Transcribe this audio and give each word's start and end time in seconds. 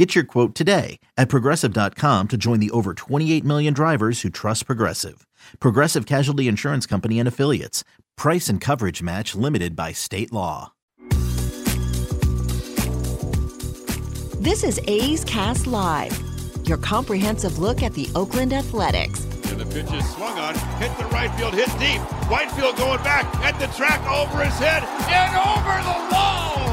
Get 0.00 0.14
your 0.14 0.24
quote 0.24 0.54
today 0.54 0.98
at 1.18 1.28
progressive.com 1.28 2.28
to 2.28 2.38
join 2.38 2.58
the 2.58 2.70
over 2.70 2.94
28 2.94 3.44
million 3.44 3.74
drivers 3.74 4.22
who 4.22 4.30
trust 4.30 4.64
Progressive. 4.64 5.26
Progressive 5.58 6.06
Casualty 6.06 6.48
Insurance 6.48 6.86
Company 6.86 7.18
and 7.18 7.28
Affiliates. 7.28 7.84
Price 8.16 8.48
and 8.48 8.62
coverage 8.62 9.02
match 9.02 9.34
limited 9.34 9.76
by 9.76 9.92
state 9.92 10.32
law. 10.32 10.72
This 14.40 14.64
is 14.64 14.80
A's 14.88 15.22
Cast 15.26 15.66
Live, 15.66 16.18
your 16.64 16.78
comprehensive 16.78 17.58
look 17.58 17.82
at 17.82 17.92
the 17.92 18.08
Oakland 18.14 18.54
Athletics. 18.54 19.22
And 19.50 19.60
the 19.60 19.66
pitch 19.66 19.92
is 19.92 20.10
swung 20.14 20.38
on, 20.38 20.54
hit 20.78 20.96
the 20.96 21.04
right 21.12 21.30
field, 21.34 21.52
hit 21.52 21.68
deep. 21.78 22.00
Whitefield 22.30 22.78
going 22.78 23.02
back 23.02 23.26
at 23.44 23.60
the 23.60 23.66
track 23.76 24.00
over 24.08 24.42
his 24.42 24.58
head 24.58 24.82
and 24.82 25.36
over 25.36 25.82
the 25.84 26.14
wall. 26.14 26.69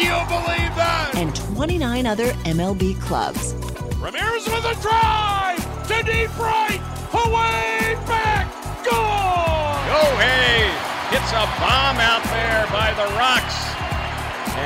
Do 0.00 0.06
you 0.06 0.16
believe 0.32 0.72
that? 0.80 1.12
And 1.12 1.36
29 1.52 2.06
other 2.06 2.32
MLB 2.48 2.98
clubs. 3.02 3.52
Ramirez 4.00 4.48
with 4.48 4.64
a 4.64 4.72
drive 4.80 5.60
to 5.92 5.96
deep 6.08 6.32
right, 6.40 6.80
away 7.12 8.00
back, 8.08 8.48
gone. 8.80 9.76
Shohei 9.92 10.72
hits 11.12 11.28
a 11.36 11.44
bomb 11.60 12.00
out 12.00 12.24
there 12.32 12.64
by 12.72 12.96
the 12.96 13.12
Rocks. 13.12 13.60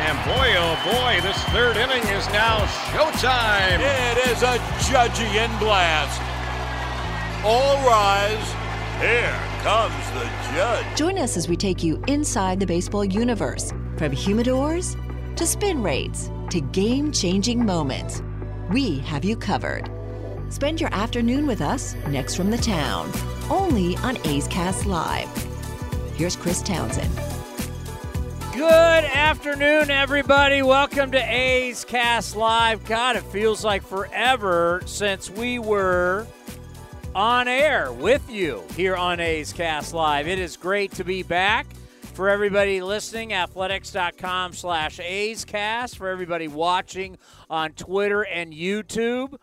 And 0.07 0.15
boy, 0.23 0.55
oh 0.55 0.79
boy, 0.87 1.19
this 1.27 1.43
third 1.51 1.83
inning 1.83 2.07
is 2.15 2.31
now 2.31 2.63
showtime. 2.95 3.83
It 3.83 4.31
is 4.31 4.45
a 4.47 4.63
Judgian 4.87 5.51
blast. 5.59 6.23
All 7.43 7.83
rise. 7.83 8.55
Here 9.03 9.35
comes 9.65 10.11
the 10.15 10.31
judge. 10.55 10.97
Join 10.97 11.19
us 11.19 11.37
as 11.37 11.49
we 11.49 11.57
take 11.57 11.83
you 11.83 12.01
inside 12.07 12.61
the 12.61 12.67
baseball 12.67 13.05
universe 13.05 13.73
from 13.97 14.13
humidors 14.13 14.95
to 15.37 15.47
spin 15.47 15.83
rates 15.83 16.31
to 16.51 16.61
game 16.61 17.11
changing 17.11 17.67
moments. 17.67 18.23
We 18.71 19.01
have 19.01 19.25
you 19.25 19.37
covered. 19.37 19.91
Spend 20.49 20.81
your 20.81 20.95
afternoon 20.95 21.47
with 21.47 21.61
us 21.61 21.97
next 22.09 22.37
from 22.37 22.51
the 22.53 22.59
town, 22.59 23.11
only 23.51 23.97
on 23.97 24.17
A's 24.27 24.47
Cast 24.47 24.87
Live. 24.87 25.29
Here's 26.15 26.37
Chris 26.37 26.63
Townsend. 26.63 27.11
Good 28.53 29.05
afternoon, 29.05 29.91
everybody. 29.91 30.63
Welcome 30.63 31.11
to 31.11 31.19
A's 31.19 31.85
Cast 31.85 32.37
Live. 32.37 32.85
God, 32.85 33.17
it 33.17 33.25
feels 33.25 33.65
like 33.65 33.83
forever 33.83 34.83
since 34.87 35.29
we 35.29 35.59
were 35.59 36.29
on 37.13 37.49
air 37.49 37.93
with 37.93 38.31
you 38.31 38.63
here 38.77 38.95
on 38.95 39.19
A's 39.19 39.53
Cast 39.53 39.95
Live. 39.95 40.29
It 40.29 40.39
is 40.39 40.57
great 40.57 40.93
to 40.93 41.03
be 41.03 41.25
back. 41.25 41.67
For 42.15 42.29
everybody 42.29 42.81
listening, 42.81 43.33
athletics.com 43.33 44.53
slash 44.53 45.01
A's 45.01 45.45
Cast. 45.45 45.99
For 45.99 46.09
everybody 46.09 46.47
watching 46.47 47.19
on 47.51 47.73
Twitter 47.73 48.23
and 48.23 48.53
YouTube, 48.53 49.35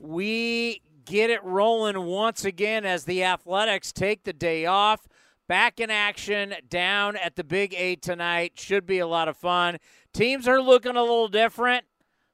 we 0.00 0.82
get 1.04 1.30
it 1.30 1.44
rolling 1.44 2.04
once 2.04 2.44
again 2.44 2.84
as 2.84 3.04
the 3.04 3.22
Athletics 3.22 3.92
take 3.92 4.24
the 4.24 4.32
day 4.32 4.66
off. 4.66 5.06
Back 5.46 5.78
in 5.78 5.88
action 5.88 6.56
down 6.68 7.14
at 7.14 7.36
the 7.36 7.44
Big 7.44 7.72
A 7.74 7.94
tonight. 7.94 8.54
Should 8.56 8.86
be 8.86 8.98
a 8.98 9.06
lot 9.06 9.28
of 9.28 9.36
fun. 9.36 9.76
Teams 10.12 10.48
are 10.48 10.60
looking 10.60 10.96
a 10.96 11.02
little 11.02 11.28
different, 11.28 11.84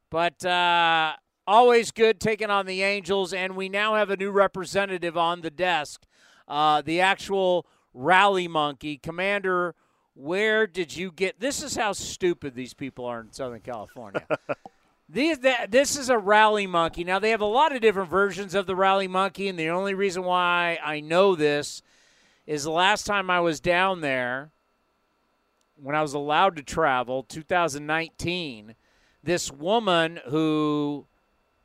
but 0.09 0.43
uh, 0.43 1.13
always 1.47 1.91
good 1.91 2.19
taking 2.19 2.49
on 2.49 2.65
the 2.65 2.83
Angels. 2.83 3.35
And 3.35 3.57
we 3.57 3.69
now 3.69 3.97
have 3.97 4.09
a 4.09 4.17
new 4.17 4.31
representative 4.31 5.19
on 5.19 5.43
the 5.43 5.51
desk, 5.51 6.07
uh, 6.49 6.81
the 6.81 7.03
actual 7.03 7.67
rally 7.93 8.49
monkey. 8.49 8.97
Commander, 8.97 9.75
where 10.15 10.67
did 10.67 10.95
you 10.95 11.11
get 11.11 11.41
this? 11.41 11.63
Is 11.63 11.77
how 11.77 11.93
stupid 11.93 12.55
these 12.55 12.75
people 12.75 13.05
are 13.07 13.21
in 13.21 13.33
Southern 13.33 13.61
California. 13.61 14.27
These, 15.09 15.41
this 15.69 15.99
is 15.99 16.09
a 16.09 16.17
rally 16.17 16.67
monkey. 16.67 17.05
Now, 17.05 17.19
they 17.19 17.31
have 17.31 17.43
a 17.43 17.45
lot 17.45 17.75
of 17.75 17.83
different 17.83 18.09
versions 18.09 18.55
of 18.55 18.65
the 18.65 18.75
rally 18.75 19.09
monkey, 19.09 19.47
and 19.47 19.59
the 19.59 19.69
only 19.69 19.93
reason 19.93 20.23
why 20.23 20.79
I 20.83 21.01
know 21.01 21.37
this 21.37 21.83
is 22.47 22.65
the 22.65 22.71
last 22.71 23.05
time 23.05 23.29
I 23.29 23.41
was 23.41 23.61
down 23.61 24.01
there, 24.01 24.53
when 25.77 25.95
I 25.95 26.01
was 26.01 26.15
allowed 26.15 26.57
to 26.57 26.63
travel, 26.63 27.25
2019, 27.25 28.75
this 29.23 29.53
woman 29.53 30.19
who, 30.29 31.07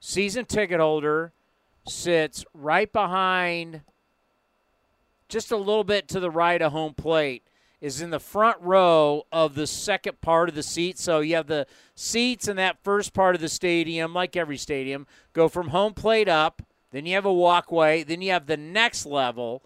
season 0.02 0.44
ticket 0.44 0.82
holder, 0.82 1.32
sits 1.88 2.44
right 2.54 2.92
behind, 2.92 3.82
just 5.30 5.52
a 5.52 5.58
little 5.58 5.86
bit 5.86 6.10
to 6.10 6.20
the 6.20 6.32
right 6.32 6.62
of 6.62 6.74
home 6.74 6.96
plate, 6.96 7.44
is 7.80 8.02
in 8.02 8.10
the 8.10 8.20
front 8.20 8.58
row 8.62 9.24
of 9.32 9.56
the 9.56 9.68
second 9.68 10.20
part 10.22 10.50
of 10.50 10.56
the 10.56 10.64
seat. 10.64 10.98
So 10.98 11.20
you 11.20 11.36
have 11.36 11.48
the 11.48 11.68
seats 11.96 12.48
in 12.48 12.56
that 12.58 12.84
first 12.84 13.14
part 13.14 13.36
of 13.36 13.42
the 13.42 13.50
stadium, 13.50 14.14
like 14.14 14.36
every 14.36 14.58
stadium, 14.58 15.06
go 15.34 15.48
from 15.48 15.70
home 15.70 15.94
plate 15.94 16.28
up. 16.28 16.62
Then 16.92 17.06
you 17.06 17.16
have 17.16 17.26
a 17.26 17.34
walkway. 17.34 18.04
Then 18.04 18.22
you 18.22 18.32
have 18.32 18.48
the 18.48 18.58
next 18.58 19.06
level 19.06 19.64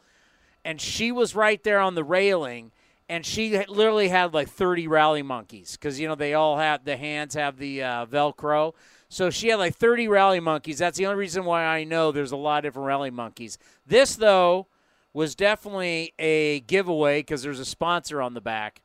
and 0.64 0.80
she 0.80 1.12
was 1.12 1.36
right 1.36 1.62
there 1.64 1.80
on 1.80 1.96
the 1.96 2.04
railing 2.04 2.72
and 3.10 3.26
she 3.26 3.58
literally 3.68 4.08
had 4.08 4.34
like 4.34 4.50
30 4.50 4.88
rally 4.88 5.22
monkeys 5.22 5.74
because 5.74 6.00
you 6.00 6.08
know 6.08 6.16
they 6.16 6.34
all 6.34 6.58
have 6.58 6.86
the 6.86 6.98
hands 6.98 7.34
have 7.34 7.58
the 7.58 7.84
uh, 7.84 8.06
velcro 8.06 8.74
so 9.10 9.30
she 9.30 9.50
had 9.50 9.60
like 9.60 9.76
30 9.76 10.08
rally 10.08 10.40
monkeys 10.40 10.78
that's 10.78 10.98
the 10.98 11.06
only 11.06 11.18
reason 11.18 11.46
why 11.46 11.64
i 11.64 11.84
know 11.84 12.12
there's 12.12 12.32
a 12.32 12.38
lot 12.38 12.60
of 12.60 12.64
different 12.64 12.88
rally 12.88 13.12
monkeys 13.12 13.58
this 13.86 14.16
though 14.16 14.68
was 15.14 15.36
definitely 15.36 16.14
a 16.20 16.62
giveaway 16.62 17.20
because 17.20 17.44
there's 17.44 17.60
a 17.60 17.66
sponsor 17.66 18.22
on 18.22 18.34
the 18.34 18.42
back 18.42 18.82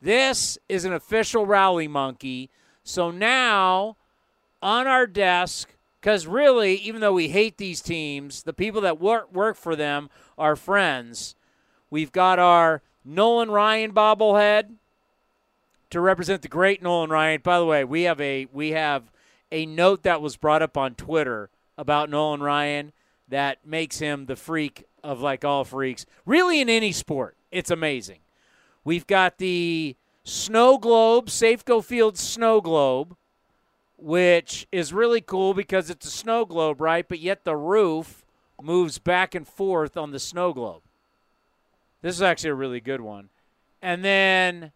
this 0.00 0.58
is 0.68 0.84
an 0.84 0.92
official 0.92 1.46
rally 1.46 1.88
monkey 1.88 2.50
so 2.84 3.10
now 3.10 3.96
on 4.62 4.86
our 4.86 5.06
desk 5.06 5.76
because 6.06 6.24
really, 6.24 6.76
even 6.76 7.00
though 7.00 7.12
we 7.12 7.30
hate 7.30 7.58
these 7.58 7.80
teams, 7.80 8.44
the 8.44 8.52
people 8.52 8.80
that 8.82 9.00
work 9.00 9.32
work 9.34 9.56
for 9.56 9.74
them 9.74 10.08
are 10.38 10.54
friends. 10.54 11.34
We've 11.90 12.12
got 12.12 12.38
our 12.38 12.80
Nolan 13.04 13.50
Ryan 13.50 13.92
bobblehead 13.92 14.74
to 15.90 16.00
represent 16.00 16.42
the 16.42 16.48
great 16.48 16.80
Nolan 16.80 17.10
Ryan. 17.10 17.40
By 17.42 17.58
the 17.58 17.64
way, 17.64 17.82
we 17.82 18.02
have 18.02 18.20
a 18.20 18.46
we 18.52 18.70
have 18.70 19.10
a 19.50 19.66
note 19.66 20.04
that 20.04 20.22
was 20.22 20.36
brought 20.36 20.62
up 20.62 20.76
on 20.76 20.94
Twitter 20.94 21.50
about 21.76 22.08
Nolan 22.08 22.40
Ryan 22.40 22.92
that 23.26 23.66
makes 23.66 23.98
him 23.98 24.26
the 24.26 24.36
freak 24.36 24.85
of 25.02 25.20
like 25.20 25.44
all 25.44 25.64
freaks. 25.64 26.06
Really 26.24 26.60
in 26.60 26.68
any 26.68 26.92
sport. 26.92 27.36
It's 27.50 27.70
amazing. 27.70 28.18
We've 28.84 29.06
got 29.06 29.38
the 29.38 29.96
snow 30.24 30.78
globe, 30.78 31.26
Safeco 31.26 31.84
Field 31.84 32.18
snow 32.18 32.60
globe 32.60 33.16
which 33.98 34.66
is 34.70 34.92
really 34.92 35.20
cool 35.20 35.54
because 35.54 35.90
it's 35.90 36.06
a 36.06 36.10
snow 36.10 36.44
globe, 36.44 36.80
right? 36.80 37.08
But 37.08 37.20
yet 37.20 37.44
the 37.44 37.56
roof 37.56 38.24
moves 38.62 38.98
back 38.98 39.34
and 39.34 39.46
forth 39.46 39.96
on 39.96 40.12
the 40.12 40.18
snow 40.18 40.52
globe. 40.52 40.82
This 42.02 42.14
is 42.14 42.22
actually 42.22 42.50
a 42.50 42.54
really 42.54 42.80
good 42.80 43.00
one. 43.00 43.30
And 43.82 44.04
then 44.04 44.72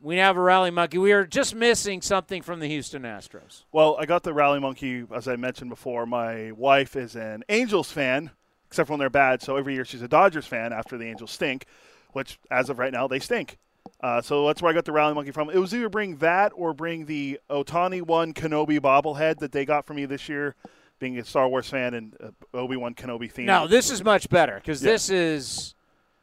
we 0.00 0.16
have 0.18 0.36
a 0.36 0.40
rally 0.40 0.70
monkey. 0.70 0.98
We 0.98 1.12
are 1.12 1.26
just 1.26 1.54
missing 1.54 2.02
something 2.02 2.42
from 2.42 2.60
the 2.60 2.68
Houston 2.68 3.02
Astros. 3.02 3.64
Well, 3.72 3.96
I 3.98 4.06
got 4.06 4.22
the 4.22 4.34
rally 4.34 4.60
monkey, 4.60 5.04
as 5.14 5.26
I 5.26 5.36
mentioned 5.36 5.70
before. 5.70 6.06
My 6.06 6.52
wife 6.52 6.96
is 6.96 7.16
an 7.16 7.44
Angels 7.48 7.90
fan, 7.90 8.30
except 8.68 8.86
for 8.86 8.92
when 8.92 9.00
they're 9.00 9.10
bad. 9.10 9.42
So 9.42 9.56
every 9.56 9.74
year 9.74 9.84
she's 9.84 10.02
a 10.02 10.08
Dodgers 10.08 10.46
fan 10.46 10.72
after 10.72 10.96
the 10.96 11.06
Angels 11.06 11.32
stink, 11.32 11.66
which, 12.12 12.38
as 12.50 12.70
of 12.70 12.78
right 12.78 12.92
now, 12.92 13.08
they 13.08 13.18
stink. 13.18 13.58
Uh, 14.00 14.22
so 14.22 14.46
that's 14.46 14.62
where 14.62 14.70
I 14.70 14.74
got 14.74 14.84
the 14.84 14.92
rally 14.92 15.14
monkey 15.14 15.32
from. 15.32 15.50
It 15.50 15.58
was 15.58 15.74
either 15.74 15.88
bring 15.88 16.18
that 16.18 16.52
or 16.54 16.72
bring 16.72 17.06
the 17.06 17.40
Ohtani 17.50 18.02
Wan 18.02 18.32
Kenobi 18.32 18.78
bobblehead 18.78 19.38
that 19.38 19.50
they 19.50 19.64
got 19.64 19.86
for 19.86 19.94
me 19.94 20.04
this 20.04 20.28
year, 20.28 20.54
being 21.00 21.18
a 21.18 21.24
Star 21.24 21.48
Wars 21.48 21.68
fan 21.68 21.94
and 21.94 22.16
uh, 22.22 22.30
Obi 22.56 22.76
Wan 22.76 22.94
Kenobi 22.94 23.30
theme. 23.30 23.46
No, 23.46 23.66
this 23.66 23.90
is 23.90 24.04
much 24.04 24.28
better 24.28 24.56
because 24.56 24.82
yeah. 24.82 24.92
this 24.92 25.10
is 25.10 25.74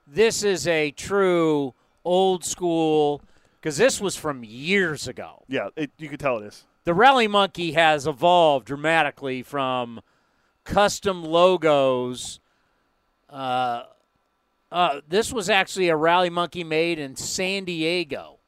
this 0.07 0.43
is 0.43 0.67
a 0.67 0.91
true 0.91 1.73
old 2.05 2.45
school. 2.45 3.21
Because 3.59 3.77
this 3.77 3.99
was 3.99 4.15
from 4.15 4.43
years 4.43 5.07
ago. 5.07 5.43
Yeah, 5.47 5.69
it, 5.75 5.89
you 5.97 6.07
could 6.07 6.19
tell 6.19 6.37
it 6.37 6.45
is. 6.45 6.65
The 6.83 6.93
rally 6.93 7.27
monkey 7.27 7.71
has 7.71 8.05
evolved 8.05 8.67
dramatically 8.67 9.41
from 9.41 10.01
custom 10.65 11.23
logos. 11.23 12.39
Uh, 13.29 13.83
uh, 14.71 15.01
this 15.07 15.31
was 15.31 15.49
actually 15.49 15.87
a 15.89 15.95
rally 15.95 16.29
monkey 16.29 16.63
made 16.63 16.99
in 16.99 17.15
San 17.15 17.63
Diego. 17.63 18.39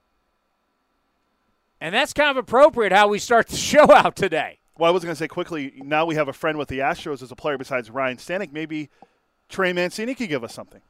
And 1.80 1.94
that's 1.94 2.12
kind 2.12 2.30
of 2.30 2.38
appropriate 2.38 2.92
how 2.92 3.08
we 3.08 3.20
start 3.20 3.48
the 3.48 3.56
show 3.56 3.94
out 3.94 4.16
today. 4.16 4.60
Well, 4.78 4.90
I 4.90 4.94
was 4.94 5.04
going 5.04 5.16
to 5.16 5.20
say 5.20 5.28
quickly, 5.28 5.74
now 5.78 6.06
we 6.06 6.16
have 6.16 6.28
a 6.28 6.34
friend 6.34 6.58
with 6.58 6.68
the 6.68 6.80
Astros 6.80 7.24
as 7.24 7.32
a 7.32 7.36
player 7.36 7.58
besides 7.58 7.90
Ryne 7.90 8.18
Stanek. 8.18 8.52
Maybe 8.52 8.90
Trey 9.50 9.74
Mancini 9.74 10.14
could 10.14 10.30
give 10.30 10.44
us 10.44 10.54
something. 10.54 10.82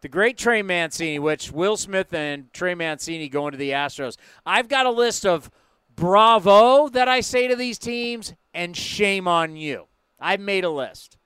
The 0.00 0.08
great 0.08 0.38
Trey 0.38 0.62
Mancini, 0.62 1.18
which 1.18 1.50
Will 1.50 1.76
Smith 1.76 2.12
and 2.12 2.52
Trey 2.52 2.74
Mancini 2.74 3.28
going 3.28 3.52
to 3.52 3.58
the 3.58 3.70
Astros. 3.70 4.16
I've 4.46 4.68
got 4.68 4.86
a 4.86 4.90
list 4.90 5.26
of 5.26 5.50
bravo 5.94 6.88
that 6.88 7.08
I 7.08 7.20
say 7.20 7.48
to 7.48 7.56
these 7.56 7.78
teams 7.78 8.34
and 8.54 8.76
shame 8.76 9.26
on 9.26 9.56
you. 9.56 9.86
I've 10.20 10.40
made 10.40 10.64
a 10.64 10.70
list. 10.70 11.16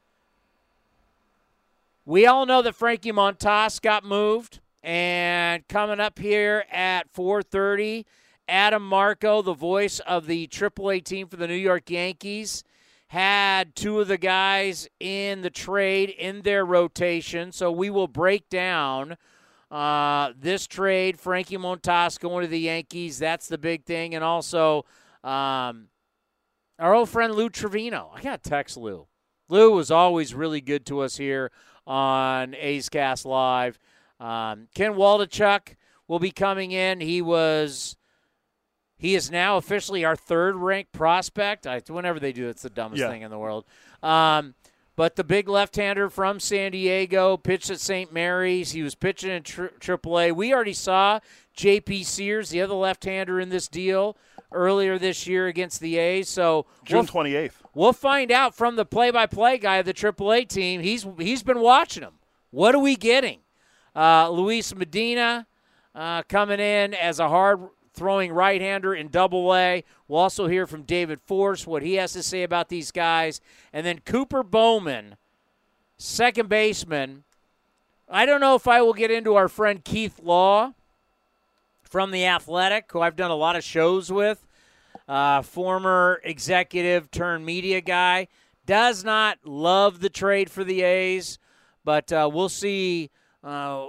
We 2.04 2.26
all 2.26 2.46
know 2.46 2.62
that 2.62 2.74
Frankie 2.74 3.12
Montas 3.12 3.80
got 3.80 4.04
moved, 4.04 4.60
and 4.82 5.66
coming 5.68 6.00
up 6.00 6.18
here 6.18 6.64
at 6.70 7.12
4:30, 7.12 8.04
Adam 8.48 8.86
Marco, 8.86 9.40
the 9.40 9.54
voice 9.54 10.00
of 10.00 10.26
the 10.26 10.48
AAA 10.48 11.00
team 11.00 11.28
for 11.28 11.36
the 11.36 11.46
New 11.46 11.54
York 11.54 11.88
Yankees, 11.90 12.64
had 13.08 13.76
two 13.76 14.00
of 14.00 14.08
the 14.08 14.18
guys 14.18 14.88
in 14.98 15.42
the 15.42 15.50
trade 15.50 16.10
in 16.10 16.42
their 16.42 16.64
rotation. 16.64 17.52
So 17.52 17.70
we 17.70 17.88
will 17.88 18.08
break 18.08 18.48
down 18.48 19.16
uh, 19.70 20.32
this 20.38 20.66
trade. 20.66 21.20
Frankie 21.20 21.56
Montas 21.56 22.18
going 22.18 22.42
to 22.42 22.48
the 22.48 22.60
Yankees. 22.60 23.18
That's 23.18 23.48
the 23.48 23.58
big 23.58 23.84
thing, 23.84 24.14
and 24.14 24.24
also 24.24 24.84
um, 25.22 25.88
our 26.82 26.94
old 26.94 27.08
friend 27.08 27.34
Lou 27.34 27.48
Trevino. 27.48 28.10
I 28.14 28.20
got 28.22 28.42
to 28.42 28.50
text 28.50 28.76
Lou. 28.76 29.06
Lou 29.48 29.70
was 29.72 29.90
always 29.90 30.34
really 30.34 30.60
good 30.60 30.84
to 30.86 31.00
us 31.00 31.16
here 31.16 31.52
on 31.86 32.54
A's 32.56 32.88
Cast 32.88 33.24
Live. 33.24 33.78
Um, 34.18 34.68
Ken 34.74 34.92
Waldichuk 34.94 35.76
will 36.08 36.18
be 36.18 36.30
coming 36.32 36.72
in. 36.72 37.00
He 37.00 37.22
was. 37.22 37.96
He 38.96 39.14
is 39.16 39.30
now 39.30 39.56
officially 39.56 40.04
our 40.04 40.14
third 40.16 40.54
ranked 40.56 40.92
prospect. 40.92 41.66
I, 41.66 41.80
whenever 41.88 42.20
they 42.20 42.32
do, 42.32 42.48
it's 42.48 42.62
the 42.62 42.70
dumbest 42.70 43.00
Yeah. 43.00 43.10
thing 43.10 43.22
in 43.22 43.30
the 43.32 43.38
world. 43.38 43.64
Um, 44.02 44.54
but 44.94 45.16
the 45.16 45.24
big 45.24 45.48
left 45.48 45.74
hander 45.76 46.08
from 46.08 46.38
San 46.38 46.70
Diego 46.72 47.36
pitched 47.36 47.70
at 47.70 47.80
St. 47.80 48.12
Mary's. 48.12 48.72
He 48.72 48.82
was 48.82 48.94
pitching 48.94 49.30
in 49.30 49.42
tri- 49.42 49.70
AAA. 49.80 50.30
We 50.32 50.52
already 50.54 50.72
saw 50.74 51.18
J.P. 51.54 52.04
Sears, 52.04 52.50
the 52.50 52.60
other 52.60 52.74
left 52.74 53.04
hander 53.04 53.40
in 53.40 53.48
this 53.48 53.66
deal, 53.66 54.16
earlier 54.54 54.98
this 54.98 55.26
year 55.26 55.46
against 55.46 55.80
the 55.80 55.98
A's. 55.98 56.28
So 56.28 56.66
June 56.84 56.98
we'll- 56.98 57.06
twenty 57.06 57.34
eighth. 57.34 57.62
We'll 57.74 57.94
find 57.94 58.30
out 58.30 58.54
from 58.54 58.76
the 58.76 58.84
play-by-play 58.84 59.56
guy 59.56 59.76
of 59.78 59.86
the 59.86 59.94
AAA 59.94 60.46
team. 60.46 60.82
He's 60.82 61.06
he's 61.18 61.42
been 61.42 61.60
watching 61.60 62.02
them. 62.02 62.14
What 62.50 62.74
are 62.74 62.78
we 62.80 62.96
getting? 62.96 63.38
Uh, 63.96 64.28
Luis 64.28 64.74
Medina 64.74 65.46
uh, 65.94 66.22
coming 66.24 66.60
in 66.60 66.92
as 66.92 67.18
a 67.18 67.28
hard-throwing 67.30 68.30
right-hander 68.32 68.94
in 68.94 69.08
Double 69.08 69.54
A. 69.54 69.84
We'll 70.06 70.20
also 70.20 70.48
hear 70.48 70.66
from 70.66 70.82
David 70.82 71.20
Forst 71.22 71.66
what 71.66 71.82
he 71.82 71.94
has 71.94 72.12
to 72.12 72.22
say 72.22 72.42
about 72.42 72.68
these 72.68 72.90
guys, 72.90 73.40
and 73.72 73.86
then 73.86 74.00
Cooper 74.04 74.42
Bowman, 74.42 75.16
second 75.96 76.50
baseman. 76.50 77.24
I 78.08 78.26
don't 78.26 78.40
know 78.42 78.54
if 78.54 78.68
I 78.68 78.82
will 78.82 78.92
get 78.92 79.10
into 79.10 79.34
our 79.34 79.48
friend 79.48 79.82
Keith 79.82 80.20
Law 80.22 80.74
from 81.92 82.10
the 82.10 82.24
Athletic, 82.24 82.90
who 82.90 83.02
I've 83.02 83.16
done 83.16 83.30
a 83.30 83.36
lot 83.36 83.54
of 83.54 83.62
shows 83.62 84.10
with 84.10 84.46
uh, 85.06 85.42
former 85.42 86.22
executive 86.24 87.10
turned 87.10 87.44
media 87.44 87.82
guy, 87.82 88.28
does 88.64 89.04
not 89.04 89.36
love 89.44 90.00
the 90.00 90.08
trade 90.08 90.50
for 90.50 90.64
the 90.64 90.80
A's, 90.80 91.38
but 91.84 92.10
uh, 92.10 92.30
we'll 92.32 92.48
see 92.48 93.10
uh, 93.44 93.88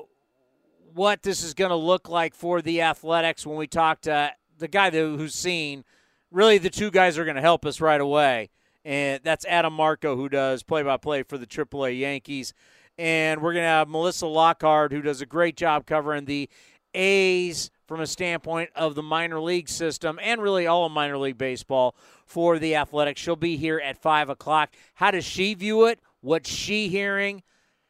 what 0.94 1.24
this 1.24 1.44
is 1.46 1.54
going 1.54 1.70
to 1.70 1.78
look 1.78 2.10
like 2.10 2.36
for 2.36 2.62
the 2.62 2.82
Athletics 2.82 3.48
when 3.48 3.56
we 3.56 3.68
talk 3.68 4.02
to 4.02 4.34
the 4.58 4.68
guy 4.68 4.92
who's 4.92 5.34
seen. 5.34 5.86
Really, 6.30 6.58
the 6.58 6.70
two 6.70 6.92
guys 6.92 7.18
are 7.18 7.24
going 7.24 7.38
to 7.38 7.42
help 7.42 7.66
us 7.66 7.80
right 7.80 8.02
away, 8.02 8.50
and 8.84 9.22
that's 9.24 9.46
Adam 9.46 9.72
Marco, 9.72 10.18
who 10.18 10.28
does 10.28 10.62
play-by-play 10.62 11.24
for 11.24 11.38
the 11.38 11.48
AAA 11.48 12.00
Yankees, 12.00 12.54
and 12.98 13.42
we're 13.42 13.54
going 13.54 13.64
to 13.64 13.70
have 13.70 13.88
Melissa 13.88 14.28
Lockhart, 14.28 14.92
who 14.92 15.02
does 15.02 15.22
a 15.22 15.26
great 15.26 15.56
job 15.56 15.86
covering 15.86 16.26
the 16.26 16.50
A's 16.94 17.72
from 17.94 18.02
a 18.02 18.08
standpoint 18.08 18.72
of 18.76 18.96
the 18.96 19.04
minor 19.04 19.40
league 19.40 19.70
system 19.70 20.20
and 20.24 20.42
really 20.42 20.66
all 20.66 20.88
of 20.88 20.92
minor 20.92 21.16
league 21.16 21.38
baseball 21.38 21.96
for 22.26 22.58
the 22.58 22.76
Athletics. 22.76 23.22
She'll 23.22 23.36
be 23.36 23.56
here 23.56 23.80
at 23.80 24.02
5 24.02 24.30
o'clock. 24.30 24.72
How 24.96 25.12
does 25.12 25.26
she 25.26 25.54
view 25.54 25.86
it? 25.86 26.00
What's 26.20 26.50
she 26.50 26.88
hearing? 26.88 27.44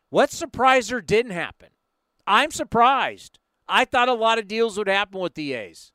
What 0.09 0.29
surprised 0.29 0.89
her 0.89 1.00
didn't 1.00 1.31
happen? 1.31 1.69
I'm 2.27 2.51
surprised. 2.51 3.39
I 3.65 3.85
thought 3.85 4.09
a 4.09 4.13
lot 4.13 4.39
of 4.39 4.50
deals 4.50 4.77
would 4.77 4.89
happen 4.89 5.21
with 5.21 5.35
the 5.35 5.53
A's, 5.53 5.94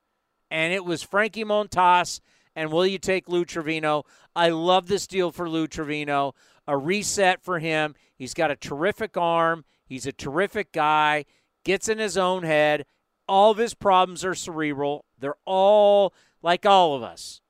and 0.50 0.72
it 0.72 0.86
was 0.86 1.02
Frankie 1.02 1.44
Montas 1.44 2.20
and 2.56 2.72
will 2.72 2.86
you 2.86 2.98
take 2.98 3.28
Lou 3.28 3.44
Trevino? 3.44 4.04
I 4.34 4.48
love 4.48 4.88
this 4.88 5.06
deal 5.06 5.32
for 5.32 5.50
Lou 5.50 5.66
Trevino. 5.66 6.34
A 6.66 6.78
reset 6.78 7.42
for 7.42 7.58
him. 7.58 7.94
He's 8.16 8.32
got 8.32 8.50
a 8.50 8.56
terrific 8.56 9.18
arm. 9.18 9.66
He's 9.84 10.06
a 10.06 10.12
terrific 10.12 10.72
guy. 10.72 11.26
Gets 11.62 11.90
in 11.90 11.98
his 11.98 12.16
own 12.16 12.44
head. 12.44 12.86
All 13.28 13.50
of 13.50 13.58
his 13.58 13.74
problems 13.74 14.24
are 14.24 14.34
cerebral. 14.34 15.04
They're 15.18 15.34
all 15.44 16.14
like 16.42 16.64
all 16.64 16.94
of 16.94 17.02
us. 17.02 17.40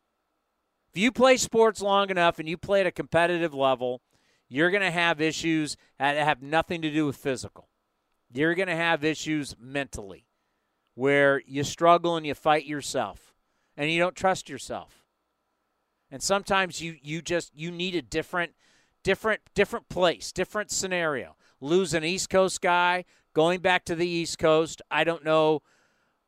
If 0.92 1.00
you 1.00 1.12
play 1.12 1.36
sports 1.36 1.80
long 1.80 2.10
enough 2.10 2.38
and 2.38 2.48
you 2.48 2.56
play 2.56 2.80
at 2.80 2.86
a 2.86 2.92
competitive 2.92 3.54
level, 3.54 4.00
you're 4.48 4.70
going 4.70 4.82
to 4.82 4.90
have 4.90 5.20
issues 5.20 5.76
that 5.98 6.16
have 6.16 6.42
nothing 6.42 6.82
to 6.82 6.90
do 6.90 7.06
with 7.06 7.16
physical. 7.16 7.69
You're 8.32 8.54
going 8.54 8.69
to 8.69 8.76
have 8.76 9.04
issues 9.04 9.54
mentally 9.60 10.26
where 10.94 11.42
you 11.46 11.62
struggle 11.62 12.16
and 12.16 12.26
you 12.26 12.34
fight 12.34 12.64
yourself 12.64 13.34
and 13.76 13.90
you 13.90 14.00
don't 14.00 14.16
trust 14.16 14.48
yourself. 14.48 15.04
And 16.10 16.22
sometimes 16.22 16.81
you 16.81 16.96
you 17.02 17.20
just 17.20 17.52
you 17.54 17.70
need 17.70 17.94
a 17.94 18.02
different 18.02 18.54
different 19.04 19.40
different 19.54 19.88
place, 19.88 20.32
different 20.32 20.70
scenario. 20.70 21.36
Lou's 21.60 21.94
an 21.94 22.04
East 22.04 22.31
Coast 22.31 22.60
guy, 22.60 23.04
going 23.38 23.61
back 23.61 23.85
to 23.85 23.94
the 23.94 24.05
East 24.05 24.37
Coast. 24.37 24.82
I 24.90 25.05
don't 25.05 25.25
know 25.25 25.62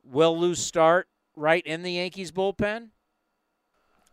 will 0.05 0.39
Lou 0.39 0.55
start 0.55 1.09
right 1.35 1.67
in 1.67 1.83
the 1.83 1.91
Yankees 1.95 2.31
bullpen? 2.31 2.91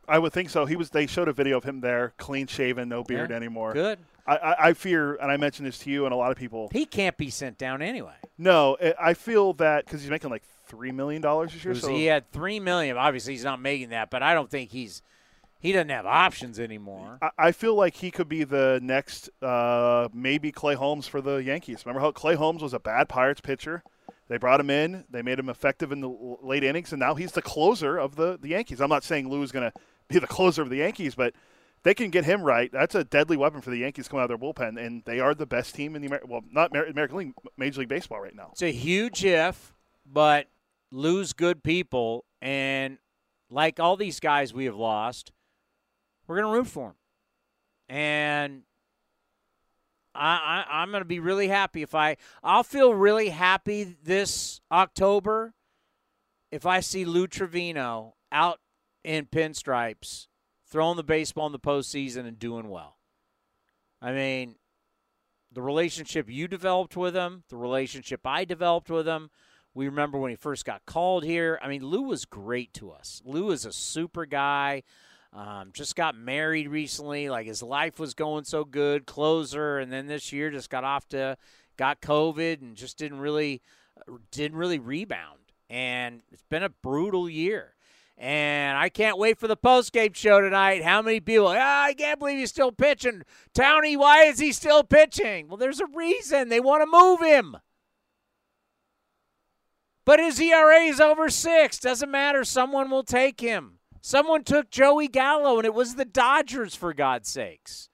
I 0.08 0.18
would 0.18 0.34
think 0.34 0.50
so. 0.50 0.66
He 0.66 0.76
was. 0.76 0.90
They 0.90 1.06
showed 1.06 1.28
a 1.28 1.34
video 1.34 1.58
of 1.58 1.64
him 1.64 1.82
there, 1.82 2.14
clean 2.18 2.48
shaven, 2.48 2.90
no 2.90 3.04
beard 3.04 3.30
Yeah, 3.30 3.36
anymore. 3.36 3.74
Good. 3.74 4.00
I, 4.26 4.38
I, 4.38 4.68
I 4.70 4.74
fear, 4.74 5.14
and 5.16 5.32
I 5.32 5.38
mentioned 5.38 5.68
this 5.68 5.78
to 5.80 5.92
you 5.92 6.06
and 6.06 6.14
a 6.14 6.18
lot 6.18 6.32
of 6.32 6.38
people. 6.38 6.70
He 6.72 6.88
can't 6.88 7.16
be 7.18 7.30
sent 7.30 7.60
down 7.60 7.84
anyway. 7.84 8.16
No, 8.36 8.78
I- 9.00 9.14
feel 9.14 9.54
that 9.54 9.86
because 9.86 10.02
he's 10.02 10.10
making 10.10 10.32
like 10.32 10.44
three 10.66 10.92
million 10.92 11.22
dollars 11.22 11.54
this 11.54 11.64
year. 11.64 11.76
So 11.76 11.90
he 11.90 12.06
had 12.06 12.32
three 12.32 12.60
million. 12.60 12.98
Obviously, 12.98 13.34
he's 13.34 13.44
not 13.44 13.62
making 13.62 13.90
that, 13.90 14.10
but 14.10 14.24
I 14.24 14.34
don't 14.34 14.50
think 14.50 14.72
he's 14.72 15.04
he 15.60 15.72
doesn't 15.72 15.90
have 15.90 16.06
options 16.06 16.60
anymore. 16.60 17.20
I- 17.38 17.52
feel 17.52 17.76
like 17.76 17.96
he 17.96 18.12
could 18.12 18.30
be 18.30 18.44
the 18.44 18.80
next, 18.82 19.30
uh, 19.42 20.08
maybe 20.14 20.52
Clay 20.52 20.76
Holmes 20.76 21.08
for 21.08 21.22
the 21.22 21.38
Yankees. 21.38 21.86
Remember 21.86 22.02
how 22.02 22.12
Clay 22.12 22.36
Holmes 22.36 22.62
was 22.62 22.74
a 22.74 22.80
bad 22.80 23.10
Pirates 23.10 23.42
pitcher? 23.42 23.84
They 24.30 24.38
brought 24.38 24.60
him 24.60 24.70
in. 24.70 25.06
They 25.10 25.22
made 25.22 25.40
him 25.40 25.50
effective 25.50 25.92
in 25.92 26.02
the 26.02 26.10
late 26.42 26.64
innings, 26.64 26.92
and 26.92 27.00
now 27.00 27.16
he's 27.16 27.32
the 27.32 27.42
closer 27.42 27.98
of 27.98 28.16
the, 28.16 28.38
the 28.40 28.50
Yankees. 28.50 28.82
I'm 28.82 28.90
not 28.90 29.04
saying 29.04 29.30
Lou 29.30 29.42
is 29.42 29.52
going 29.52 29.72
to 29.72 29.80
be 30.10 30.20
the 30.20 30.28
closer 30.28 30.62
of 30.62 30.70
the 30.70 30.78
Yankees, 30.78 31.16
but 31.16 31.34
they 31.84 31.94
can 31.94 32.10
get 32.10 32.26
him 32.26 32.42
right. 32.44 32.70
That's 32.72 32.94
a 32.96 33.04
deadly 33.06 33.38
weapon 33.38 33.62
for 33.62 33.70
the 33.70 33.78
Yankees 33.78 34.08
coming 34.08 34.24
out 34.24 34.30
of 34.30 34.40
their 34.40 34.54
bullpen, 34.54 34.78
and 34.84 35.04
they 35.06 35.20
are 35.20 35.34
the 35.34 35.46
best 35.46 35.74
team 35.76 35.96
in 35.96 36.02
the 36.02 36.08
Amer- 36.08 36.22
well, 36.28 36.42
not 36.52 36.76
Amer- 36.76 36.86
American 36.88 37.18
League, 37.18 37.34
Major 37.58 37.80
League 37.80 37.90
Baseball 37.90 38.20
right 38.20 38.36
now. 38.36 38.50
It's 38.52 38.62
a 38.62 38.72
huge 38.72 39.24
if, 39.24 39.74
but 40.06 40.48
Lou's 40.92 41.32
good 41.34 41.64
people, 41.64 42.26
and 42.42 42.98
like 43.50 43.80
all 43.80 43.96
these 43.96 44.20
guys 44.20 44.54
we 44.54 44.66
have 44.66 44.76
lost, 44.76 45.32
we're 46.28 46.38
gonna 46.42 46.54
root 46.54 46.68
for 46.68 46.90
him. 46.90 46.96
and 47.90 48.64
I, 50.14 50.66
I 50.70 50.82
I'm 50.82 50.92
gonna 50.92 51.06
be 51.06 51.20
really 51.20 51.48
happy 51.48 51.82
if 51.82 51.96
I 51.96 52.18
I'll 52.44 52.64
feel 52.64 52.94
really 52.94 53.30
happy 53.30 53.96
this 54.04 54.62
October 54.72 55.54
if 56.52 56.66
I 56.66 56.80
see 56.80 57.06
Lou 57.06 57.28
Trevino 57.28 58.16
out 58.32 58.60
in 59.04 59.26
pinstripes 59.26 60.28
throwing 60.70 60.98
the 60.98 61.04
baseball 61.04 61.46
in 61.46 61.52
the 61.52 61.60
postseason 61.60 62.28
and 62.28 62.38
doing 62.38 62.70
well. 62.70 62.98
I 64.02 64.12
mean, 64.12 64.56
the 65.52 65.62
relationship 65.62 66.30
you 66.30 66.48
developed 66.48 66.98
with 66.98 67.16
him, 67.16 67.44
the 67.50 67.58
relationship 67.58 68.22
I 68.26 68.46
developed 68.46 68.90
with 68.90 69.08
him. 69.08 69.30
We 69.74 69.86
remember 69.88 70.18
when 70.18 70.32
he 70.32 70.36
first 70.36 70.66
got 70.66 70.86
called 70.86 71.24
here. 71.24 71.60
I 71.62 71.68
mean, 71.68 71.86
Lou 71.86 72.02
was 72.02 72.26
great 72.26 72.74
to 72.74 72.92
us. 72.92 73.22
Lou 73.24 73.52
is 73.52 73.66
a 73.66 73.72
super 73.72 74.26
guy. 74.26 74.84
Um, 75.38 75.70
just 75.72 75.96
got 75.96 76.18
married 76.18 76.68
recently. 76.68 77.30
Like 77.30 77.46
his 77.46 77.62
life 77.62 78.00
was 78.00 78.16
going 78.16 78.44
so 78.46 78.66
good, 78.66 79.06
closer, 79.06 79.78
and 79.78 79.92
then 79.92 80.08
this 80.08 80.34
year 80.34 80.50
just 80.50 80.72
got 80.72 80.84
off 80.84 81.08
to 81.10 81.38
got 81.78 82.02
COVID 82.02 82.62
and 82.62 82.76
just 82.76 82.98
didn't 82.98 83.20
really 83.20 83.62
didn't 84.32 84.58
really 84.58 84.80
rebound. 84.80 85.40
And 85.70 86.22
it's 86.32 86.44
been 86.50 86.64
a 86.64 86.70
brutal 86.70 87.30
year. 87.30 87.76
And 88.18 88.80
I 88.80 88.90
can't 88.90 89.20
wait 89.20 89.38
for 89.38 89.48
the 89.48 89.56
postgame 89.56 90.16
show 90.16 90.42
tonight. 90.42 90.84
How 90.84 91.04
many 91.04 91.20
people? 91.20 91.50
Ah, 91.50 91.84
I 91.84 91.94
can't 91.94 92.18
believe 92.18 92.40
he's 92.40 92.50
still 92.50 92.72
pitching. 92.72 93.22
Townie, 93.54 93.96
why 93.96 94.24
is 94.24 94.40
he 94.40 94.52
still 94.52 94.84
pitching? 94.84 95.48
Well, 95.48 95.58
there's 95.58 95.80
a 95.80 95.86
reason. 95.86 96.50
They 96.50 96.60
want 96.60 96.82
to 96.82 96.88
move 96.88 97.22
him. 97.22 97.58
But 100.04 100.20
his 100.20 100.40
ERA 100.40 100.80
is 100.80 101.00
over 101.00 101.30
six. 101.30 101.78
Doesn't 101.78 102.10
matter. 102.10 102.44
Someone 102.44 102.90
will 102.90 103.04
take 103.04 103.40
him. 103.40 103.77
Someone 104.08 104.46
took 104.46 104.70
Joey 104.70 105.10
Gallo, 105.10 105.58
and 105.58 105.66
it 105.66 105.74
was 105.74 105.96
the 105.96 106.06
Dodgers, 106.06 106.74
for 106.74 106.94
God's 106.94 107.28
sakes. 107.28 107.90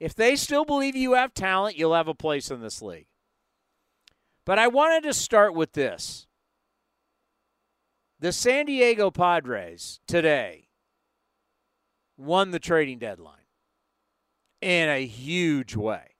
If 0.00 0.12
they 0.12 0.34
still 0.34 0.64
believe 0.64 0.96
you 0.96 1.12
have 1.12 1.32
talent, 1.32 1.78
you'll 1.78 1.94
have 1.94 2.08
a 2.08 2.12
place 2.12 2.50
in 2.50 2.60
this 2.60 2.82
league. 2.82 3.06
But 4.44 4.58
I 4.58 4.66
wanted 4.66 5.04
to 5.04 5.14
start 5.14 5.54
with 5.54 5.74
this. 5.74 6.26
The 8.18 8.32
San 8.32 8.66
Diego 8.66 9.12
Padres 9.12 10.00
today 10.08 10.70
won 12.16 12.50
the 12.50 12.58
trading 12.58 12.98
deadline 12.98 13.46
in 14.60 14.88
a 14.88 15.06
huge 15.06 15.76
way. 15.76 16.16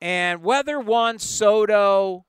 And 0.00 0.44
whether 0.44 0.78
Juan 0.78 1.18
Soto, 1.18 2.26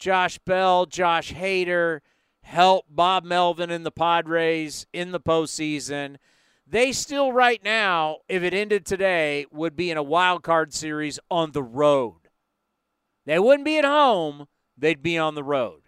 Josh 0.00 0.38
Bell, 0.38 0.86
Josh 0.86 1.32
Hader 1.32 2.00
help 2.46 2.86
Bob 2.88 3.24
Melvin 3.24 3.70
and 3.70 3.84
the 3.84 3.90
Padres 3.90 4.86
in 4.92 5.10
the 5.10 5.20
postseason, 5.20 6.16
they 6.64 6.92
still 6.92 7.32
right 7.32 7.62
now, 7.62 8.18
if 8.28 8.42
it 8.44 8.54
ended 8.54 8.86
today, 8.86 9.46
would 9.50 9.74
be 9.74 9.90
in 9.90 9.96
a 9.96 10.02
wild 10.02 10.44
card 10.44 10.72
series 10.72 11.18
on 11.28 11.50
the 11.50 11.62
road. 11.62 12.28
They 13.24 13.40
wouldn't 13.40 13.64
be 13.64 13.78
at 13.78 13.84
home, 13.84 14.46
they'd 14.78 15.02
be 15.02 15.18
on 15.18 15.34
the 15.34 15.42
road. 15.42 15.82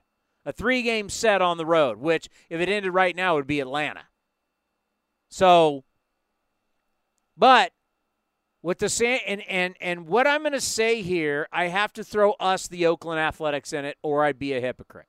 A 0.44 0.52
three 0.52 0.82
game 0.82 1.08
set 1.08 1.40
on 1.40 1.58
the 1.58 1.66
road, 1.66 1.98
which 1.98 2.28
if 2.50 2.60
it 2.60 2.68
ended 2.68 2.92
right 2.92 3.14
now 3.14 3.36
would 3.36 3.46
be 3.46 3.60
Atlanta. 3.60 4.06
So 5.28 5.84
but 7.36 7.70
with 8.62 8.78
the 8.78 8.88
sand 8.88 9.20
and 9.28 9.42
and 9.48 9.76
and 9.80 10.08
what 10.08 10.26
I'm 10.26 10.40
going 10.40 10.52
to 10.52 10.60
say 10.60 11.02
here, 11.02 11.46
I 11.52 11.68
have 11.68 11.92
to 11.92 12.02
throw 12.02 12.32
us 12.32 12.66
the 12.66 12.86
Oakland 12.86 13.20
Athletics 13.20 13.72
in 13.72 13.84
it, 13.84 13.96
or 14.02 14.24
I'd 14.24 14.40
be 14.40 14.54
a 14.54 14.60
hypocrite. 14.60 15.06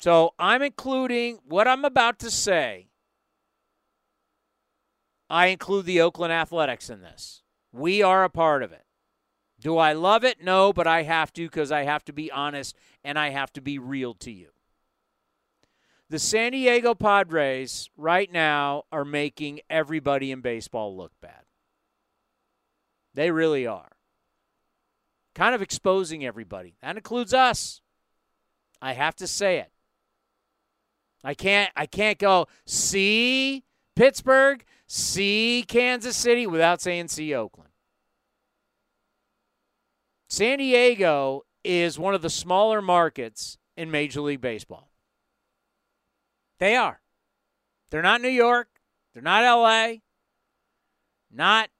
So 0.00 0.34
I'm 0.38 0.62
including 0.62 1.40
what 1.44 1.68
I'm 1.68 1.84
about 1.84 2.18
to 2.20 2.30
say. 2.30 2.88
I 5.28 5.46
include 5.46 5.84
the 5.84 6.00
Oakland 6.00 6.32
Athletics 6.32 6.90
in 6.90 7.02
this. 7.02 7.42
We 7.70 8.02
are 8.02 8.24
a 8.24 8.30
part 8.30 8.62
of 8.62 8.72
it. 8.72 8.84
Do 9.60 9.76
I 9.76 9.92
love 9.92 10.24
it? 10.24 10.42
No, 10.42 10.72
but 10.72 10.86
I 10.86 11.02
have 11.02 11.32
to 11.34 11.42
because 11.42 11.70
I 11.70 11.82
have 11.84 12.02
to 12.06 12.12
be 12.14 12.32
honest 12.32 12.74
and 13.04 13.18
I 13.18 13.28
have 13.28 13.52
to 13.52 13.60
be 13.60 13.78
real 13.78 14.14
to 14.14 14.32
you. 14.32 14.48
The 16.08 16.18
San 16.18 16.52
Diego 16.52 16.94
Padres 16.94 17.90
right 17.96 18.32
now 18.32 18.84
are 18.90 19.04
making 19.04 19.60
everybody 19.68 20.32
in 20.32 20.40
baseball 20.40 20.96
look 20.96 21.12
bad. 21.20 21.44
They 23.14 23.30
really 23.30 23.66
are. 23.66 23.92
Kind 25.34 25.54
of 25.54 25.62
exposing 25.62 26.24
everybody. 26.24 26.74
That 26.82 26.96
includes 26.96 27.34
us. 27.34 27.82
I 28.82 28.94
have 28.94 29.14
to 29.16 29.26
say 29.26 29.58
it. 29.58 29.70
I 31.22 31.34
can't 31.34 31.70
I 31.76 31.86
can't 31.86 32.18
go 32.18 32.46
see 32.66 33.64
Pittsburgh, 33.96 34.64
see 34.86 35.64
Kansas 35.66 36.16
City 36.16 36.46
without 36.46 36.80
saying 36.80 37.08
see 37.08 37.34
Oakland. 37.34 37.70
San 40.28 40.58
Diego 40.58 41.42
is 41.64 41.98
one 41.98 42.14
of 42.14 42.22
the 42.22 42.30
smaller 42.30 42.80
markets 42.80 43.58
in 43.76 43.90
Major 43.90 44.20
League 44.20 44.40
Baseball. 44.40 44.90
They 46.58 46.76
are. 46.76 47.00
They're 47.90 48.02
not 48.02 48.20
New 48.20 48.28
York. 48.28 48.68
They're 49.12 49.22
not 49.22 49.42
LA. 49.42 49.94
Not 51.32 51.70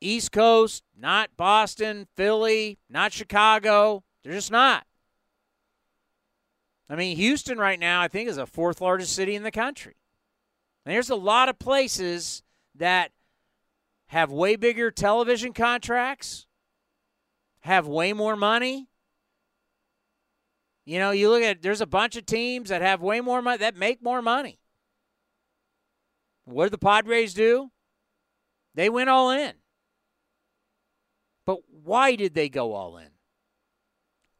East 0.00 0.32
Coast. 0.32 0.84
Not 0.96 1.30
Boston, 1.36 2.06
Philly, 2.14 2.78
not 2.88 3.12
Chicago. 3.12 4.04
They're 4.22 4.34
just 4.34 4.52
not. 4.52 4.86
I 6.92 6.96
mean, 6.96 7.16
Houston 7.16 7.58
right 7.58 7.80
now, 7.80 8.00
I 8.00 8.08
think, 8.08 8.28
is 8.28 8.36
the 8.36 8.46
fourth 8.46 8.80
largest 8.80 9.14
city 9.14 9.34
in 9.34 9.42
the 9.42 9.50
country. 9.50 9.94
And 10.84 10.94
there's 10.94 11.10
a 11.10 11.16
lot 11.16 11.48
of 11.48 11.58
places 11.58 12.42
that 12.74 13.12
have 14.06 14.30
way 14.30 14.56
bigger 14.56 14.90
television 14.90 15.52
contracts, 15.52 16.46
have 17.60 17.86
way 17.86 18.12
more 18.12 18.36
money, 18.36 18.88
you 20.84 20.98
know, 20.98 21.12
you 21.12 21.30
look 21.30 21.42
at 21.42 21.62
there's 21.62 21.80
a 21.80 21.86
bunch 21.86 22.16
of 22.16 22.26
teams 22.26 22.70
that 22.70 22.82
have 22.82 23.00
way 23.00 23.20
more 23.20 23.40
money 23.40 23.58
that 23.58 23.76
make 23.76 24.02
more 24.02 24.20
money. 24.20 24.58
What 26.44 26.64
did 26.64 26.72
the 26.72 26.78
Padres 26.78 27.34
do? 27.34 27.70
They 28.74 28.88
went 28.88 29.08
all 29.08 29.30
in. 29.30 29.52
But 31.46 31.58
why 31.84 32.16
did 32.16 32.34
they 32.34 32.48
go 32.48 32.72
all 32.72 32.96
in? 32.96 33.11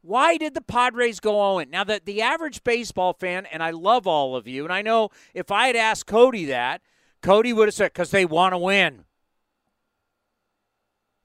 Why 0.03 0.35
did 0.35 0.53
the 0.53 0.61
Padres 0.61 1.21
go 1.21 1.59
in? 1.59 1.69
Now, 1.69 1.85
that 1.85 2.05
the 2.05 2.21
average 2.21 2.63
baseball 2.65 3.13
fan, 3.13 3.45
and 3.45 3.63
I 3.63 3.71
love 3.71 4.05
all 4.05 4.35
of 4.35 4.47
you, 4.47 4.65
and 4.65 4.73
I 4.73 4.81
know 4.81 5.09
if 5.33 5.49
I 5.49 5.67
had 5.67 5.77
asked 5.77 6.07
Cody 6.07 6.43
that, 6.45 6.81
Cody 7.21 7.53
would 7.53 7.69
have 7.69 7.73
said, 7.73 7.93
because 7.93 8.11
they 8.11 8.25
want 8.25 8.53
to 8.53 8.57
win. 8.57 9.05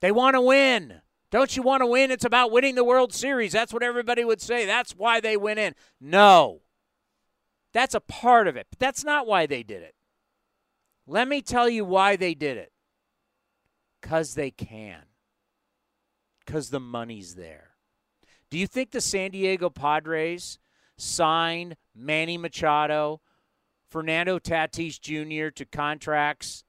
They 0.01 0.13
want 0.13 0.35
to 0.35 0.41
win. 0.41 1.01
Don't 1.33 1.57
you 1.57 1.63
want 1.65 1.81
to 1.81 1.87
win? 1.87 2.13
It's 2.13 2.25
about 2.25 2.53
winning 2.53 2.77
the 2.77 2.85
World 2.85 3.13
Series. 3.13 3.51
That's 3.51 3.73
what 3.73 3.83
everybody 3.83 4.25
would 4.25 4.41
say. 4.41 4.65
That's 4.65 4.93
why 4.93 5.21
they 5.21 5.37
went 5.37 5.59
in. 5.59 5.75
No. 6.01 6.61
That's 7.75 7.97
a 7.97 8.01
part 8.01 8.47
of 8.47 8.57
it, 8.57 8.69
but 8.71 8.79
that's 8.79 9.05
not 9.05 9.27
why 9.27 9.47
they 9.47 9.65
did 9.65 9.83
it. 9.83 9.97
Let 11.05 11.27
me 11.27 11.43
tell 11.43 11.69
you 11.69 11.85
why 11.85 12.15
they 12.15 12.35
did 12.35 12.57
it. 12.57 12.73
Because 14.01 14.35
they 14.35 14.53
can. 14.53 15.03
Because 16.47 16.71
the 16.71 16.81
money's 16.81 17.35
there. 17.35 17.68
Do 18.51 18.59
you 18.59 18.67
think 18.67 18.91
the 18.91 19.01
San 19.01 19.31
Diego 19.31 19.71
Padres 19.71 20.59
signed 20.97 21.77
Manny 21.95 22.39
Machado, 22.39 23.21
Fernando 23.91 24.39
Tatis 24.39 25.01
Jr. 25.01 25.51
to 25.51 25.65
contracts 25.65 26.65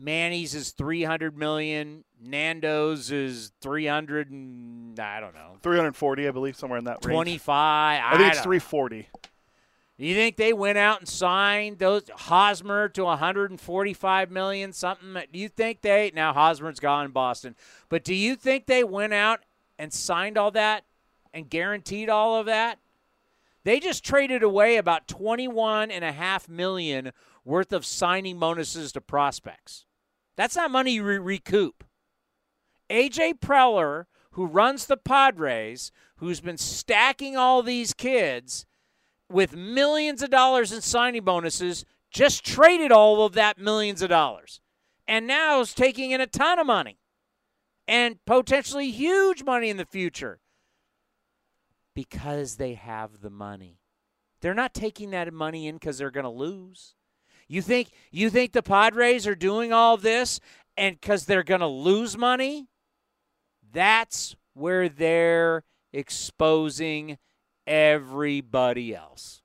Manny's 0.00 0.54
is 0.54 0.70
300 0.70 1.36
million. 1.36 2.04
Nando's 2.20 3.10
is 3.10 3.52
300 3.60 4.30
and 4.30 4.98
I 4.98 5.20
don't 5.20 5.34
know. 5.34 5.58
340, 5.62 6.26
I 6.26 6.30
believe, 6.30 6.56
somewhere 6.56 6.78
in 6.78 6.86
that 6.86 7.02
25. 7.02 7.48
I, 7.50 8.00
I 8.02 8.16
think 8.16 8.32
it's 8.32 8.40
340. 8.40 9.08
You 9.98 10.14
think 10.14 10.36
they 10.36 10.54
went 10.54 10.78
out 10.78 11.00
and 11.00 11.08
signed 11.08 11.78
those 11.78 12.08
Hosmer 12.10 12.88
to 12.90 13.04
145 13.04 14.30
million 14.30 14.72
something? 14.72 15.12
Do 15.30 15.38
you 15.38 15.50
think 15.50 15.82
they 15.82 16.10
now 16.14 16.32
Hosmer's 16.32 16.80
gone 16.80 17.04
in 17.04 17.10
Boston, 17.10 17.54
but 17.90 18.02
do 18.02 18.14
you 18.14 18.34
think 18.34 18.64
they 18.64 18.82
went 18.82 19.12
out 19.12 19.40
and 19.78 19.92
signed 19.92 20.38
all 20.38 20.50
that 20.52 20.84
and 21.32 21.50
guaranteed 21.50 22.08
all 22.08 22.36
of 22.36 22.46
that? 22.46 22.78
They 23.64 23.78
just 23.78 24.04
traded 24.04 24.42
away 24.42 24.76
about 24.76 25.08
21 25.08 25.90
and 25.90 26.04
a 26.04 26.12
half 26.12 26.48
million 26.48 27.12
worth 27.44 27.72
of 27.72 27.84
signing 27.84 28.38
bonuses 28.38 28.92
to 28.92 29.00
prospects. 29.00 29.84
That's 30.36 30.56
not 30.56 30.70
money 30.70 30.92
you 30.92 31.02
re- 31.02 31.18
recoup. 31.18 31.84
AJ 32.88 33.40
Preller, 33.40 34.06
who 34.32 34.46
runs 34.46 34.86
the 34.86 34.96
Padres, 34.96 35.92
who's 36.16 36.40
been 36.40 36.58
stacking 36.58 37.36
all 37.36 37.62
these 37.62 37.92
kids 37.92 38.66
with 39.30 39.54
millions 39.54 40.22
of 40.22 40.30
dollars 40.30 40.72
in 40.72 40.80
signing 40.80 41.24
bonuses, 41.24 41.84
just 42.10 42.44
traded 42.44 42.90
all 42.90 43.24
of 43.24 43.34
that 43.34 43.58
millions 43.58 44.02
of 44.02 44.08
dollars. 44.08 44.60
And 45.06 45.26
now 45.26 45.60
is 45.60 45.74
taking 45.74 46.10
in 46.10 46.20
a 46.20 46.26
ton 46.26 46.58
of 46.58 46.66
money 46.66 46.98
and 47.86 48.24
potentially 48.24 48.90
huge 48.90 49.42
money 49.44 49.68
in 49.68 49.76
the 49.76 49.84
future 49.84 50.40
because 51.94 52.56
they 52.56 52.74
have 52.74 53.20
the 53.20 53.30
money. 53.30 53.80
They're 54.40 54.54
not 54.54 54.74
taking 54.74 55.10
that 55.10 55.32
money 55.32 55.66
in 55.66 55.76
because 55.76 55.98
they're 55.98 56.10
going 56.10 56.24
to 56.24 56.30
lose. 56.30 56.94
You 57.48 57.62
think 57.62 57.90
you 58.10 58.30
think 58.30 58.52
the 58.52 58.62
Padres 58.62 59.26
are 59.26 59.34
doing 59.34 59.72
all 59.72 59.96
this 59.96 60.40
and 60.76 61.00
cuz 61.00 61.24
they're 61.24 61.42
going 61.42 61.60
to 61.60 61.66
lose 61.66 62.16
money? 62.16 62.68
That's 63.72 64.36
where 64.54 64.88
they're 64.88 65.64
exposing 65.92 67.18
everybody 67.66 68.94
else. 68.94 69.42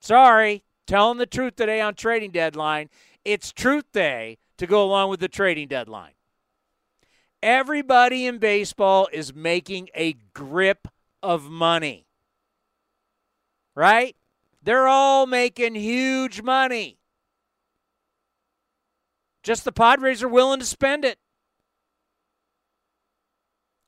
Sorry, 0.00 0.64
telling 0.86 1.18
the 1.18 1.26
truth 1.26 1.56
today 1.56 1.80
on 1.80 1.94
trading 1.94 2.30
deadline. 2.30 2.88
It's 3.24 3.52
truth 3.52 3.90
day 3.92 4.38
to 4.56 4.66
go 4.66 4.84
along 4.84 5.10
with 5.10 5.20
the 5.20 5.28
trading 5.28 5.68
deadline. 5.68 6.12
Everybody 7.42 8.26
in 8.26 8.38
baseball 8.38 9.08
is 9.12 9.34
making 9.34 9.88
a 9.94 10.14
grip 10.32 10.88
of 11.26 11.50
money. 11.50 12.06
Right? 13.74 14.16
They're 14.62 14.88
all 14.88 15.26
making 15.26 15.74
huge 15.74 16.40
money. 16.40 16.98
Just 19.42 19.64
the 19.64 19.72
Padres 19.72 20.22
are 20.22 20.28
willing 20.28 20.60
to 20.60 20.66
spend 20.66 21.04
it. 21.04 21.18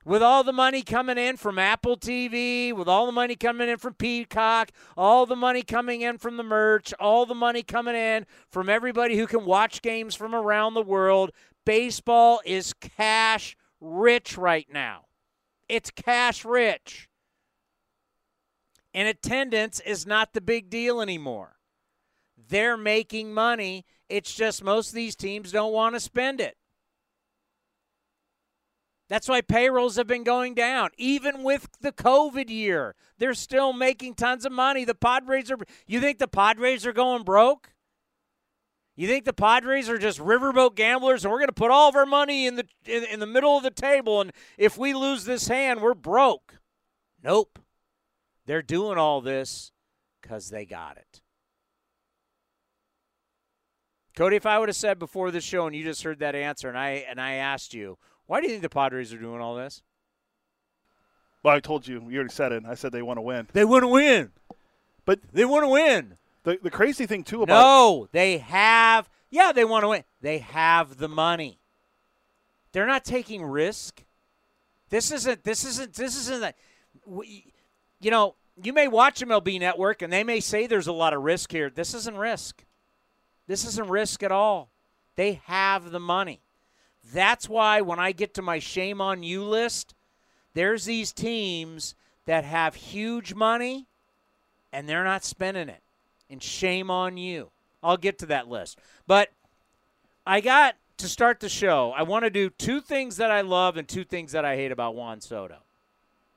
With 0.05 0.23
all 0.23 0.43
the 0.43 0.53
money 0.53 0.81
coming 0.81 1.17
in 1.17 1.37
from 1.37 1.59
Apple 1.59 1.97
TV, 1.97 2.73
with 2.73 2.87
all 2.87 3.05
the 3.05 3.11
money 3.11 3.35
coming 3.35 3.67
in 3.67 3.77
from 3.77 3.93
Peacock, 3.93 4.71
all 4.95 5.25
the 5.25 5.35
money 5.35 5.61
coming 5.61 6.01
in 6.01 6.17
from 6.17 6.37
the 6.37 6.43
merch, 6.43 6.93
all 6.99 7.25
the 7.25 7.35
money 7.35 7.61
coming 7.61 7.95
in 7.95 8.25
from 8.49 8.69
everybody 8.69 9.17
who 9.17 9.27
can 9.27 9.45
watch 9.45 9.81
games 9.81 10.15
from 10.15 10.33
around 10.33 10.73
the 10.73 10.81
world, 10.81 11.31
baseball 11.65 12.41
is 12.45 12.73
cash 12.73 13.57
rich 13.81 14.37
right 14.37 14.67
now. 14.71 15.05
It's 15.67 15.91
cash 15.91 16.45
rich 16.45 17.08
and 18.99 19.07
attendance 19.07 19.79
is 19.79 20.05
not 20.05 20.33
the 20.33 20.41
big 20.41 20.69
deal 20.69 20.99
anymore. 20.99 21.55
They're 22.49 22.75
making 22.75 23.33
money. 23.33 23.85
It's 24.09 24.35
just 24.35 24.61
most 24.61 24.89
of 24.89 24.95
these 24.95 25.15
teams 25.15 25.53
don't 25.53 25.71
want 25.71 25.95
to 25.95 26.01
spend 26.01 26.41
it. 26.41 26.57
That's 29.07 29.29
why 29.29 29.39
payrolls 29.39 29.95
have 29.95 30.05
been 30.05 30.25
going 30.25 30.53
down. 30.53 30.89
Even 30.97 31.43
with 31.43 31.69
the 31.79 31.93
COVID 31.93 32.49
year, 32.49 32.93
they're 33.17 33.33
still 33.35 33.71
making 33.71 34.15
tons 34.15 34.45
of 34.45 34.51
money. 34.51 34.83
The 34.83 34.95
Padres 34.95 35.49
are. 35.49 35.57
You 35.87 36.01
think 36.01 36.19
the 36.19 36.27
Padres 36.27 36.85
are 36.85 36.91
going 36.91 37.23
broke? 37.23 37.71
You 38.97 39.07
think 39.07 39.23
the 39.23 39.31
Padres 39.31 39.87
are 39.87 39.97
just 39.97 40.19
riverboat 40.19 40.75
gamblers 40.75 41.23
and 41.23 41.31
we're 41.31 41.39
going 41.39 41.47
to 41.47 41.53
put 41.53 41.71
all 41.71 41.87
of 41.87 41.95
our 41.95 42.05
money 42.05 42.47
in 42.47 42.57
the 42.57 42.65
in, 42.85 43.05
in 43.05 43.21
the 43.21 43.25
middle 43.25 43.55
of 43.55 43.63
the 43.63 43.71
table 43.71 44.19
and 44.19 44.33
if 44.57 44.77
we 44.77 44.93
lose 44.93 45.23
this 45.23 45.47
hand, 45.47 45.81
we're 45.81 45.93
broke? 45.93 46.59
Nope. 47.23 47.59
They're 48.49 48.63
doing 48.63 48.97
all 48.97 49.21
this 49.21 49.71
cuz 50.23 50.49
they 50.49 50.65
got 50.65 50.97
it. 50.97 51.21
Cody, 54.15 54.37
if 54.37 54.47
I 54.47 54.57
would 54.57 54.69
have 54.69 54.75
said 54.75 54.97
before 54.97 55.29
the 55.29 55.39
show 55.39 55.67
and 55.67 55.75
you 55.75 55.83
just 55.83 56.01
heard 56.01 56.17
that 56.17 56.33
answer 56.33 56.67
and 56.67 56.75
I 56.75 57.05
and 57.07 57.21
I 57.21 57.33
asked 57.33 57.75
you, 57.75 57.99
why 58.25 58.41
do 58.41 58.47
you 58.47 58.53
think 58.53 58.63
the 58.63 58.69
Padres 58.69 59.13
are 59.13 59.19
doing 59.19 59.39
all 59.39 59.53
this? 59.53 59.83
Well, 61.43 61.55
I 61.55 61.59
told 61.59 61.87
you. 61.87 62.09
You 62.09 62.17
already 62.17 62.33
said 62.33 62.51
it. 62.51 62.63
I 62.67 62.73
said 62.73 62.91
they 62.91 63.03
want 63.03 63.17
to 63.17 63.21
win. 63.21 63.47
They 63.53 63.65
want 63.65 63.83
to 63.83 63.87
win. 63.87 64.31
But 65.05 65.19
they 65.31 65.45
want 65.45 65.65
to 65.65 65.69
win. 65.69 66.17
The 66.41 66.57
the 66.59 66.71
crazy 66.71 67.05
thing 67.05 67.23
too 67.23 67.43
about 67.43 67.53
No, 67.53 68.07
they 68.11 68.39
have 68.39 69.11
Yeah, 69.29 69.51
they 69.51 69.63
want 69.63 69.83
to 69.83 69.89
win. 69.89 70.03
They 70.21 70.39
have 70.39 70.97
the 70.97 71.07
money. 71.07 71.59
They're 72.71 72.87
not 72.87 73.05
taking 73.05 73.43
risk. 73.43 74.03
This 74.89 75.11
isn't 75.11 75.43
this 75.43 75.63
isn't 75.63 75.93
this 75.93 76.17
isn't 76.17 76.41
that 76.41 76.55
you 77.99 78.11
know, 78.11 78.35
you 78.63 78.73
may 78.73 78.87
watch 78.87 79.21
MLB 79.21 79.59
Network 79.59 80.01
and 80.01 80.11
they 80.11 80.23
may 80.23 80.39
say 80.39 80.67
there's 80.67 80.87
a 80.87 80.93
lot 80.93 81.13
of 81.13 81.21
risk 81.21 81.51
here. 81.51 81.69
This 81.69 81.93
isn't 81.93 82.17
risk. 82.17 82.63
This 83.47 83.65
isn't 83.65 83.89
risk 83.89 84.23
at 84.23 84.31
all. 84.31 84.69
They 85.15 85.41
have 85.45 85.91
the 85.91 85.99
money. 85.99 86.41
That's 87.13 87.49
why 87.49 87.81
when 87.81 87.99
I 87.99 88.11
get 88.11 88.33
to 88.35 88.41
my 88.41 88.59
shame 88.59 89.01
on 89.01 89.23
you 89.23 89.43
list, 89.43 89.95
there's 90.53 90.85
these 90.85 91.11
teams 91.11 91.95
that 92.25 92.43
have 92.43 92.75
huge 92.75 93.33
money 93.33 93.87
and 94.71 94.87
they're 94.87 95.03
not 95.03 95.23
spending 95.23 95.69
it. 95.69 95.81
And 96.29 96.43
shame 96.43 96.91
on 96.91 97.17
you. 97.17 97.49
I'll 97.81 97.97
get 97.97 98.19
to 98.19 98.27
that 98.27 98.47
list. 98.47 98.77
But 99.07 99.29
I 100.27 100.41
got 100.41 100.75
to 100.97 101.07
start 101.07 101.39
the 101.39 101.49
show. 101.49 101.91
I 101.95 102.03
want 102.03 102.25
to 102.25 102.29
do 102.29 102.51
two 102.51 102.81
things 102.81 103.17
that 103.17 103.31
I 103.31 103.41
love 103.41 103.77
and 103.77 103.87
two 103.87 104.03
things 104.03 104.33
that 104.33 104.45
I 104.45 104.55
hate 104.55 104.71
about 104.71 104.95
Juan 104.95 105.21
Soto. 105.21 105.57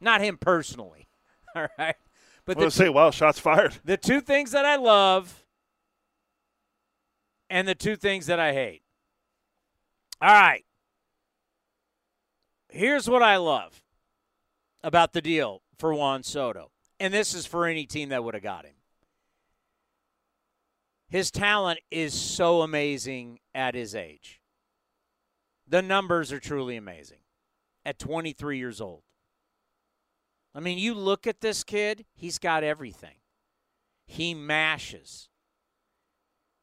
Not 0.00 0.22
him 0.22 0.38
personally. 0.38 1.08
All 1.54 1.68
right. 1.78 1.96
But 2.44 2.58
I 2.58 2.64
was 2.64 2.74
say, 2.74 2.88
wow, 2.88 3.10
shots 3.10 3.38
fired. 3.38 3.78
The 3.84 3.96
two 3.96 4.20
things 4.20 4.50
that 4.50 4.64
I 4.64 4.76
love 4.76 5.44
and 7.48 7.68
the 7.68 7.74
two 7.74 7.96
things 7.96 8.26
that 8.26 8.40
I 8.40 8.52
hate. 8.52 8.82
All 10.20 10.32
right. 10.32 10.64
Here's 12.68 13.08
what 13.08 13.22
I 13.22 13.36
love 13.36 13.82
about 14.82 15.12
the 15.12 15.20
deal 15.20 15.62
for 15.78 15.94
Juan 15.94 16.22
Soto. 16.22 16.70
And 16.98 17.12
this 17.12 17.34
is 17.34 17.46
for 17.46 17.66
any 17.66 17.86
team 17.86 18.08
that 18.08 18.24
would 18.24 18.34
have 18.34 18.42
got 18.42 18.64
him. 18.64 18.74
His 21.08 21.30
talent 21.30 21.80
is 21.90 22.14
so 22.14 22.62
amazing 22.62 23.40
at 23.54 23.74
his 23.74 23.94
age. 23.94 24.40
The 25.68 25.82
numbers 25.82 26.32
are 26.32 26.40
truly 26.40 26.76
amazing 26.76 27.18
at 27.84 27.98
23 27.98 28.56
years 28.58 28.80
old. 28.80 29.02
I 30.54 30.60
mean, 30.60 30.78
you 30.78 30.94
look 30.94 31.26
at 31.26 31.40
this 31.40 31.64
kid, 31.64 32.04
he's 32.14 32.38
got 32.38 32.62
everything. 32.62 33.16
He 34.06 34.34
mashes. 34.34 35.28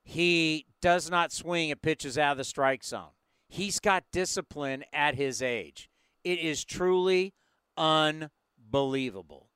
He 0.04 0.66
does 0.82 1.10
not 1.10 1.32
swing 1.32 1.72
at 1.72 1.82
pitches 1.82 2.18
out 2.18 2.34
of 2.34 2.38
the 2.38 2.44
strike 2.44 2.84
zone. 2.84 3.12
He's 3.48 3.80
got 3.80 4.04
discipline 4.12 4.84
at 4.94 5.16
his 5.16 5.42
age. 5.42 5.90
It 6.24 6.40
is 6.40 6.64
truly 6.64 7.34
unbelievable. 7.78 9.50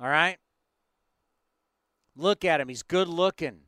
All 0.00 0.08
right? 0.08 0.38
Look 2.16 2.44
at 2.44 2.60
him. 2.60 2.68
He's 2.68 2.82
good 2.82 3.08
looking. 3.08 3.60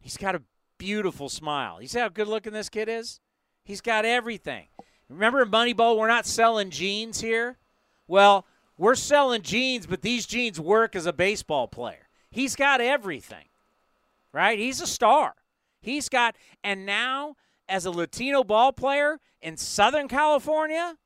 He's 0.00 0.16
got 0.16 0.34
a 0.34 0.42
beautiful 0.78 1.28
smile. 1.28 1.82
You 1.82 1.88
see 1.88 1.98
how 1.98 2.08
good 2.08 2.28
looking 2.28 2.52
this 2.52 2.68
kid 2.68 2.88
is? 2.88 3.20
He's 3.64 3.80
got 3.80 4.04
everything. 4.04 4.68
Remember 5.10 5.42
in 5.42 5.50
Moneyball, 5.50 5.98
we're 5.98 6.06
not 6.06 6.24
selling 6.24 6.70
jeans 6.70 7.20
here? 7.20 7.58
Well, 8.06 8.46
we're 8.78 8.94
selling 8.94 9.42
jeans, 9.42 9.86
but 9.86 10.02
these 10.02 10.24
jeans 10.24 10.60
work 10.60 10.94
as 10.94 11.04
a 11.04 11.12
baseball 11.12 11.68
player. 11.68 12.08
He's 12.30 12.54
got 12.54 12.80
everything, 12.80 13.46
right? 14.32 14.58
He's 14.58 14.80
a 14.80 14.86
star. 14.86 15.34
He's 15.80 16.08
got, 16.08 16.36
and 16.62 16.86
now 16.86 17.34
as 17.68 17.86
a 17.86 17.90
Latino 17.90 18.44
ball 18.44 18.72
player 18.72 19.18
in 19.42 19.56
Southern 19.56 20.06
California, 20.06 20.96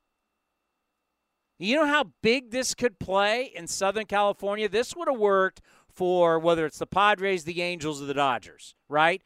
you 1.57 1.75
know 1.75 1.87
how 1.87 2.11
big 2.21 2.51
this 2.51 2.75
could 2.75 2.99
play 2.99 3.51
in 3.55 3.65
Southern 3.67 4.05
California? 4.05 4.69
This 4.69 4.95
would 4.95 5.07
have 5.07 5.19
worked 5.19 5.61
for 5.89 6.37
whether 6.37 6.65
it's 6.65 6.79
the 6.79 6.85
Padres, 6.85 7.45
the 7.45 7.61
Angels, 7.61 8.01
or 8.01 8.05
the 8.05 8.13
Dodgers, 8.13 8.75
right? 8.87 9.21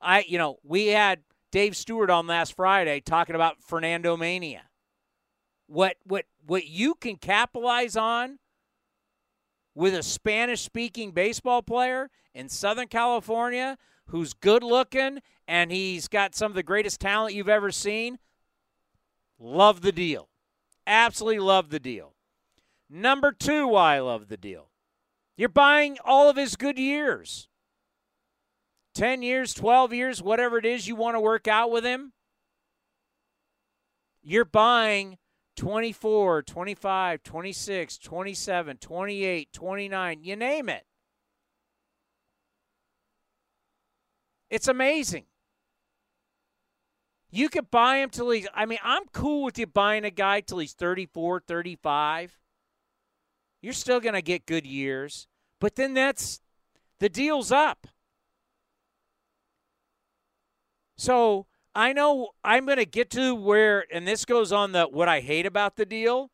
I, 0.00 0.24
you 0.26 0.36
know, 0.36 0.58
we 0.64 0.88
had 0.88 1.20
Dave 1.50 1.76
Stewart 1.76 2.10
on 2.10 2.26
last 2.26 2.54
Friday 2.54 3.00
talking 3.00 3.34
about 3.34 3.62
Fernando 3.62 4.16
Mania. 4.16 4.62
What 5.66 5.96
what 6.04 6.26
what 6.46 6.66
you 6.66 6.94
can 6.94 7.16
capitalize 7.16 7.96
on 7.96 8.38
with 9.74 9.94
a 9.94 10.02
Spanish 10.02 10.62
speaking 10.62 11.12
baseball 11.12 11.62
player 11.62 12.10
in 12.34 12.48
Southern 12.48 12.88
California 12.88 13.76
who's 14.06 14.32
good 14.32 14.62
looking 14.62 15.20
and 15.46 15.70
he's 15.70 16.08
got 16.08 16.34
some 16.34 16.50
of 16.50 16.56
the 16.56 16.62
greatest 16.62 17.00
talent 17.00 17.34
you've 17.34 17.48
ever 17.48 17.70
seen. 17.70 18.18
Love 19.38 19.80
the 19.80 19.92
deal. 19.92 20.28
Absolutely 20.86 21.40
love 21.40 21.70
the 21.70 21.80
deal. 21.80 22.14
Number 22.88 23.32
two, 23.32 23.68
why 23.68 23.96
I 23.96 24.00
love 24.00 24.28
the 24.28 24.36
deal. 24.36 24.70
You're 25.36 25.48
buying 25.48 25.96
all 26.04 26.28
of 26.28 26.36
his 26.36 26.56
good 26.56 26.78
years 26.78 27.48
10 28.94 29.22
years, 29.22 29.54
12 29.54 29.92
years, 29.92 30.22
whatever 30.22 30.58
it 30.58 30.66
is 30.66 30.88
you 30.88 30.96
want 30.96 31.16
to 31.16 31.20
work 31.20 31.46
out 31.48 31.70
with 31.70 31.84
him. 31.84 32.12
You're 34.22 34.44
buying 34.44 35.18
24, 35.56 36.42
25, 36.42 37.22
26, 37.22 37.98
27, 37.98 38.76
28, 38.76 39.52
29, 39.52 40.24
you 40.24 40.36
name 40.36 40.68
it. 40.68 40.84
It's 44.50 44.68
amazing. 44.68 45.26
You 47.30 47.48
could 47.48 47.70
buy 47.70 47.98
him 47.98 48.10
till 48.10 48.30
he's, 48.30 48.48
I 48.52 48.66
mean, 48.66 48.80
I'm 48.82 49.04
cool 49.12 49.44
with 49.44 49.58
you 49.58 49.66
buying 49.66 50.04
a 50.04 50.10
guy 50.10 50.40
till 50.40 50.58
he's 50.58 50.72
34, 50.72 51.40
35. 51.46 52.38
You're 53.62 53.72
still 53.72 54.00
going 54.00 54.14
to 54.14 54.22
get 54.22 54.46
good 54.46 54.66
years. 54.66 55.28
But 55.60 55.76
then 55.76 55.94
that's, 55.94 56.40
the 56.98 57.08
deal's 57.08 57.52
up. 57.52 57.86
So 61.00 61.46
I 61.74 61.94
know 61.94 62.28
I'm 62.44 62.66
going 62.66 62.76
to 62.76 62.84
get 62.84 63.08
to 63.12 63.34
where, 63.34 63.86
and 63.90 64.06
this 64.06 64.26
goes 64.26 64.52
on 64.52 64.72
the 64.72 64.84
what 64.84 65.08
I 65.08 65.20
hate 65.20 65.46
about 65.46 65.76
the 65.76 65.86
deal, 65.86 66.30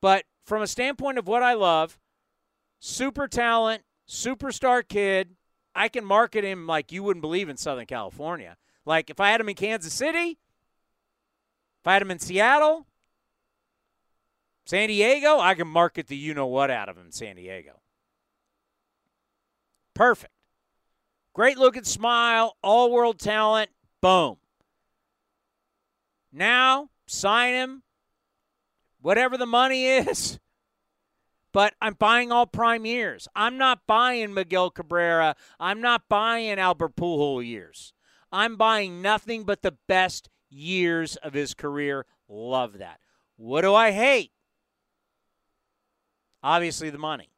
but 0.00 0.24
from 0.44 0.62
a 0.62 0.66
standpoint 0.66 1.16
of 1.16 1.28
what 1.28 1.44
I 1.44 1.54
love, 1.54 1.96
super 2.80 3.28
talent, 3.28 3.84
superstar 4.08 4.82
kid, 4.86 5.36
I 5.76 5.86
can 5.86 6.04
market 6.04 6.42
him 6.42 6.66
like 6.66 6.90
you 6.90 7.04
wouldn't 7.04 7.20
believe 7.20 7.48
in 7.48 7.56
Southern 7.56 7.86
California. 7.86 8.56
Like 8.84 9.10
if 9.10 9.20
I 9.20 9.30
had 9.30 9.40
him 9.40 9.48
in 9.48 9.54
Kansas 9.54 9.94
City, 9.94 10.40
if 11.80 11.86
I 11.86 11.92
had 11.92 12.02
him 12.02 12.10
in 12.10 12.18
Seattle, 12.18 12.88
San 14.66 14.88
Diego, 14.88 15.38
I 15.38 15.54
can 15.54 15.68
market 15.68 16.08
the 16.08 16.16
you 16.16 16.34
know 16.34 16.48
what 16.48 16.72
out 16.72 16.88
of 16.88 16.96
him 16.96 17.06
in 17.06 17.12
San 17.12 17.36
Diego. 17.36 17.80
Perfect. 19.94 20.32
Great 21.34 21.56
looking 21.56 21.84
smile, 21.84 22.56
all 22.62 22.90
world 22.92 23.18
talent. 23.18 23.70
Boom. 24.00 24.36
Now, 26.32 26.90
sign 27.06 27.54
him, 27.54 27.82
whatever 29.00 29.36
the 29.36 29.46
money 29.46 29.86
is. 29.86 30.38
But 31.52 31.74
I'm 31.82 31.94
buying 31.94 32.32
all 32.32 32.46
prime 32.46 32.86
years. 32.86 33.28
I'm 33.36 33.58
not 33.58 33.86
buying 33.86 34.32
Miguel 34.32 34.70
Cabrera. 34.70 35.36
I'm 35.60 35.82
not 35.82 36.08
buying 36.08 36.58
Albert 36.58 36.96
Pujols 36.96 37.46
years. 37.46 37.92
I'm 38.30 38.56
buying 38.56 39.02
nothing 39.02 39.44
but 39.44 39.60
the 39.60 39.76
best 39.86 40.30
years 40.48 41.16
of 41.16 41.34
his 41.34 41.52
career. 41.52 42.06
Love 42.26 42.78
that. 42.78 43.00
What 43.36 43.60
do 43.60 43.74
I 43.74 43.90
hate? 43.90 44.32
Obviously, 46.42 46.88
the 46.88 46.98
money. 46.98 47.31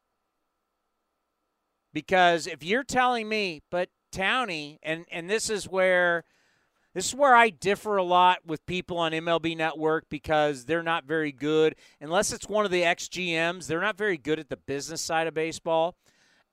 Because 1.95 2.45
if 2.45 2.61
you're 2.61 2.83
telling 2.83 3.29
me, 3.29 3.61
but 3.71 3.87
Townie, 4.11 4.79
and, 4.83 5.05
and 5.09 5.29
this 5.29 5.49
is 5.49 5.65
where 5.65 6.25
this 6.93 7.07
is 7.07 7.15
where 7.15 7.33
I 7.33 7.49
differ 7.49 7.95
a 7.95 8.03
lot 8.03 8.39
with 8.45 8.65
people 8.65 8.97
on 8.97 9.13
MLB 9.13 9.55
Network 9.55 10.09
because 10.09 10.65
they're 10.65 10.83
not 10.83 11.05
very 11.05 11.31
good. 11.31 11.75
Unless 12.01 12.33
it's 12.33 12.49
one 12.49 12.65
of 12.65 12.71
the 12.71 12.83
ex-GMs, 12.83 13.67
they're 13.67 13.81
not 13.81 13.97
very 13.97 14.17
good 14.17 14.39
at 14.39 14.49
the 14.49 14.57
business 14.57 15.01
side 15.01 15.27
of 15.27 15.33
baseball 15.33 15.95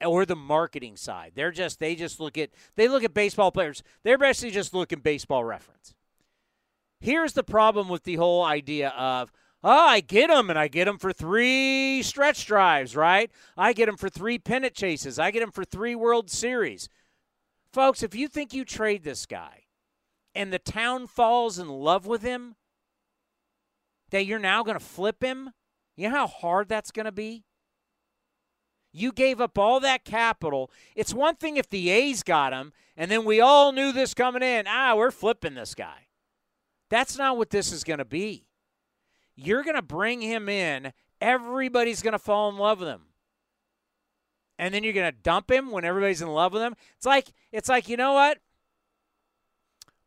or 0.04 0.24
the 0.24 0.36
marketing 0.36 0.96
side. 0.96 1.32
They're 1.34 1.50
just 1.50 1.80
they 1.80 1.96
just 1.96 2.20
look 2.20 2.38
at 2.38 2.50
they 2.76 2.86
look 2.86 3.02
at 3.02 3.12
baseball 3.12 3.50
players. 3.50 3.82
They're 4.04 4.18
basically 4.18 4.52
just 4.52 4.72
looking 4.72 5.00
baseball 5.00 5.44
reference. 5.44 5.92
Here's 7.00 7.32
the 7.32 7.42
problem 7.42 7.88
with 7.88 8.04
the 8.04 8.14
whole 8.14 8.44
idea 8.44 8.90
of, 8.90 9.32
oh, 9.64 9.86
I 9.88 10.00
get 10.00 10.28
them 10.28 10.50
and 10.50 10.58
I 10.58 10.68
get 10.68 10.86
them 10.86 10.98
for 10.98 11.12
three 11.12 12.02
stretch 12.02 12.46
drives, 12.46 12.96
right? 12.96 13.30
I 13.56 13.72
get 13.72 13.86
them 13.86 13.96
for 13.96 14.08
three 14.08 14.38
pennant 14.38 14.74
chases. 14.74 15.18
I 15.18 15.30
get 15.30 15.40
them 15.40 15.52
for 15.52 15.64
three 15.64 15.94
World 15.94 16.30
Series. 16.30 16.88
Folks, 17.72 18.02
if 18.02 18.14
you 18.14 18.28
think 18.28 18.52
you 18.52 18.64
trade 18.64 19.02
this 19.02 19.26
guy 19.26 19.64
and 20.34 20.52
the 20.52 20.58
town 20.58 21.06
falls 21.06 21.58
in 21.58 21.68
love 21.68 22.06
with 22.06 22.22
him, 22.22 22.56
that 24.10 24.26
you're 24.26 24.38
now 24.38 24.62
going 24.62 24.78
to 24.78 24.84
flip 24.84 25.22
him, 25.22 25.50
you 25.96 26.08
know 26.08 26.16
how 26.16 26.26
hard 26.26 26.68
that's 26.68 26.90
going 26.90 27.06
to 27.06 27.12
be? 27.12 27.44
You 28.92 29.10
gave 29.10 29.40
up 29.40 29.58
all 29.58 29.80
that 29.80 30.04
capital. 30.04 30.70
It's 30.94 31.14
one 31.14 31.36
thing 31.36 31.56
if 31.56 31.70
the 31.70 31.88
A's 31.88 32.22
got 32.22 32.52
him, 32.52 32.72
and 32.94 33.10
then 33.10 33.24
we 33.24 33.40
all 33.40 33.72
knew 33.72 33.90
this 33.90 34.12
coming 34.12 34.42
in. 34.42 34.66
Ah, 34.68 34.94
we're 34.94 35.10
flipping 35.10 35.54
this 35.54 35.74
guy. 35.74 36.08
That's 36.90 37.16
not 37.16 37.38
what 37.38 37.48
this 37.48 37.72
is 37.72 37.84
going 37.84 38.00
to 38.00 38.04
be. 38.04 38.44
You're 39.36 39.62
going 39.62 39.76
to 39.76 39.82
bring 39.82 40.20
him 40.20 40.48
in. 40.48 40.92
Everybody's 41.20 42.02
going 42.02 42.12
to 42.12 42.18
fall 42.18 42.48
in 42.48 42.56
love 42.56 42.80
with 42.80 42.88
him. 42.88 43.02
And 44.58 44.72
then 44.72 44.84
you're 44.84 44.92
going 44.92 45.10
to 45.10 45.18
dump 45.22 45.50
him 45.50 45.70
when 45.70 45.84
everybody's 45.84 46.22
in 46.22 46.28
love 46.28 46.52
with 46.52 46.62
him. 46.62 46.74
It's 46.96 47.06
like 47.06 47.32
it's 47.50 47.68
like, 47.68 47.88
you 47.88 47.96
know 47.96 48.12
what? 48.12 48.38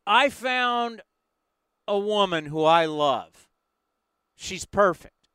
I 0.08 0.30
found 0.30 1.02
a 1.88 1.98
woman 1.98 2.46
who 2.46 2.64
I 2.64 2.86
love. 2.86 3.48
She's 4.36 4.66
perfect. 4.66 5.30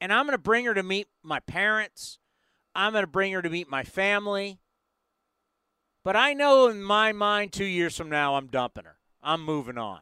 And 0.00 0.12
I'm 0.12 0.26
going 0.26 0.36
to 0.36 0.42
bring 0.42 0.64
her 0.64 0.74
to 0.74 0.82
meet 0.82 1.08
my 1.22 1.40
parents. 1.40 2.18
I'm 2.74 2.92
going 2.92 3.04
to 3.04 3.10
bring 3.10 3.32
her 3.32 3.42
to 3.42 3.50
meet 3.50 3.70
my 3.70 3.84
family. 3.84 4.58
But 6.02 6.16
I 6.16 6.34
know 6.34 6.68
in 6.68 6.82
my 6.82 7.12
mind, 7.12 7.52
two 7.52 7.64
years 7.64 7.96
from 7.96 8.10
now, 8.10 8.34
I'm 8.34 8.48
dumping 8.48 8.84
her. 8.84 8.98
I'm 9.22 9.42
moving 9.42 9.78
on. 9.78 10.00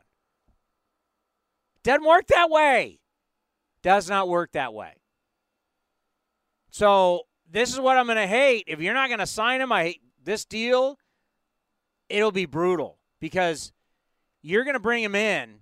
Doesn't 1.84 2.06
work 2.06 2.26
that 2.28 2.50
way. 2.50 3.00
Does 3.82 4.08
not 4.08 4.28
work 4.28 4.52
that 4.52 4.72
way. 4.72 4.94
So 6.70 7.22
this 7.50 7.72
is 7.72 7.80
what 7.80 7.98
I'm 7.98 8.06
going 8.06 8.16
to 8.16 8.26
hate. 8.26 8.64
If 8.66 8.80
you're 8.80 8.94
not 8.94 9.08
going 9.08 9.18
to 9.18 9.26
sign 9.26 9.60
him, 9.60 9.72
I 9.72 9.82
hate 9.84 10.00
this 10.24 10.44
deal. 10.44 10.98
It'll 12.08 12.32
be 12.32 12.46
brutal 12.46 12.98
because 13.20 13.72
you're 14.42 14.64
going 14.64 14.74
to 14.74 14.80
bring 14.80 15.02
him 15.02 15.14
in, 15.14 15.60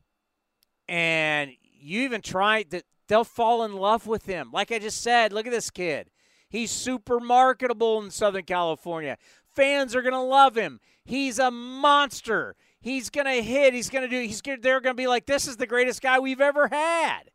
and 0.89 1.53
you 1.63 2.03
even 2.03 2.21
try 2.21 2.65
that 2.71 2.85
they'll 3.09 3.25
fall 3.25 3.65
in 3.65 3.75
love 3.75 4.07
with 4.07 4.27
him. 4.27 4.51
Like 4.53 4.71
I 4.73 4.79
just 4.79 5.03
said, 5.03 5.33
look 5.33 5.47
at 5.47 5.53
this 5.53 5.71
kid. 5.71 6.11
He's 6.49 6.71
super 6.71 7.21
marketable 7.21 8.03
in 8.03 8.11
Southern 8.11 8.45
California. 8.45 9.17
Fans 9.55 9.95
are 9.95 10.03
going 10.03 10.15
to 10.15 10.21
love 10.21 10.57
him. 10.57 10.81
He's 11.05 11.39
a 11.39 11.51
monster. 11.51 12.57
He's 12.81 13.11
going 13.11 13.27
to 13.27 13.43
hit. 13.43 13.75
He's 13.75 13.91
going 13.91 14.03
to 14.03 14.09
do. 14.09 14.21
He's. 14.21 14.41
They're 14.41 14.81
going 14.81 14.95
to 14.95 14.95
be 14.95 15.07
like, 15.07 15.27
this 15.27 15.47
is 15.47 15.57
the 15.57 15.67
greatest 15.67 16.01
guy 16.01 16.19
we've 16.19 16.41
ever 16.41 16.69
had. 16.69 17.31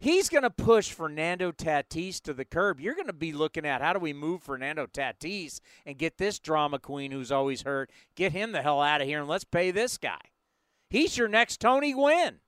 He's 0.00 0.28
going 0.28 0.44
to 0.44 0.50
push 0.50 0.92
Fernando 0.92 1.50
Tatis 1.50 2.20
to 2.20 2.32
the 2.32 2.44
curb. 2.44 2.78
You're 2.78 2.94
going 2.94 3.08
to 3.08 3.12
be 3.12 3.32
looking 3.32 3.66
at 3.66 3.80
how 3.80 3.92
do 3.92 3.98
we 3.98 4.12
move 4.12 4.44
Fernando 4.44 4.86
Tatis 4.86 5.60
and 5.84 5.98
get 5.98 6.18
this 6.18 6.38
drama 6.38 6.78
queen 6.78 7.10
who's 7.10 7.32
always 7.32 7.62
hurt, 7.62 7.90
get 8.14 8.30
him 8.30 8.52
the 8.52 8.62
hell 8.62 8.80
out 8.80 9.00
of 9.00 9.08
here, 9.08 9.18
and 9.18 9.28
let's 9.28 9.44
pay 9.44 9.72
this 9.72 9.98
guy. 9.98 10.20
He's 10.88 11.18
your 11.18 11.26
next 11.26 11.60
Tony 11.60 11.92
Gwynn. 11.92 12.40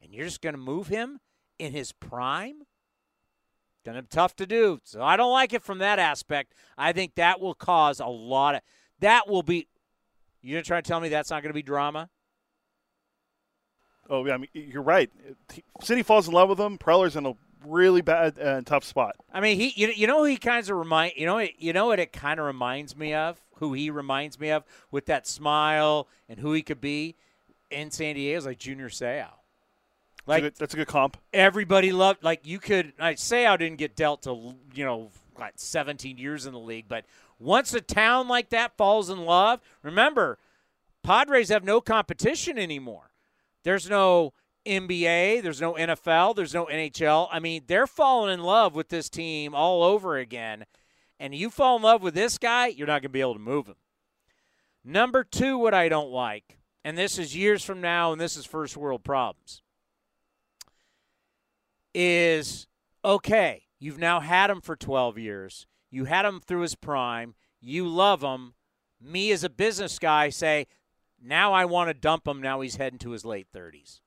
And 0.00 0.14
you're 0.14 0.26
just 0.26 0.40
going 0.40 0.54
to 0.54 0.60
move 0.60 0.86
him 0.86 1.18
in 1.58 1.72
his 1.72 1.92
prime? 1.92 2.62
Gonna 3.84 4.02
be 4.02 4.08
tough 4.08 4.34
to 4.36 4.46
do. 4.46 4.80
So 4.82 5.00
I 5.00 5.16
don't 5.16 5.32
like 5.32 5.52
it 5.52 5.62
from 5.62 5.78
that 5.78 5.98
aspect. 5.98 6.54
I 6.76 6.92
think 6.92 7.14
that 7.14 7.40
will 7.40 7.54
cause 7.54 8.00
a 8.00 8.06
lot 8.06 8.56
of 8.56 8.60
that 8.98 9.28
will 9.28 9.44
be 9.44 9.68
you're 10.46 10.62
try 10.62 10.80
to 10.80 10.88
tell 10.88 11.00
me 11.00 11.08
that's 11.08 11.30
not 11.30 11.42
gonna 11.42 11.54
be 11.54 11.62
drama? 11.62 12.08
Oh 14.08 14.24
yeah, 14.24 14.34
I 14.34 14.36
mean 14.38 14.48
you're 14.52 14.82
right. 14.82 15.10
City 15.82 16.02
falls 16.02 16.28
in 16.28 16.34
love 16.34 16.48
with 16.48 16.60
him. 16.60 16.78
Preller's 16.78 17.16
in 17.16 17.26
a 17.26 17.34
really 17.66 18.00
bad 18.00 18.38
and 18.38 18.66
uh, 18.66 18.70
tough 18.70 18.84
spot. 18.84 19.16
I 19.32 19.40
mean, 19.40 19.58
he 19.58 19.72
you, 19.76 19.88
you 19.88 20.06
know 20.06 20.24
he 20.24 20.36
kind 20.36 20.62
of 20.62 20.76
remind 20.76 21.14
you 21.16 21.26
know 21.26 21.38
you 21.58 21.72
know 21.72 21.86
what 21.86 22.00
it 22.00 22.12
kind 22.12 22.38
of 22.38 22.46
reminds 22.46 22.96
me 22.96 23.14
of 23.14 23.40
who 23.56 23.72
he 23.72 23.90
reminds 23.90 24.38
me 24.38 24.50
of 24.50 24.64
with 24.90 25.06
that 25.06 25.26
smile 25.26 26.08
and 26.28 26.38
who 26.38 26.52
he 26.52 26.62
could 26.62 26.80
be 26.80 27.16
in 27.70 27.90
San 27.90 28.14
Diego 28.14 28.38
is 28.38 28.46
like 28.46 28.58
Junior 28.58 28.88
Seau. 28.88 29.26
Like 30.26 30.26
that's 30.26 30.38
a, 30.38 30.40
good, 30.42 30.54
that's 30.58 30.74
a 30.74 30.76
good 30.76 30.88
comp. 30.88 31.16
Everybody 31.32 31.92
loved 31.92 32.24
like 32.24 32.46
you 32.46 32.58
could. 32.58 32.92
I 32.98 33.14
say 33.14 33.46
I 33.46 33.56
didn't 33.56 33.78
get 33.78 33.96
dealt 33.96 34.22
to 34.22 34.54
you 34.74 34.84
know 34.84 35.10
like 35.38 35.54
17 35.56 36.18
years 36.18 36.46
in 36.46 36.52
the 36.52 36.58
league, 36.58 36.86
but 36.88 37.04
once 37.38 37.74
a 37.74 37.80
town 37.80 38.28
like 38.28 38.50
that 38.50 38.76
falls 38.76 39.10
in 39.10 39.24
love, 39.24 39.60
remember, 39.82 40.38
Padres 41.02 41.48
have 41.50 41.64
no 41.64 41.80
competition 41.80 42.58
anymore. 42.58 43.10
There's 43.62 43.88
no 43.88 44.32
NBA, 44.66 45.42
there's 45.42 45.60
no 45.60 45.74
NFL, 45.74 46.36
there's 46.36 46.54
no 46.54 46.66
NHL. 46.66 47.28
I 47.30 47.38
mean, 47.38 47.62
they're 47.66 47.86
falling 47.86 48.32
in 48.32 48.42
love 48.42 48.74
with 48.74 48.88
this 48.88 49.08
team 49.08 49.54
all 49.54 49.82
over 49.82 50.16
again. 50.16 50.64
And 51.18 51.34
you 51.34 51.50
fall 51.50 51.76
in 51.76 51.82
love 51.82 52.02
with 52.02 52.14
this 52.14 52.38
guy, 52.38 52.68
you're 52.68 52.86
not 52.86 53.02
going 53.02 53.02
to 53.02 53.08
be 53.10 53.20
able 53.20 53.34
to 53.34 53.40
move 53.40 53.66
him. 53.66 53.76
Number 54.84 55.24
two, 55.24 55.58
what 55.58 55.74
I 55.74 55.88
don't 55.88 56.10
like, 56.10 56.58
and 56.84 56.96
this 56.96 57.18
is 57.18 57.34
years 57.34 57.64
from 57.64 57.80
now, 57.80 58.12
and 58.12 58.20
this 58.20 58.36
is 58.36 58.44
first 58.44 58.76
world 58.76 59.02
problems 59.02 59.62
is 61.96 62.66
okay, 63.02 63.62
you've 63.80 63.98
now 63.98 64.20
had 64.20 64.50
him 64.50 64.60
for 64.60 64.76
12 64.76 65.16
years. 65.16 65.66
You 65.90 66.04
had 66.04 66.24
him 66.24 66.40
through 66.40 66.62
his 66.62 66.74
prime. 66.74 67.34
You 67.60 67.86
love 67.86 68.22
him. 68.22 68.54
Me 69.00 69.30
as 69.30 69.44
a 69.44 69.50
business 69.50 69.98
guy 69.98 70.30
say, 70.30 70.66
now 71.22 71.52
I 71.52 71.64
want 71.64 71.88
to 71.88 71.94
dump 71.94 72.26
him. 72.26 72.40
Now 72.40 72.60
he's 72.60 72.76
heading 72.76 72.98
to 73.00 73.10
his 73.10 73.24
late 73.24 73.48
30s. 73.54 74.00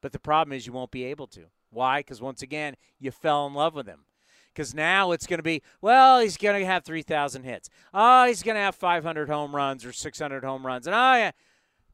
But 0.00 0.12
the 0.12 0.18
problem 0.18 0.52
is 0.52 0.66
you 0.66 0.72
won't 0.72 0.90
be 0.90 1.04
able 1.04 1.26
to. 1.28 1.46
Why? 1.70 2.00
Because 2.00 2.20
once 2.20 2.42
again, 2.42 2.76
you 2.98 3.10
fell 3.10 3.46
in 3.46 3.54
love 3.54 3.74
with 3.74 3.86
him. 3.86 4.04
Because 4.52 4.74
now 4.74 5.12
it's 5.12 5.26
going 5.26 5.38
to 5.38 5.44
be, 5.44 5.62
well, 5.80 6.20
he's 6.20 6.36
going 6.36 6.58
to 6.58 6.66
have 6.66 6.84
3,000 6.84 7.44
hits. 7.44 7.68
Oh, 7.94 8.26
he's 8.26 8.42
going 8.42 8.56
to 8.56 8.60
have 8.60 8.74
500 8.74 9.28
home 9.28 9.54
runs 9.54 9.84
or 9.84 9.92
600 9.92 10.44
home 10.44 10.66
runs. 10.66 10.86
And 10.86 10.94
oh, 10.94 11.14
yeah. 11.14 11.30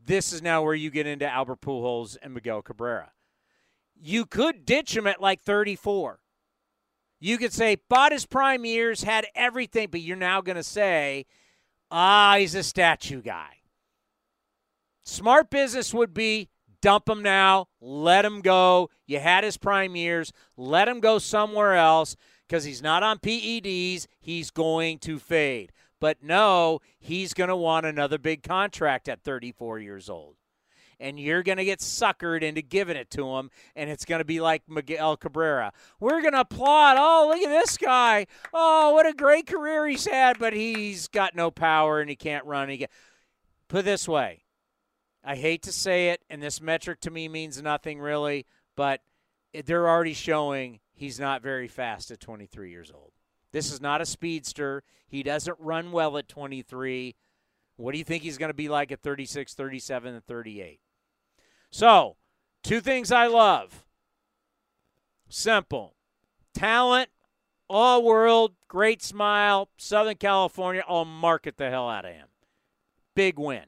This 0.06 0.34
is 0.34 0.42
now 0.42 0.62
where 0.62 0.74
you 0.74 0.90
get 0.90 1.06
into 1.06 1.26
Albert 1.26 1.62
Pujols 1.62 2.18
and 2.22 2.34
Miguel 2.34 2.60
Cabrera 2.60 3.10
you 4.04 4.26
could 4.26 4.66
ditch 4.66 4.96
him 4.96 5.06
at 5.06 5.20
like 5.20 5.40
34. 5.40 6.20
You 7.24 7.38
could 7.38 7.54
say, 7.54 7.78
bought 7.88 8.12
his 8.12 8.26
prime 8.26 8.66
years, 8.66 9.02
had 9.02 9.26
everything, 9.34 9.88
but 9.90 10.02
you're 10.02 10.14
now 10.14 10.42
going 10.42 10.56
to 10.56 10.62
say, 10.62 11.24
ah, 11.90 12.36
he's 12.38 12.54
a 12.54 12.62
statue 12.62 13.22
guy. 13.22 13.60
Smart 15.06 15.48
business 15.48 15.94
would 15.94 16.12
be 16.12 16.50
dump 16.82 17.08
him 17.08 17.22
now, 17.22 17.68
let 17.80 18.26
him 18.26 18.42
go. 18.42 18.90
You 19.06 19.20
had 19.20 19.42
his 19.42 19.56
prime 19.56 19.96
years, 19.96 20.34
let 20.58 20.86
him 20.86 21.00
go 21.00 21.18
somewhere 21.18 21.72
else 21.72 22.14
because 22.46 22.64
he's 22.64 22.82
not 22.82 23.02
on 23.02 23.20
PEDs. 23.20 24.06
He's 24.20 24.50
going 24.50 24.98
to 24.98 25.18
fade. 25.18 25.72
But 26.02 26.22
no, 26.22 26.80
he's 26.98 27.32
going 27.32 27.48
to 27.48 27.56
want 27.56 27.86
another 27.86 28.18
big 28.18 28.42
contract 28.42 29.08
at 29.08 29.24
34 29.24 29.78
years 29.78 30.10
old 30.10 30.36
and 30.98 31.18
you're 31.18 31.42
going 31.42 31.58
to 31.58 31.64
get 31.64 31.80
suckered 31.80 32.42
into 32.42 32.62
giving 32.62 32.96
it 32.96 33.10
to 33.10 33.36
him, 33.36 33.50
and 33.74 33.90
it's 33.90 34.04
going 34.04 34.20
to 34.20 34.24
be 34.24 34.40
like 34.40 34.62
Miguel 34.68 35.16
Cabrera. 35.16 35.72
We're 36.00 36.20
going 36.20 36.32
to 36.32 36.40
applaud. 36.40 36.96
Oh, 36.98 37.28
look 37.28 37.42
at 37.42 37.48
this 37.48 37.76
guy. 37.76 38.26
Oh, 38.52 38.92
what 38.92 39.06
a 39.06 39.12
great 39.12 39.46
career 39.46 39.86
he's 39.86 40.06
had, 40.06 40.38
but 40.38 40.52
he's 40.52 41.08
got 41.08 41.34
no 41.34 41.50
power 41.50 42.00
and 42.00 42.10
he 42.10 42.16
can't 42.16 42.44
run. 42.44 42.68
He 42.68 42.78
get... 42.78 42.90
Put 43.68 43.80
it 43.80 43.84
this 43.86 44.06
way 44.06 44.44
I 45.24 45.36
hate 45.36 45.62
to 45.62 45.72
say 45.72 46.10
it, 46.10 46.22
and 46.28 46.42
this 46.42 46.60
metric 46.60 47.00
to 47.00 47.10
me 47.10 47.28
means 47.28 47.60
nothing 47.62 47.98
really, 47.98 48.46
but 48.76 49.00
they're 49.64 49.88
already 49.88 50.12
showing 50.12 50.80
he's 50.92 51.18
not 51.18 51.42
very 51.42 51.66
fast 51.68 52.10
at 52.10 52.20
23 52.20 52.70
years 52.70 52.92
old. 52.94 53.12
This 53.52 53.72
is 53.72 53.80
not 53.80 54.00
a 54.00 54.06
speedster. 54.06 54.82
He 55.08 55.22
doesn't 55.22 55.56
run 55.60 55.92
well 55.92 56.18
at 56.18 56.28
23. 56.28 57.14
What 57.76 57.92
do 57.92 57.98
you 57.98 58.04
think 58.04 58.22
he's 58.22 58.36
going 58.36 58.50
to 58.50 58.54
be 58.54 58.68
like 58.68 58.92
at 58.92 59.00
36, 59.00 59.54
37, 59.54 60.14
and 60.14 60.24
38? 60.24 60.80
So, 61.74 62.14
two 62.62 62.80
things 62.80 63.10
I 63.10 63.26
love. 63.26 63.84
Simple. 65.28 65.96
Talent, 66.54 67.08
all 67.68 68.04
world, 68.04 68.52
great 68.68 69.02
smile, 69.02 69.68
Southern 69.76 70.14
California. 70.14 70.84
I'll 70.86 71.04
market 71.04 71.56
the 71.56 71.70
hell 71.70 71.88
out 71.90 72.04
of 72.04 72.12
him. 72.12 72.28
Big 73.16 73.40
win. 73.40 73.64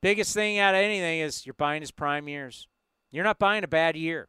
Biggest 0.00 0.32
thing 0.32 0.58
out 0.58 0.74
of 0.74 0.80
anything 0.80 1.20
is 1.20 1.44
you're 1.44 1.52
buying 1.52 1.82
his 1.82 1.90
prime 1.90 2.28
years. 2.28 2.66
You're 3.10 3.24
not 3.24 3.38
buying 3.38 3.62
a 3.62 3.68
bad 3.68 3.94
year. 3.94 4.28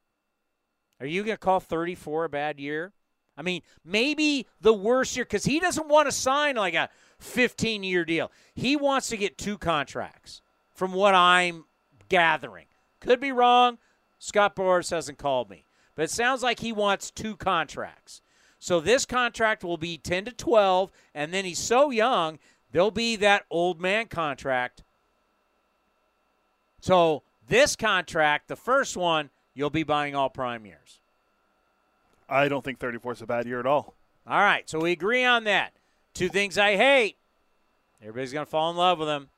Are 0.99 1.07
you 1.07 1.23
going 1.23 1.37
to 1.37 1.39
call 1.39 1.61
34 1.61 2.25
a 2.25 2.29
bad 2.29 2.59
year? 2.59 2.91
I 3.37 3.43
mean, 3.43 3.61
maybe 3.85 4.45
the 4.59 4.73
worst 4.73 5.15
year 5.15 5.23
because 5.23 5.45
he 5.45 5.61
doesn't 5.61 5.87
want 5.87 6.09
to 6.09 6.11
sign 6.11 6.57
like 6.57 6.73
a 6.73 6.89
15 7.19 7.81
year 7.81 8.03
deal. 8.03 8.29
He 8.53 8.75
wants 8.75 9.07
to 9.07 9.15
get 9.15 9.37
two 9.37 9.57
contracts, 9.57 10.41
from 10.75 10.91
what 10.91 11.15
I'm 11.15 11.63
gathering. 12.09 12.65
Could 12.99 13.19
be 13.19 13.31
wrong. 13.31 13.77
Scott 14.19 14.55
Boras 14.55 14.91
hasn't 14.91 15.17
called 15.17 15.49
me. 15.49 15.65
But 15.95 16.03
it 16.03 16.11
sounds 16.11 16.43
like 16.43 16.59
he 16.59 16.71
wants 16.71 17.11
two 17.11 17.35
contracts. 17.35 18.21
So 18.59 18.81
this 18.81 19.05
contract 19.05 19.63
will 19.63 19.77
be 19.77 19.97
10 19.97 20.25
to 20.25 20.31
12, 20.31 20.91
and 21.15 21.33
then 21.33 21.45
he's 21.45 21.59
so 21.59 21.91
young, 21.91 22.39
there'll 22.71 22.91
be 22.91 23.15
that 23.15 23.45
old 23.49 23.79
man 23.79 24.07
contract. 24.07 24.83
So 26.81 27.23
this 27.47 27.75
contract, 27.75 28.49
the 28.49 28.57
first 28.57 28.97
one, 28.97 29.29
you'll 29.53 29.69
be 29.69 29.83
buying 29.83 30.15
all 30.15 30.29
prime 30.29 30.65
years. 30.65 30.99
I 32.27 32.47
don't 32.47 32.63
think 32.63 32.79
34 32.79 33.13
is 33.13 33.21
a 33.21 33.25
bad 33.25 33.45
year 33.45 33.59
at 33.59 33.65
all. 33.65 33.95
All 34.27 34.39
right, 34.39 34.69
so 34.69 34.79
we 34.79 34.91
agree 34.91 35.23
on 35.23 35.45
that. 35.45 35.73
Two 36.13 36.29
things 36.29 36.57
I 36.57 36.75
hate. 36.75 37.17
Everybody's 38.01 38.33
going 38.33 38.45
to 38.45 38.49
fall 38.49 38.69
in 38.69 38.77
love 38.77 38.99
with 38.99 39.07
him. 39.07 39.29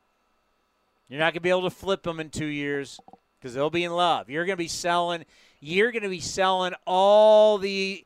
You're 1.11 1.19
not 1.19 1.33
going 1.33 1.33
to 1.33 1.41
be 1.41 1.49
able 1.49 1.63
to 1.63 1.69
flip 1.69 2.03
them 2.03 2.21
in 2.21 2.29
two 2.29 2.45
years 2.45 2.97
because 3.37 3.53
they'll 3.53 3.69
be 3.69 3.83
in 3.83 3.91
love. 3.91 4.29
You're 4.29 4.45
going 4.45 4.55
to 4.55 4.63
be 4.63 4.69
selling. 4.69 5.25
You're 5.59 5.91
going 5.91 6.03
to 6.03 6.09
be 6.09 6.21
selling 6.21 6.73
all 6.87 7.57
the. 7.57 8.05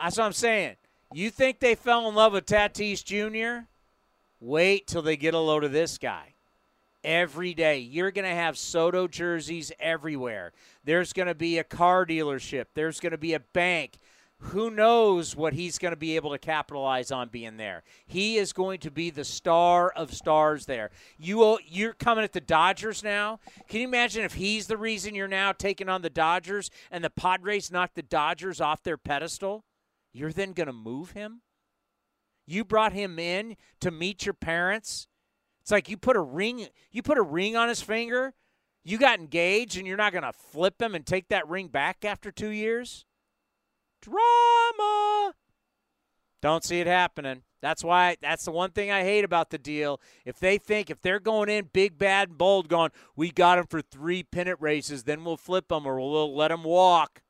That's 0.00 0.16
what 0.16 0.24
I'm 0.24 0.32
saying. 0.32 0.76
You 1.12 1.28
think 1.28 1.60
they 1.60 1.74
fell 1.74 2.08
in 2.08 2.14
love 2.14 2.32
with 2.32 2.46
Tatis 2.46 3.04
Jr.? 3.04 3.66
Wait 4.40 4.86
till 4.86 5.02
they 5.02 5.18
get 5.18 5.34
a 5.34 5.38
load 5.38 5.64
of 5.64 5.72
this 5.72 5.98
guy. 5.98 6.32
Every 7.04 7.52
day, 7.52 7.80
you're 7.80 8.10
going 8.10 8.26
to 8.26 8.34
have 8.34 8.56
Soto 8.56 9.06
jerseys 9.06 9.70
everywhere. 9.78 10.52
There's 10.82 11.12
going 11.12 11.28
to 11.28 11.34
be 11.34 11.58
a 11.58 11.64
car 11.64 12.06
dealership. 12.06 12.66
There's 12.72 13.00
going 13.00 13.12
to 13.12 13.18
be 13.18 13.34
a 13.34 13.40
bank 13.40 13.98
who 14.42 14.70
knows 14.70 15.36
what 15.36 15.52
he's 15.52 15.78
going 15.78 15.92
to 15.92 15.98
be 15.98 16.16
able 16.16 16.30
to 16.30 16.38
capitalize 16.38 17.12
on 17.12 17.28
being 17.28 17.58
there. 17.58 17.82
He 18.06 18.38
is 18.38 18.54
going 18.54 18.80
to 18.80 18.90
be 18.90 19.10
the 19.10 19.24
star 19.24 19.90
of 19.90 20.14
stars 20.14 20.64
there. 20.64 20.90
You 21.18 21.58
you're 21.66 21.92
coming 21.92 22.24
at 22.24 22.32
the 22.32 22.40
Dodgers 22.40 23.04
now. 23.04 23.38
Can 23.68 23.80
you 23.80 23.86
imagine 23.86 24.24
if 24.24 24.34
he's 24.34 24.66
the 24.66 24.78
reason 24.78 25.14
you're 25.14 25.28
now 25.28 25.52
taking 25.52 25.90
on 25.90 26.00
the 26.00 26.10
Dodgers 26.10 26.70
and 26.90 27.04
the 27.04 27.10
Padres 27.10 27.70
knock 27.70 27.90
the 27.94 28.02
Dodgers 28.02 28.62
off 28.62 28.82
their 28.82 28.96
pedestal? 28.96 29.64
You're 30.12 30.32
then 30.32 30.52
going 30.52 30.68
to 30.68 30.72
move 30.72 31.10
him? 31.10 31.42
You 32.46 32.64
brought 32.64 32.94
him 32.94 33.18
in 33.18 33.56
to 33.80 33.90
meet 33.90 34.24
your 34.24 34.34
parents? 34.34 35.06
It's 35.60 35.70
like 35.70 35.90
you 35.90 35.98
put 35.98 36.16
a 36.16 36.22
ring 36.22 36.66
you 36.90 37.02
put 37.02 37.18
a 37.18 37.22
ring 37.22 37.56
on 37.56 37.68
his 37.68 37.82
finger. 37.82 38.32
You 38.82 38.96
got 38.96 39.20
engaged 39.20 39.76
and 39.76 39.86
you're 39.86 39.98
not 39.98 40.12
going 40.12 40.24
to 40.24 40.32
flip 40.32 40.80
him 40.80 40.94
and 40.94 41.04
take 41.04 41.28
that 41.28 41.46
ring 41.46 41.68
back 41.68 42.06
after 42.06 42.32
2 42.32 42.48
years? 42.48 43.04
Drama. 44.00 45.34
Don't 46.42 46.64
see 46.64 46.80
it 46.80 46.86
happening. 46.86 47.42
That's 47.60 47.84
why 47.84 48.16
that's 48.22 48.44
the 48.46 48.50
one 48.50 48.70
thing 48.70 48.90
I 48.90 49.02
hate 49.02 49.24
about 49.24 49.50
the 49.50 49.58
deal. 49.58 50.00
If 50.24 50.38
they 50.38 50.56
think 50.56 50.88
if 50.88 51.02
they're 51.02 51.20
going 51.20 51.50
in 51.50 51.68
big, 51.72 51.98
bad, 51.98 52.30
and 52.30 52.38
bold, 52.38 52.68
going, 52.68 52.90
we 53.14 53.30
got 53.30 53.58
him 53.58 53.66
for 53.66 53.82
three 53.82 54.22
pennant 54.22 54.58
races, 54.60 55.04
then 55.04 55.24
we'll 55.24 55.36
flip 55.36 55.68
them 55.68 55.86
or 55.86 56.00
we'll 56.00 56.34
let 56.34 56.50
him 56.50 56.64
walk. 56.64 57.20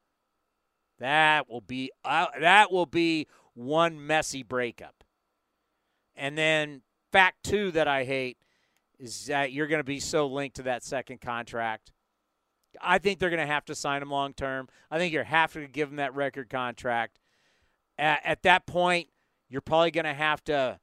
That 1.01 1.51
will 1.51 1.63
be 1.63 1.91
uh, 2.05 2.27
that 2.41 2.71
will 2.71 2.87
be 2.87 3.27
one 3.55 4.07
messy 4.07 4.43
breakup. 4.45 5.03
And 6.15 6.39
then 6.39 6.83
fact 7.11 7.43
two 7.43 7.73
that 7.73 7.89
I 7.89 8.05
hate 8.05 8.39
is 9.01 9.27
that 9.27 9.53
you're 9.53 9.67
going 9.67 9.81
to 9.81 9.85
be 9.85 9.99
so 10.01 10.27
linked 10.27 10.57
to 10.57 10.63
that 10.65 10.85
second 10.85 11.21
contract. 11.21 11.91
I 12.81 12.99
think 12.99 13.19
they're 13.19 13.31
going 13.31 13.41
to 13.41 13.47
have 13.47 13.65
to 13.67 13.75
sign 13.75 14.03
him 14.03 14.11
long 14.11 14.33
term. 14.33 14.69
I 14.91 14.99
think 14.99 15.13
you're 15.13 15.25
have 15.25 15.53
to 15.55 15.67
give 15.67 15.91
him 15.91 15.97
that 15.97 16.15
record 16.15 16.51
contract. 16.51 17.19
At, 17.99 18.21
at 18.25 18.43
that 18.43 18.67
point, 18.67 19.09
you're 19.49 19.61
probably 19.61 19.91
going 19.91 20.05
to 20.05 20.15
have 20.15 20.45
to 20.45 20.81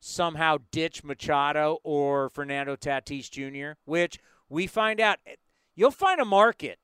somehow 0.00 0.58
ditch 0.70 1.04
Machado 1.04 1.78
or 1.84 2.28
Fernando 2.28 2.76
Tatis 2.76 3.30
Jr., 3.30 3.78
which 3.84 4.18
we 4.48 4.66
find 4.66 5.00
out 5.00 5.18
eh, 5.26 5.36
you'll 5.74 5.90
find 5.90 6.20
a 6.20 6.24
market. 6.24 6.78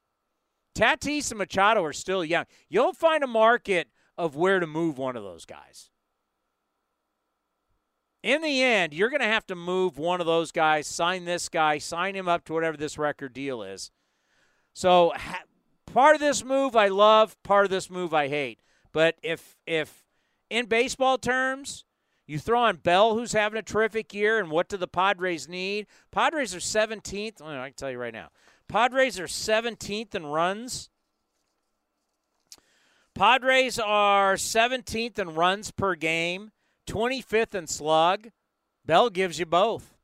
Tatis 0.74 1.30
and 1.30 1.38
Machado 1.38 1.84
are 1.84 1.92
still 1.92 2.24
young. 2.24 2.44
You'll 2.68 2.92
find 2.92 3.24
a 3.24 3.28
market 3.28 3.88
of 4.16 4.36
where 4.36 4.60
to 4.60 4.66
move 4.66 4.96
one 4.96 5.16
of 5.16 5.24
those 5.24 5.44
guys. 5.44 5.90
In 8.22 8.42
the 8.42 8.62
end, 8.62 8.92
you're 8.92 9.10
going 9.10 9.20
to 9.20 9.26
have 9.26 9.46
to 9.46 9.54
move 9.54 9.96
one 9.96 10.20
of 10.20 10.26
those 10.26 10.50
guys, 10.50 10.86
sign 10.86 11.24
this 11.24 11.48
guy, 11.48 11.78
sign 11.78 12.14
him 12.14 12.28
up 12.28 12.44
to 12.44 12.52
whatever 12.52 12.76
this 12.76 12.98
record 12.98 13.32
deal 13.32 13.62
is. 13.62 13.90
So 14.78 15.10
ha- 15.16 15.42
part 15.86 16.14
of 16.14 16.20
this 16.20 16.44
move 16.44 16.76
I 16.76 16.86
love, 16.86 17.36
part 17.42 17.64
of 17.64 17.70
this 17.72 17.90
move 17.90 18.14
I 18.14 18.28
hate. 18.28 18.60
But 18.92 19.16
if 19.24 19.56
if 19.66 20.04
in 20.50 20.66
baseball 20.66 21.18
terms, 21.18 21.84
you 22.28 22.38
throw 22.38 22.60
on 22.60 22.76
Bell, 22.76 23.14
who's 23.14 23.32
having 23.32 23.58
a 23.58 23.62
terrific 23.62 24.14
year, 24.14 24.38
and 24.38 24.52
what 24.52 24.68
do 24.68 24.76
the 24.76 24.86
Padres 24.86 25.48
need? 25.48 25.88
Padres 26.12 26.54
are 26.54 26.60
17th. 26.60 27.40
Well, 27.40 27.60
I 27.60 27.70
can 27.70 27.74
tell 27.74 27.90
you 27.90 27.98
right 27.98 28.14
now. 28.14 28.28
Padres 28.68 29.18
are 29.18 29.26
17th 29.26 30.14
in 30.14 30.26
runs. 30.26 30.90
Padres 33.16 33.80
are 33.80 34.34
17th 34.34 35.18
in 35.18 35.34
runs 35.34 35.72
per 35.72 35.96
game, 35.96 36.52
25th 36.86 37.56
in 37.56 37.66
slug. 37.66 38.28
Bell 38.86 39.10
gives 39.10 39.40
you 39.40 39.46
both. 39.46 39.96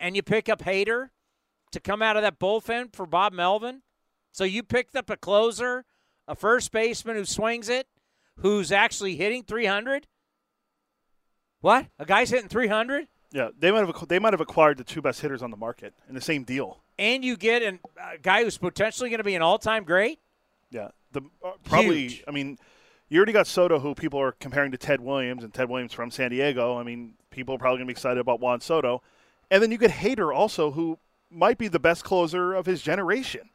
And 0.00 0.16
you 0.16 0.22
pick 0.22 0.48
up 0.48 0.60
Hader, 0.60 1.10
to 1.72 1.80
come 1.80 2.02
out 2.02 2.16
of 2.16 2.22
that 2.22 2.38
bullpen 2.38 2.94
for 2.94 3.06
Bob 3.06 3.32
Melvin. 3.32 3.82
So 4.32 4.44
you 4.44 4.62
picked 4.62 4.96
up 4.96 5.10
a 5.10 5.16
closer, 5.16 5.84
a 6.28 6.34
first 6.34 6.72
baseman 6.72 7.16
who 7.16 7.24
swings 7.24 7.68
it, 7.68 7.86
who's 8.38 8.70
actually 8.70 9.16
hitting 9.16 9.42
300. 9.42 10.06
What? 11.60 11.86
A 11.98 12.04
guy's 12.04 12.30
hitting 12.30 12.48
300? 12.48 13.08
Yeah, 13.32 13.48
they 13.58 13.70
might 13.70 13.86
have 13.86 14.08
they 14.08 14.18
might 14.18 14.32
have 14.32 14.40
acquired 14.40 14.78
the 14.78 14.84
two 14.84 15.02
best 15.02 15.20
hitters 15.20 15.42
on 15.42 15.50
the 15.50 15.56
market 15.56 15.94
in 16.08 16.14
the 16.14 16.20
same 16.20 16.44
deal. 16.44 16.80
And 16.98 17.24
you 17.24 17.36
get 17.36 17.62
an, 17.62 17.80
a 18.00 18.18
guy 18.18 18.44
who's 18.44 18.56
potentially 18.56 19.10
going 19.10 19.18
to 19.18 19.24
be 19.24 19.34
an 19.34 19.42
all-time 19.42 19.84
great. 19.84 20.20
Yeah, 20.70 20.88
the 21.12 21.22
uh, 21.44 21.52
probably. 21.64 22.02
Huge. 22.02 22.24
I 22.26 22.30
mean, 22.30 22.58
you 23.08 23.18
already 23.18 23.32
got 23.32 23.46
Soto, 23.46 23.78
who 23.78 23.94
people 23.94 24.20
are 24.20 24.32
comparing 24.32 24.70
to 24.72 24.78
Ted 24.78 25.00
Williams, 25.00 25.44
and 25.44 25.52
Ted 25.52 25.68
Williams 25.68 25.92
from 25.92 26.10
San 26.10 26.30
Diego. 26.30 26.78
I 26.78 26.82
mean, 26.82 27.14
people 27.30 27.54
are 27.54 27.58
probably 27.58 27.78
going 27.78 27.88
to 27.88 27.92
be 27.92 27.96
excited 27.96 28.18
about 28.18 28.40
Juan 28.40 28.60
Soto, 28.60 29.02
and 29.50 29.62
then 29.62 29.70
you 29.70 29.78
get 29.78 29.90
Hader 29.90 30.34
also, 30.34 30.70
who 30.70 30.98
might 31.30 31.58
be 31.58 31.68
the 31.68 31.78
best 31.78 32.04
closer 32.04 32.54
of 32.54 32.66
his 32.66 32.82
generation. 32.82 33.50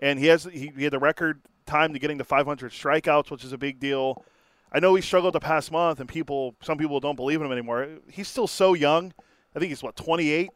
And 0.00 0.18
he 0.18 0.26
has 0.26 0.44
he, 0.44 0.72
he 0.76 0.84
had 0.84 0.92
the 0.92 0.98
record 0.98 1.42
time 1.66 1.92
to 1.92 1.98
getting 1.98 2.18
to 2.18 2.24
500 2.24 2.72
strikeouts, 2.72 3.30
which 3.30 3.44
is 3.44 3.52
a 3.52 3.58
big 3.58 3.80
deal. 3.80 4.24
I 4.72 4.80
know 4.80 4.94
he 4.94 5.02
struggled 5.02 5.34
the 5.34 5.40
past 5.40 5.70
month, 5.70 6.00
and 6.00 6.08
people 6.08 6.56
some 6.62 6.78
people 6.78 7.00
don't 7.00 7.16
believe 7.16 7.40
in 7.40 7.46
him 7.46 7.52
anymore. 7.52 7.88
He's 8.10 8.28
still 8.28 8.46
so 8.48 8.74
young. 8.74 9.12
I 9.54 9.58
think 9.58 9.70
he's 9.70 9.82
what 9.82 9.96
28. 9.96 10.50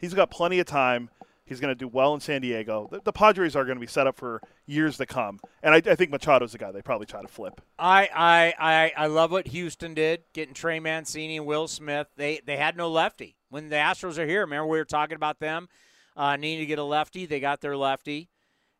He's 0.00 0.14
got 0.14 0.30
plenty 0.30 0.58
of 0.58 0.66
time. 0.66 1.10
He's 1.44 1.58
going 1.60 1.70
to 1.70 1.78
do 1.78 1.88
well 1.88 2.14
in 2.14 2.20
San 2.20 2.40
Diego. 2.40 2.88
The, 2.90 3.00
the, 3.04 3.12
Padres 3.12 3.56
are 3.56 3.64
going 3.64 3.76
to 3.76 3.80
be 3.80 3.86
set 3.86 4.06
up 4.06 4.16
for 4.16 4.40
years 4.64 4.96
to 4.98 5.06
come, 5.06 5.40
and 5.62 5.74
I, 5.74 5.78
I, 5.78 5.96
think 5.96 6.10
Machado's 6.10 6.52
the 6.52 6.58
guy 6.58 6.70
they 6.70 6.82
probably 6.82 7.06
try 7.06 7.20
to 7.20 7.28
flip. 7.28 7.60
I, 7.78 8.08
I 8.14 8.54
I 8.58 8.92
I 8.96 9.06
love 9.06 9.32
what 9.32 9.48
Houston 9.48 9.94
did, 9.94 10.22
getting 10.32 10.54
Trey 10.54 10.80
Mancini 10.80 11.36
and 11.36 11.46
Will 11.46 11.66
Smith. 11.68 12.08
They 12.16 12.40
they 12.44 12.56
had 12.56 12.76
no 12.76 12.90
lefty 12.90 13.36
when 13.52 13.68
the 13.68 13.76
Astros 13.76 14.16
are 14.16 14.26
here. 14.26 14.40
Remember 14.40 14.66
we 14.66 14.78
were 14.78 14.84
talking 14.86 15.14
about 15.14 15.38
them 15.38 15.68
uh, 16.16 16.36
needing 16.36 16.60
to 16.60 16.66
get 16.66 16.78
a 16.78 16.84
lefty. 16.84 17.26
They 17.26 17.38
got 17.38 17.60
their 17.60 17.76
lefty, 17.76 18.30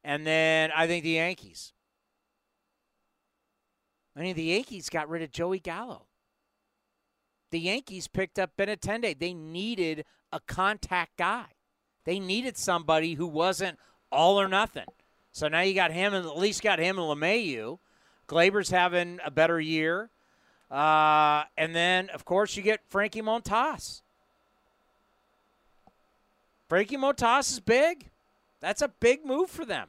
and 0.02 0.26
then 0.26 0.70
I 0.74 0.86
think 0.86 1.04
the 1.04 1.10
Yankees. 1.10 1.74
I 4.16 4.20
mean, 4.20 4.34
the 4.34 4.44
Yankees 4.44 4.88
got 4.88 5.10
rid 5.10 5.22
of 5.22 5.30
Joey 5.30 5.58
Gallo. 5.58 6.06
The 7.50 7.60
Yankees 7.60 8.08
picked 8.08 8.38
up 8.38 8.52
Benintendi. 8.58 9.18
They 9.18 9.34
needed 9.34 10.04
a 10.32 10.40
contact 10.40 11.18
guy. 11.18 11.46
They 12.04 12.18
needed 12.18 12.56
somebody 12.56 13.14
who 13.14 13.26
wasn't 13.26 13.78
all 14.10 14.40
or 14.40 14.48
nothing. 14.48 14.86
So 15.32 15.48
now 15.48 15.60
you 15.60 15.74
got 15.74 15.92
him, 15.92 16.14
and 16.14 16.26
at 16.26 16.38
least 16.38 16.62
got 16.62 16.78
him 16.78 16.98
and 16.98 17.06
LeMahieu. 17.06 17.78
Gleyber's 18.26 18.70
having 18.70 19.18
a 19.24 19.30
better 19.30 19.60
year. 19.60 20.10
Uh, 20.70 21.44
and 21.58 21.74
then, 21.74 22.08
of 22.10 22.24
course, 22.24 22.56
you 22.56 22.62
get 22.62 22.80
Frankie 22.88 23.22
Montas. 23.22 24.01
Frankie 26.72 26.96
Montas 26.96 27.50
is 27.50 27.60
big. 27.60 28.08
That's 28.60 28.80
a 28.80 28.88
big 28.88 29.26
move 29.26 29.50
for 29.50 29.66
them. 29.66 29.88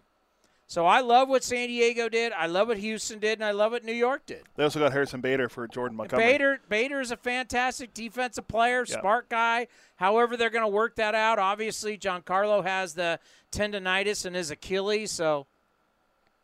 So 0.67 0.85
I 0.85 0.99
love 0.99 1.29
what 1.29 1.41
San 1.41 1.69
Diego 1.69 2.09
did. 2.09 2.33
I 2.33 2.47
love 2.47 2.67
what 2.67 2.77
Houston 2.77 3.19
did, 3.19 3.39
and 3.39 3.45
I 3.45 3.51
love 3.51 3.71
what 3.71 3.85
New 3.85 3.93
York 3.93 4.25
did. 4.25 4.41
They 4.57 4.65
also 4.65 4.79
got 4.79 4.91
Harrison 4.91 5.21
Bader 5.21 5.47
for 5.47 5.65
Jordan 5.65 5.95
Montgomery. 5.95 6.25
Bader, 6.25 6.59
Bader 6.67 6.99
is 6.99 7.09
a 7.11 7.15
fantastic 7.15 7.93
defensive 7.93 8.49
player, 8.49 8.83
Yeah. 8.85 8.99
smart 8.99 9.29
guy. 9.29 9.67
However, 9.95 10.35
they're 10.35 10.49
going 10.49 10.65
to 10.65 10.67
work 10.67 10.97
that 10.97 11.15
out. 11.15 11.39
Obviously, 11.39 11.97
Giancarlo 11.97 12.65
has 12.65 12.95
the 12.95 13.17
tendonitis 13.49 14.25
in 14.25 14.33
his 14.33 14.51
Achilles, 14.51 15.09
so 15.09 15.47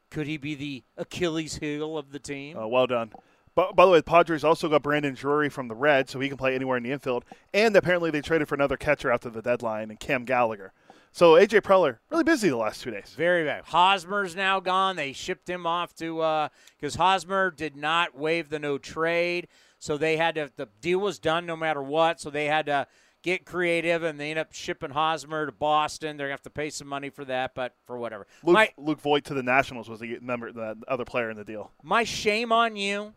could 0.10 0.26
he 0.26 0.38
be 0.38 0.56
the 0.56 0.84
Achilles 0.96 1.58
heel 1.58 1.98
of 1.98 2.14
the 2.14 2.20
team? 2.20 2.58
Uh, 2.58 2.66
well 2.66 2.88
done. 2.88 3.12
But 3.56 3.76
by 3.76 3.86
the 3.86 3.92
way, 3.92 4.00
the 4.00 4.04
Padres 4.04 4.44
also 4.44 4.70
got 4.70 4.84
Brandon 4.84 5.14
Drury 5.14 5.50
from 5.50 5.68
the 5.68 5.76
Reds, 5.76 6.12
so 6.12 6.20
he 6.20 6.28
can 6.28 6.38
play 6.38 6.56
anywhere 6.56 6.78
in 6.78 6.84
the 6.84 6.92
infield. 6.92 7.26
And 7.54 7.76
apparently, 7.76 8.12
they 8.12 8.22
traded 8.22 8.48
for 8.48 8.56
another 8.56 8.78
catcher 8.78 9.12
after 9.12 9.30
the 9.30 9.42
deadline, 9.42 9.90
and 9.90 10.00
Cam 10.00 10.26
Gallagher. 10.26 10.72
So 11.12 11.34
AJ 11.34 11.62
Preller 11.62 11.98
really 12.12 12.24
busy 12.24 12.50
the 12.50 12.58
last 12.58 12.82
two 12.82 12.92
days. 12.92 13.16
Very 13.18 13.44
bad. 13.44 13.64
Hosmer's 13.66 14.36
now 14.36 14.60
gone. 14.60 14.96
They 14.96 15.12
shipped 15.12 15.50
him 15.50 15.66
off 15.66 15.94
to 15.96 16.22
uh, 16.22 16.50
because 16.80 16.96
Hosmer 16.96 17.50
did 17.52 17.76
not 17.76 18.16
waive 18.16 18.50
the 18.50 18.60
no 18.60 18.78
trade, 18.78 19.48
so 19.80 19.98
they 19.98 20.18
had 20.18 20.36
to. 20.36 20.52
The 20.56 20.70
deal 20.82 21.00
was 21.00 21.18
done 21.18 21.46
no 21.48 21.56
matter 21.56 21.82
what, 21.82 22.22
so 22.22 22.30
they 22.30 22.46
had 22.46 22.68
to 22.68 22.86
get 23.24 23.44
creative, 23.44 24.04
and 24.04 24.20
they 24.20 24.30
end 24.30 24.40
up 24.40 24.54
shipping 24.54 24.92
Hosmer 24.92 25.48
to 25.48 25.52
Boston. 25.52 26.16
They're 26.16 26.28
gonna 26.28 26.34
have 26.34 26.44
to 26.44 26.50
pay 26.52 26.70
some 26.70 26.88
money 26.88 27.10
for 27.10 27.26
that, 27.26 27.56
but 27.56 27.74
for 27.88 27.98
whatever. 27.98 28.28
Luke, 28.44 28.54
My 28.54 28.70
Luke 28.78 29.02
Voit 29.02 29.26
to 29.26 29.34
the 29.34 29.44
Nationals 29.44 29.90
was 29.90 30.00
the 30.00 30.20
member, 30.22 30.52
the 30.52 30.78
other 30.88 31.06
player 31.06 31.32
in 31.32 31.38
the 31.38 31.44
deal. 31.44 31.72
my 31.82 32.04
shame 32.04 32.52
on 32.52 32.76
you. 32.76 33.14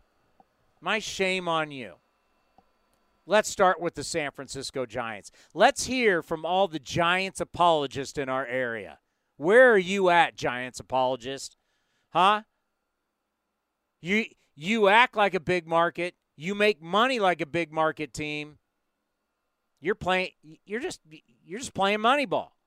My 0.83 0.99
shame 0.99 1.47
on 1.47 1.71
you. 1.71 1.93
Let's 3.25 3.47
start 3.47 3.79
with 3.79 3.95
the 3.95 4.03
San 4.03 4.31
Francisco 4.31 4.85
Giants. 4.85 5.31
Let's 5.53 5.85
hear 5.85 6.21
from 6.21 6.45
all 6.45 6.67
the 6.67 6.77
Giants 6.77 7.39
apologists 7.39 8.17
in 8.17 8.27
our 8.27 8.45
area. 8.45 8.99
Where 9.37 9.71
are 9.71 9.77
you 9.77 10.09
at, 10.09 10.35
Giants 10.35 10.81
apologist? 10.81 11.55
Huh? 12.09 12.41
You 14.01 14.25
you 14.57 14.89
act 14.89 15.15
like 15.15 15.33
a 15.33 15.39
big 15.39 15.65
market. 15.65 16.15
You 16.35 16.53
make 16.53 16.81
money 16.81 17.17
like 17.17 17.39
a 17.39 17.45
big 17.45 17.71
market 17.71 18.13
team. 18.13 18.57
You're 19.79 19.95
playing 19.95 20.31
you're 20.65 20.81
just 20.81 20.99
you're 21.45 21.59
just 21.59 21.73
playing 21.73 22.01
money 22.01 22.25
ball. 22.25 22.57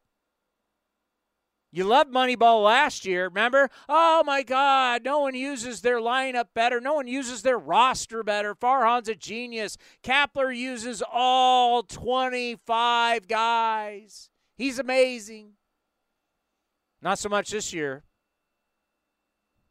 You 1.76 1.84
loved 1.84 2.10
Moneyball 2.10 2.64
last 2.64 3.04
year, 3.04 3.26
remember? 3.26 3.68
Oh 3.86 4.22
my 4.24 4.42
God, 4.42 5.04
no 5.04 5.18
one 5.18 5.34
uses 5.34 5.82
their 5.82 5.98
lineup 6.00 6.46
better. 6.54 6.80
No 6.80 6.94
one 6.94 7.06
uses 7.06 7.42
their 7.42 7.58
roster 7.58 8.22
better. 8.22 8.54
Farhan's 8.54 9.10
a 9.10 9.14
genius. 9.14 9.76
Kapler 10.02 10.56
uses 10.56 11.02
all 11.12 11.82
25 11.82 13.28
guys. 13.28 14.30
He's 14.56 14.78
amazing. 14.78 15.50
Not 17.02 17.18
so 17.18 17.28
much 17.28 17.50
this 17.50 17.74
year. 17.74 18.04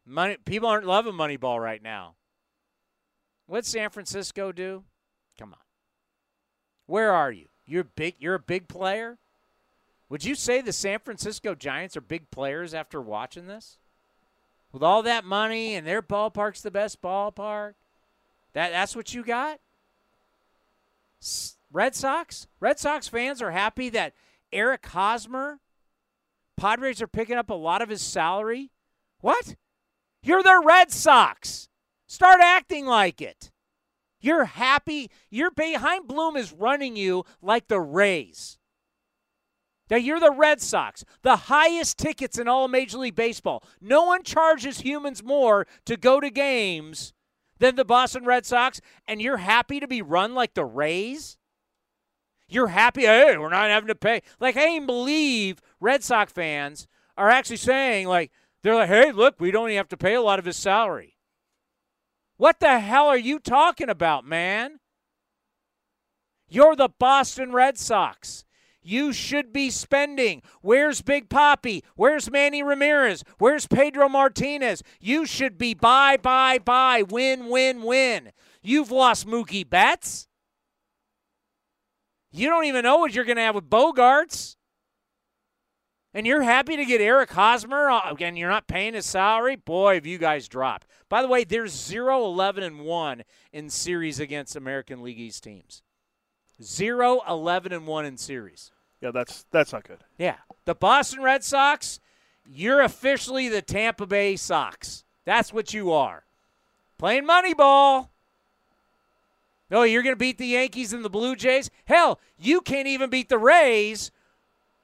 Money, 0.06 0.36
people 0.44 0.68
aren't 0.68 0.86
loving 0.86 1.14
Moneyball 1.14 1.60
right 1.60 1.82
now. 1.82 2.14
What'd 3.46 3.66
San 3.66 3.90
Francisco 3.90 4.52
do? 4.52 4.84
Come 5.40 5.54
on. 5.54 5.58
Where 6.86 7.10
are 7.10 7.32
you? 7.32 7.46
You're 7.66 7.82
big. 7.82 8.14
You're 8.20 8.36
a 8.36 8.38
big 8.38 8.68
player. 8.68 9.18
Would 10.08 10.24
you 10.24 10.34
say 10.34 10.60
the 10.60 10.72
San 10.72 11.00
Francisco 11.00 11.54
Giants 11.54 11.96
are 11.96 12.00
big 12.00 12.30
players 12.30 12.74
after 12.74 13.00
watching 13.00 13.46
this? 13.46 13.78
With 14.72 14.82
all 14.82 15.02
that 15.02 15.24
money 15.24 15.74
and 15.74 15.86
their 15.86 16.02
ballpark's 16.02 16.62
the 16.62 16.70
best 16.70 17.02
ballpark? 17.02 17.74
That 18.52 18.70
that's 18.70 18.94
what 18.94 19.14
you 19.14 19.24
got? 19.24 19.58
Red 21.72 21.94
Sox? 21.94 22.46
Red 22.60 22.78
Sox 22.78 23.08
fans 23.08 23.42
are 23.42 23.50
happy 23.50 23.88
that 23.90 24.14
Eric 24.52 24.86
Hosmer 24.86 25.60
Padres 26.56 27.02
are 27.02 27.06
picking 27.06 27.36
up 27.36 27.50
a 27.50 27.54
lot 27.54 27.82
of 27.82 27.88
his 27.88 28.02
salary? 28.02 28.70
What? 29.20 29.56
You're 30.22 30.42
the 30.42 30.62
Red 30.64 30.90
Sox. 30.90 31.68
Start 32.06 32.40
acting 32.40 32.86
like 32.86 33.20
it. 33.20 33.50
You're 34.20 34.44
happy. 34.44 35.10
You're 35.30 35.52
Chaim 35.56 36.06
Bloom 36.06 36.36
is 36.36 36.52
running 36.52 36.96
you 36.96 37.24
like 37.42 37.68
the 37.68 37.80
Rays. 37.80 38.58
Now 39.90 39.96
you're 39.96 40.20
the 40.20 40.32
Red 40.32 40.60
Sox, 40.60 41.04
the 41.22 41.36
highest 41.36 41.98
tickets 41.98 42.38
in 42.38 42.48
all 42.48 42.66
Major 42.66 42.98
League 42.98 43.14
Baseball. 43.14 43.62
No 43.80 44.04
one 44.04 44.22
charges 44.22 44.80
humans 44.80 45.22
more 45.22 45.66
to 45.84 45.96
go 45.96 46.18
to 46.20 46.30
games 46.30 47.12
than 47.58 47.76
the 47.76 47.84
Boston 47.84 48.24
Red 48.24 48.44
Sox, 48.44 48.80
and 49.06 49.22
you're 49.22 49.38
happy 49.38 49.80
to 49.80 49.86
be 49.86 50.02
run 50.02 50.34
like 50.34 50.54
the 50.54 50.64
Rays? 50.64 51.38
You're 52.48 52.68
happy, 52.68 53.02
hey, 53.02 53.36
we're 53.36 53.48
not 53.48 53.70
having 53.70 53.88
to 53.88 53.94
pay. 53.94 54.22
Like, 54.38 54.56
I 54.56 54.66
can't 54.66 54.86
believe 54.86 55.60
Red 55.80 56.04
Sox 56.04 56.32
fans 56.32 56.86
are 57.16 57.30
actually 57.30 57.56
saying, 57.56 58.06
like, 58.06 58.30
they're 58.62 58.74
like, 58.74 58.88
hey, 58.88 59.12
look, 59.12 59.40
we 59.40 59.50
don't 59.50 59.68
even 59.68 59.76
have 59.76 59.88
to 59.88 59.96
pay 59.96 60.14
a 60.14 60.22
lot 60.22 60.38
of 60.38 60.44
his 60.44 60.56
salary. 60.56 61.16
What 62.36 62.60
the 62.60 62.80
hell 62.80 63.06
are 63.06 63.16
you 63.16 63.38
talking 63.38 63.88
about, 63.88 64.24
man? 64.24 64.80
You're 66.48 66.76
the 66.76 66.90
Boston 66.98 67.52
Red 67.52 67.78
Sox 67.78 68.44
you 68.86 69.12
should 69.12 69.52
be 69.52 69.70
spending. 69.70 70.42
Where's 70.62 71.02
Big 71.02 71.28
Poppy? 71.28 71.82
Where's 71.96 72.30
Manny 72.30 72.62
Ramirez? 72.62 73.24
Where's 73.38 73.66
Pedro 73.66 74.08
Martinez? 74.08 74.82
You 75.00 75.26
should 75.26 75.58
be 75.58 75.74
buy, 75.74 76.16
buy, 76.16 76.58
buy, 76.58 77.02
win, 77.02 77.48
win, 77.48 77.82
win. 77.82 78.32
You've 78.62 78.90
lost 78.90 79.26
Mookie 79.26 79.68
Betts. 79.68 80.28
You 82.30 82.48
don't 82.48 82.66
even 82.66 82.82
know 82.82 82.98
what 82.98 83.14
you're 83.14 83.24
going 83.24 83.36
to 83.36 83.42
have 83.42 83.54
with 83.54 83.68
Bogaerts. 83.68 84.56
And 86.14 86.26
you're 86.26 86.42
happy 86.42 86.76
to 86.76 86.84
get 86.86 87.02
Eric 87.02 87.30
Hosmer, 87.32 87.90
uh, 87.90 88.10
Again, 88.10 88.36
you're 88.36 88.48
not 88.48 88.66
paying 88.66 88.94
his 88.94 89.04
salary? 89.04 89.56
Boy, 89.56 89.94
have 89.94 90.06
you 90.06 90.16
guys 90.16 90.48
dropped. 90.48 90.86
By 91.10 91.20
the 91.20 91.28
way, 91.28 91.44
there's 91.44 91.72
0 91.72 92.24
11 92.24 92.62
and 92.62 92.80
1 92.80 93.22
in 93.52 93.68
series 93.68 94.18
against 94.18 94.56
American 94.56 95.02
League 95.02 95.20
East 95.20 95.44
teams. 95.44 95.82
0 96.62 97.20
11 97.28 97.72
and 97.72 97.86
1 97.86 98.04
in 98.06 98.16
series. 98.16 98.70
Yeah, 99.06 99.12
that's 99.12 99.46
that's 99.52 99.72
not 99.72 99.84
good. 99.84 99.98
Yeah. 100.18 100.34
The 100.64 100.74
Boston 100.74 101.22
Red 101.22 101.44
Sox, 101.44 102.00
you're 102.44 102.80
officially 102.80 103.48
the 103.48 103.62
Tampa 103.62 104.04
Bay 104.04 104.34
Sox. 104.34 105.04
That's 105.24 105.52
what 105.52 105.72
you 105.72 105.92
are. 105.92 106.24
Playing 106.98 107.24
Moneyball. 107.24 108.08
No, 109.70 109.84
you're 109.84 110.02
going 110.02 110.14
to 110.14 110.18
beat 110.18 110.38
the 110.38 110.46
Yankees 110.46 110.92
and 110.92 111.04
the 111.04 111.10
Blue 111.10 111.36
Jays? 111.36 111.70
Hell, 111.84 112.18
you 112.36 112.60
can't 112.60 112.88
even 112.88 113.08
beat 113.08 113.28
the 113.28 113.38
Rays, 113.38 114.10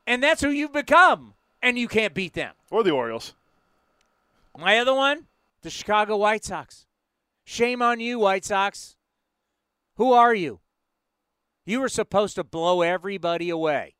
and 0.07 0.23
that's 0.23 0.41
who 0.41 0.51
you've 0.51 0.73
become, 0.73 1.35
and 1.61 1.77
you 1.77 1.89
can't 1.89 2.15
beat 2.15 2.35
them. 2.35 2.55
Or 2.71 2.85
the 2.85 2.91
Orioles. 2.93 3.35
My 4.57 4.79
other 4.79 4.95
one, 4.95 5.27
the 5.63 5.71
Chicago 5.71 6.17
White 6.17 6.45
Sox. 6.45 6.87
Shame 7.45 7.83
on 7.83 7.99
you, 7.99 8.21
White 8.21 8.45
Sox. 8.45 8.95
Who 9.97 10.13
are 10.13 10.35
you? 10.35 10.61
You 11.65 11.81
were 11.81 11.89
supposed 11.89 12.37
to 12.37 12.45
blow 12.45 12.83
everybody 12.83 13.51
away 13.51 13.95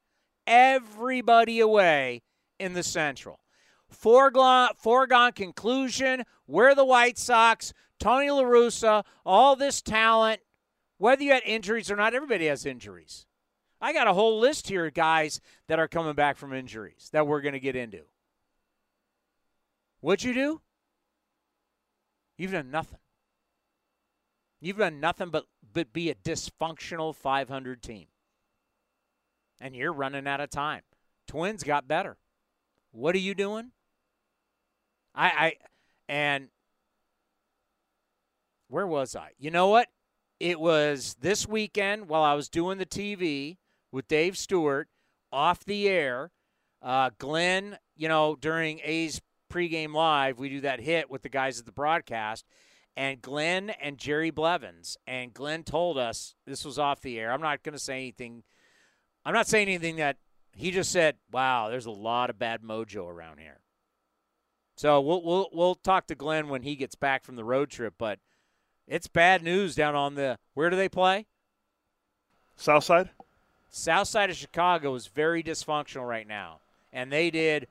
everybody 0.47 1.61
away 1.61 2.23
in 2.59 2.73
the 2.73 2.83
Central. 2.83 3.41
Foregone, 3.89 4.71
foregone 4.77 5.33
conclusion, 5.33 6.25
we're 6.47 6.75
the 6.75 6.85
White 6.85 7.19
Sox, 7.19 7.73
Tony 7.99 8.31
La 8.31 8.43
Russa, 8.43 9.05
all 9.25 9.55
this 9.55 9.83
talent. 9.83 10.41
Whether 10.99 11.25
you 11.25 11.33
had 11.33 11.43
injuries 11.45 11.91
or 11.91 11.97
not, 11.97 12.15
everybody 12.15 12.47
has 12.47 12.65
injuries. 12.65 13.27
I 13.81 13.93
got 13.93 14.07
a 14.07 14.15
whole 14.15 14.39
list 14.39 14.69
here, 14.69 14.91
guys, 14.91 15.41
that 15.67 15.79
are 15.79 15.89
coming 15.89 16.15
back 16.15 16.37
from 16.37 16.53
injuries 16.53 17.11
that 17.13 17.27
we're 17.27 17.41
going 17.41 17.55
to 17.55 17.61
get 17.61 17.77
into. 17.77 18.03
What'd 20.01 20.25
you 20.25 20.33
do? 20.33 20.61
You've 22.39 22.53
done 22.53 22.71
nothing. 22.71 22.99
You've 24.61 24.79
done 24.79 25.01
nothing 25.01 25.31
but, 25.31 25.47
but 25.73 25.93
be 25.93 26.11
a 26.11 26.15
dysfunctional 26.15 27.15
500 27.15 27.83
team 27.83 28.07
and 29.63 29.77
you're 29.77 29.93
running 29.93 30.27
out 30.27 30.41
of 30.41 30.51
time. 30.51 30.83
Twins 31.29 31.63
got 31.63 31.89
better. 31.89 32.19
What 32.91 33.15
are 33.15 33.19
you 33.19 33.35
doing? 33.35 33.71
I, 35.15 35.27
I, 35.27 35.55
and 36.09 36.49
where 38.69 38.87
was 38.87 39.15
I? 39.15 39.31
You 39.39 39.51
know 39.51 39.69
what? 39.69 39.89
It 40.41 40.59
was 40.59 41.17
this 41.21 41.47
weekend 41.47 42.09
while 42.09 42.23
I 42.23 42.35
was 42.35 42.49
doing 42.49 42.79
the 42.79 42.87
TV 42.87 43.59
with 43.93 44.09
Dave 44.09 44.37
Stewart 44.37 44.89
off 45.31 45.65
the 45.65 45.89
air. 45.89 46.33
Uh, 46.83 47.11
Glenn, 47.19 47.79
you 47.97 48.09
know, 48.09 48.35
during 48.35 48.81
A's 48.83 49.21
pregame 49.51 49.95
live, 49.95 50.39
we 50.39 50.49
do 50.49 50.61
that 50.63 50.81
hit 50.81 51.09
with 51.09 51.23
the 51.23 51.29
guys 51.29 51.61
at 51.61 51.67
the 51.67 51.73
broadcast. 51.73 52.45
And 52.97 53.23
Glenn 53.23 53.71
and 53.71 53.97
Jerry 53.97 54.31
Blevins. 54.31 54.97
And 55.07 55.33
Glenn 55.33 55.63
told 55.63 55.97
us 55.97 56.35
this 56.47 56.65
was 56.65 56.79
off 56.79 57.01
the 57.01 57.19
air. 57.21 57.33
I'm 57.33 57.41
not 57.41 57.63
going 57.63 57.75
to 57.75 57.79
say 57.79 57.95
anything 57.95 58.43
I'm 59.25 59.35
not 59.35 59.47
saying 59.47 59.69
anything 59.69 59.97
that 59.97 60.17
he 60.55 60.71
just 60.71 60.91
said, 60.91 61.17
"Wow, 61.31 61.69
there's 61.69 61.87
a 61.87 61.91
lot 61.91 62.31
of 62.31 62.39
bad 62.39 62.63
mojo 62.63 63.09
around 63.09 63.39
here." 63.39 63.59
So 64.77 65.01
we'll 65.01 65.23
we'll 65.23 65.49
we'll 65.53 65.75
talk 65.75 66.07
to 66.09 66.15
Glenn 66.15 66.49
when 66.49 66.63
he 66.63 66.77
gets 66.77 66.95
back 66.95 67.25
from 67.25 67.37
the 67.37 67.45
road 67.45 67.71
trip, 67.71 67.95
but 67.99 68.19
it's 68.89 69.07
bad 69.07 69.43
news 69.43 69.75
down 69.75 69.95
on 69.95 70.15
the 70.15 70.39
where 70.55 70.71
do 70.71 70.77
they 70.77 70.89
play? 70.89 71.27
South 72.57 72.85
side. 72.85 73.11
South 73.71 74.09
side 74.09 74.29
of 74.29 74.37
Chicago 74.37 74.95
is 74.95 75.07
very 75.07 75.43
dysfunctional 75.43 76.07
right 76.07 76.27
now, 76.27 76.59
and 76.93 77.11
they 77.11 77.31
did 77.31 77.69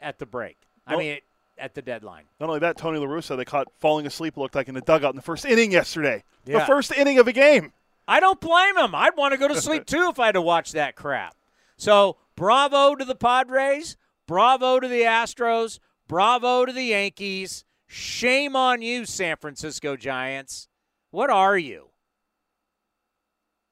at 0.00 0.18
the 0.18 0.26
break. 0.26 0.56
I 0.86 0.96
mean, 0.96 1.18
at 1.56 1.74
the 1.74 1.82
deadline. 1.82 2.24
Not 2.40 2.48
only 2.48 2.58
that, 2.60 2.76
Tony 2.76 2.98
La 2.98 3.06
Russa, 3.06 3.36
they 3.36 3.44
caught 3.44 3.68
falling 3.78 4.06
asleep 4.06 4.36
looked 4.36 4.54
like 4.54 4.68
in 4.68 4.74
the 4.74 4.80
dugout 4.80 5.10
in 5.10 5.16
the 5.16 5.22
first 5.22 5.44
inning 5.44 5.72
yesterday. 5.72 6.24
Yeah. 6.44 6.60
The 6.60 6.64
first 6.66 6.92
inning 6.92 7.18
of 7.18 7.28
a 7.28 7.32
game. 7.32 7.72
I 8.10 8.18
don't 8.18 8.40
blame 8.40 8.76
him. 8.76 8.92
I'd 8.92 9.16
want 9.16 9.32
to 9.34 9.38
go 9.38 9.46
to 9.46 9.60
sleep 9.62 9.86
too 9.86 10.08
if 10.10 10.18
I 10.18 10.26
had 10.26 10.32
to 10.32 10.42
watch 10.42 10.72
that 10.72 10.96
crap. 10.96 11.36
So, 11.76 12.16
bravo 12.34 12.96
to 12.96 13.04
the 13.04 13.14
Padres. 13.14 13.96
Bravo 14.26 14.80
to 14.80 14.88
the 14.88 15.02
Astros. 15.02 15.78
Bravo 16.08 16.66
to 16.66 16.72
the 16.72 16.82
Yankees. 16.82 17.64
Shame 17.86 18.56
on 18.56 18.82
you, 18.82 19.06
San 19.06 19.36
Francisco 19.36 19.96
Giants. 19.96 20.66
What 21.12 21.30
are 21.30 21.56
you? 21.56 21.90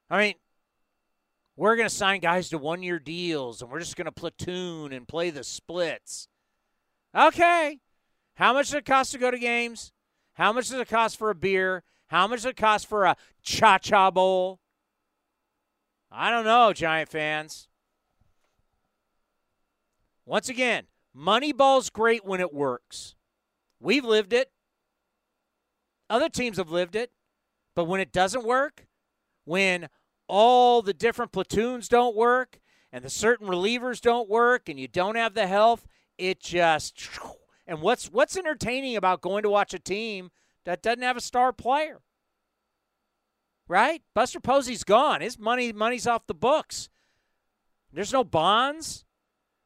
I 0.09 0.19
mean, 0.19 0.33
we're 1.57 1.75
going 1.75 1.89
to 1.89 1.93
sign 1.93 2.21
guys 2.21 2.47
to 2.49 2.57
one 2.57 2.81
year 2.81 2.97
deals 2.97 3.61
and 3.61 3.69
we're 3.69 3.79
just 3.79 3.97
going 3.97 4.05
to 4.05 4.11
platoon 4.13 4.93
and 4.93 5.05
play 5.05 5.31
the 5.31 5.43
splits. 5.43 6.29
Okay. 7.13 7.79
How 8.35 8.53
much 8.53 8.67
does 8.67 8.75
it 8.75 8.85
cost 8.85 9.11
to 9.11 9.17
go 9.17 9.31
to 9.31 9.37
games? 9.37 9.91
How 10.35 10.53
much 10.53 10.69
does 10.69 10.79
it 10.79 10.87
cost 10.87 11.17
for 11.17 11.29
a 11.29 11.35
beer? 11.35 11.83
How 12.09 12.27
much 12.27 12.39
does 12.39 12.45
it 12.45 12.57
cost 12.57 12.87
for 12.87 13.05
a 13.05 13.15
cha 13.41 13.77
cha 13.77 14.11
bowl? 14.11 14.59
I 16.11 16.31
don't 16.31 16.45
know, 16.45 16.73
Giant 16.73 17.09
fans. 17.09 17.67
Once 20.25 20.49
again, 20.49 20.85
Moneyball's 21.15 21.89
great 21.89 22.25
when 22.25 22.39
it 22.39 22.53
works. 22.53 23.15
We've 23.79 24.05
lived 24.05 24.33
it. 24.33 24.51
Other 26.09 26.29
teams 26.29 26.57
have 26.57 26.71
lived 26.71 26.95
it. 26.95 27.11
But 27.75 27.85
when 27.85 28.01
it 28.01 28.11
doesn't 28.11 28.43
work, 28.43 28.87
when 29.45 29.87
all 30.27 30.81
the 30.81 30.93
different 30.93 31.31
platoons 31.31 31.87
don't 31.87 32.15
work 32.15 32.59
and 32.91 33.03
the 33.03 33.09
certain 33.09 33.47
relievers 33.47 34.01
don't 34.01 34.27
work 34.27 34.67
and 34.67 34.79
you 34.79 34.87
don't 34.87 35.15
have 35.15 35.35
the 35.35 35.47
health, 35.47 35.87
it 36.17 36.39
just 36.39 37.07
and 37.67 37.81
what's 37.81 38.11
what's 38.11 38.35
entertaining 38.35 38.95
about 38.95 39.21
going 39.21 39.43
to 39.43 39.49
watch 39.49 39.73
a 39.73 39.79
team 39.79 40.31
that 40.65 40.81
doesn't 40.81 41.01
have 41.03 41.17
a 41.17 41.21
star 41.21 41.51
player? 41.53 42.01
Right? 43.67 44.01
Buster 44.15 44.39
Posey's 44.39 44.83
gone. 44.83 45.21
His 45.21 45.37
money 45.37 45.71
money's 45.71 46.07
off 46.07 46.25
the 46.27 46.33
books. 46.33 46.89
There's 47.93 48.13
no 48.13 48.23
Bonds. 48.23 49.05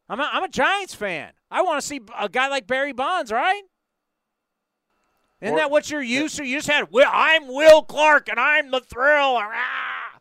I'm 0.09 0.19
a, 0.19 0.29
I'm 0.31 0.43
a 0.43 0.49
Giants 0.49 0.93
fan. 0.93 1.31
I 1.49 1.61
want 1.61 1.79
to 1.81 1.87
see 1.87 2.01
a 2.19 2.27
guy 2.27 2.47
like 2.49 2.67
Barry 2.67 2.91
Bonds, 2.91 3.31
right? 3.31 3.61
Isn't 5.41 5.55
Or- 5.55 5.57
that 5.57 5.71
what 5.71 5.89
you're 5.89 6.01
used 6.01 6.37
to? 6.37 6.43
You 6.43 6.57
just 6.57 6.67
had, 6.69 6.91
"Will- 6.91 7.09
I'm 7.11 7.47
Will 7.47 7.81
Clark 7.81 8.27
and 8.29 8.39
I'm 8.39 8.71
the 8.71 8.81
thrill. 8.81 9.37
Ah! 9.41 10.19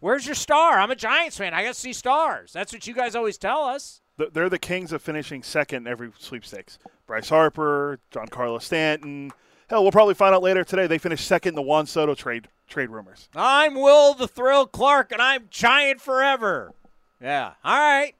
Where's 0.00 0.26
your 0.26 0.34
star? 0.34 0.78
I'm 0.78 0.90
a 0.90 0.96
Giants 0.96 1.38
fan. 1.38 1.54
I 1.54 1.62
got 1.62 1.74
to 1.74 1.80
see 1.80 1.92
stars. 1.92 2.52
That's 2.52 2.72
what 2.72 2.86
you 2.86 2.92
guys 2.94 3.14
always 3.14 3.38
tell 3.38 3.62
us. 3.64 4.00
Th- 4.18 4.30
They're 4.32 4.48
the 4.50 4.58
kings 4.58 4.92
of 4.92 5.00
finishing 5.00 5.42
second 5.42 5.86
in 5.86 5.90
every 5.92 6.10
sweepstakes. 6.18 6.78
Bryce 7.06 7.28
Harper, 7.28 8.00
Giancarlo 8.10 8.60
Stanton. 8.60 9.30
Hell, 9.72 9.82
we'll 9.82 9.90
probably 9.90 10.12
find 10.12 10.34
out 10.34 10.42
later 10.42 10.64
today. 10.64 10.86
They 10.86 10.98
finished 10.98 11.26
second 11.26 11.52
in 11.52 11.54
the 11.54 11.62
Juan 11.62 11.86
Soto 11.86 12.14
trade 12.14 12.46
trade 12.68 12.90
rumors. 12.90 13.30
I'm 13.34 13.74
Will 13.74 14.12
the 14.12 14.28
Thrill 14.28 14.66
Clark, 14.66 15.12
and 15.12 15.22
I'm 15.22 15.46
Giant 15.48 15.98
forever. 15.98 16.74
Yeah. 17.22 17.54
All 17.64 17.78
right. 17.78 18.14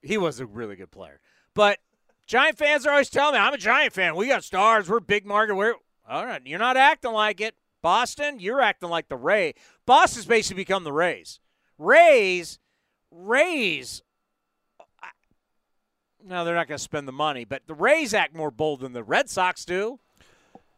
He 0.00 0.16
was 0.16 0.38
a 0.38 0.46
really 0.46 0.76
good 0.76 0.92
player. 0.92 1.18
But 1.54 1.80
Giant 2.24 2.56
fans 2.56 2.86
are 2.86 2.92
always 2.92 3.10
telling 3.10 3.34
me, 3.34 3.40
I'm 3.40 3.52
a 3.52 3.58
Giant 3.58 3.92
fan. 3.92 4.14
We 4.14 4.28
got 4.28 4.44
stars. 4.44 4.88
We're 4.88 5.00
big 5.00 5.26
market. 5.26 5.56
We're 5.56 5.74
all 6.08 6.24
right. 6.24 6.40
You're 6.44 6.60
not 6.60 6.76
acting 6.76 7.10
like 7.10 7.40
it. 7.40 7.56
Boston, 7.82 8.38
you're 8.38 8.60
acting 8.60 8.90
like 8.90 9.08
the 9.08 9.16
Ray. 9.16 9.54
Boston's 9.86 10.24
basically 10.24 10.62
become 10.62 10.84
the 10.84 10.92
Rays. 10.92 11.40
Rays, 11.78 12.60
Rays. 13.10 14.02
No, 16.24 16.44
they're 16.44 16.54
not 16.54 16.68
going 16.68 16.78
to 16.78 16.82
spend 16.82 17.08
the 17.08 17.12
money, 17.12 17.44
but 17.44 17.62
the 17.66 17.74
Rays 17.74 18.14
act 18.14 18.34
more 18.34 18.50
bold 18.50 18.80
than 18.80 18.92
the 18.92 19.02
Red 19.02 19.30
Sox 19.30 19.64
do. 19.64 19.98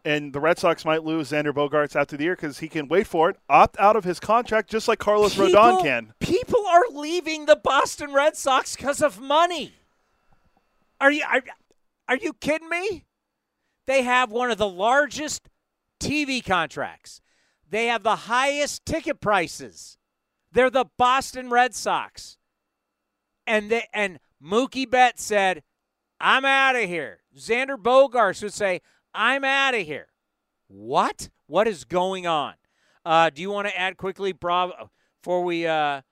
And 0.05 0.33
the 0.33 0.41
Red 0.41 0.59
Sox 0.59 0.85
might 0.85 1.05
lose 1.05 1.31
Xander 1.31 1.53
Bogaerts 1.53 1.95
after 1.95 2.17
the 2.17 2.25
year 2.25 2.35
because 2.35 2.59
he 2.59 2.69
can 2.69 2.89
wait 2.89 3.07
for 3.07 3.31
it, 3.31 3.37
opt 3.49 3.79
out 3.79 3.95
of 3.95 4.03
his 4.03 4.19
contract 4.19 4.69
just 4.69 4.89
like 4.89 4.99
Carlos 4.99 5.37
Rodon 5.37 5.81
can. 5.83 6.13
People 6.19 6.65
are 6.67 6.89
leaving 6.91 7.47
the 7.47 7.55
Boston 7.55 8.13
Red 8.13 8.37
Sox 8.37 8.75
because 8.75 9.01
of 9.01 9.21
money. 9.21 9.75
Are 11.01 11.13
you 11.13 11.25
are, 11.31 11.43
are 12.09 12.17
you 12.17 12.33
kidding 12.33 12.69
me? 12.69 13.05
They 13.87 14.03
have 14.03 14.31
one 14.31 14.51
of 14.51 14.59
the 14.59 14.69
largest 14.69 15.49
TV 16.01 16.45
contracts. 16.45 17.21
They 17.69 17.87
have 17.87 18.03
the 18.03 18.17
highest 18.17 18.85
ticket 18.85 19.21
prices. 19.21 19.99
They're 20.53 20.71
the 20.71 20.87
Boston 20.99 21.49
Red 21.49 21.75
Sox. 21.75 22.39
And 23.47 23.71
they 23.71 23.89
and 23.93 24.19
Mookie 24.43 24.91
Betts 24.91 25.23
said, 25.23 25.63
"I'm 26.21 26.45
out 26.45 26.77
of 26.77 26.89
here." 26.89 27.21
Xander 27.37 27.77
Bogaerts 27.77 28.43
would 28.43 28.53
say, 28.53 28.81
"I'm 29.15 29.45
out 29.45 29.75
of 29.75 29.87
here." 29.87 30.09
What? 30.69 31.31
What 31.47 31.69
is 31.69 31.85
going 31.85 32.27
on? 32.27 32.55
Uh, 33.05 33.31
do 33.31 33.43
you 33.43 33.51
want 33.51 33.69
to 33.69 33.79
add 33.79 33.97
quickly, 33.97 34.33
Bravo, 34.33 34.91
before 35.21 35.45
we 35.45 35.67
uh, 35.67 36.03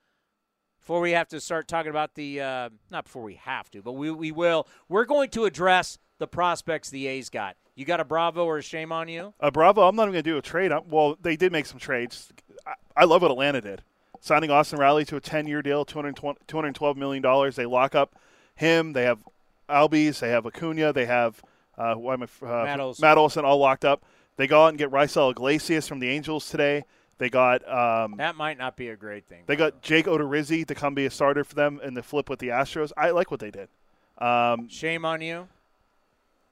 before 0.81 1.01
we 1.01 1.13
have 1.13 1.29
to 1.29 1.41
start 1.41 1.69
talking 1.69 1.91
about 1.91 2.15
the 2.15 2.41
uh, 2.41 2.69
not 2.91 3.05
before 3.05 3.23
we 3.23 3.35
have 3.35 3.71
to, 3.71 3.83
but 3.83 3.93
we 3.93 4.11
we 4.11 4.33
will. 4.33 4.67
We're 4.89 5.05
going 5.05 5.31
to 5.31 5.45
address 5.45 5.99
the 6.19 6.27
prospects 6.27 6.91
the 6.91 7.07
A's 7.07 7.31
got. 7.31 7.57
You 7.75 7.85
got 7.85 8.01
a 8.01 8.05
Bravo 8.05 8.45
or 8.45 8.59
a 8.59 8.63
shame 8.63 8.93
on 8.93 9.09
you? 9.09 9.33
Uh, 9.41 9.51
Bravo, 9.51 9.83
I'm 9.83 9.97
not 9.97 10.03
even 10.05 10.13
going 10.13 10.25
to 10.25 10.31
do 10.31 10.37
a 10.37 10.43
trade. 10.43 10.73
i 10.73 10.81
well, 10.87 11.17
they 11.21 11.37
did 11.37 11.53
make 11.53 11.67
some 11.67 11.79
trades. 11.79 12.31
I, 12.67 12.75
I 12.97 13.05
love 13.05 13.23
what 13.23 13.31
Atlanta 13.31 13.61
did. 13.61 13.83
Signing 14.21 14.51
Austin 14.51 14.79
Riley 14.79 15.05
to 15.07 15.17
a 15.17 15.21
10 15.21 15.47
year 15.47 15.63
deal, 15.63 15.85
$220 15.87 16.37
$212 16.47 16.97
million. 16.97 17.53
They 17.55 17.67
lock 17.67 17.95
up 17.95 18.15
him. 18.55 18.93
They 18.93 19.05
have 19.05 19.25
Albies. 19.69 20.19
They 20.21 20.29
have 20.29 20.47
Acuna. 20.47 20.93
They 20.93 21.07
have 21.07 21.43
uh, 21.79 21.95
why 21.95 22.15
am 22.15 22.23
I, 22.23 22.47
uh, 22.47 22.65
Matt 22.65 22.81
Olson. 22.81 23.03
Matt 23.03 23.17
Olson 23.19 23.45
all 23.45 23.59
locked 23.59 23.85
up. 23.85 24.05
They 24.37 24.47
go 24.47 24.65
out 24.65 24.69
and 24.69 24.79
get 24.79 24.91
Raisel 24.91 25.31
Iglesias 25.31 25.89
from 25.89 25.99
the 26.01 26.09
Angels 26.09 26.49
today. 26.49 26.85
They 27.19 27.29
got 27.31 27.67
um, 27.69 28.17
That 28.17 28.37
might 28.37 28.59
not 28.59 28.77
be 28.77 28.89
a 28.89 28.97
great 28.97 29.27
thing. 29.27 29.45
they 29.47 29.57
got 29.57 29.83
Jake 29.83 30.07
Odorizzi 30.07 30.67
to 30.67 30.75
come 30.75 30.95
be 30.95 31.07
a 31.07 31.11
starter 31.11 31.45
for 31.45 31.55
them 31.55 31.81
in 31.83 31.95
the 31.95 32.03
flip 32.03 32.29
with 32.31 32.39
the 32.39 32.49
Astros. 32.49 32.93
I 32.97 33.11
like 33.11 33.31
what 33.31 33.41
they 33.41 33.51
did. 33.51 33.69
Um, 34.19 34.69
shame 34.69 35.05
on 35.05 35.21
you. 35.23 35.49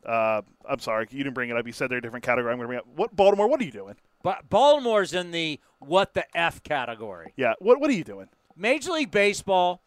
uh, 0.04 0.42
I'm 0.68 0.78
sorry, 0.78 1.06
you 1.10 1.18
didn't 1.24 1.34
bring 1.34 1.50
it 1.50 1.56
up. 1.56 1.66
You 1.66 1.72
said 1.72 1.90
they're 1.90 1.98
a 1.98 2.02
different 2.02 2.24
category. 2.24 2.52
I'm 2.52 2.58
going 2.58 2.66
to 2.66 2.68
bring 2.68 2.78
up 2.78 2.86
what 2.96 3.14
Baltimore. 3.16 3.48
What 3.48 3.60
are 3.60 3.64
you 3.64 3.72
doing? 3.72 3.96
But 4.22 4.48
Baltimore's 4.48 5.14
in 5.14 5.30
the 5.30 5.60
what 5.78 6.14
the 6.14 6.24
f 6.36 6.62
category. 6.62 7.32
Yeah, 7.36 7.54
what 7.58 7.80
what 7.80 7.90
are 7.90 7.94
you 7.94 8.04
doing? 8.04 8.28
Major 8.56 8.92
League 8.92 9.10
Baseball. 9.10 9.80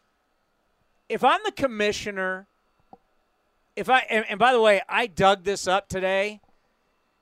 If 1.09 1.23
I'm 1.23 1.41
the 1.43 1.51
commissioner, 1.51 2.47
if 3.75 3.89
I 3.89 3.99
and, 4.09 4.25
and 4.29 4.39
by 4.39 4.53
the 4.53 4.61
way, 4.61 4.81
I 4.87 5.07
dug 5.07 5.43
this 5.43 5.67
up 5.67 5.89
today. 5.89 6.41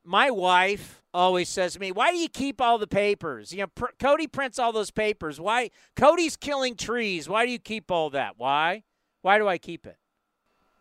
My 0.05 0.31
wife 0.31 1.01
always 1.13 1.49
says 1.49 1.73
to 1.73 1.79
me, 1.79 1.91
"Why 1.91 2.11
do 2.11 2.17
you 2.17 2.29
keep 2.29 2.61
all 2.61 2.77
the 2.77 2.87
papers? 2.87 3.51
You 3.51 3.61
know, 3.61 3.67
pr- 3.67 3.93
Cody 3.99 4.27
prints 4.27 4.59
all 4.59 4.71
those 4.71 4.91
papers. 4.91 5.39
Why? 5.39 5.71
Cody's 5.95 6.35
killing 6.35 6.75
trees. 6.75 7.27
Why 7.27 7.45
do 7.45 7.51
you 7.51 7.59
keep 7.59 7.91
all 7.91 8.09
that? 8.11 8.35
Why? 8.37 8.83
Why 9.21 9.37
do 9.37 9.47
I 9.47 9.57
keep 9.57 9.85
it? 9.85 9.97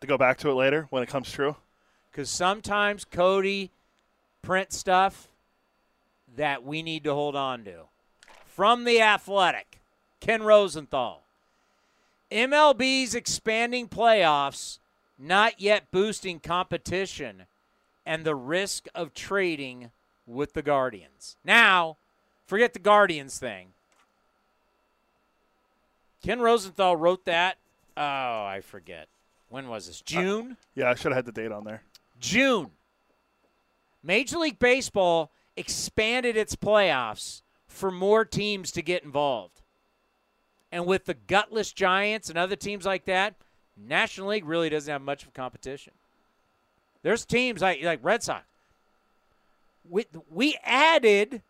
To 0.03 0.07
go 0.07 0.17
back 0.17 0.39
to 0.39 0.51
it 0.51 0.55
later 0.55 0.87
when 0.91 1.03
it 1.03 1.09
comes 1.09 1.31
true. 1.31 1.57
Because 2.11 2.31
sometimes 2.31 3.05
Cody 3.05 3.73
prints 4.43 4.77
stuff 4.77 5.29
that 6.37 6.65
we 6.65 6.83
need 6.83 7.05
to 7.05 7.15
hold 7.15 7.37
on 7.37 7.65
to. 7.65 7.85
From 8.47 8.85
the 8.85 9.01
Athletic, 9.01 9.81
Ken 10.21 10.43
Rosenthal. 10.43 11.23
MLB's 12.31 13.15
expanding 13.15 13.89
playoffs 13.89 14.79
not 15.19 15.61
yet 15.61 15.91
boosting 15.91 16.39
competition 16.39 17.47
and 18.07 18.25
the 18.25 18.35
risk 18.35 18.87
of 18.95 19.13
trading 19.13 19.91
with 20.27 20.53
the 20.53 20.63
Guardians. 20.63 21.37
Now, 21.45 21.97
forget 22.47 22.73
the 22.73 22.79
Guardians 22.79 23.39
thing. 23.39 23.69
Ken 26.23 26.41
Rosenthal 26.41 26.97
wrote 26.97 27.25
that. 27.25 27.59
Oh, 27.97 28.03
I 28.03 28.61
forget. 28.63 29.09
When 29.49 29.69
was 29.69 29.87
this? 29.87 30.01
Uh, 30.01 30.05
June? 30.07 30.57
Yeah, 30.75 30.91
I 30.91 30.95
should 30.95 31.13
have 31.13 31.17
had 31.17 31.27
the 31.27 31.33
date 31.33 31.53
on 31.53 31.65
there. 31.65 31.83
June. 32.21 32.71
Major 34.03 34.39
League 34.39 34.59
Baseball 34.59 35.31
expanded 35.59 36.37
its 36.37 36.57
playoffs 36.57 37.43
for 37.67 37.91
more 37.91 38.25
teams 38.25 38.71
to 38.73 38.83
get 38.83 39.05
involved. 39.05 39.61
And 40.71 40.87
with 40.87 41.07
the 41.07 41.15
gutless 41.15 41.73
Giants 41.73 42.29
and 42.29 42.39
other 42.39 42.57
teams 42.57 42.85
like 42.85 43.05
that, 43.07 43.35
National 43.77 44.29
League 44.29 44.45
really 44.45 44.69
doesn't 44.69 44.91
have 44.91 45.03
much 45.03 45.25
of 45.25 45.33
competition. 45.33 45.93
There's 47.03 47.25
teams 47.25 47.63
like 47.63 47.83
like 47.83 48.01
Red 48.03 48.23
Sox. 48.23 48.45
We, 49.89 50.05
we 50.31 50.59
added 50.63 51.43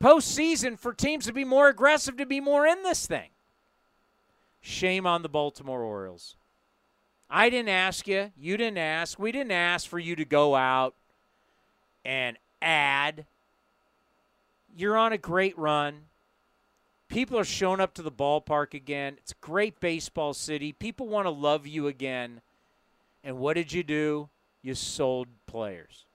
postseason 0.00 0.78
for 0.78 0.92
teams 0.92 1.26
to 1.26 1.32
be 1.32 1.44
more 1.44 1.68
aggressive, 1.68 2.16
to 2.18 2.26
be 2.26 2.40
more 2.40 2.66
in 2.66 2.82
this 2.82 3.06
thing. 3.06 3.30
Shame 4.60 5.06
on 5.06 5.22
the 5.22 5.28
Baltimore 5.28 5.82
Orioles. 5.82 6.36
I 7.28 7.50
didn't 7.50 7.70
ask 7.70 8.06
you. 8.06 8.30
You 8.38 8.56
didn't 8.56 8.78
ask. 8.78 9.18
We 9.18 9.32
didn't 9.32 9.52
ask 9.52 9.88
for 9.88 9.98
you 9.98 10.14
to 10.14 10.24
go 10.24 10.54
out 10.54 10.94
and 12.04 12.36
add. 12.62 13.26
You're 14.74 14.96
on 14.96 15.12
a 15.12 15.18
great 15.18 15.56
run. 15.58 16.02
People 17.08 17.38
are 17.38 17.44
showing 17.44 17.80
up 17.80 17.92
to 17.94 18.02
the 18.02 18.10
ballpark 18.10 18.72
again. 18.72 19.16
It's 19.18 19.32
a 19.32 19.46
great 19.46 19.80
baseball 19.80 20.32
city. 20.32 20.72
People 20.72 21.08
want 21.08 21.26
to 21.26 21.30
love 21.30 21.66
you 21.66 21.86
again. 21.86 22.40
And 23.22 23.38
what 23.38 23.54
did 23.54 23.72
you 23.72 23.82
do? 23.82 24.30
You 24.62 24.74
sold 24.74 25.28
players. 25.46 26.06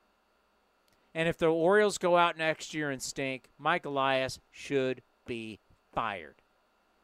And 1.13 1.27
if 1.29 1.37
the 1.37 1.47
Orioles 1.47 1.97
go 1.97 2.17
out 2.17 2.37
next 2.37 2.73
year 2.73 2.89
and 2.89 3.01
stink, 3.01 3.49
Mike 3.59 3.85
Elias 3.85 4.39
should 4.51 5.01
be 5.25 5.59
fired. 5.93 6.35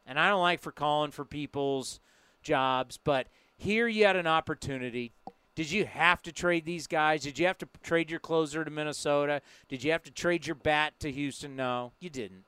And 0.06 0.18
I 0.18 0.28
don't 0.28 0.40
like 0.40 0.60
for 0.60 0.72
calling 0.72 1.10
for 1.10 1.24
people's 1.24 2.00
jobs, 2.42 2.98
but 3.02 3.26
here 3.56 3.88
you 3.88 4.04
had 4.04 4.16
an 4.16 4.26
opportunity. 4.26 5.12
Did 5.54 5.70
you 5.70 5.84
have 5.84 6.20
to 6.22 6.32
trade 6.32 6.64
these 6.64 6.86
guys? 6.86 7.22
Did 7.22 7.38
you 7.38 7.46
have 7.46 7.58
to 7.58 7.68
trade 7.82 8.10
your 8.10 8.18
closer 8.18 8.64
to 8.64 8.70
Minnesota? 8.70 9.40
Did 9.68 9.84
you 9.84 9.92
have 9.92 10.02
to 10.02 10.10
trade 10.10 10.46
your 10.46 10.56
bat 10.56 10.94
to 11.00 11.12
Houston? 11.12 11.54
No, 11.54 11.92
you 12.00 12.10
didn't. 12.10 12.44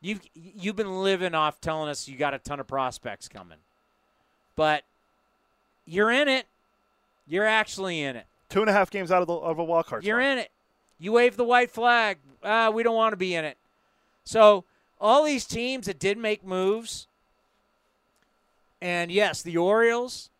You've 0.00 0.20
you've 0.34 0.76
been 0.76 1.02
living 1.02 1.34
off 1.34 1.60
telling 1.60 1.90
us 1.90 2.08
you 2.08 2.16
got 2.16 2.32
a 2.32 2.38
ton 2.38 2.60
of 2.60 2.66
prospects 2.66 3.28
coming, 3.28 3.58
but 4.56 4.84
you're 5.84 6.10
in 6.10 6.28
it. 6.28 6.46
You're 7.26 7.46
actually 7.46 8.00
in 8.00 8.16
it. 8.16 8.26
Two 8.48 8.60
and 8.60 8.70
a 8.70 8.72
half 8.72 8.90
games 8.90 9.10
out 9.10 9.20
of, 9.20 9.28
the, 9.28 9.34
of 9.34 9.58
a 9.58 9.64
wild 9.64 9.86
card. 9.86 10.04
You're 10.04 10.20
in 10.20 10.38
it. 10.38 10.50
You 10.98 11.12
wave 11.12 11.36
the 11.36 11.44
white 11.44 11.70
flag. 11.70 12.18
Uh, 12.42 12.70
we 12.72 12.82
don't 12.82 12.94
want 12.94 13.12
to 13.12 13.16
be 13.16 13.34
in 13.34 13.44
it. 13.44 13.58
So 14.24 14.64
all 15.00 15.24
these 15.24 15.44
teams 15.44 15.86
that 15.86 15.98
did 15.98 16.16
make 16.16 16.44
moves, 16.44 17.06
and 18.80 19.10
yes, 19.10 19.42
the 19.42 19.56
Orioles, 19.56 20.30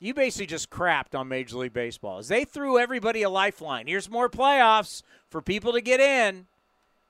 you 0.00 0.14
basically 0.14 0.46
just 0.46 0.70
crapped 0.70 1.18
on 1.18 1.28
Major 1.28 1.56
League 1.58 1.72
Baseball. 1.72 2.18
As 2.18 2.28
they 2.28 2.44
threw 2.44 2.78
everybody 2.78 3.22
a 3.22 3.30
lifeline. 3.30 3.86
Here's 3.86 4.08
more 4.08 4.28
playoffs 4.28 5.02
for 5.28 5.42
people 5.42 5.72
to 5.72 5.80
get 5.80 6.00
in, 6.00 6.46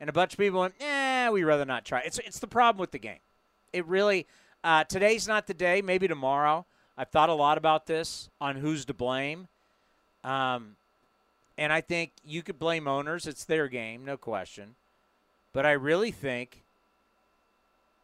And 0.01 0.09
a 0.09 0.12
bunch 0.12 0.32
of 0.32 0.39
people 0.39 0.61
went, 0.61 0.74
"Eh, 0.80 1.28
we 1.30 1.43
rather 1.43 1.64
not 1.64 1.84
try." 1.84 2.01
It's 2.01 2.18
it's 2.20 2.39
the 2.39 2.47
problem 2.47 2.80
with 2.80 2.93
the 2.93 2.99
game. 2.99 3.18
It 3.72 3.84
really 3.86 4.26
uh, 4.62 4.84
today's 4.84 5.26
not 5.26 5.47
the 5.47 5.55
day. 5.55 5.82
Maybe 5.82 6.09
tomorrow. 6.09 6.66
I've 6.97 7.11
thought 7.11 7.28
a 7.28 7.34
lot 7.34 7.59
about 7.59 7.86
this 7.86 8.28
on 8.41 8.57
who's 8.57 8.84
to 8.86 8.95
blame. 8.95 9.49
Um, 10.24 10.76
and 11.57 11.72
I 11.72 11.80
think 11.80 12.12
you 12.24 12.43
could 12.43 12.59
blame 12.59 12.89
owners. 12.89 13.26
It's 13.26 13.45
their 13.45 13.68
game, 13.68 14.05
no 14.05 14.16
question. 14.16 14.74
But 15.53 15.64
I 15.64 15.72
really 15.72 16.11
think, 16.11 16.62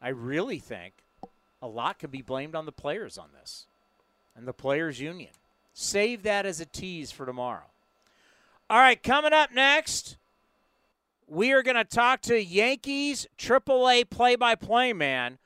I 0.01 0.09
really 0.09 0.59
think 0.61 0.95
a 1.61 1.67
lot 1.67 1.99
can 1.99 2.11
be 2.11 2.23
blamed 2.23 2.55
on 2.55 2.67
the 2.67 2.73
players 2.73 3.19
on 3.19 3.31
this 3.39 3.67
and 4.37 4.47
the 4.47 4.53
players' 4.53 5.01
union. 5.01 5.31
Save 5.73 6.23
that 6.23 6.47
as 6.47 6.61
a 6.61 6.67
tease 6.67 7.11
for 7.11 7.27
tomorrow. 7.27 7.67
All 8.71 8.79
right, 8.79 9.03
coming 9.03 9.33
up 9.33 9.53
next, 9.53 10.17
we 11.27 11.53
are 11.53 11.63
going 11.63 11.77
to 11.77 11.85
talk 11.85 12.21
to 12.23 12.43
Yankees 12.43 13.27
AAA 13.39 14.09
play 14.09 14.37
by 14.37 14.55
play 14.55 14.93
man. 14.93 15.39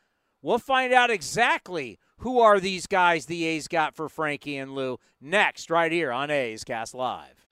We'll 0.42 0.58
find 0.58 0.92
out 0.92 1.10
exactly 1.10 1.98
who 2.18 2.40
are 2.40 2.60
these 2.60 2.86
guys 2.86 3.26
the 3.26 3.44
A's 3.44 3.68
got 3.68 3.94
for 3.94 4.08
Frankie 4.08 4.56
and 4.56 4.74
Lou 4.74 4.98
next, 5.20 5.70
right 5.70 5.90
here 5.90 6.12
on 6.12 6.30
A's 6.30 6.64
Cast 6.64 6.94
Live. 6.94 7.46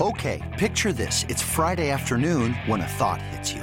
Okay, 0.00 0.56
picture 0.58 0.92
this. 0.92 1.24
It's 1.28 1.42
Friday 1.42 1.90
afternoon 1.90 2.54
when 2.66 2.80
a 2.80 2.86
thought 2.86 3.20
hits 3.20 3.52
you. 3.52 3.62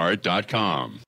Walmart.com. 0.00 1.00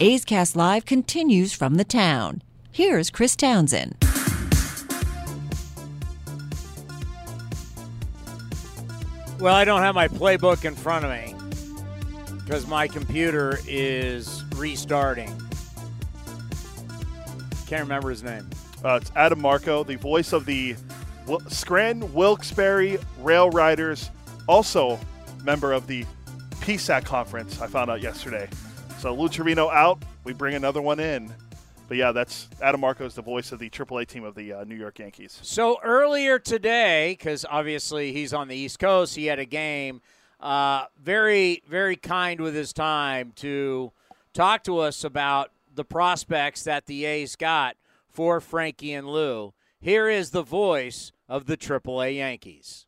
A's 0.00 0.24
Cast 0.24 0.56
Live 0.56 0.84
continues 0.84 1.52
from 1.52 1.74
the 1.74 1.84
town. 1.84 2.42
Here's 2.72 3.10
Chris 3.10 3.36
Townsend. 3.36 3.96
Well, 9.38 9.54
I 9.54 9.64
don't 9.64 9.82
have 9.82 9.94
my 9.94 10.08
playbook 10.08 10.64
in 10.64 10.74
front 10.74 11.04
of 11.04 11.10
me 11.10 11.34
because 12.44 12.66
my 12.66 12.88
computer 12.88 13.58
is 13.66 14.42
restarting. 14.56 15.28
Can't 17.66 17.82
remember 17.82 18.10
his 18.10 18.22
name. 18.22 18.48
Uh, 18.82 19.00
it's 19.00 19.10
Adam 19.16 19.40
Marco, 19.40 19.84
the 19.84 19.96
voice 19.96 20.32
of 20.32 20.46
the 20.46 20.76
Scranton 21.48 22.12
Wilkes-Barre 22.12 22.98
Rail 23.20 23.50
Riders, 23.50 24.10
also 24.46 24.98
member 25.42 25.72
of 25.72 25.86
the 25.86 26.06
PSAC 26.64 27.04
conference, 27.04 27.60
I 27.60 27.66
found 27.66 27.90
out 27.90 28.00
yesterday. 28.00 28.48
So 28.98 29.14
Lou 29.14 29.28
Trivino 29.28 29.70
out. 29.70 30.02
We 30.24 30.32
bring 30.32 30.54
another 30.54 30.80
one 30.80 30.98
in. 30.98 31.30
But 31.88 31.98
yeah, 31.98 32.10
that's 32.10 32.48
Adam 32.62 32.80
Marcos, 32.80 33.14
the 33.14 33.20
voice 33.20 33.52
of 33.52 33.58
the 33.58 33.68
AAA 33.68 34.06
team 34.06 34.24
of 34.24 34.34
the 34.34 34.54
uh, 34.54 34.64
New 34.64 34.74
York 34.74 34.98
Yankees. 34.98 35.38
So 35.42 35.78
earlier 35.84 36.38
today, 36.38 37.14
because 37.18 37.44
obviously 37.50 38.14
he's 38.14 38.32
on 38.32 38.48
the 38.48 38.56
East 38.56 38.78
Coast, 38.78 39.14
he 39.14 39.26
had 39.26 39.38
a 39.38 39.44
game. 39.44 40.00
Uh, 40.40 40.86
very, 40.98 41.62
very 41.68 41.96
kind 41.96 42.40
with 42.40 42.54
his 42.54 42.72
time 42.72 43.32
to 43.36 43.92
talk 44.32 44.64
to 44.64 44.78
us 44.78 45.04
about 45.04 45.50
the 45.74 45.84
prospects 45.84 46.64
that 46.64 46.86
the 46.86 47.04
A's 47.04 47.36
got 47.36 47.76
for 48.08 48.40
Frankie 48.40 48.94
and 48.94 49.06
Lou. 49.06 49.52
Here 49.82 50.08
is 50.08 50.30
the 50.30 50.42
voice 50.42 51.12
of 51.28 51.44
the 51.44 51.58
AAA 51.58 52.16
Yankees. 52.16 52.86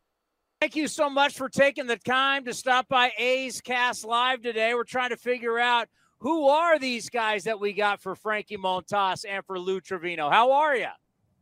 Thank 0.59 0.75
you 0.75 0.87
so 0.87 1.07
much 1.07 1.35
for 1.35 1.49
taking 1.49 1.85
the 1.85 1.97
time 1.97 2.45
to 2.45 2.53
stop 2.53 2.87
by 2.87 3.11
A's 3.19 3.61
Cast 3.61 4.03
Live 4.03 4.41
today. 4.41 4.73
We're 4.73 4.85
trying 4.85 5.11
to 5.11 5.17
figure 5.17 5.59
out 5.59 5.87
who 6.17 6.47
are 6.47 6.79
these 6.79 7.11
guys 7.11 7.43
that 7.43 7.59
we 7.59 7.73
got 7.73 8.01
for 8.01 8.15
Frankie 8.15 8.57
Montas 8.57 9.23
and 9.29 9.45
for 9.45 9.59
Lou 9.59 9.79
Trivino. 9.79 10.31
How 10.31 10.51
are 10.51 10.75
you? 10.75 10.87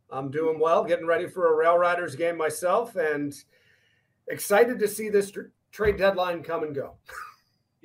I'm 0.10 0.32
doing 0.32 0.60
well, 0.60 0.84
getting 0.84 1.06
ready 1.08 1.28
for 1.28 1.48
a 1.48 1.56
Rail 1.56 1.78
Riders 1.78 2.18
game 2.18 2.38
myself, 2.38 2.98
and 2.98 3.34
excited 4.28 4.80
to 4.80 4.88
see 4.90 5.08
this 5.08 5.32
tr- 5.32 5.44
trade 5.72 5.96
deadline 5.96 6.44
come 6.44 6.64
and 6.64 6.76
go. 6.76 6.96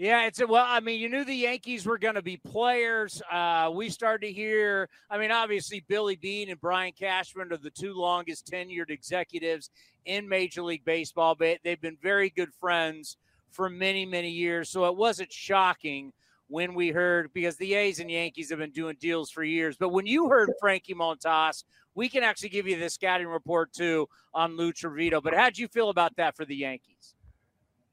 Yeah, 0.00 0.24
it's 0.24 0.40
well. 0.42 0.64
I 0.66 0.80
mean, 0.80 0.98
you 0.98 1.10
knew 1.10 1.26
the 1.26 1.34
Yankees 1.34 1.84
were 1.84 1.98
going 1.98 2.14
to 2.14 2.22
be 2.22 2.38
players. 2.38 3.20
Uh, 3.30 3.70
we 3.74 3.90
started 3.90 4.28
to 4.28 4.32
hear. 4.32 4.88
I 5.10 5.18
mean, 5.18 5.30
obviously, 5.30 5.84
Billy 5.88 6.16
Beane 6.16 6.48
and 6.48 6.58
Brian 6.58 6.94
Cashman 6.98 7.52
are 7.52 7.58
the 7.58 7.68
two 7.68 7.92
longest 7.92 8.50
tenured 8.50 8.88
executives 8.88 9.68
in 10.06 10.26
Major 10.26 10.62
League 10.62 10.86
Baseball. 10.86 11.34
But 11.34 11.58
they've 11.64 11.82
been 11.82 11.98
very 12.02 12.30
good 12.30 12.48
friends 12.58 13.18
for 13.50 13.68
many, 13.68 14.06
many 14.06 14.30
years. 14.30 14.70
So 14.70 14.86
it 14.86 14.96
wasn't 14.96 15.30
shocking 15.30 16.14
when 16.48 16.72
we 16.72 16.88
heard 16.88 17.30
because 17.34 17.56
the 17.56 17.74
A's 17.74 18.00
and 18.00 18.10
Yankees 18.10 18.48
have 18.48 18.58
been 18.58 18.70
doing 18.70 18.96
deals 18.98 19.30
for 19.30 19.44
years. 19.44 19.76
But 19.76 19.90
when 19.90 20.06
you 20.06 20.30
heard 20.30 20.48
Frankie 20.60 20.94
Montas, 20.94 21.64
we 21.94 22.08
can 22.08 22.22
actually 22.22 22.48
give 22.48 22.66
you 22.66 22.80
the 22.80 22.88
scouting 22.88 23.26
report 23.26 23.74
too 23.74 24.08
on 24.32 24.56
Lou 24.56 24.72
Trivino. 24.72 25.22
But 25.22 25.34
how'd 25.34 25.58
you 25.58 25.68
feel 25.68 25.90
about 25.90 26.16
that 26.16 26.36
for 26.36 26.46
the 26.46 26.56
Yankees? 26.56 27.14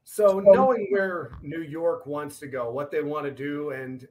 So 0.09 0.39
knowing 0.39 0.87
where 0.89 1.31
New 1.41 1.61
York 1.61 2.05
wants 2.07 2.39
to 2.39 2.47
go, 2.47 2.71
what 2.71 2.91
they 2.91 3.01
want 3.01 3.25
to 3.25 3.31
do, 3.31 3.71
and 3.71 4.07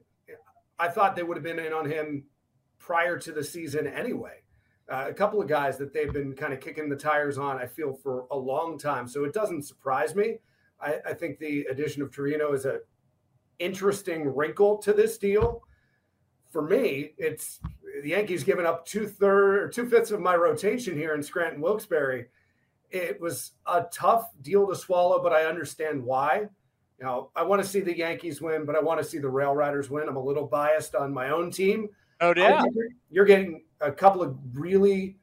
I 0.77 0.89
thought 0.89 1.15
they 1.15 1.23
would 1.23 1.35
have 1.35 1.43
been 1.43 1.57
in 1.57 1.73
on 1.73 1.89
him 1.89 2.23
prior 2.77 3.17
to 3.17 3.31
the 3.31 3.43
season 3.43 3.87
anyway. 3.87 4.43
Uh, 4.87 5.05
a 5.09 5.13
couple 5.13 5.41
of 5.41 5.47
guys 5.47 5.75
that 5.79 5.93
they've 5.93 6.13
been 6.13 6.33
kind 6.33 6.53
of 6.53 6.59
kicking 6.59 6.87
the 6.87 6.95
tires 6.95 7.39
on, 7.39 7.57
I 7.57 7.65
feel, 7.65 7.93
for 7.93 8.27
a 8.29 8.37
long 8.37 8.77
time. 8.77 9.07
So 9.07 9.23
it 9.23 9.33
doesn't 9.33 9.63
surprise 9.63 10.15
me. 10.15 10.37
I, 10.79 10.97
I 11.03 11.13
think 11.15 11.39
the 11.39 11.65
addition 11.65 12.03
of 12.03 12.11
Trivino 12.11 12.53
is 12.53 12.65
a 12.65 12.81
interesting 13.57 14.35
wrinkle 14.35 14.77
to 14.77 14.93
this 14.93 15.17
deal. 15.17 15.63
For 16.51 16.61
me, 16.61 17.15
it's 17.17 17.59
the 18.03 18.09
Yankees 18.09 18.43
giving 18.43 18.67
up 18.67 18.85
two 18.85 19.07
third 19.07 19.63
or 19.63 19.67
two 19.67 19.89
fifths 19.89 20.11
of 20.11 20.19
my 20.19 20.35
rotation 20.35 20.95
here 20.95 21.15
in 21.15 21.23
Scranton 21.23 21.59
Wilkes-Barre 21.59 22.27
it 22.89 23.19
was 23.19 23.51
a 23.65 23.85
tough 23.91 24.31
deal 24.41 24.67
to 24.67 24.75
swallow, 24.75 25.21
but 25.21 25.33
I 25.33 25.45
understand 25.45 26.03
why. 26.03 26.47
You 26.99 27.05
know, 27.05 27.31
I 27.35 27.43
want 27.43 27.61
to 27.61 27.67
see 27.67 27.81
the 27.81 27.95
Yankees 27.95 28.41
win, 28.41 28.65
but 28.65 28.75
I 28.75 28.79
want 28.79 29.01
to 29.01 29.07
see 29.07 29.19
the 29.19 29.29
Rail 29.29 29.53
Riders 29.53 29.89
win. 29.89 30.07
I'm 30.07 30.15
a 30.15 30.23
little 30.23 30.47
biased 30.47 30.95
on 30.95 31.13
my 31.13 31.29
own 31.29 31.51
team. 31.51 31.89
Oh, 32.21 32.33
yeah. 32.35 32.63
You're 33.11 33.25
getting 33.25 33.63
a 33.81 33.91
couple 33.91 34.23
of 34.23 34.35
really 34.53 35.17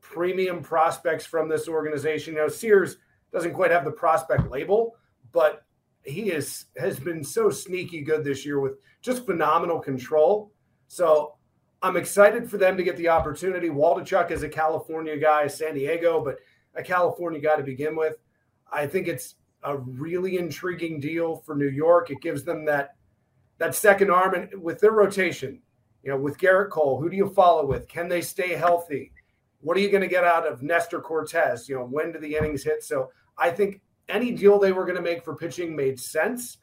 premium 0.00 0.62
prospects 0.62 1.26
from 1.26 1.48
this 1.48 1.68
organization. 1.68 2.34
You 2.34 2.40
know, 2.40 2.48
Sears 2.48 2.96
doesn't 3.32 3.52
quite 3.52 3.70
have 3.70 3.84
the 3.84 3.90
prospect 3.90 4.50
label, 4.50 4.96
but 5.32 5.64
he 6.02 6.30
is 6.30 6.66
has 6.78 6.98
been 6.98 7.22
so 7.22 7.50
sneaky 7.50 8.00
good 8.00 8.24
this 8.24 8.46
year 8.46 8.58
with 8.60 8.78
just 9.02 9.26
phenomenal 9.26 9.78
control. 9.78 10.50
So 10.88 11.34
I'm 11.82 11.96
excited 11.96 12.50
for 12.50 12.56
them 12.56 12.76
to 12.76 12.82
get 12.82 12.96
the 12.96 13.08
opportunity. 13.08 13.68
Waldichuk 13.68 14.30
is 14.30 14.42
a 14.42 14.48
California 14.48 15.18
guy, 15.18 15.46
San 15.46 15.74
Diego, 15.74 16.24
but 16.24 16.38
a 16.74 16.82
California 16.82 17.40
guy 17.40 17.56
to 17.56 17.62
begin 17.62 17.96
with. 17.96 18.16
I 18.72 18.86
think 18.86 19.08
it's 19.08 19.34
a 19.62 19.76
really 19.76 20.38
intriguing 20.38 21.00
deal 21.00 21.42
for 21.44 21.54
New 21.54 21.68
York. 21.68 22.10
It 22.10 22.20
gives 22.20 22.44
them 22.44 22.64
that 22.66 22.94
that 23.58 23.74
second 23.74 24.10
arm 24.10 24.34
and 24.34 24.62
with 24.62 24.80
their 24.80 24.92
rotation, 24.92 25.60
you 26.02 26.10
know, 26.10 26.16
with 26.16 26.38
Gerrit 26.38 26.70
Cole, 26.70 26.98
who 27.00 27.10
do 27.10 27.16
you 27.16 27.28
follow 27.28 27.66
with? 27.66 27.86
Can 27.88 28.08
they 28.08 28.22
stay 28.22 28.54
healthy? 28.54 29.12
What 29.60 29.76
are 29.76 29.80
you 29.80 29.90
going 29.90 30.00
to 30.02 30.08
get 30.08 30.24
out 30.24 30.46
of 30.46 30.62
Nestor 30.62 31.00
Cortes? 31.02 31.68
You 31.68 31.74
know, 31.74 31.84
when 31.84 32.12
do 32.12 32.18
the 32.18 32.36
innings 32.36 32.64
hit? 32.64 32.82
So 32.82 33.10
I 33.36 33.50
think 33.50 33.82
any 34.08 34.32
deal 34.32 34.58
they 34.58 34.72
were 34.72 34.84
going 34.84 34.96
to 34.96 35.02
make 35.02 35.22
for 35.22 35.36
pitching 35.36 35.76
made 35.76 36.00
sense. 36.00 36.56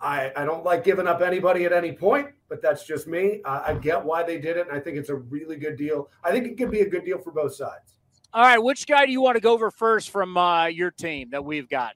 I, 0.00 0.32
I 0.34 0.44
don't 0.44 0.64
like 0.64 0.84
giving 0.84 1.06
up 1.06 1.20
anybody 1.20 1.64
at 1.64 1.72
any 1.72 1.92
point, 1.92 2.28
but 2.48 2.62
that's 2.62 2.86
just 2.86 3.06
me. 3.06 3.40
I 3.44 3.74
get 3.74 4.02
why 4.02 4.22
they 4.22 4.38
did 4.38 4.56
it, 4.56 4.68
and 4.68 4.76
I 4.76 4.80
think 4.80 4.96
it's 4.96 5.08
a 5.08 5.16
really 5.16 5.56
good 5.56 5.76
deal. 5.76 6.10
I 6.24 6.32
think 6.32 6.46
it 6.46 6.56
could 6.56 6.70
be 6.70 6.80
a 6.80 6.88
good 6.88 7.04
deal 7.04 7.18
for 7.18 7.30
both 7.30 7.54
sides. 7.54 7.95
All 8.36 8.42
right, 8.42 8.62
which 8.62 8.86
guy 8.86 9.06
do 9.06 9.12
you 9.12 9.22
want 9.22 9.36
to 9.36 9.40
go 9.40 9.54
over 9.54 9.70
first 9.70 10.10
from 10.10 10.36
uh, 10.36 10.66
your 10.66 10.90
team 10.90 11.30
that 11.30 11.42
we've 11.42 11.70
got? 11.70 11.94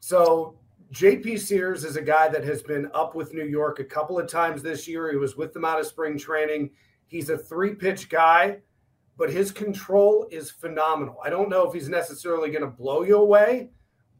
So 0.00 0.58
JP 0.92 1.38
Sears 1.38 1.84
is 1.84 1.94
a 1.94 2.02
guy 2.02 2.26
that 2.26 2.42
has 2.42 2.62
been 2.64 2.90
up 2.94 3.14
with 3.14 3.32
New 3.32 3.44
York 3.44 3.78
a 3.78 3.84
couple 3.84 4.18
of 4.18 4.28
times 4.28 4.60
this 4.60 4.88
year. 4.88 5.08
He 5.08 5.16
was 5.16 5.36
with 5.36 5.52
them 5.52 5.64
out 5.64 5.78
of 5.78 5.86
spring 5.86 6.18
training. 6.18 6.70
He's 7.06 7.30
a 7.30 7.38
three 7.38 7.76
pitch 7.76 8.08
guy, 8.08 8.58
but 9.16 9.30
his 9.30 9.52
control 9.52 10.26
is 10.32 10.50
phenomenal. 10.50 11.18
I 11.24 11.30
don't 11.30 11.48
know 11.48 11.64
if 11.64 11.72
he's 11.72 11.88
necessarily 11.88 12.50
going 12.50 12.64
to 12.64 12.76
blow 12.76 13.04
you 13.04 13.18
away, 13.18 13.70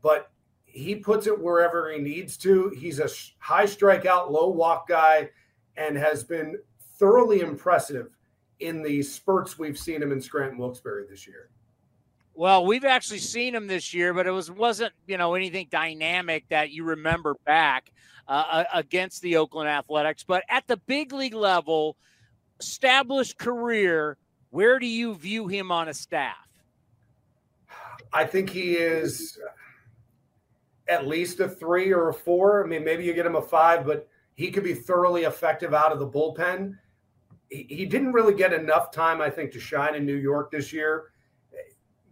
but 0.03 0.31
he 0.65 0.95
puts 0.95 1.27
it 1.27 1.37
wherever 1.37 1.91
he 1.91 1.99
needs 1.99 2.37
to. 2.37 2.69
He's 2.69 3.01
a 3.01 3.09
high 3.39 3.67
strikeout, 3.67 4.31
low 4.31 4.51
walk 4.51 4.87
guy, 4.87 5.31
and 5.77 5.97
has 5.97 6.23
been 6.23 6.57
thoroughly 7.01 7.41
impressive 7.41 8.17
in 8.61 8.83
the 8.83 9.03
spurts 9.03 9.59
we've 9.59 9.79
seen 9.79 10.03
him 10.03 10.13
in 10.13 10.21
Scranton 10.21 10.59
Wilkes-Barre 10.59 11.07
this 11.09 11.27
year. 11.27 11.51
Well, 12.35 12.65
we've 12.65 12.85
actually 12.85 13.19
seen 13.19 13.55
him 13.55 13.67
this 13.67 13.93
year, 13.93 14.15
but 14.15 14.27
it 14.27 14.31
was 14.31 14.51
wasn't 14.51 14.93
you 15.07 15.19
know 15.19 15.35
anything 15.35 15.69
dynamic 15.71 16.45
that 16.49 16.71
you 16.71 16.85
remember 16.85 17.35
back 17.45 17.91
uh, 18.29 18.65
against 18.73 19.21
the 19.23 19.37
Oakland 19.37 19.69
Athletics. 19.69 20.25
But 20.25 20.45
at 20.49 20.67
the 20.67 20.77
big 20.77 21.13
league 21.13 21.35
level, 21.35 21.97
established 22.61 23.37
career, 23.37 24.17
where 24.51 24.79
do 24.79 24.87
you 24.87 25.15
view 25.15 25.49
him 25.49 25.73
on 25.73 25.89
a 25.89 25.95
staff? 25.95 26.37
I 28.13 28.25
think 28.25 28.51
he 28.51 28.75
is 28.75 29.39
at 30.89 31.07
least 31.07 31.41
a 31.41 31.49
three 31.49 31.93
or 31.93 32.09
a 32.09 32.15
four. 32.15 32.65
I 32.65 32.69
mean, 32.69 32.85
maybe 32.85 33.05
you 33.05 33.13
get 33.15 33.27
him 33.27 33.37
a 33.37 33.43
five, 33.43 33.85
but 33.85 34.09
he 34.35 34.51
could 34.51 34.65
be 34.65 34.75
thoroughly 34.75 35.25
effective 35.25 35.75
out 35.75 35.93
of 35.93 35.99
the 35.99 36.09
bullpen. 36.09 36.77
He, 37.51 37.85
didn't 37.85 38.13
really 38.13 38.35
get 38.35 38.53
enough 38.53 38.93
time, 38.93 39.21
I 39.21 39.29
think, 39.29 39.51
to 39.53 39.61
shine 39.61 39.97
in 39.97 40.07
New 40.07 40.15
York 40.15 40.51
this 40.51 40.73
year 40.73 41.11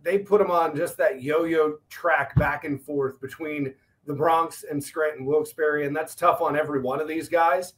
they 0.02 0.18
put 0.18 0.40
him 0.40 0.50
on 0.50 0.76
just 0.76 0.96
that 0.96 1.22
yo-yo 1.22 1.78
track 1.88 2.34
back 2.36 2.64
and 2.64 2.80
forth 2.80 3.20
between 3.20 3.74
the 4.06 4.14
Bronx 4.14 4.64
and 4.68 4.82
Scranton 4.82 5.26
Wilkes-Barre, 5.26 5.84
and 5.84 5.94
that's 5.94 6.14
tough 6.14 6.40
on 6.40 6.56
every 6.56 6.80
one 6.80 7.00
of 7.00 7.08
these 7.08 7.28
guys. 7.28 7.74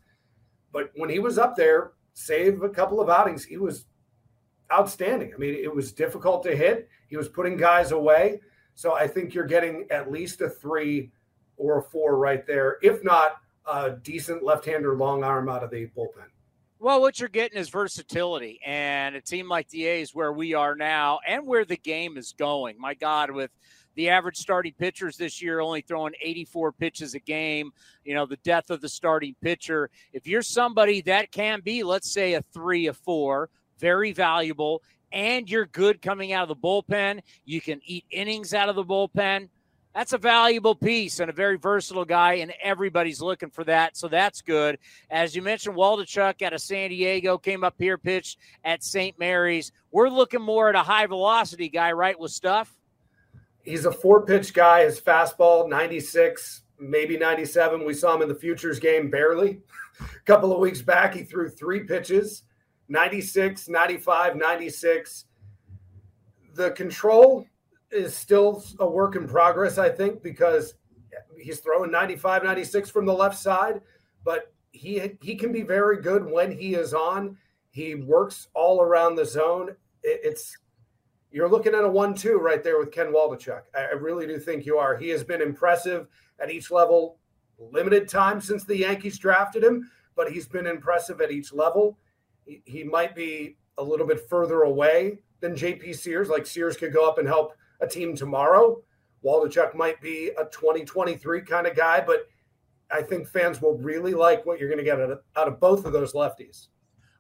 But 0.72 0.92
when 0.94 1.11
he 1.11 1.18
was 1.18 1.38
up 1.38 1.56
there, 1.56 1.92
save 2.12 2.62
a 2.62 2.68
couple 2.68 3.00
of 3.00 3.08
outings, 3.08 3.44
he 3.44 3.56
was 3.56 3.86
outstanding. 4.72 5.32
I 5.34 5.38
mean, 5.38 5.54
it 5.54 5.74
was 5.74 5.92
difficult 5.92 6.44
to 6.44 6.54
hit. 6.54 6.88
He 7.08 7.16
was 7.16 7.28
putting 7.28 7.56
guys 7.56 7.90
away. 7.90 8.40
So 8.76 8.94
I 8.94 9.08
think 9.08 9.34
you're 9.34 9.44
getting 9.44 9.86
at 9.90 10.12
least 10.12 10.40
a 10.40 10.48
three 10.48 11.11
or 11.56 11.78
a 11.78 11.82
four 11.82 12.16
right 12.16 12.46
there, 12.46 12.78
if 12.82 13.02
not 13.02 13.38
a 13.66 13.90
decent 13.90 14.44
left-hander 14.44 14.96
long 14.96 15.24
arm 15.24 15.48
out 15.48 15.64
of 15.64 15.70
the 15.70 15.88
bullpen. 15.96 16.28
Well, 16.83 17.03
what 17.03 17.20
you're 17.20 17.28
getting 17.28 17.59
is 17.59 17.68
versatility, 17.68 18.59
and 18.64 19.14
a 19.14 19.20
team 19.20 19.51
like 19.51 19.68
the 19.68 19.85
A's, 19.85 20.14
where 20.14 20.33
we 20.33 20.55
are 20.55 20.74
now, 20.74 21.20
and 21.28 21.47
where 21.47 21.66
the 21.66 21.76
game 21.76 22.16
is 22.16 22.33
going. 22.33 22.81
My 22.81 22.95
God, 22.95 23.31
with 23.31 23.51
the 23.97 24.09
average 24.09 24.39
starting 24.39 24.72
pitchers 24.78 25.18
this 25.18 25.43
year 25.43 25.61
only 25.61 25.83
throwing 25.83 26.14
84 26.22 26.72
pitches 26.72 27.12
a 27.12 27.18
game, 27.18 27.70
you 28.03 28.14
know, 28.14 28.24
the 28.24 28.39
death 28.39 28.70
of 28.70 28.81
the 28.81 28.89
starting 28.89 29.37
pitcher. 29.43 29.91
If 30.14 30.26
you're 30.26 30.41
somebody 30.41 31.03
that 31.03 31.31
can 31.33 31.61
be, 31.61 31.83
let's 31.83 32.11
say, 32.11 32.33
a 32.33 32.41
three, 32.55 32.87
a 32.87 32.95
four, 32.95 33.51
very 33.78 34.12
valuable, 34.12 34.83
and 35.12 35.51
you're 35.51 35.66
good 35.66 36.01
coming 36.01 36.33
out 36.33 36.49
of 36.49 36.49
the 36.49 36.57
bullpen, 36.57 37.20
you 37.45 37.61
can 37.61 37.83
eat 37.85 38.07
innings 38.11 38.55
out 38.55 38.70
of 38.70 38.74
the 38.74 38.85
bullpen 38.87 39.51
that's 39.95 40.12
a 40.12 40.18
valuable 40.18 40.74
piece 40.74 41.18
and 41.18 41.28
a 41.28 41.32
very 41.32 41.57
versatile 41.57 42.05
guy, 42.05 42.34
and 42.34 42.53
everybody's 42.62 43.20
looking 43.20 43.51
for 43.51 43.64
that. 43.64 43.97
So 43.97 44.07
that's 44.07 44.41
good. 44.41 44.78
As 45.11 45.34
you 45.34 45.43
mentioned, 45.43 45.76
Waldichuk 45.76 46.43
out 46.43 46.53
of 46.53 46.61
San 46.61 46.91
Diego 46.91 47.38
came 47.38 47.64
up 47.64 47.74
here, 47.78 47.99
pitched 47.99 48.38
at 48.64 48.84
St. 48.84 49.18
Mary's. 49.18 49.72
We're 49.91 50.09
looking 50.09 50.43
more 50.43 50.68
at 50.68 50.76
a 50.76 50.82
high 50.82 51.07
velocity 51.07 51.68
guy, 51.68 51.93
right? 51.93 52.18
With 52.18 52.30
stuff. 52.30 52.76
He's 53.62 53.84
a 53.84 53.93
four 53.93 54.24
pitch 54.24 54.55
guy. 54.55 54.84
His 54.84 55.01
fastball, 55.01 55.68
96, 55.68 56.62
maybe 56.78 57.18
97. 57.18 57.84
We 57.84 57.95
saw 57.95 58.14
him 58.14 58.22
in 58.22 58.28
the 58.28 58.34
futures 58.34 58.78
game 58.78 59.11
barely. 59.11 59.61
a 60.01 60.05
couple 60.24 60.53
of 60.53 60.61
weeks 60.61 60.82
back, 60.82 61.14
he 61.14 61.24
threw 61.24 61.49
three 61.49 61.80
pitches 61.80 62.45
96, 62.88 63.68
95, 63.68 64.36
96. 64.36 65.24
The 66.55 66.70
control 66.72 67.47
is 67.91 68.16
still 68.16 68.64
a 68.78 68.86
work 68.88 69.16
in 69.16 69.26
progress, 69.26 69.78
I 69.78 69.88
think, 69.88 70.22
because 70.22 70.74
he's 71.38 71.61
throwing 71.61 71.91
95, 71.91 72.45
96 72.45 72.91
from 72.91 73.07
the 73.07 73.12
left 73.12 73.38
side, 73.38 73.80
but 74.24 74.53
he 74.72 75.03
he 75.20 75.34
can 75.34 75.53
be 75.53 75.62
very 75.62 76.01
good 76.01 76.24
when 76.24 76.51
he 76.53 76.74
is 76.74 76.95
on. 76.95 77.36
He 77.70 77.95
works 77.95 78.49
all 78.55 78.80
around 78.80 79.16
the 79.16 79.24
zone. 79.24 79.74
it's 80.03 80.57
you're 81.32 81.49
looking 81.49 81.74
at 81.74 81.84
a 81.84 81.88
one-two 81.88 82.38
right 82.38 82.62
there 82.62 82.78
with 82.78 82.91
Ken 82.91 83.12
Waldichuk. 83.12 83.62
I 83.72 83.93
really 83.93 84.26
do 84.26 84.38
think 84.41 84.66
you 84.66 84.78
are. 84.78 84.97
He 84.97 85.11
has 85.11 85.22
been 85.22 85.41
impressive 85.41 86.09
at 86.41 86.51
each 86.51 86.72
level. 86.72 87.18
Limited 87.59 88.09
time 88.09 88.41
since 88.41 88.64
the 88.64 88.76
Yankees 88.76 89.16
drafted 89.16 89.62
him, 89.62 89.88
but 90.16 90.32
he's 90.32 90.49
been 90.49 90.66
impressive 90.66 91.20
at 91.20 91.30
each 91.30 91.53
level. 91.53 91.99
He, 92.47 92.62
he 92.64 92.82
might 92.82 93.14
be 93.14 93.59
a 93.78 93.82
little 93.82 94.07
bit 94.07 94.28
further 94.28 94.62
away 94.62 95.18
than 95.38 95.55
JP 95.55 95.95
Sears. 95.95 96.28
Like 96.28 96.47
Sears 96.47 96.76
could 96.76 96.93
go 96.93 97.09
up 97.09 97.18
and 97.18 97.28
help 97.28 97.55
a 97.81 97.87
team 97.87 98.16
tomorrow. 98.16 98.83
Waldichuk 99.24 99.74
might 99.74 100.01
be 100.01 100.28
a 100.39 100.45
2023 100.45 101.43
kind 101.43 101.66
of 101.66 101.76
guy, 101.76 102.01
but 102.01 102.26
I 102.91 103.03
think 103.03 103.28
fans 103.28 103.61
will 103.61 103.76
really 103.76 104.14
like 104.14 104.45
what 104.47 104.59
you're 104.59 104.68
going 104.68 104.78
to 104.78 104.85
get 104.85 105.01
out 105.01 105.11
of, 105.11 105.20
out 105.37 105.49
of 105.49 105.61
both 105.61 105.85
of 105.85 105.93
those 105.93 106.12
lefties. 106.12 106.68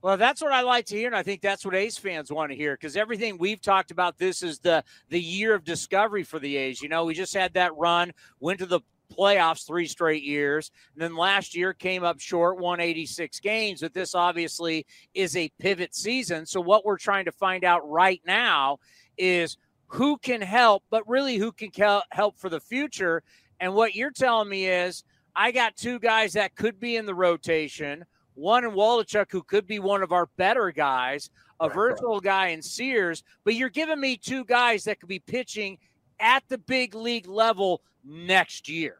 Well, 0.02 0.16
that's 0.16 0.40
what 0.40 0.52
I 0.52 0.62
like 0.62 0.86
to 0.86 0.96
hear, 0.96 1.08
and 1.08 1.16
I 1.16 1.22
think 1.22 1.42
that's 1.42 1.64
what 1.64 1.74
A's 1.74 1.98
fans 1.98 2.32
want 2.32 2.50
to 2.50 2.56
hear 2.56 2.74
because 2.74 2.96
everything 2.96 3.36
we've 3.36 3.60
talked 3.60 3.90
about, 3.90 4.16
this 4.16 4.42
is 4.42 4.58
the 4.58 4.82
the 5.10 5.20
year 5.20 5.54
of 5.54 5.62
discovery 5.62 6.22
for 6.22 6.38
the 6.38 6.56
A's. 6.56 6.80
You 6.80 6.88
know, 6.88 7.04
we 7.04 7.12
just 7.12 7.34
had 7.34 7.52
that 7.54 7.76
run, 7.76 8.12
went 8.40 8.60
to 8.60 8.66
the 8.66 8.80
playoffs 9.14 9.66
three 9.66 9.86
straight 9.86 10.22
years, 10.22 10.70
and 10.94 11.02
then 11.02 11.16
last 11.16 11.54
year 11.54 11.74
came 11.74 12.02
up 12.02 12.18
short, 12.18 12.58
186 12.58 13.40
games. 13.40 13.82
But 13.82 13.92
this 13.92 14.14
obviously 14.14 14.86
is 15.12 15.36
a 15.36 15.50
pivot 15.58 15.94
season. 15.94 16.46
So 16.46 16.62
what 16.62 16.86
we're 16.86 16.96
trying 16.96 17.26
to 17.26 17.32
find 17.32 17.62
out 17.62 17.86
right 17.86 18.22
now 18.24 18.78
is 19.18 19.58
who 19.90 20.16
can 20.18 20.40
help, 20.40 20.84
but 20.88 21.08
really 21.08 21.36
who 21.36 21.50
can 21.50 21.70
help 22.12 22.38
for 22.38 22.48
the 22.48 22.60
future. 22.60 23.24
And 23.58 23.74
what 23.74 23.96
you're 23.96 24.12
telling 24.12 24.48
me 24.48 24.66
is, 24.66 25.02
I 25.34 25.50
got 25.50 25.76
two 25.76 25.98
guys 25.98 26.32
that 26.34 26.54
could 26.54 26.78
be 26.78 26.94
in 26.94 27.06
the 27.06 27.14
rotation. 27.14 28.04
One 28.34 28.64
in 28.64 28.70
Waldichuk, 28.70 29.26
who 29.30 29.42
could 29.42 29.66
be 29.66 29.80
one 29.80 30.02
of 30.04 30.12
our 30.12 30.26
better 30.36 30.70
guys, 30.70 31.30
a 31.58 31.66
right, 31.66 31.74
versatile 31.74 32.14
right. 32.14 32.22
guy 32.22 32.46
in 32.48 32.62
Sears. 32.62 33.24
But 33.44 33.56
you're 33.56 33.68
giving 33.68 34.00
me 34.00 34.16
two 34.16 34.44
guys 34.44 34.84
that 34.84 35.00
could 35.00 35.08
be 35.08 35.18
pitching 35.18 35.76
at 36.20 36.44
the 36.48 36.58
big 36.58 36.94
league 36.94 37.26
level 37.26 37.82
next 38.04 38.68
year. 38.68 38.98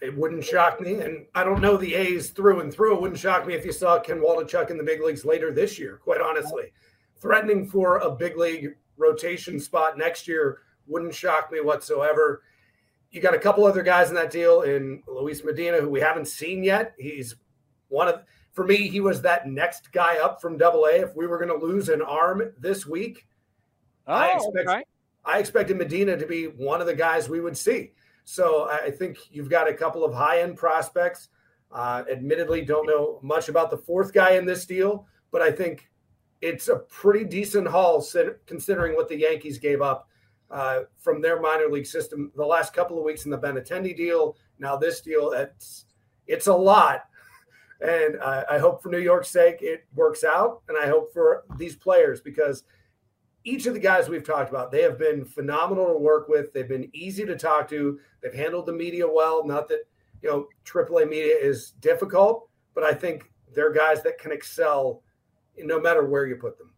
It 0.00 0.16
wouldn't 0.16 0.44
shock 0.44 0.80
me, 0.80 1.00
and 1.00 1.26
I 1.34 1.42
don't 1.42 1.60
know 1.60 1.76
the 1.76 1.94
A's 1.94 2.30
through 2.30 2.60
and 2.60 2.72
through. 2.72 2.94
It 2.94 3.00
wouldn't 3.00 3.18
shock 3.18 3.46
me 3.48 3.54
if 3.54 3.64
you 3.64 3.72
saw 3.72 3.98
Ken 3.98 4.20
Waldichuk 4.20 4.70
in 4.70 4.78
the 4.78 4.84
big 4.84 5.02
leagues 5.02 5.24
later 5.24 5.50
this 5.50 5.76
year. 5.76 5.96
Quite 5.96 6.20
honestly, 6.20 6.72
threatening 7.20 7.66
for 7.66 7.98
a 7.98 8.10
big 8.10 8.36
league 8.36 8.76
rotation 8.96 9.58
spot 9.60 9.98
next 9.98 10.28
year 10.28 10.60
wouldn't 10.86 11.14
shock 11.14 11.50
me 11.50 11.60
whatsoever. 11.60 12.42
You 13.10 13.20
got 13.20 13.34
a 13.34 13.38
couple 13.38 13.64
other 13.64 13.82
guys 13.82 14.08
in 14.08 14.14
that 14.16 14.30
deal 14.30 14.62
in 14.62 15.02
Luis 15.06 15.44
Medina, 15.44 15.78
who 15.78 15.88
we 15.88 16.00
haven't 16.00 16.26
seen 16.26 16.64
yet. 16.64 16.94
He's 16.98 17.36
one 17.88 18.08
of, 18.08 18.22
for 18.52 18.64
me, 18.64 18.88
he 18.88 19.00
was 19.00 19.22
that 19.22 19.48
next 19.48 19.92
guy 19.92 20.18
up 20.18 20.40
from 20.40 20.58
Double 20.58 20.84
A. 20.86 20.96
If 21.02 21.14
we 21.14 21.26
were 21.26 21.38
going 21.38 21.58
to 21.58 21.66
lose 21.66 21.88
an 21.88 22.02
arm 22.02 22.52
this 22.58 22.86
week, 22.86 23.26
oh, 24.06 24.14
I 24.14 24.32
expect, 24.32 24.68
okay. 24.68 24.82
I 25.24 25.38
expected 25.38 25.76
Medina 25.76 26.16
to 26.16 26.26
be 26.26 26.46
one 26.46 26.80
of 26.80 26.86
the 26.86 26.94
guys 26.94 27.28
we 27.28 27.40
would 27.40 27.56
see. 27.56 27.92
So 28.24 28.68
I 28.68 28.90
think 28.90 29.18
you've 29.30 29.50
got 29.50 29.68
a 29.68 29.74
couple 29.74 30.04
of 30.04 30.14
high 30.14 30.40
end 30.40 30.56
prospects. 30.56 31.28
Uh, 31.70 32.04
admittedly, 32.10 32.62
don't 32.62 32.86
know 32.86 33.18
much 33.22 33.48
about 33.48 33.70
the 33.70 33.76
fourth 33.76 34.12
guy 34.12 34.32
in 34.32 34.44
this 34.44 34.64
deal, 34.64 35.06
but 35.30 35.42
I 35.42 35.50
think 35.50 35.90
it's 36.40 36.68
a 36.68 36.76
pretty 36.76 37.24
decent 37.24 37.66
haul 37.66 38.04
considering 38.46 38.94
what 38.94 39.08
the 39.08 39.16
Yankees 39.16 39.58
gave 39.58 39.80
up 39.80 40.08
uh, 40.50 40.80
from 40.98 41.20
their 41.20 41.40
minor 41.40 41.68
league 41.68 41.86
system 41.86 42.30
the 42.36 42.44
last 42.44 42.72
couple 42.72 42.98
of 42.98 43.04
weeks 43.04 43.24
in 43.24 43.30
the 43.30 43.38
Benintendi 43.38 43.96
deal. 43.96 44.36
Now 44.58 44.76
this 44.76 45.00
deal, 45.00 45.32
it's 45.32 45.86
it's 46.26 46.46
a 46.46 46.54
lot, 46.54 47.04
and 47.80 48.18
I 48.20 48.58
hope 48.58 48.82
for 48.82 48.88
New 48.88 48.98
York's 48.98 49.30
sake 49.30 49.58
it 49.60 49.86
works 49.94 50.24
out, 50.24 50.62
and 50.68 50.78
I 50.78 50.86
hope 50.86 51.12
for 51.12 51.44
these 51.56 51.76
players 51.76 52.20
because 52.20 52.64
each 53.44 53.66
of 53.66 53.74
the 53.74 53.80
guys 53.80 54.08
we've 54.08 54.24
talked 54.24 54.48
about, 54.48 54.70
they 54.70 54.82
have 54.82 54.98
been 54.98 55.24
phenomenal 55.24 55.86
to 55.88 55.98
work 55.98 56.28
with. 56.28 56.52
They've 56.52 56.68
been 56.68 56.90
easy 56.94 57.26
to 57.26 57.36
talk 57.36 57.68
to. 57.68 58.00
They've 58.22 58.32
handled 58.34 58.66
the 58.66 58.72
media 58.72 59.06
well. 59.06 59.46
Not 59.46 59.68
that 59.68 59.80
you 60.22 60.30
know 60.30 60.48
AAA 60.64 61.08
media 61.08 61.36
is 61.36 61.72
difficult, 61.80 62.48
but 62.74 62.84
I 62.84 62.94
think 62.94 63.30
they're 63.54 63.72
guys 63.72 64.02
that 64.02 64.18
can 64.18 64.32
excel 64.32 65.02
no 65.58 65.80
matter 65.80 66.04
where 66.04 66.26
you 66.26 66.36
put 66.36 66.58
them. 66.58 66.70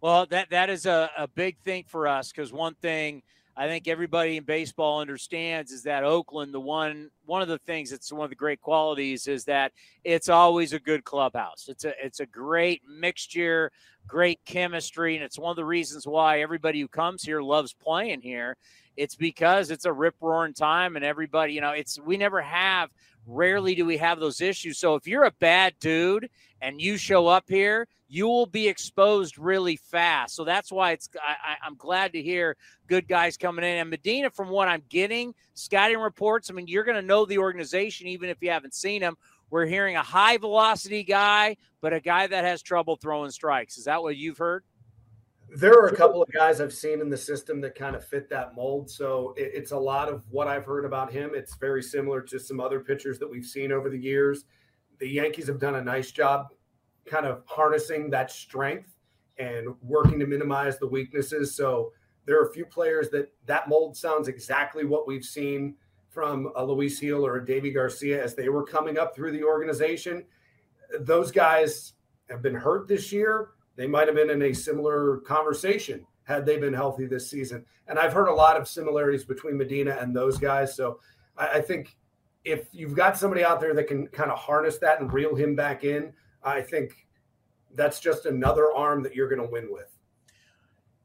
Well, 0.00 0.26
that 0.26 0.50
that 0.50 0.70
is 0.70 0.86
a, 0.86 1.10
a 1.16 1.28
big 1.28 1.58
thing 1.58 1.84
for 1.86 2.08
us 2.08 2.32
because 2.32 2.52
one 2.52 2.74
thing 2.74 3.22
I 3.56 3.66
think 3.68 3.86
everybody 3.86 4.36
in 4.36 4.44
baseball 4.44 5.00
understands 5.00 5.70
is 5.70 5.82
that 5.84 6.04
Oakland, 6.04 6.52
the 6.52 6.60
one 6.60 7.10
one 7.24 7.42
of 7.42 7.48
the 7.48 7.58
things 7.58 7.90
that's 7.90 8.12
one 8.12 8.24
of 8.24 8.30
the 8.30 8.36
great 8.36 8.60
qualities 8.60 9.28
is 9.28 9.44
that 9.44 9.72
it's 10.04 10.28
always 10.28 10.72
a 10.72 10.80
good 10.80 11.04
clubhouse. 11.04 11.66
It's 11.68 11.84
a 11.84 11.92
it's 12.04 12.20
a 12.20 12.26
great 12.26 12.82
mixture, 12.88 13.70
great 14.06 14.40
chemistry, 14.44 15.14
and 15.14 15.24
it's 15.24 15.38
one 15.38 15.50
of 15.50 15.56
the 15.56 15.64
reasons 15.64 16.06
why 16.06 16.40
everybody 16.40 16.80
who 16.80 16.88
comes 16.88 17.22
here 17.22 17.42
loves 17.42 17.72
playing 17.72 18.22
here 18.22 18.56
it's 18.96 19.14
because 19.14 19.70
it's 19.70 19.84
a 19.84 19.92
rip 19.92 20.14
roaring 20.20 20.54
time 20.54 20.96
and 20.96 21.04
everybody, 21.04 21.54
you 21.54 21.60
know, 21.60 21.70
it's 21.70 21.98
we 22.00 22.16
never 22.16 22.40
have 22.42 22.90
rarely 23.26 23.74
do 23.74 23.84
we 23.84 23.96
have 23.96 24.20
those 24.20 24.40
issues. 24.40 24.78
So 24.78 24.94
if 24.94 25.06
you're 25.06 25.24
a 25.24 25.32
bad 25.32 25.74
dude 25.80 26.28
and 26.60 26.80
you 26.80 26.96
show 26.96 27.26
up 27.26 27.44
here, 27.48 27.86
you 28.08 28.26
will 28.26 28.46
be 28.46 28.68
exposed 28.68 29.38
really 29.38 29.76
fast. 29.76 30.34
So 30.34 30.44
that's 30.44 30.70
why 30.70 30.92
it's 30.92 31.08
I, 31.22 31.66
am 31.66 31.76
glad 31.76 32.12
to 32.12 32.22
hear 32.22 32.56
good 32.86 33.08
guys 33.08 33.38
coming 33.38 33.64
in. 33.64 33.78
And 33.78 33.88
Medina, 33.88 34.30
from 34.30 34.50
what 34.50 34.68
I'm 34.68 34.82
getting, 34.88 35.34
scouting 35.54 35.98
reports. 35.98 36.50
I 36.50 36.52
mean, 36.52 36.66
you're 36.66 36.84
going 36.84 37.00
to 37.00 37.06
know 37.06 37.24
the 37.24 37.38
organization 37.38 38.08
even 38.08 38.28
if 38.28 38.36
you 38.42 38.50
haven't 38.50 38.74
seen 38.74 39.00
him. 39.00 39.16
We're 39.48 39.66
hearing 39.66 39.96
a 39.96 40.02
high 40.02 40.36
velocity 40.36 41.04
guy, 41.04 41.56
but 41.80 41.92
a 41.92 42.00
guy 42.00 42.26
that 42.26 42.44
has 42.44 42.62
trouble 42.62 42.96
throwing 42.96 43.30
strikes. 43.30 43.78
Is 43.78 43.84
that 43.84 44.02
what 44.02 44.16
you've 44.16 44.38
heard? 44.38 44.64
There 45.54 45.74
are 45.74 45.88
a 45.88 45.96
couple 45.96 46.22
of 46.22 46.32
guys 46.32 46.62
I've 46.62 46.72
seen 46.72 47.02
in 47.02 47.10
the 47.10 47.16
system 47.16 47.60
that 47.60 47.74
kind 47.74 47.94
of 47.94 48.02
fit 48.02 48.30
that 48.30 48.54
mold. 48.54 48.90
So 48.90 49.34
it's 49.36 49.72
a 49.72 49.76
lot 49.76 50.08
of 50.08 50.24
what 50.30 50.48
I've 50.48 50.64
heard 50.64 50.86
about 50.86 51.12
him. 51.12 51.32
It's 51.34 51.56
very 51.56 51.82
similar 51.82 52.22
to 52.22 52.38
some 52.38 52.58
other 52.58 52.80
pitchers 52.80 53.18
that 53.18 53.30
we've 53.30 53.44
seen 53.44 53.70
over 53.70 53.90
the 53.90 53.98
years. 53.98 54.44
The 54.98 55.08
Yankees 55.08 55.48
have 55.48 55.60
done 55.60 55.74
a 55.74 55.84
nice 55.84 56.10
job 56.10 56.48
kind 57.04 57.26
of 57.26 57.42
harnessing 57.44 58.08
that 58.10 58.30
strength 58.30 58.96
and 59.36 59.74
working 59.82 60.18
to 60.20 60.26
minimize 60.26 60.78
the 60.78 60.86
weaknesses. 60.86 61.54
So 61.54 61.92
there 62.24 62.40
are 62.40 62.46
a 62.46 62.52
few 62.52 62.64
players 62.64 63.10
that 63.10 63.32
that 63.46 63.68
mold 63.68 63.96
sounds 63.96 64.28
exactly 64.28 64.84
what 64.84 65.06
we've 65.06 65.24
seen 65.24 65.74
from 66.08 66.50
a 66.56 66.64
Luis 66.64 67.00
Gil 67.00 67.26
or 67.26 67.36
a 67.36 67.44
Deivi 67.44 67.74
Garcia 67.74 68.22
as 68.22 68.34
they 68.34 68.48
were 68.48 68.64
coming 68.64 68.98
up 68.98 69.14
through 69.14 69.32
the 69.32 69.42
organization. 69.42 70.24
Those 71.00 71.30
guys 71.30 71.94
have 72.30 72.40
been 72.40 72.54
hurt 72.54 72.88
this 72.88 73.12
year 73.12 73.50
they 73.76 73.86
might 73.86 74.06
have 74.06 74.16
been 74.16 74.30
in 74.30 74.42
a 74.42 74.52
similar 74.52 75.18
conversation 75.18 76.06
had 76.24 76.46
they 76.46 76.58
been 76.58 76.74
healthy 76.74 77.06
this 77.06 77.28
season. 77.28 77.64
And 77.88 77.98
I've 77.98 78.12
heard 78.12 78.28
a 78.28 78.34
lot 78.34 78.56
of 78.56 78.68
similarities 78.68 79.24
between 79.24 79.56
Medina 79.56 79.98
and 80.00 80.14
those 80.14 80.38
guys. 80.38 80.74
So 80.74 81.00
I, 81.36 81.48
I 81.48 81.60
think 81.60 81.96
if 82.44 82.68
you've 82.72 82.94
got 82.94 83.16
somebody 83.16 83.44
out 83.44 83.60
there 83.60 83.74
that 83.74 83.88
can 83.88 84.06
kind 84.08 84.30
of 84.30 84.38
harness 84.38 84.78
that 84.78 85.00
and 85.00 85.12
reel 85.12 85.34
him 85.34 85.54
back 85.54 85.84
in, 85.84 86.12
I 86.42 86.60
think 86.60 87.06
that's 87.74 88.00
just 88.00 88.26
another 88.26 88.72
arm 88.72 89.02
that 89.02 89.14
you're 89.14 89.28
going 89.28 89.42
to 89.42 89.50
win 89.50 89.68
with. 89.70 89.88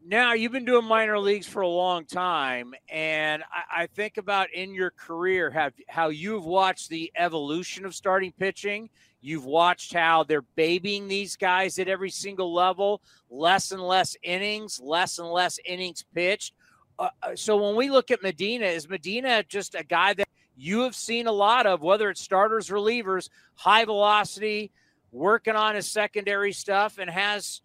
Now, 0.09 0.33
you've 0.33 0.53
been 0.53 0.63
doing 0.63 0.85
minor 0.85 1.19
leagues 1.19 1.47
for 1.47 1.61
a 1.61 1.67
long 1.67 2.05
time, 2.05 2.73
and 2.87 3.43
I, 3.51 3.83
I, 3.83 3.87
think 3.87 4.15
about 4.15 4.49
in 4.53 4.73
your 4.73 4.91
career 4.91 5.49
have 5.51 5.73
how 5.89 6.07
you've 6.07 6.45
watched 6.45 6.87
the 6.87 7.11
evolution 7.17 7.85
of 7.85 7.93
starting 7.93 8.31
pitching 8.31 8.89
You've 9.27 9.43
watched 9.43 9.93
how 9.93 10.23
they're 10.23 10.45
babying 10.55 11.09
these 11.09 11.35
guys 11.35 11.79
at 11.79 11.89
every 11.89 12.09
single 12.09 12.53
level, 12.53 13.01
less 13.29 13.73
and 13.73 13.81
less 13.81 14.15
innings, 14.23 14.79
less 14.81 15.19
and 15.19 15.27
less 15.27 15.59
innings 15.65 16.05
pitched. 16.15 16.53
Uh, 16.97 17.09
uh, 17.21 17.35
so 17.35 17.57
when 17.57 17.75
we 17.75 17.89
look 17.89 18.09
at 18.09 18.23
Medina, 18.23 18.67
is 18.67 18.87
Medina 18.87 19.43
just 19.43 19.75
a 19.75 19.83
guy 19.83 20.13
that 20.13 20.29
you 20.55 20.79
have 20.83 20.95
seen 20.95 21.27
a 21.27 21.31
lot 21.33 21.65
of, 21.65 21.81
whether 21.81 22.09
it's 22.09 22.21
starters, 22.21 22.69
relievers, 22.69 23.27
high 23.55 23.83
velocity, 23.83 24.71
working 25.11 25.57
on 25.57 25.75
his 25.75 25.91
secondary 25.91 26.53
stuff, 26.53 26.97
and 26.97 27.09
has 27.09 27.61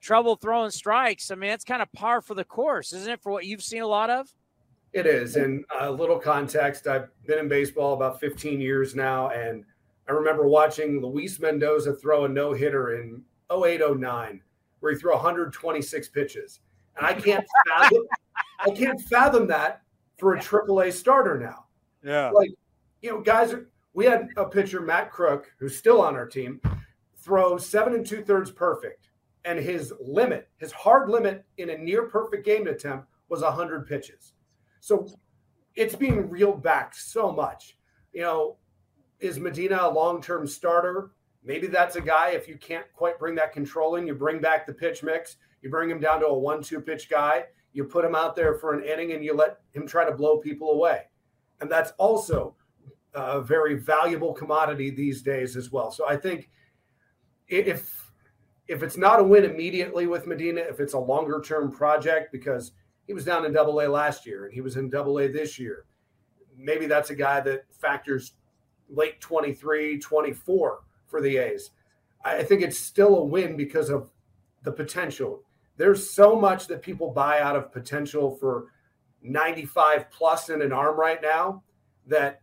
trouble 0.00 0.34
throwing 0.34 0.72
strikes? 0.72 1.30
I 1.30 1.36
mean, 1.36 1.50
it's 1.50 1.64
kind 1.64 1.82
of 1.82 1.92
par 1.92 2.20
for 2.20 2.34
the 2.34 2.42
course, 2.42 2.92
isn't 2.92 3.12
it, 3.12 3.22
for 3.22 3.30
what 3.30 3.46
you've 3.46 3.62
seen 3.62 3.82
a 3.82 3.86
lot 3.86 4.10
of? 4.10 4.28
It 4.92 5.06
is. 5.06 5.36
And 5.36 5.64
a 5.78 5.88
little 5.88 6.18
context 6.18 6.88
I've 6.88 7.10
been 7.28 7.38
in 7.38 7.48
baseball 7.48 7.94
about 7.94 8.18
15 8.18 8.60
years 8.60 8.96
now, 8.96 9.28
and– 9.28 9.64
I 10.08 10.12
remember 10.12 10.46
watching 10.46 11.00
Luis 11.00 11.40
Mendoza 11.40 11.94
throw 11.94 12.24
a 12.24 12.28
no 12.28 12.52
hitter 12.52 13.00
in 13.00 13.22
0809 13.50 14.40
where 14.80 14.92
he 14.92 14.98
threw 14.98 15.12
126 15.12 16.08
pitches. 16.10 16.60
And 16.96 17.06
I 17.06 17.14
can't 17.14 17.44
fathom 17.68 18.02
I 18.60 18.70
can't 18.70 19.00
fathom 19.00 19.46
that 19.48 19.82
for 20.18 20.34
a 20.34 20.38
AAA 20.38 20.92
starter 20.92 21.38
now. 21.38 21.66
Yeah. 22.02 22.30
Like, 22.30 22.50
you 23.02 23.10
know, 23.10 23.20
guys 23.20 23.54
we 23.94 24.04
had 24.04 24.28
a 24.36 24.44
pitcher, 24.44 24.80
Matt 24.80 25.10
Krook, 25.10 25.50
who's 25.58 25.76
still 25.76 26.02
on 26.02 26.14
our 26.14 26.26
team, 26.26 26.60
throw 27.16 27.56
seven 27.56 27.94
and 27.94 28.06
two 28.06 28.22
thirds 28.22 28.50
perfect. 28.50 29.08
And 29.46 29.58
his 29.58 29.92
limit, 30.00 30.48
his 30.58 30.70
hard 30.72 31.08
limit 31.08 31.44
in 31.56 31.70
a 31.70 31.78
near 31.78 32.02
perfect 32.04 32.44
game 32.44 32.66
attempt 32.66 33.08
was 33.28 33.40
100 33.40 33.86
pitches. 33.86 34.34
So 34.80 35.08
it's 35.74 35.94
being 35.94 36.28
reeled 36.28 36.62
back 36.62 36.94
so 36.94 37.32
much. 37.32 37.78
You 38.12 38.22
know, 38.22 38.56
is 39.20 39.38
Medina 39.38 39.78
a 39.82 39.90
long 39.90 40.22
term 40.22 40.46
starter? 40.46 41.12
Maybe 41.44 41.68
that's 41.68 41.96
a 41.96 42.00
guy, 42.00 42.30
if 42.30 42.48
you 42.48 42.56
can't 42.56 42.86
quite 42.92 43.18
bring 43.18 43.34
that 43.36 43.52
control 43.52 43.96
in, 43.96 44.06
you 44.06 44.14
bring 44.14 44.40
back 44.40 44.66
the 44.66 44.74
pitch 44.74 45.02
mix, 45.02 45.36
you 45.62 45.70
bring 45.70 45.88
him 45.88 46.00
down 46.00 46.20
to 46.20 46.26
a 46.26 46.38
one 46.38 46.62
two 46.62 46.80
pitch 46.80 47.08
guy, 47.08 47.44
you 47.72 47.84
put 47.84 48.04
him 48.04 48.14
out 48.14 48.34
there 48.34 48.54
for 48.54 48.74
an 48.74 48.84
inning, 48.84 49.12
and 49.12 49.24
you 49.24 49.34
let 49.34 49.60
him 49.70 49.86
try 49.86 50.04
to 50.04 50.16
blow 50.16 50.38
people 50.38 50.72
away. 50.72 51.02
And 51.60 51.70
that's 51.70 51.92
also 51.98 52.56
a 53.14 53.40
very 53.40 53.74
valuable 53.74 54.34
commodity 54.34 54.90
these 54.90 55.22
days 55.22 55.56
as 55.56 55.70
well. 55.72 55.90
So 55.90 56.06
I 56.06 56.16
think 56.16 56.50
if 57.48 58.10
if 58.68 58.82
it's 58.82 58.96
not 58.96 59.20
a 59.20 59.24
win 59.24 59.44
immediately 59.44 60.06
with 60.06 60.26
Medina, 60.26 60.60
if 60.60 60.80
it's 60.80 60.94
a 60.94 60.98
longer 60.98 61.40
term 61.40 61.70
project, 61.70 62.32
because 62.32 62.72
he 63.06 63.14
was 63.14 63.24
down 63.24 63.44
in 63.44 63.52
double 63.52 63.80
A 63.80 63.86
last 63.86 64.26
year 64.26 64.44
and 64.44 64.52
he 64.52 64.60
was 64.60 64.76
in 64.76 64.90
double 64.90 65.20
A 65.20 65.28
this 65.28 65.58
year, 65.58 65.84
maybe 66.56 66.86
that's 66.86 67.10
a 67.10 67.14
guy 67.14 67.40
that 67.40 67.64
factors 67.72 68.32
late 68.88 69.20
23, 69.20 69.98
24 69.98 70.80
for 71.06 71.20
the 71.20 71.36
A's. 71.36 71.70
I 72.24 72.42
think 72.42 72.62
it's 72.62 72.78
still 72.78 73.18
a 73.18 73.24
win 73.24 73.56
because 73.56 73.88
of 73.88 74.10
the 74.62 74.72
potential. 74.72 75.42
There's 75.76 76.08
so 76.08 76.34
much 76.34 76.66
that 76.66 76.82
people 76.82 77.10
buy 77.10 77.40
out 77.40 77.54
of 77.54 77.72
potential 77.72 78.34
for 78.36 78.72
95 79.22 80.10
plus 80.10 80.48
in 80.48 80.62
an 80.62 80.72
arm 80.72 80.98
right 80.98 81.20
now 81.22 81.62
that 82.06 82.40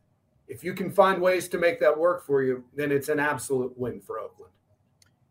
if 0.47 0.63
you 0.63 0.73
can 0.73 0.91
find 0.91 1.21
ways 1.21 1.47
to 1.49 1.57
make 1.57 1.79
that 1.79 1.97
work 1.97 2.25
for 2.25 2.43
you, 2.43 2.63
then 2.75 2.91
it's 2.91 3.09
an 3.09 3.19
absolute 3.19 3.77
win 3.77 3.99
for 3.99 4.19
Oakland. 4.19 4.51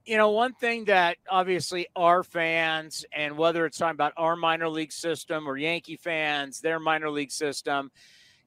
You 0.05 0.17
know, 0.17 0.31
one 0.31 0.53
thing 0.55 0.87
that 0.87 1.19
obviously 1.31 1.87
our 1.95 2.25
fans, 2.25 3.05
and 3.13 3.39
whether 3.39 3.65
it's 3.67 3.79
talking 3.79 3.95
about 3.95 4.13
our 4.17 4.35
minor 4.35 4.69
league 4.69 4.91
system 4.91 5.49
or 5.49 5.57
Yankee 5.57 5.97
fans, 5.97 6.61
their 6.61 6.81
minor 6.81 7.09
league 7.09 7.31
system, 7.31 7.91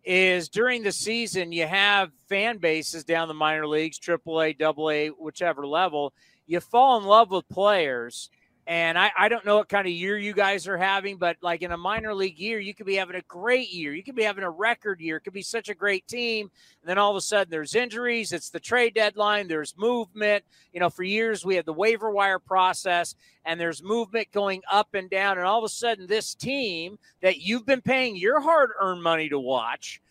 is 0.06 0.50
during 0.50 0.84
the 0.84 0.92
season 0.92 1.52
you 1.52 1.66
have 1.66 2.12
fan 2.30 2.58
bases 2.58 3.04
down 3.04 3.28
the 3.28 3.34
minor 3.34 3.68
leagues, 3.68 4.00
AAA, 4.00 4.62
AA, 4.62 5.14
whichever 5.20 5.66
level. 5.66 6.14
You 6.48 6.60
fall 6.60 7.00
in 7.00 7.06
love 7.06 7.32
with 7.32 7.50
players 7.50 8.30
and 8.68 8.98
I, 8.98 9.12
I 9.16 9.30
don't 9.30 9.46
know 9.46 9.58
what 9.58 9.70
kind 9.70 9.86
of 9.86 9.94
year 9.94 10.18
you 10.18 10.34
guys 10.34 10.68
are 10.68 10.78
having, 10.78 11.18
but 11.18 11.38
like 11.42 11.62
in 11.62 11.72
a 11.72 11.78
minor 11.78 12.16
league 12.16 12.40
year, 12.40 12.60
you 12.60 12.74
could 12.74 12.88
be 12.88 12.96
having 12.96 13.16
a 13.16 13.22
great 13.22 13.70
year. 13.70 13.94
You 13.94 14.02
could 14.02 14.16
be 14.16 14.24
having 14.24 14.44
a 14.44 14.50
record 14.50 15.00
year. 15.00 15.18
It 15.18 15.22
could 15.22 15.34
be 15.34 15.44
such 15.44 15.70
a 15.70 15.76
great 15.76 16.08
team. 16.08 16.50
And 16.82 16.90
then 16.90 16.98
all 16.98 17.12
of 17.12 17.16
a 17.16 17.22
sudden 17.22 17.52
there's 17.52 17.76
injuries. 17.76 18.34
It's 18.34 18.50
the 18.50 18.60
trade 18.60 18.96
deadline. 18.96 19.48
There's 19.48 19.78
movement. 19.78 20.44
You 20.74 20.80
know, 20.80 20.90
for 20.90 21.04
years 21.04 21.46
we 21.46 21.56
had 21.56 21.66
the 21.66 21.74
waiver 21.74 22.10
wire 22.10 22.40
process 22.40 23.14
and 23.46 23.60
there's 23.60 23.84
movement 23.84 24.32
going 24.32 24.64
up 24.72 24.96
and 24.96 25.12
down. 25.12 25.38
And 25.38 25.46
all 25.46 25.60
of 25.60 25.66
a 25.66 25.70
sudden 25.70 26.08
this 26.08 26.34
team 26.34 26.98
that 27.22 27.38
you've 27.38 27.68
been 27.68 27.82
paying 27.82 28.16
your 28.16 28.40
hard 28.40 28.72
earned 28.82 29.04
money 29.04 29.30
to 29.30 29.40
watch 29.40 30.02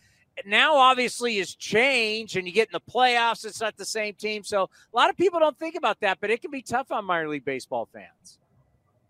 now 0.45 0.75
obviously 0.75 1.37
is 1.37 1.55
changed 1.55 2.35
and 2.35 2.45
you 2.45 2.53
get 2.53 2.67
in 2.67 2.73
the 2.73 2.91
playoffs 2.91 3.45
it's 3.45 3.61
not 3.61 3.77
the 3.77 3.85
same 3.85 4.13
team 4.15 4.43
so 4.43 4.63
a 4.63 4.95
lot 4.95 5.09
of 5.09 5.15
people 5.15 5.39
don't 5.39 5.57
think 5.57 5.75
about 5.75 5.99
that 6.01 6.17
but 6.19 6.29
it 6.29 6.41
can 6.41 6.51
be 6.51 6.61
tough 6.61 6.91
on 6.91 7.05
minor 7.05 7.29
league 7.29 7.45
baseball 7.45 7.87
fans 7.93 8.37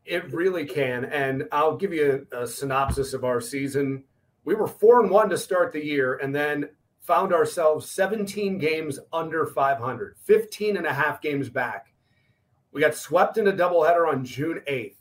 it 0.06 0.32
really 0.32 0.66
can. 0.66 1.06
And 1.06 1.48
I'll 1.52 1.78
give 1.78 1.94
you 1.94 2.28
a, 2.32 2.44
a, 2.44 2.48
synopsis 2.48 3.14
of 3.14 3.24
our 3.24 3.42
season. 3.42 4.04
We 4.44 4.56
were 4.56 4.68
four 4.68 5.02
and 5.02 5.10
one 5.10 5.30
to 5.30 5.38
start 5.38 5.74
the 5.74 5.84
year 5.84 6.16
and 6.16 6.34
then 6.34 6.70
found 7.02 7.34
ourselves 7.34 7.90
17 7.90 8.58
games 8.58 9.00
under 9.12 9.46
500, 9.46 10.16
15 10.24 10.78
and 10.78 10.86
a 10.86 10.94
half 10.94 11.22
games 11.22 11.50
back. 11.50 11.94
We 12.72 12.82
got 12.82 12.96
swept 12.96 13.38
in 13.38 13.48
a 13.48 13.54
doubleheader 13.54 14.08
on 14.08 14.26
June 14.26 14.62
8th. 14.68 14.96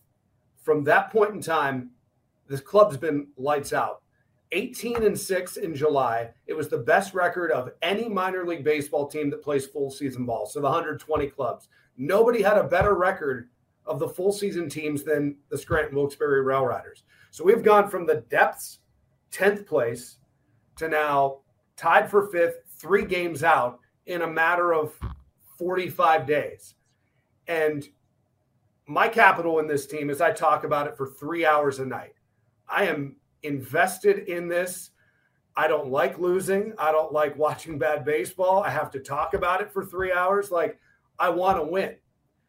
From 0.63 0.85
that 0.85 1.11
point 1.11 1.35
in 1.35 1.41
time, 1.41 1.91
this 2.47 2.61
club's 2.61 2.97
been 2.97 3.29
lights 3.37 3.73
out. 3.73 4.03
18 4.53 5.03
and 5.03 5.19
6 5.19 5.57
in 5.57 5.75
July. 5.75 6.31
It 6.47 6.55
was 6.55 6.69
the 6.69 6.79
best 6.79 7.13
record 7.15 7.51
of 7.51 7.71
any 7.83 8.09
minor 8.09 8.47
league 8.47 8.65
baseball 8.65 9.09
team 9.09 9.29
that 9.31 9.43
plays 9.43 9.67
full 9.67 9.91
season 9.91 10.25
ball. 10.25 10.47
So 10.47 10.61
the 10.61 10.67
120 10.67 11.27
clubs. 11.29 11.69
Nobody 11.97 12.43
had 12.43 12.59
a 12.59 12.65
better 12.65 12.95
record 12.95 13.49
of 13.87 13.99
the 13.99 14.09
full 14.09 14.33
season 14.33 14.69
teams 14.69 15.03
than 15.03 15.37
the 15.51 15.59
Scranton 15.59 15.97
Wilkes-Barre 15.97 16.43
Rail 16.43 16.65
Riders. 16.65 17.05
So 17.31 17.45
we've 17.45 17.63
gone 17.63 17.89
from 17.89 18.07
the 18.07 18.25
depths, 18.31 18.79
10th 19.33 19.67
place, 19.67 20.19
to 20.77 20.89
now 20.89 21.39
tied 21.77 22.11
for 22.11 22.29
fifth, 22.29 22.63
three 22.79 23.05
games 23.05 23.43
out 23.43 23.81
in 24.07 24.23
a 24.23 24.27
matter 24.27 24.73
of 24.73 24.93
45 25.59 26.27
days. 26.27 26.75
And 27.47 27.87
my 28.87 29.09
capital 29.09 29.59
in 29.59 29.67
this 29.67 29.87
team 29.87 30.11
is 30.11 30.21
I 30.21 30.33
talk 30.33 30.65
about 30.65 30.87
it 30.87 30.97
for 30.97 31.07
three 31.07 31.47
hours 31.47 31.79
a 31.79 31.87
night. 31.87 32.15
I 32.69 32.87
am 32.87 33.17
invested 33.43 34.29
in 34.29 34.49
this. 34.49 34.91
I 35.57 35.69
don't 35.69 35.89
like 35.89 36.19
losing. 36.19 36.73
I 36.79 36.91
don't 36.91 37.13
like 37.13 37.37
watching 37.37 37.79
bad 37.79 38.05
baseball. 38.05 38.63
I 38.63 38.71
have 38.71 38.91
to 38.93 39.01
talk 39.01 39.35
about 39.35 39.61
it 39.61 39.73
for 39.73 39.85
three 39.85 40.13
hours. 40.13 40.51
Like, 40.51 40.79
I 41.19 41.29
want 41.29 41.59
to 41.59 41.65
win. 41.65 41.97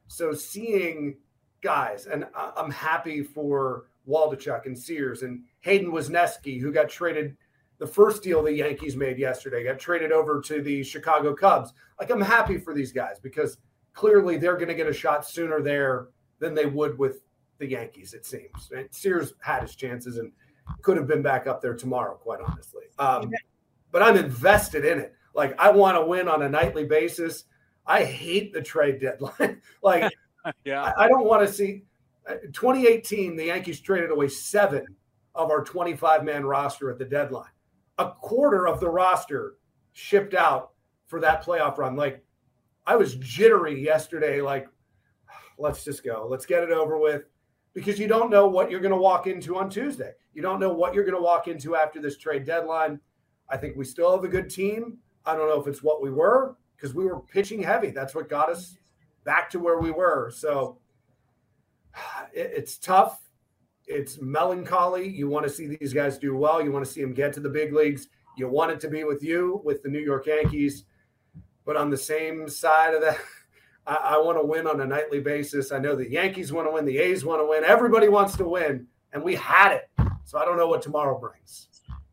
So 0.08 0.34
seeing 0.34 1.18
guys, 1.66 2.06
and 2.06 2.28
I'm 2.56 2.70
happy 2.70 3.24
for 3.24 3.86
Waldichuk 4.08 4.68
and 4.68 4.78
Sears 4.78 5.24
and 5.24 5.42
Hayden 5.62 5.92
Wesneski, 5.92 6.62
who 6.62 6.72
got 6.72 6.90
traded 6.90 7.36
the 7.80 7.88
first 7.88 8.22
deal 8.22 8.44
the 8.44 8.54
Yankees 8.54 8.96
made 8.96 9.18
yesterday, 9.18 9.64
got 9.64 9.80
traded 9.80 10.12
over 10.12 10.40
to 10.42 10.62
the 10.62 10.84
Chicago 10.84 11.34
Cubs. 11.34 11.74
Like, 12.00 12.12
I'm 12.12 12.22
happy 12.22 12.60
for 12.60 12.76
these 12.76 12.92
guys 12.92 13.20
because 13.20 13.58
clearly 13.94 14.38
they're 14.38 14.58
going 14.58 14.68
to 14.68 14.76
get 14.76 14.86
a 14.86 14.94
shot 14.94 15.28
sooner 15.28 15.60
there 15.60 16.10
than 16.38 16.54
they 16.54 16.68
would 16.68 17.00
with 17.00 17.22
the 17.58 17.68
Yankees, 17.68 18.14
it 18.14 18.28
seems. 18.28 18.70
And 18.76 18.88
Sears 18.92 19.34
had 19.40 19.64
his 19.64 19.76
chances 19.76 20.18
and 20.18 20.32
could 20.84 20.98
have 20.98 21.08
been 21.08 21.24
back 21.24 21.48
up 21.48 21.64
there 21.64 21.74
tomorrow, 21.74 22.14
quite 22.14 22.42
honestly. 22.46 22.84
Um, 23.00 23.32
but 23.92 24.04
I'm 24.04 24.18
invested 24.18 24.86
in 24.86 25.00
it. 25.00 25.16
Like, 25.34 25.60
I 25.60 25.72
want 25.72 25.98
to 25.98 26.06
win 26.06 26.28
on 26.28 26.44
a 26.44 26.50
nightly 26.50 26.86
basis. 26.86 27.46
I 27.88 28.04
hate 28.04 28.54
the 28.54 28.62
trade 28.62 29.00
deadline. 29.02 29.62
like, 29.82 30.14
yeah. 30.64 30.84
I, 30.84 31.06
I 31.06 31.08
don't 31.08 31.26
want 31.26 31.48
to 31.48 31.54
see. 31.54 31.84
uh, 32.28 32.36
2018, 32.54 33.36
the 33.36 33.46
Yankees 33.46 33.80
traded 33.80 34.12
away 34.12 34.28
seven 34.28 34.86
of 35.34 35.52
our 35.52 35.64
25 35.64 36.24
man 36.24 36.46
roster 36.46 36.90
at 36.90 36.98
the 36.98 37.06
deadline. 37.06 37.50
A 37.98 38.12
quarter 38.12 38.68
of 38.68 38.80
the 38.80 38.90
roster 38.90 39.56
shipped 39.94 40.34
out 40.34 40.72
for 41.08 41.20
that 41.22 41.44
playoff 41.44 41.78
run. 41.78 41.96
Like, 41.96 42.24
I 42.88 42.96
was 42.96 43.16
jittery 43.16 43.84
yesterday. 43.84 44.42
Like, 44.42 44.68
let's 45.58 45.84
just 45.84 46.04
go. 46.04 46.28
Let's 46.30 46.46
get 46.46 46.64
it 46.64 46.72
over 46.72 46.98
with 46.98 47.24
because 47.74 48.00
you 48.00 48.08
don't 48.08 48.32
know 48.32 48.48
what 48.48 48.72
you're 48.72 48.80
going 48.80 48.92
to 48.92 48.98
walk 48.98 49.28
into 49.28 49.58
on 49.58 49.70
Tuesday. 49.70 50.14
You 50.34 50.42
don't 50.42 50.60
know 50.60 50.74
what 50.74 50.94
you're 50.94 51.06
going 51.06 51.18
to 51.18 51.22
walk 51.22 51.48
into 51.48 51.76
after 51.76 52.02
this 52.02 52.18
trade 52.18 52.46
deadline. 52.46 53.00
I 53.50 53.58
think 53.58 53.76
we 53.78 53.86
still 53.86 54.12
have 54.16 54.24
a 54.24 54.30
good 54.30 54.50
team. 54.50 54.98
I 55.26 55.36
don't 55.36 55.50
know 55.50 55.60
if 55.60 55.68
it's 55.68 55.84
what 55.84 56.02
we 56.02 56.12
were 56.12 56.56
because 56.76 56.94
we 56.94 57.06
were 57.06 57.20
pitching 57.20 57.62
heavy. 57.62 57.92
That's 57.92 58.16
what 58.16 58.30
got 58.30 58.50
us 58.50 58.78
back 59.26 59.50
to 59.50 59.60
where 59.60 59.80
we 59.80 59.92
were. 59.92 60.32
So 60.34 60.80
it, 62.34 62.52
it's 62.56 62.78
tough. 62.78 63.22
It's 63.88 64.22
melancholy. 64.22 65.08
You 65.08 65.28
want 65.28 65.46
to 65.46 65.50
see 65.52 65.68
these 65.68 65.94
guys 65.94 66.18
do 66.18 66.36
well. 66.36 66.64
You 66.64 66.72
want 66.72 66.86
to 66.86 66.92
see 66.92 67.02
them 67.02 67.14
get 67.14 67.34
to 67.34 67.40
the 67.40 67.50
big 67.50 67.74
leagues. 67.74 68.08
You 68.38 68.48
want 68.48 68.72
it 68.72 68.80
to 68.82 68.90
be 68.90 69.04
with 69.04 69.24
you, 69.24 69.62
with 69.64 69.84
the 69.84 69.90
New 69.90 70.00
York 70.00 70.26
Yankees. 70.28 70.86
But 71.66 71.76
on 71.76 71.90
the 71.90 71.98
same 71.98 72.48
side 72.48 72.94
of 72.94 73.02
that, 73.02 73.20
I, 73.88 73.96
I 73.96 74.18
want 74.18 74.38
to 74.38 74.46
win 74.46 74.68
on 74.68 74.82
a 74.82 74.86
nightly 74.86 75.20
basis. 75.20 75.72
I 75.72 75.80
know 75.80 75.96
the 75.96 76.10
Yankees 76.10 76.52
want 76.52 76.68
to 76.68 76.72
win, 76.72 76.86
the 76.86 76.98
A's 76.98 77.26
want 77.26 77.42
to 77.42 77.46
win, 77.46 77.64
everybody 77.64 78.08
wants 78.08 78.36
to 78.38 78.48
win, 78.48 78.88
and 79.14 79.24
we 79.24 79.36
had 79.36 79.74
it. 79.74 79.90
So 80.26 80.40
I 80.40 80.46
don't 80.46 80.58
know 80.58 80.68
what 80.68 80.82
tomorrow 80.82 81.20
brings. 81.20 81.68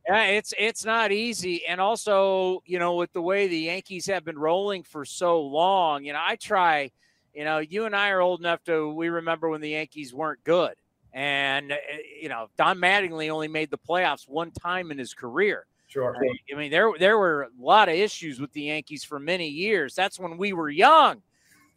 Yeah, 0.07 0.25
it's 0.25 0.53
it's 0.59 0.85
not 0.85 1.13
easy, 1.13 1.65
and 1.65 1.81
also 1.81 2.63
you 2.67 2.79
know 2.81 2.97
with 2.97 3.13
the 3.13 3.23
way 3.23 3.47
the 3.47 3.59
Yankees 3.59 4.07
have 4.07 4.25
been 4.25 4.39
rolling 4.39 4.83
for 4.83 5.05
so 5.05 5.41
long, 5.41 6.05
you 6.05 6.13
know 6.13 6.21
I 6.21 6.37
try, 6.37 6.91
you 7.35 7.45
know 7.45 7.59
you 7.59 7.85
and 7.85 7.95
I 7.97 8.11
are 8.11 8.21
old 8.21 8.41
enough 8.41 8.63
to 8.65 8.93
we 8.93 9.09
remember 9.09 9.49
when 9.49 9.61
the 9.61 9.71
Yankees 9.71 10.13
weren't 10.13 10.43
good, 10.45 10.75
and 11.13 11.73
uh, 11.73 11.77
you 12.21 12.29
know 12.29 12.49
Don 12.57 12.79
Mattingly 12.79 13.31
only 13.31 13.49
made 13.49 13.71
the 13.71 13.79
playoffs 13.79 14.29
one 14.29 14.51
time 14.51 14.91
in 14.91 14.99
his 14.99 15.15
career. 15.15 15.67
Sure. 15.89 16.17
I 16.51 16.57
mean 16.57 16.71
there 16.71 16.91
there 16.99 17.19
were 17.19 17.43
a 17.43 17.63
lot 17.63 17.89
of 17.89 17.95
issues 17.95 18.41
with 18.41 18.53
the 18.53 18.63
Yankees 18.63 19.05
for 19.05 19.19
many 19.19 19.49
years. 19.49 19.95
That's 19.95 20.19
when 20.19 20.39
we 20.39 20.53
were 20.53 20.71
young. 20.71 21.23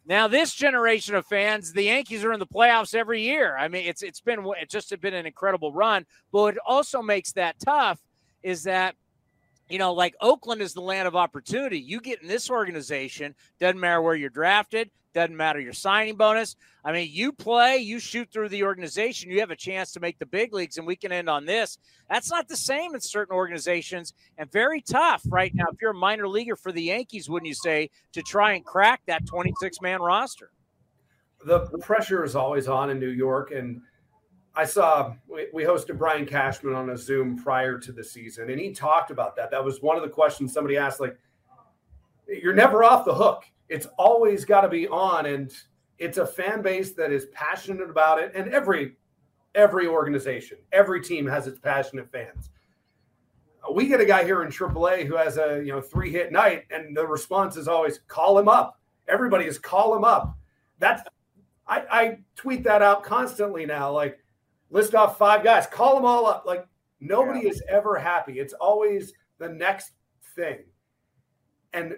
Now 0.06 0.28
this 0.28 0.54
generation 0.54 1.14
of 1.14 1.26
fans, 1.26 1.72
the 1.72 1.84
Yankees 1.84 2.24
are 2.24 2.32
in 2.32 2.38
the 2.38 2.46
playoffs 2.46 2.94
every 2.94 3.22
year. 3.22 3.56
I 3.58 3.68
mean 3.68 3.86
it's 3.86 4.02
it's 4.02 4.20
been 4.20 4.46
it's 4.60 4.72
just 4.72 4.98
been 5.00 5.14
an 5.14 5.26
incredible 5.26 5.72
run, 5.72 6.06
but 6.32 6.40
what 6.40 6.58
also 6.66 7.02
makes 7.02 7.32
that 7.32 7.58
tough 7.58 8.00
is 8.42 8.62
that 8.62 8.94
you 9.68 9.78
know, 9.78 9.92
like 9.92 10.14
Oakland 10.20 10.62
is 10.62 10.74
the 10.74 10.80
land 10.80 11.08
of 11.08 11.16
opportunity. 11.16 11.78
You 11.78 12.00
get 12.00 12.22
in 12.22 12.28
this 12.28 12.50
organization, 12.50 13.34
doesn't 13.60 13.80
matter 13.80 14.00
where 14.00 14.14
you're 14.14 14.30
drafted, 14.30 14.90
doesn't 15.12 15.36
matter 15.36 15.58
your 15.58 15.72
signing 15.72 16.16
bonus. 16.16 16.56
I 16.84 16.92
mean, 16.92 17.08
you 17.10 17.32
play, 17.32 17.78
you 17.78 17.98
shoot 17.98 18.28
through 18.30 18.50
the 18.50 18.62
organization, 18.64 19.30
you 19.30 19.40
have 19.40 19.50
a 19.50 19.56
chance 19.56 19.92
to 19.92 20.00
make 20.00 20.18
the 20.18 20.26
big 20.26 20.52
leagues, 20.52 20.76
and 20.76 20.86
we 20.86 20.94
can 20.94 21.10
end 21.10 21.28
on 21.28 21.46
this. 21.46 21.78
That's 22.08 22.30
not 22.30 22.48
the 22.48 22.56
same 22.56 22.94
in 22.94 23.00
certain 23.00 23.34
organizations 23.34 24.12
and 24.38 24.52
very 24.52 24.82
tough 24.82 25.22
right 25.28 25.52
now. 25.54 25.64
If 25.72 25.80
you're 25.80 25.92
a 25.92 25.94
minor 25.94 26.28
leaguer 26.28 26.54
for 26.54 26.70
the 26.70 26.82
Yankees, 26.82 27.28
wouldn't 27.28 27.48
you 27.48 27.54
say, 27.54 27.90
to 28.12 28.22
try 28.22 28.52
and 28.52 28.64
crack 28.64 29.00
that 29.06 29.26
26 29.26 29.80
man 29.80 30.00
roster? 30.00 30.50
The 31.44 31.60
pressure 31.80 32.24
is 32.24 32.36
always 32.36 32.68
on 32.68 32.90
in 32.90 33.00
New 33.00 33.08
York, 33.08 33.52
and 33.52 33.80
I 34.56 34.64
saw 34.64 35.14
we, 35.28 35.48
we 35.52 35.64
hosted 35.64 35.98
Brian 35.98 36.24
Cashman 36.24 36.74
on 36.74 36.90
a 36.90 36.96
Zoom 36.96 37.36
prior 37.36 37.78
to 37.78 37.92
the 37.92 38.02
season, 38.02 38.48
and 38.48 38.58
he 38.58 38.72
talked 38.72 39.10
about 39.10 39.36
that. 39.36 39.50
That 39.50 39.62
was 39.62 39.82
one 39.82 39.96
of 39.96 40.02
the 40.02 40.08
questions 40.08 40.52
somebody 40.52 40.78
asked. 40.78 40.98
Like, 40.98 41.18
you're 42.26 42.54
never 42.54 42.82
off 42.82 43.04
the 43.04 43.14
hook. 43.14 43.44
It's 43.68 43.86
always 43.98 44.46
got 44.46 44.62
to 44.62 44.68
be 44.68 44.88
on, 44.88 45.26
and 45.26 45.52
it's 45.98 46.16
a 46.16 46.26
fan 46.26 46.62
base 46.62 46.92
that 46.92 47.12
is 47.12 47.26
passionate 47.26 47.90
about 47.90 48.18
it. 48.18 48.32
And 48.34 48.48
every 48.48 48.96
every 49.54 49.86
organization, 49.86 50.58
every 50.72 51.02
team 51.02 51.26
has 51.26 51.46
its 51.46 51.58
passionate 51.58 52.10
fans. 52.10 52.50
We 53.72 53.88
get 53.88 54.00
a 54.00 54.06
guy 54.06 54.24
here 54.24 54.42
in 54.42 54.48
AAA 54.48 55.06
who 55.06 55.16
has 55.16 55.36
a 55.36 55.62
you 55.62 55.72
know 55.72 55.82
three 55.82 56.10
hit 56.10 56.32
night, 56.32 56.64
and 56.70 56.96
the 56.96 57.06
response 57.06 57.58
is 57.58 57.68
always 57.68 58.00
call 58.08 58.38
him 58.38 58.48
up. 58.48 58.80
Everybody 59.06 59.44
is 59.44 59.58
call 59.58 59.94
him 59.94 60.04
up. 60.04 60.34
That's 60.78 61.02
I, 61.66 61.84
I 61.90 62.18
tweet 62.36 62.64
that 62.64 62.80
out 62.80 63.02
constantly 63.02 63.66
now. 63.66 63.90
Like 63.92 64.20
list 64.70 64.94
off 64.94 65.18
five 65.18 65.44
guys, 65.44 65.66
call 65.66 65.96
them 65.96 66.04
all 66.04 66.26
up. 66.26 66.44
Like 66.46 66.66
nobody 67.00 67.40
yeah. 67.42 67.50
is 67.50 67.62
ever 67.68 67.96
happy. 67.96 68.38
It's 68.38 68.54
always 68.54 69.12
the 69.38 69.48
next 69.48 69.92
thing. 70.34 70.64
And 71.72 71.96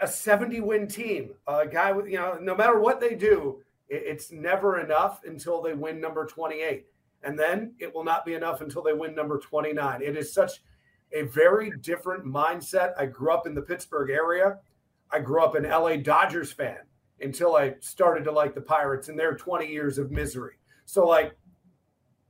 a 0.00 0.06
70 0.06 0.60
win 0.60 0.86
team, 0.86 1.30
a 1.46 1.66
guy 1.66 1.92
with, 1.92 2.06
you 2.06 2.18
know, 2.18 2.38
no 2.40 2.54
matter 2.54 2.78
what 2.78 3.00
they 3.00 3.14
do, 3.14 3.60
it's 3.88 4.30
never 4.30 4.80
enough 4.80 5.22
until 5.24 5.62
they 5.62 5.72
win 5.72 6.00
number 6.00 6.26
28. 6.26 6.86
And 7.22 7.38
then 7.38 7.74
it 7.78 7.92
will 7.92 8.04
not 8.04 8.24
be 8.24 8.34
enough 8.34 8.60
until 8.60 8.82
they 8.82 8.92
win 8.92 9.14
number 9.14 9.38
29. 9.38 10.02
It 10.02 10.16
is 10.16 10.32
such 10.32 10.62
a 11.12 11.22
very 11.22 11.72
different 11.80 12.24
mindset. 12.24 12.92
I 12.98 13.06
grew 13.06 13.32
up 13.32 13.46
in 13.46 13.54
the 13.54 13.62
Pittsburgh 13.62 14.10
area. 14.10 14.58
I 15.10 15.20
grew 15.20 15.42
up 15.42 15.54
an 15.54 15.64
LA 15.64 15.96
Dodgers 15.96 16.52
fan 16.52 16.78
until 17.20 17.56
I 17.56 17.74
started 17.80 18.24
to 18.24 18.32
like 18.32 18.54
the 18.54 18.60
Pirates 18.60 19.08
and 19.08 19.18
their 19.18 19.34
20 19.34 19.66
years 19.66 19.98
of 19.98 20.10
misery. 20.10 20.54
So, 20.84 21.06
like, 21.06 21.36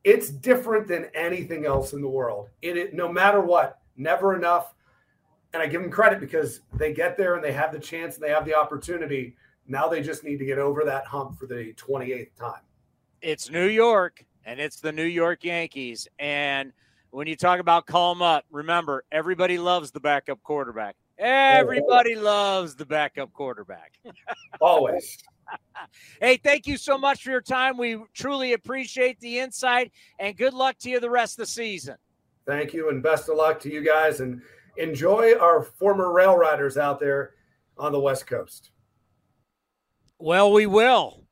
it's 0.09 0.31
different 0.31 0.89
than 0.89 1.07
anything 1.15 1.67
else 1.67 1.93
in 1.93 2.01
the 2.01 2.09
world. 2.09 2.49
It, 2.63 2.79
it, 2.79 2.95
no 2.95 3.13
matter 3.13 3.43
what, 3.43 3.79
never 3.99 4.35
enough. 4.35 4.75
And 5.53 5.63
I 5.63 5.67
give 5.67 5.83
them 5.83 5.91
credit 5.91 6.19
because 6.19 6.61
they 6.73 6.95
get 6.95 7.19
there 7.19 7.35
and 7.35 7.45
they 7.45 7.53
have 7.53 7.73
the 7.73 7.79
chance 7.79 8.15
and 8.15 8.25
they 8.25 8.31
have 8.31 8.47
the 8.47 8.55
opportunity. 8.55 9.37
Now 9.67 9.87
they 9.87 10.03
just 10.03 10.25
need 10.25 10.39
to 10.39 10.47
get 10.47 10.59
over 10.59 10.83
that 10.85 11.05
hump 11.05 11.39
for 11.39 11.47
the 11.47 11.75
28th 11.75 12.35
time. 12.37 12.63
It's 13.21 13.51
New 13.51 13.69
York 13.69 14.25
and 14.47 14.59
it's 14.59 14.81
the 14.81 14.93
New 14.93 15.05
York 15.05 15.45
Yankees. 15.45 16.09
And 16.19 16.73
when 17.11 17.27
you 17.27 17.37
talk 17.37 17.61
about 17.61 17.85
calm 17.87 18.23
up, 18.23 18.47
remember 18.51 19.05
everybody 19.13 19.59
loves 19.59 19.91
the 19.91 20.01
backup 20.01 20.43
quarterback. 20.43 20.97
Everybody 21.19 22.15
loves 22.15 22.77
the 22.77 22.87
backup 22.87 23.35
quarterback. 23.35 23.93
Always. 24.63 25.19
Hey, 26.21 26.37
thank 26.37 26.67
you 26.67 26.77
so 26.77 26.99
much 26.99 27.23
for 27.23 27.31
your 27.31 27.41
time. 27.41 27.77
We 27.77 27.99
truly 28.15 28.53
appreciate 28.53 29.21
the 29.21 29.39
insight 29.39 29.93
and 30.19 30.37
good 30.37 30.55
luck 30.55 30.79
to 30.81 30.91
you 30.91 31.01
the 31.01 31.11
rest 31.11 31.35
of 31.35 31.47
the 31.47 31.53
season. 31.53 31.97
Thank 32.47 32.73
you 32.73 32.89
and 32.89 33.03
best 33.03 33.29
of 33.29 33.37
luck 33.37 33.61
to 33.61 33.73
you 33.73 33.85
guys 33.85 34.21
and 34.21 34.41
enjoy 34.77 35.35
our 35.39 35.63
former 35.63 36.13
rail 36.13 36.37
riders 36.37 36.79
out 36.79 37.01
there 37.01 37.35
on 37.77 37.93
the 37.93 38.01
West 38.01 38.27
Coast. 38.27 38.71
Well, 40.19 40.53
we 40.53 40.67
will. 40.67 41.25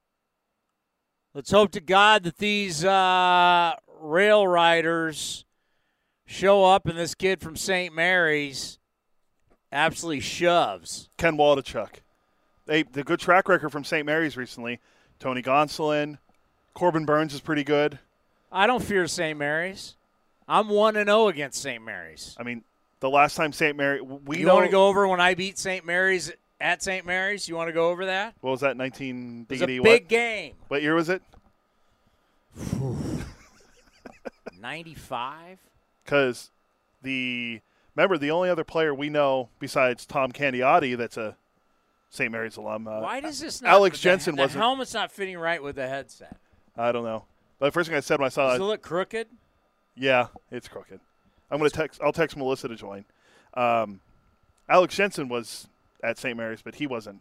Let's 1.34 1.50
hope 1.50 1.72
to 1.72 1.80
God 1.80 2.22
that 2.24 2.38
these 2.38 2.84
uh, 2.84 3.74
rail 4.00 4.46
riders 4.46 5.44
show 6.26 6.64
up 6.64 6.86
and 6.86 6.98
this 6.98 7.14
kid 7.14 7.40
from 7.40 7.56
St. 7.56 7.94
Mary's 7.94 8.78
absolutely 9.72 10.20
shoves. 10.20 11.08
Ken 11.18 11.36
Waldichuk. 11.36 12.00
They 12.66 12.82
the 12.82 13.04
good 13.04 13.20
track 13.20 13.48
record 13.48 13.70
from 13.70 13.84
St. 13.84 14.04
Mary's 14.04 14.36
recently. 14.36 14.80
Tony 15.18 15.42
Gonsolin, 15.42 16.18
Corbin 16.74 17.06
Burnes 17.06 17.32
is 17.32 17.40
pretty 17.40 17.64
good. 17.64 17.98
I 18.52 18.66
don't 18.66 18.82
fear 18.82 19.06
St. 19.06 19.38
Mary's. 19.38 19.94
I'm 20.48 20.68
one 20.68 20.96
and 20.96 21.08
zero 21.08 21.28
against 21.28 21.60
St. 21.60 21.82
Mary's. 21.82 22.36
I 22.38 22.42
mean, 22.42 22.62
the 23.00 23.10
last 23.10 23.34
time 23.34 23.52
St. 23.52 23.76
Mary 23.76 24.00
we 24.00 24.38
you 24.38 24.46
want 24.46 24.66
to 24.66 24.70
go 24.70 24.88
over 24.88 25.06
when 25.08 25.20
I 25.20 25.34
beat 25.34 25.58
St. 25.58 25.84
Mary's 25.84 26.32
at 26.60 26.82
St. 26.82 27.04
Mary's? 27.06 27.48
You 27.48 27.56
want 27.56 27.68
to 27.68 27.72
go 27.72 27.90
over 27.90 28.06
that? 28.06 28.34
What 28.40 28.50
was 28.52 28.60
that? 28.60 28.76
Nineteen. 28.76 29.46
It 29.48 29.54
was 29.54 29.62
a 29.62 29.66
big 29.66 29.80
what? 29.80 30.08
game. 30.08 30.54
What 30.68 30.82
year 30.82 30.94
was 30.94 31.08
it? 31.08 31.22
Ninety 34.60 34.94
five. 34.94 35.58
Because 36.04 36.50
the 37.02 37.60
remember 37.94 38.18
the 38.18 38.30
only 38.30 38.48
other 38.48 38.64
player 38.64 38.94
we 38.94 39.08
know 39.08 39.48
besides 39.58 40.06
Tom 40.06 40.32
Candiotti 40.32 40.96
that's 40.96 41.16
a 41.16 41.36
St. 42.16 42.32
Mary's 42.32 42.56
alum. 42.56 42.88
Uh, 42.88 43.00
Why 43.00 43.20
does 43.20 43.40
this 43.40 43.62
not? 43.62 43.70
Alex 43.70 44.00
Jensen 44.00 44.36
the, 44.36 44.42
was 44.42 44.52
the 44.52 44.58
helmet's 44.58 44.94
not 44.94 45.12
fitting 45.12 45.38
right 45.38 45.62
with 45.62 45.76
the 45.76 45.86
headset. 45.86 46.36
I 46.76 46.92
don't 46.92 47.04
know. 47.04 47.24
But 47.58 47.66
the 47.66 47.72
first 47.72 47.88
thing 47.88 47.96
I 47.96 48.00
said 48.00 48.18
when 48.18 48.26
I 48.26 48.30
saw 48.30 48.48
Does 48.50 48.60
it, 48.60 48.62
it 48.62 48.66
look 48.66 48.82
crooked? 48.82 49.28
Yeah, 49.94 50.28
it's 50.50 50.68
crooked. 50.68 51.00
I'm 51.50 51.58
gonna 51.58 51.70
text. 51.70 52.00
I'll 52.02 52.12
text 52.12 52.36
Melissa 52.36 52.68
to 52.68 52.76
join. 52.76 53.04
Um, 53.54 54.00
Alex 54.68 54.96
Jensen 54.96 55.28
was 55.28 55.68
at 56.02 56.18
St. 56.18 56.36
Mary's, 56.36 56.62
but 56.62 56.74
he 56.74 56.86
wasn't. 56.86 57.20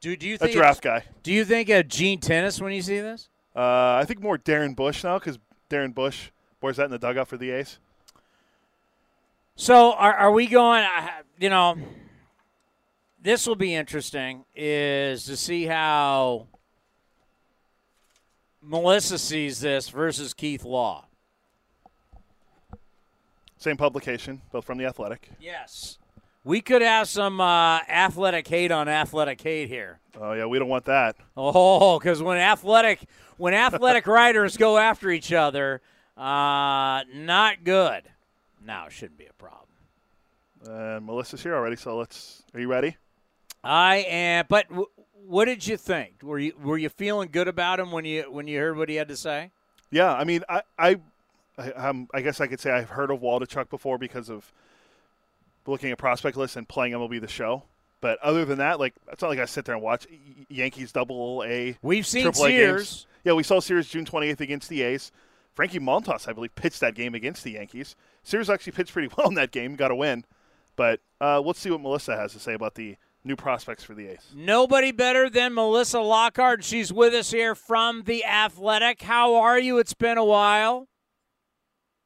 Do 0.00 0.14
do 0.16 0.28
you 0.28 0.36
a 0.40 0.52
draft 0.52 0.82
guy? 0.82 1.04
Do 1.22 1.32
you 1.32 1.44
think 1.44 1.70
of 1.70 1.88
Gene 1.88 2.20
Tenace 2.20 2.60
when 2.60 2.72
you 2.72 2.82
see 2.82 3.00
this? 3.00 3.28
Uh, 3.56 3.94
I 3.94 4.04
think 4.06 4.20
more 4.20 4.36
Darren 4.36 4.76
Bush 4.76 5.02
now 5.02 5.18
because 5.18 5.38
Darren 5.70 5.94
Bush 5.94 6.30
wears 6.60 6.76
that 6.76 6.84
in 6.84 6.90
the 6.90 6.98
dugout 6.98 7.28
for 7.28 7.36
the 7.36 7.50
A's. 7.50 7.78
So 9.56 9.92
are, 9.92 10.12
are 10.12 10.32
we 10.32 10.46
going? 10.46 10.84
You 11.38 11.48
know, 11.48 11.78
this 13.24 13.46
will 13.46 13.56
be 13.56 13.74
interesting. 13.74 14.44
Is 14.54 15.24
to 15.24 15.36
see 15.36 15.64
how 15.64 16.46
Melissa 18.62 19.18
sees 19.18 19.60
this 19.60 19.88
versus 19.88 20.32
Keith 20.32 20.64
Law. 20.64 21.06
Same 23.56 23.76
publication, 23.76 24.42
both 24.52 24.64
from 24.64 24.78
the 24.78 24.84
Athletic. 24.84 25.30
Yes. 25.40 25.98
We 26.44 26.60
could 26.60 26.82
have 26.82 27.08
some 27.08 27.40
uh, 27.40 27.78
athletic 27.88 28.46
hate 28.46 28.70
on 28.70 28.86
athletic 28.86 29.40
hate 29.40 29.70
here. 29.70 30.00
Oh 30.20 30.34
yeah, 30.34 30.44
we 30.44 30.58
don't 30.58 30.68
want 30.68 30.84
that. 30.84 31.16
Oh, 31.36 31.98
because 31.98 32.22
when 32.22 32.36
athletic 32.36 33.00
when 33.38 33.54
athletic 33.54 34.06
writers 34.06 34.58
go 34.58 34.76
after 34.76 35.10
each 35.10 35.32
other, 35.32 35.80
uh, 36.18 37.02
not 37.14 37.64
good. 37.64 38.02
Now 38.62 38.88
shouldn't 38.90 39.18
be 39.18 39.26
a 39.26 39.32
problem. 39.32 39.60
Uh, 40.66 41.00
Melissa's 41.00 41.42
here 41.42 41.54
already, 41.54 41.76
so 41.76 41.96
let's. 41.96 42.42
Are 42.52 42.60
you 42.60 42.68
ready? 42.68 42.96
I 43.64 43.96
am. 44.08 44.46
But 44.48 44.68
w- 44.68 44.88
what 45.26 45.46
did 45.46 45.66
you 45.66 45.76
think? 45.76 46.22
Were 46.22 46.38
you 46.38 46.54
were 46.60 46.78
you 46.78 46.88
feeling 46.88 47.28
good 47.32 47.48
about 47.48 47.80
him 47.80 47.90
when 47.92 48.04
you 48.04 48.30
when 48.30 48.46
you 48.46 48.58
heard 48.58 48.76
what 48.76 48.88
he 48.88 48.96
had 48.96 49.08
to 49.08 49.16
say? 49.16 49.50
Yeah, 49.90 50.12
I 50.12 50.24
mean, 50.24 50.42
I 50.48 50.62
I 50.78 50.96
I, 51.56 51.70
um, 51.72 52.08
I 52.12 52.20
guess 52.20 52.40
I 52.40 52.46
could 52.46 52.60
say 52.60 52.70
I've 52.70 52.90
heard 52.90 53.10
of 53.10 53.20
Waldichuk 53.20 53.70
before 53.70 53.98
because 53.98 54.28
of 54.28 54.52
looking 55.66 55.90
at 55.90 55.98
prospect 55.98 56.36
lists 56.36 56.56
and 56.56 56.68
playing 56.68 56.92
MLB 56.92 57.20
the 57.20 57.28
Show. 57.28 57.62
But 58.00 58.18
other 58.18 58.44
than 58.44 58.58
that, 58.58 58.78
like 58.78 58.94
it's 59.10 59.22
not 59.22 59.28
like 59.28 59.38
I 59.38 59.46
sit 59.46 59.64
there 59.64 59.74
and 59.74 59.82
watch 59.82 60.06
Yankees 60.48 60.92
Double 60.92 61.42
A. 61.46 61.78
We've 61.80 62.06
seen 62.06 62.30
Sears. 62.34 62.82
Games. 62.82 63.06
Yeah, 63.24 63.32
we 63.32 63.42
saw 63.42 63.60
Sears 63.60 63.88
June 63.88 64.04
28th 64.04 64.40
against 64.40 64.68
the 64.68 64.82
A's. 64.82 65.10
Frankie 65.54 65.78
Montas, 65.78 66.28
I 66.28 66.32
believe, 66.32 66.54
pitched 66.54 66.80
that 66.80 66.94
game 66.94 67.14
against 67.14 67.44
the 67.44 67.52
Yankees. 67.52 67.96
Sears 68.22 68.50
actually 68.50 68.72
pitched 68.72 68.92
pretty 68.92 69.08
well 69.16 69.28
in 69.28 69.34
that 69.34 69.52
game, 69.52 69.76
got 69.76 69.90
a 69.90 69.94
win. 69.94 70.24
But 70.76 71.00
uh, 71.20 71.40
let's 71.40 71.60
see 71.60 71.70
what 71.70 71.80
Melissa 71.80 72.16
has 72.16 72.32
to 72.32 72.40
say 72.40 72.52
about 72.52 72.74
the 72.74 72.96
new 73.24 73.36
prospects 73.36 73.82
for 73.82 73.94
the 73.94 74.08
A's. 74.08 74.20
Nobody 74.34 74.92
better 74.92 75.30
than 75.30 75.54
Melissa 75.54 76.00
Lockhart. 76.00 76.62
She's 76.62 76.92
with 76.92 77.14
us 77.14 77.30
here 77.30 77.54
from 77.54 78.02
the 78.04 78.24
Athletic. 78.24 79.02
How 79.02 79.34
are 79.34 79.58
you? 79.58 79.78
It's 79.78 79.94
been 79.94 80.18
a 80.18 80.24
while. 80.24 80.88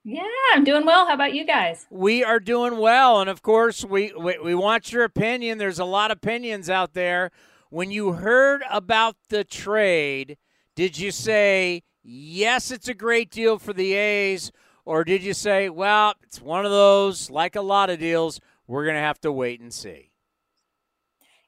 Yeah, 0.04 0.22
I'm 0.54 0.64
doing 0.64 0.86
well. 0.86 1.06
How 1.06 1.14
about 1.14 1.34
you 1.34 1.44
guys? 1.44 1.86
We 1.90 2.24
are 2.24 2.40
doing 2.40 2.78
well, 2.78 3.20
and 3.20 3.28
of 3.28 3.42
course, 3.42 3.84
we, 3.84 4.12
we 4.18 4.38
we 4.38 4.54
want 4.54 4.90
your 4.90 5.04
opinion. 5.04 5.58
There's 5.58 5.80
a 5.80 5.84
lot 5.84 6.10
of 6.10 6.16
opinions 6.16 6.70
out 6.70 6.94
there. 6.94 7.30
When 7.68 7.90
you 7.90 8.12
heard 8.12 8.62
about 8.70 9.16
the 9.28 9.44
trade, 9.44 10.38
did 10.74 10.98
you 10.98 11.10
say 11.10 11.82
yes, 12.02 12.70
it's 12.70 12.88
a 12.88 12.94
great 12.94 13.30
deal 13.30 13.58
for 13.58 13.74
the 13.74 13.92
A's, 13.92 14.50
or 14.86 15.04
did 15.04 15.22
you 15.22 15.34
say, 15.34 15.68
well, 15.68 16.14
it's 16.22 16.40
one 16.40 16.64
of 16.64 16.70
those, 16.70 17.28
like 17.28 17.54
a 17.54 17.60
lot 17.60 17.90
of 17.90 17.98
deals, 17.98 18.40
we're 18.66 18.84
going 18.84 18.96
to 18.96 19.02
have 19.02 19.20
to 19.20 19.32
wait 19.32 19.60
and 19.60 19.74
see? 19.74 20.07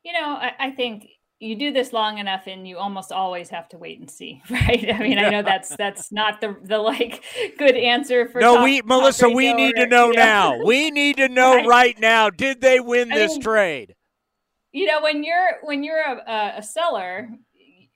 You 0.03 0.13
know, 0.13 0.35
I, 0.35 0.53
I 0.59 0.71
think 0.71 1.07
you 1.41 1.57
do 1.57 1.73
this 1.73 1.93
long 1.93 2.19
enough 2.19 2.47
and 2.47 2.69
you 2.69 2.77
almost 2.77 3.11
always 3.11 3.49
have 3.49 3.69
to 3.71 3.79
wait 3.79 3.99
and 3.99 4.11
see 4.11 4.43
right? 4.51 4.93
I 4.95 4.99
mean 4.99 5.19
i 5.19 5.31
know 5.31 5.43
that's 5.43 5.75
that's 5.75 6.13
not 6.13 6.41
the 6.41 6.57
the 6.63 6.79
like 6.79 7.25
good 7.59 7.75
answer 7.77 8.29
for 8.29 8.41
no 8.41 8.57
top, 8.57 8.65
we 8.65 8.83
melissa 8.83 9.29
we 9.29 9.53
need 9.55 9.75
to 9.77 9.87
know, 9.87 10.11
now. 10.11 10.63
We 10.63 10.91
need 10.91 11.17
to 11.17 11.29
know 11.29 11.55
right. 11.57 11.67
right, 11.67 11.99
now. 11.99 12.31
Did 12.31 12.61
they 12.61 12.79
win 12.79 13.09
this 13.09 13.33
mean, 13.33 13.41
trade? 13.41 13.95
you 14.73 14.87
know 14.87 15.01
when 15.03 15.25
you're 15.25 15.59
when 15.63 15.83
you're 15.83 15.99
a, 16.01 16.55
a, 16.59 16.63
seller 16.63 17.31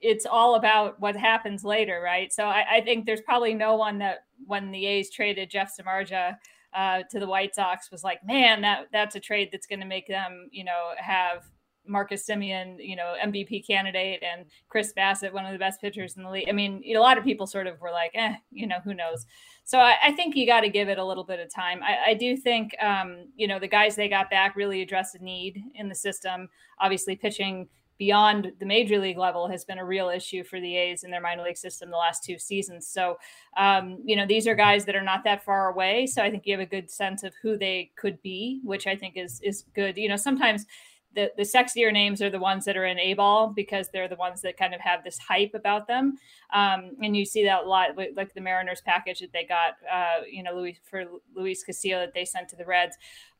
it's 0.00 0.26
all 0.26 0.56
about 0.56 1.00
what 1.00 1.16
happens 1.16 1.64
later 1.64 2.00
right? 2.02 2.32
So 2.32 2.44
I, 2.44 2.64
I, 2.76 2.80
think 2.80 3.06
there's 3.06 3.20
probably 3.20 3.54
no 3.54 3.76
one 3.76 3.98
that 3.98 4.24
when 4.46 4.70
the 4.70 4.86
a's 4.86 5.10
traded 5.10 5.50
jeff 5.50 5.72
samardzija 5.78 6.36
uh, 6.74 7.02
to 7.10 7.20
the 7.20 7.26
white 7.26 7.54
sox 7.54 7.90
was 7.90 8.02
like 8.02 8.24
man 8.26 8.62
that 8.62 8.86
that's 8.92 9.14
a 9.14 9.20
trade 9.20 9.50
that's 9.52 9.66
going 9.66 9.80
to 9.80 9.86
make 9.86 10.08
them 10.08 10.48
you 10.50 10.64
know 10.64 10.90
have 10.96 11.44
Marcus 11.86 12.26
Semien, 12.26 12.76
you 12.78 12.96
know, 12.96 13.14
MVP 13.24 13.66
candidate, 13.66 14.22
and 14.22 14.46
Chris 14.68 14.92
Bassitt, 14.96 15.32
one 15.32 15.46
of 15.46 15.52
the 15.52 15.58
best 15.58 15.80
pitchers 15.80 16.16
in 16.16 16.22
the 16.22 16.30
league. 16.30 16.48
I 16.48 16.52
mean, 16.52 16.82
a 16.86 16.98
lot 16.98 17.18
of 17.18 17.24
people 17.24 17.46
sort 17.46 17.66
of 17.66 17.80
were 17.80 17.90
like, 17.90 18.12
eh, 18.14 18.34
you 18.50 18.66
know, 18.66 18.78
who 18.84 18.94
knows? 18.94 19.26
So 19.64 19.78
I, 19.78 19.94
I 20.02 20.12
think 20.12 20.36
you 20.36 20.46
got 20.46 20.60
to 20.60 20.68
give 20.68 20.88
it 20.88 20.98
a 20.98 21.04
little 21.04 21.24
bit 21.24 21.40
of 21.40 21.52
time. 21.52 21.82
I, 21.82 22.10
I 22.10 22.14
do 22.14 22.36
think, 22.36 22.74
um, 22.82 23.26
you 23.36 23.48
know, 23.48 23.58
the 23.58 23.68
guys 23.68 23.96
they 23.96 24.08
got 24.08 24.30
back 24.30 24.56
really 24.56 24.82
addressed 24.82 25.14
a 25.14 25.24
need 25.24 25.62
in 25.74 25.88
the 25.88 25.94
system. 25.94 26.48
Obviously, 26.78 27.16
pitching 27.16 27.68
beyond 27.98 28.52
the 28.58 28.66
major 28.66 28.98
league 28.98 29.18
level 29.18 29.48
has 29.48 29.64
been 29.64 29.78
a 29.78 29.84
real 29.84 30.08
issue 30.08 30.42
for 30.42 30.60
the 30.60 30.76
A's 30.76 31.04
in 31.04 31.10
their 31.10 31.20
minor 31.20 31.44
league 31.44 31.56
system 31.56 31.90
the 31.90 31.96
last 31.96 32.24
two 32.24 32.38
seasons. 32.38 32.86
So, 32.86 33.16
um, 33.56 33.98
you 34.04 34.16
know, 34.16 34.26
these 34.26 34.46
are 34.46 34.54
guys 34.54 34.84
that 34.86 34.96
are 34.96 35.02
not 35.02 35.24
that 35.24 35.44
far 35.44 35.70
away. 35.70 36.06
So 36.06 36.22
I 36.22 36.30
think 36.30 36.44
you 36.44 36.52
have 36.54 36.60
a 36.60 36.70
good 36.70 36.90
sense 36.90 37.22
of 37.22 37.34
who 37.40 37.56
they 37.56 37.92
could 37.96 38.20
be, 38.22 38.60
which 38.64 38.86
I 38.86 38.96
think 38.96 39.16
is 39.16 39.40
is 39.42 39.64
good. 39.74 39.96
You 39.96 40.08
know, 40.08 40.16
sometimes 40.16 40.66
the, 41.14 41.32
the 41.36 41.42
sexier 41.42 41.92
names 41.92 42.20
are 42.20 42.30
the 42.30 42.38
ones 42.38 42.64
that 42.64 42.76
are 42.76 42.84
in 42.84 42.98
A 42.98 43.14
ball 43.14 43.52
because 43.54 43.88
they're 43.92 44.08
the 44.08 44.16
ones 44.16 44.42
that 44.42 44.56
kind 44.56 44.74
of 44.74 44.80
have 44.80 45.04
this 45.04 45.18
hype 45.18 45.52
about 45.54 45.86
them. 45.86 46.16
Um, 46.52 46.92
and 47.02 47.16
you 47.16 47.24
see 47.24 47.44
that 47.44 47.64
a 47.64 47.68
lot 47.68 47.96
with 47.96 48.16
like 48.16 48.34
the 48.34 48.40
Mariners 48.40 48.82
package 48.84 49.20
that 49.20 49.32
they 49.32 49.44
got, 49.44 49.74
uh, 49.92 50.24
you 50.30 50.42
know, 50.42 50.54
Louis 50.54 50.78
for 50.84 51.04
Luis 51.34 51.62
Castillo 51.64 52.00
that 52.00 52.14
they 52.14 52.24
sent 52.24 52.48
to 52.50 52.56
the 52.56 52.64
Reds. 52.64 52.96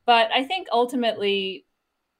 But 0.07 0.31
I 0.35 0.45
think 0.45 0.69
ultimately 0.73 1.65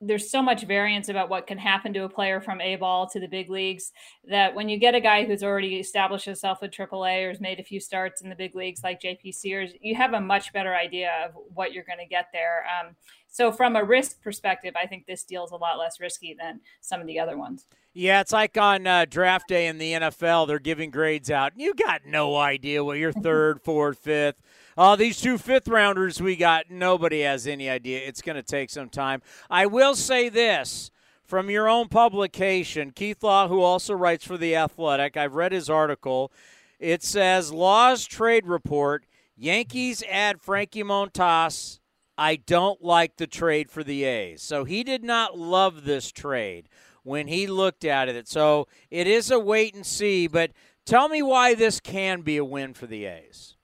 there's 0.01 0.31
so 0.31 0.43
much 0.43 0.65
variance 0.65 1.09
about 1.09 1.29
what 1.29 1.47
can 1.47 1.57
happen 1.57 1.93
to 1.95 2.05
a 2.05 2.09
player 2.09 2.41
from 2.41 2.61
A 2.61 2.77
ball 2.77 3.09
to 3.09 3.21
the 3.21 3.29
big 3.29 3.49
leagues 3.49 3.93
that 4.25 4.55
when 4.55 4.69
you 4.69 4.77
get 4.79 4.95
a 4.95 5.01
guy 5.01 5.25
who's 5.25 5.43
already 5.43 5.77
established 5.77 6.27
himself 6.27 6.63
at 6.63 6.73
AAA 6.73 7.25
or 7.25 7.29
has 7.31 7.41
made 7.41 7.61
a 7.61 7.65
few 7.65 7.81
starts 7.81 8.21
in 8.21 8.29
the 8.29 8.35
big 8.35 8.55
leagues 8.55 8.83
like 8.83 9.01
JP 9.01 9.35
Sears, 9.35 9.73
you 9.81 9.95
have 9.95 10.13
a 10.13 10.21
much 10.21 10.53
better 10.53 10.75
idea 10.75 11.11
of 11.25 11.33
what 11.55 11.73
you're 11.73 11.85
going 11.85 11.99
to 11.99 12.07
get 12.07 12.27
there. 12.33 12.65
Um, 12.65 12.97
so 13.35 13.51
from 13.51 13.75
a 13.75 13.83
risk 13.83 14.23
perspective, 14.23 14.75
I 14.81 14.87
think 14.87 15.07
this 15.07 15.25
deal 15.25 15.45
is 15.45 15.51
a 15.51 15.57
lot 15.57 15.77
less 15.77 15.99
risky 15.99 16.37
than 16.39 16.61
some 16.81 17.01
of 17.01 17.09
the 17.09 17.19
other 17.19 17.37
ones. 17.37 17.67
Yeah, 17.93 18.21
it's 18.21 18.31
like 18.31 18.57
on 18.57 18.87
uh, 18.87 19.07
draft 19.11 19.49
day 19.49 19.67
in 19.67 19.79
the 19.79 19.95
NFL, 19.95 20.47
they're 20.47 20.61
giving 20.61 20.93
grades 20.93 21.33
out. 21.33 21.53
You 21.57 21.75
got 21.75 22.03
no 22.07 22.37
idea 22.37 22.85
what 22.85 22.99
your 22.99 23.11
third, 23.25 23.61
fourth, 23.61 23.99
fifth. 23.99 24.41
Uh, 24.79 24.95
these 24.95 25.21
two 25.21 25.37
fifth 25.37 25.67
rounders 25.67 26.23
we 26.23 26.37
got, 26.37 26.71
nobody 26.71 27.23
has 27.23 27.49
any 27.49 27.69
idea. 27.69 28.07
It's 28.07 28.23
going 28.23 28.37
to 28.37 28.43
take 28.45 28.71
some 28.71 28.89
time. 28.89 29.21
I 29.51 29.67
will 29.67 29.97
say 29.97 30.29
this 30.29 30.93
from 31.25 31.51
your 31.51 31.69
own 31.69 31.89
publication, 31.89 32.93
Keith 32.93 33.25
Law, 33.25 33.49
who 33.49 33.63
also 33.63 33.95
writes 33.95 34.25
for 34.25 34.39
The 34.39 34.55
Athletic, 34.55 35.17
I've 35.17 35.35
read 35.35 35.51
his 35.51 35.69
article. 35.69 36.31
It 36.79 37.03
says 37.03 37.53
Law's 37.53 38.07
trade 38.07 38.47
report 38.47 39.07
Yankees 39.37 40.05
add 40.09 40.41
Frankie 40.41 40.85
Montas 40.85 41.81
I 42.17 42.37
don't 42.37 42.83
like 42.83 43.17
the 43.17 43.27
trade 43.27 43.71
for 43.71 43.83
the 43.83 44.05
A's. 44.05 44.43
So 44.43 44.65
he 44.65 44.85
did 44.85 45.03
not 45.03 45.39
love 45.39 45.85
this 45.85 46.11
trade 46.13 46.69
when 47.03 47.29
he 47.29 47.47
looked 47.47 47.85
at 47.85 48.09
it. 48.09 48.29
So 48.29 48.69
it 48.91 49.07
is 49.07 49.31
a 49.31 49.39
wait 49.39 49.75
and 49.75 49.85
see, 49.85 50.27
but 50.27 50.53
tell 50.87 51.09
me 51.09 51.23
why 51.23 51.55
this 51.55 51.81
can 51.81 52.23
be 52.23 52.37
a 52.37 52.45
win 52.45 52.75
for 52.75 52.87
the 52.87 53.05
A's. 53.07 53.57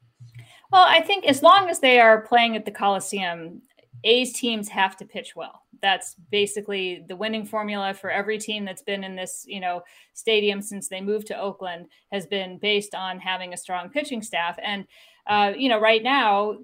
Well, 0.72 0.86
I 0.86 1.00
think 1.00 1.24
as 1.26 1.42
long 1.42 1.68
as 1.68 1.80
they 1.80 1.98
are 1.98 2.20
playing 2.20 2.56
at 2.56 2.64
the 2.64 2.70
Coliseum, 2.70 3.62
A's 4.04 4.32
teams 4.32 4.68
have 4.68 4.96
to 4.98 5.04
pitch 5.04 5.34
well. 5.34 5.62
That's 5.82 6.14
basically 6.30 7.04
the 7.08 7.16
winning 7.16 7.46
formula 7.46 7.94
for 7.94 8.10
every 8.10 8.38
team 8.38 8.64
that's 8.64 8.82
been 8.82 9.02
in 9.02 9.16
this, 9.16 9.44
you 9.48 9.60
know, 9.60 9.82
stadium 10.12 10.60
since 10.60 10.88
they 10.88 11.00
moved 11.00 11.26
to 11.28 11.38
Oakland 11.38 11.86
has 12.12 12.26
been 12.26 12.58
based 12.58 12.94
on 12.94 13.18
having 13.18 13.54
a 13.54 13.56
strong 13.56 13.88
pitching 13.88 14.22
staff. 14.22 14.58
And 14.62 14.86
uh, 15.26 15.52
you 15.56 15.68
know, 15.68 15.80
right 15.80 16.02
now 16.02 16.56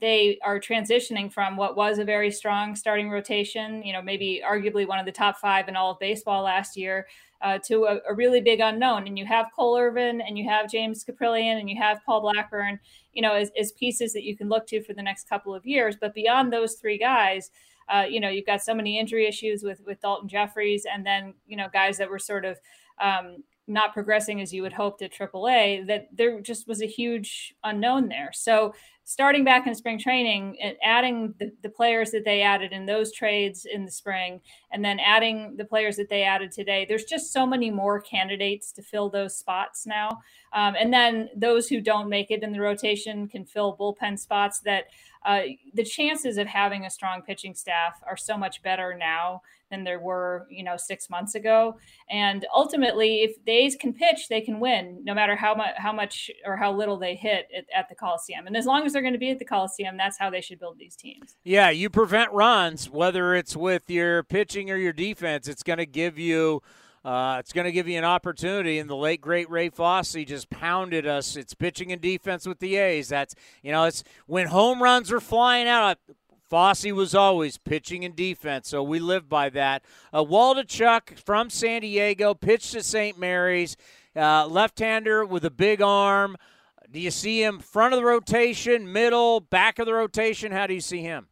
they 0.00 0.38
are 0.44 0.58
transitioning 0.58 1.32
from 1.32 1.56
what 1.56 1.76
was 1.76 1.98
a 1.98 2.04
very 2.04 2.30
strong 2.30 2.74
starting 2.74 3.10
rotation, 3.10 3.82
you 3.82 3.92
know, 3.92 4.02
maybe 4.02 4.42
arguably 4.46 4.86
one 4.86 4.98
of 4.98 5.06
the 5.06 5.12
top 5.12 5.38
five 5.38 5.68
in 5.68 5.76
all 5.76 5.92
of 5.92 5.98
baseball 5.98 6.42
last 6.42 6.76
year, 6.76 7.06
uh, 7.42 7.58
to 7.58 7.84
a, 7.84 7.98
a, 8.08 8.14
really 8.14 8.40
big 8.40 8.60
unknown. 8.60 9.06
And 9.06 9.18
you 9.18 9.26
have 9.26 9.46
Cole 9.54 9.76
Irvin 9.76 10.20
and 10.22 10.38
you 10.38 10.48
have 10.48 10.70
James 10.70 11.04
Kaprielian 11.04 11.60
and 11.60 11.68
you 11.68 11.76
have 11.76 12.00
Paul 12.06 12.22
Blackburn, 12.22 12.80
you 13.12 13.20
know, 13.20 13.34
as, 13.34 13.50
as 13.58 13.72
pieces 13.72 14.12
that 14.14 14.22
you 14.22 14.36
can 14.36 14.48
look 14.48 14.66
to 14.68 14.82
for 14.82 14.94
the 14.94 15.02
next 15.02 15.28
couple 15.28 15.54
of 15.54 15.66
years. 15.66 15.96
But 16.00 16.14
beyond 16.14 16.52
those 16.52 16.74
three 16.74 16.96
guys, 16.96 17.50
uh, 17.88 18.04
you 18.08 18.20
know, 18.20 18.28
you've 18.28 18.46
got 18.46 18.62
so 18.62 18.74
many 18.74 18.98
injury 18.98 19.26
issues 19.26 19.62
with 19.62 19.80
with 19.84 20.00
Daulton 20.00 20.26
Jefferies, 20.26 20.86
and 20.90 21.04
then 21.04 21.34
you 21.46 21.56
know 21.56 21.68
guys 21.70 21.98
that 21.98 22.08
were 22.08 22.18
sort 22.18 22.44
of 22.44 22.58
um, 22.98 23.44
not 23.66 23.92
progressing 23.92 24.40
as 24.40 24.52
you 24.52 24.62
would 24.62 24.72
hoped 24.72 25.02
at 25.02 25.12
AAA, 25.12 25.86
that 25.86 26.08
there 26.12 26.40
just 26.40 26.68
was 26.68 26.82
a 26.82 26.86
huge 26.86 27.54
unknown 27.64 28.08
there. 28.08 28.30
So 28.32 28.74
starting 29.04 29.44
back 29.44 29.66
in 29.66 29.74
spring 29.74 29.98
training 29.98 30.56
and 30.62 30.76
adding 30.82 31.34
the, 31.38 31.52
the, 31.62 31.68
players 31.68 32.10
that 32.10 32.24
they 32.24 32.40
added 32.40 32.72
in 32.72 32.86
those 32.86 33.12
trades 33.12 33.66
in 33.66 33.84
the 33.84 33.90
spring 33.90 34.40
and 34.72 34.82
then 34.84 34.98
adding 34.98 35.54
the 35.56 35.64
players 35.64 35.96
that 35.96 36.08
they 36.08 36.22
added 36.22 36.50
today 36.50 36.86
there's 36.88 37.04
just 37.04 37.32
so 37.32 37.46
many 37.46 37.70
more 37.70 38.00
candidates 38.00 38.72
to 38.72 38.80
fill 38.80 39.10
those 39.10 39.36
spots 39.36 39.86
now 39.86 40.08
um, 40.54 40.74
and 40.78 40.92
then 40.92 41.28
those 41.36 41.68
who 41.68 41.80
don't 41.80 42.08
make 42.08 42.30
it 42.30 42.42
in 42.42 42.52
the 42.52 42.60
rotation 42.60 43.28
can 43.28 43.44
fill 43.44 43.76
bullpen 43.76 44.18
spots 44.18 44.60
that 44.60 44.84
uh, 45.24 45.40
the 45.72 45.84
chances 45.84 46.36
of 46.36 46.46
having 46.46 46.84
a 46.84 46.90
strong 46.90 47.22
pitching 47.22 47.54
staff 47.54 48.00
are 48.06 48.16
so 48.16 48.36
much 48.36 48.62
better 48.62 48.94
now 48.94 49.40
than 49.70 49.82
there 49.82 49.98
were, 49.98 50.46
you 50.50 50.62
know, 50.62 50.76
six 50.76 51.08
months 51.08 51.34
ago. 51.34 51.78
And 52.10 52.46
ultimately, 52.54 53.22
if 53.22 53.42
the 53.44 53.52
A's 53.52 53.74
can 53.74 53.94
pitch, 53.94 54.28
they 54.28 54.42
can 54.42 54.60
win, 54.60 55.00
no 55.02 55.14
matter 55.14 55.34
how 55.34 55.54
much, 55.54 55.74
how 55.76 55.92
much 55.92 56.30
or 56.44 56.56
how 56.56 56.72
little 56.72 56.98
they 56.98 57.14
hit 57.14 57.48
at, 57.56 57.64
at 57.74 57.88
the 57.88 57.94
Coliseum. 57.94 58.46
And 58.46 58.56
as 58.56 58.66
long 58.66 58.84
as 58.84 58.93
they're 58.94 59.02
going 59.02 59.12
to 59.12 59.18
be 59.18 59.30
at 59.30 59.38
the 59.38 59.44
Coliseum, 59.44 59.98
that's 59.98 60.18
how 60.18 60.30
they 60.30 60.40
should 60.40 60.58
build 60.58 60.78
these 60.78 60.96
teams. 60.96 61.36
Yeah, 61.44 61.68
you 61.68 61.90
prevent 61.90 62.32
runs, 62.32 62.88
whether 62.88 63.34
it's 63.34 63.54
with 63.54 63.90
your 63.90 64.22
pitching 64.22 64.70
or 64.70 64.76
your 64.76 64.94
defense. 64.94 65.46
It's 65.48 65.62
going 65.62 65.78
to 65.78 65.86
give 65.86 66.18
you 66.18 66.62
uh, 67.04 67.36
it's 67.38 67.52
going 67.52 67.66
to 67.66 67.72
give 67.72 67.86
you 67.86 67.98
an 67.98 68.04
opportunity. 68.04 68.78
And 68.78 68.88
the 68.88 68.96
late 68.96 69.20
great 69.20 69.50
Ray 69.50 69.68
Fosse 69.68 70.16
just 70.24 70.48
pounded 70.48 71.06
us. 71.06 71.36
It's 71.36 71.52
pitching 71.52 71.92
and 71.92 72.00
defense 72.00 72.46
with 72.46 72.60
the 72.60 72.76
A's. 72.76 73.08
That's 73.08 73.34
you 73.62 73.72
know, 73.72 73.84
it's 73.84 74.02
when 74.26 74.46
home 74.46 74.82
runs 74.82 75.12
are 75.12 75.20
flying 75.20 75.68
out. 75.68 75.98
Fosse 76.48 76.92
was 76.92 77.14
always 77.14 77.58
pitching 77.58 78.04
and 78.04 78.14
defense, 78.14 78.68
so 78.68 78.82
we 78.82 79.00
live 79.00 79.28
by 79.28 79.48
that. 79.50 79.82
Uh, 80.12 80.22
Waldichuk 80.22 81.18
from 81.18 81.50
San 81.50 81.80
Diego 81.80 82.34
pitched 82.34 82.72
to 82.72 82.82
St. 82.82 83.18
Mary's, 83.18 83.76
uh, 84.14 84.46
left-hander 84.46 85.24
with 85.24 85.44
a 85.44 85.50
big 85.50 85.80
arm. 85.80 86.36
Do 86.94 87.00
you 87.00 87.10
see 87.10 87.42
him 87.42 87.58
front 87.58 87.92
of 87.92 87.98
the 87.98 88.06
rotation, 88.06 88.92
middle, 88.92 89.40
back 89.40 89.80
of 89.80 89.86
the 89.86 89.92
rotation? 89.92 90.52
How 90.52 90.68
do 90.68 90.74
you 90.74 90.80
see 90.80 91.00
him? 91.00 91.26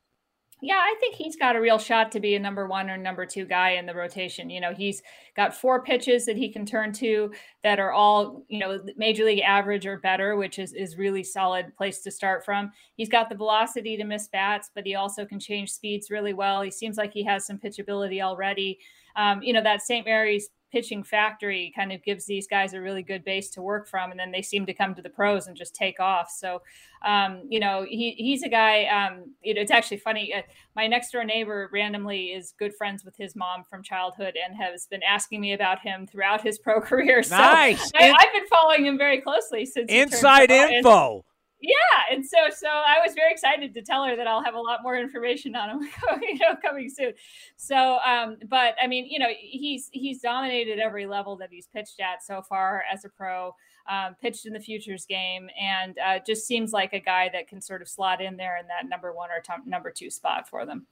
Yeah, 0.61 0.75
I 0.75 0.97
think 0.99 1.15
he's 1.15 1.37
got 1.37 1.55
a 1.55 1.61
real 1.61 1.79
shot 1.79 2.11
to 2.13 2.21
be 2.21 2.35
a 2.35 2.41
number 2.41 2.67
one 2.67 2.91
or 2.91 2.97
number 2.97 3.25
two 3.25 3.45
guy 3.45 3.71
in 3.71 3.87
the 3.87 3.95
rotation. 3.95 4.51
You 4.51 4.61
know, 4.61 4.75
he's 4.75 5.03
got 5.37 5.55
four 5.55 5.85
pitches 5.85 6.27
that 6.27 6.37
he 6.37 6.53
can 6.53 6.67
turn 6.67 6.93
to 6.95 7.33
that 7.63 7.79
are 7.79 7.93
all, 7.93 8.45
you 8.49 8.59
know, 8.59 8.81
major 8.97 9.25
league 9.25 9.39
average 9.39 9.87
or 9.87 9.99
better, 10.01 10.35
which 10.35 10.59
is, 10.59 10.73
is 10.73 10.99
really 10.99 11.23
solid 11.23 11.77
place 11.77 12.01
to 12.03 12.11
start 12.11 12.45
from. 12.45 12.73
He's 12.97 13.09
got 13.09 13.29
the 13.29 13.37
velocity 13.37 13.97
to 13.97 14.05
miss 14.05 14.27
bats, 14.27 14.69
but 14.75 14.85
he 14.85 14.97
also 14.97 15.25
can 15.25 15.39
change 15.39 15.71
speeds 15.71 16.11
really 16.11 16.35
well. 16.35 16.63
He 16.63 16.73
seems 16.73 16.97
like 16.97 17.13
he 17.13 17.23
has 17.23 17.47
some 17.47 17.59
pitchability 17.59 18.21
already. 18.21 18.81
Um, 19.15 19.45
you 19.45 19.53
know, 19.53 19.63
that 19.63 19.83
St. 19.83 20.05
Mary's 20.05 20.49
pitching 20.73 21.03
factory 21.03 21.73
kind 21.77 21.93
of 21.93 22.03
gives 22.03 22.25
these 22.25 22.47
guys 22.47 22.73
a 22.73 22.81
really 22.81 23.03
good 23.03 23.25
base 23.25 23.51
to 23.51 23.63
work 23.63 23.87
from, 23.87 24.11
and 24.11 24.19
then 24.19 24.33
they 24.33 24.43
seem 24.43 24.65
to 24.67 24.73
come 24.73 24.95
to 24.95 25.03
the 25.03 25.11
pros 25.11 25.47
and 25.47 25.57
just 25.57 25.75
take 25.75 26.01
off. 26.01 26.31
So, 26.31 26.63
um, 27.05 27.43
you 27.49 27.61
know, 27.61 27.85
he 27.89 28.13
he's 28.13 28.43
a 28.43 28.49
guy. 28.49 28.87
Um, 28.87 29.35
you 29.43 29.55
know, 29.55 29.61
it's 29.61 29.71
actually 29.71 29.99
funny. 29.99 30.33
Uh, 30.35 30.43
my 30.75 30.87
next 30.87 31.11
door 31.13 31.25
neighbor 31.25 31.69
randomly 31.73 32.27
is 32.27 32.55
good 32.59 32.75
friends 32.75 33.05
with 33.05 33.17
his 33.17 33.37
mom 33.37 33.65
from 33.69 33.83
childhood 33.83 34.35
and 34.43 34.57
has 34.57 34.87
been 34.87 35.03
asking 35.03 35.41
me 35.41 35.53
about 35.53 35.81
him 35.81 36.07
throughout 36.07 36.43
his 36.43 36.59
pro 36.65 36.81
career. 36.81 37.23
So 37.23 37.37
nice. 37.37 37.93
I, 37.95 38.07
have 38.07 38.33
been 38.33 38.47
following 38.49 38.87
him 38.87 38.97
very 38.97 39.21
closely 39.21 39.67
since 39.67 39.91
inside 39.91 40.51
info. 40.51 41.25
Yeah, 41.63 41.75
and 42.11 42.27
so 42.27 42.39
so 42.51 42.67
I 42.67 42.99
was 43.07 43.15
very 43.15 43.31
excited 43.31 43.73
to 43.75 43.83
tell 43.83 44.05
her 44.05 44.17
that 44.17 44.27
I'll 44.27 44.43
have 44.43 44.55
a 44.55 44.61
lot 44.61 44.81
more 44.83 44.97
information 44.97 45.55
on 45.55 45.71
him, 45.71 45.89
you 46.23 46.35
know, 46.41 46.57
coming 46.61 46.91
soon. 46.91 47.13
So, 47.57 48.01
um, 48.05 48.37
but 48.49 48.75
I 48.83 48.89
mean, 48.89 49.07
you 49.09 49.21
know, 49.21 49.29
he's 49.39 49.89
he's 49.93 50.21
dominated 50.21 50.81
every 50.81 51.07
level 51.07 51.37
that 51.37 51.51
he's 51.53 51.69
pitched 51.69 52.01
at 52.01 52.25
so 52.25 52.43
far 52.43 52.83
as 52.93 53.05
a 53.05 53.09
pro. 53.09 53.55
Um, 53.89 54.17
pitched 54.21 54.47
in 54.47 54.53
the 54.53 54.61
futures 54.61 55.07
game, 55.07 55.49
and 55.61 55.99
uh, 55.99 56.19
just 56.27 56.47
seems 56.47 56.73
like 56.73 56.93
a 56.95 57.01
guy 57.01 57.31
that 57.33 57.47
can 57.47 57.61
sort 57.61 57.81
of 57.81 57.89
slot 57.89 58.21
in 58.21 58.37
there 58.37 58.57
in 58.59 58.67
that 58.67 58.89
number 58.89 59.13
one 59.13 59.31
or 59.31 59.41
t- 59.41 59.63
number 59.65 59.91
two 59.91 60.11
spot 60.11 60.49
for 60.49 60.67
them. 60.67 60.87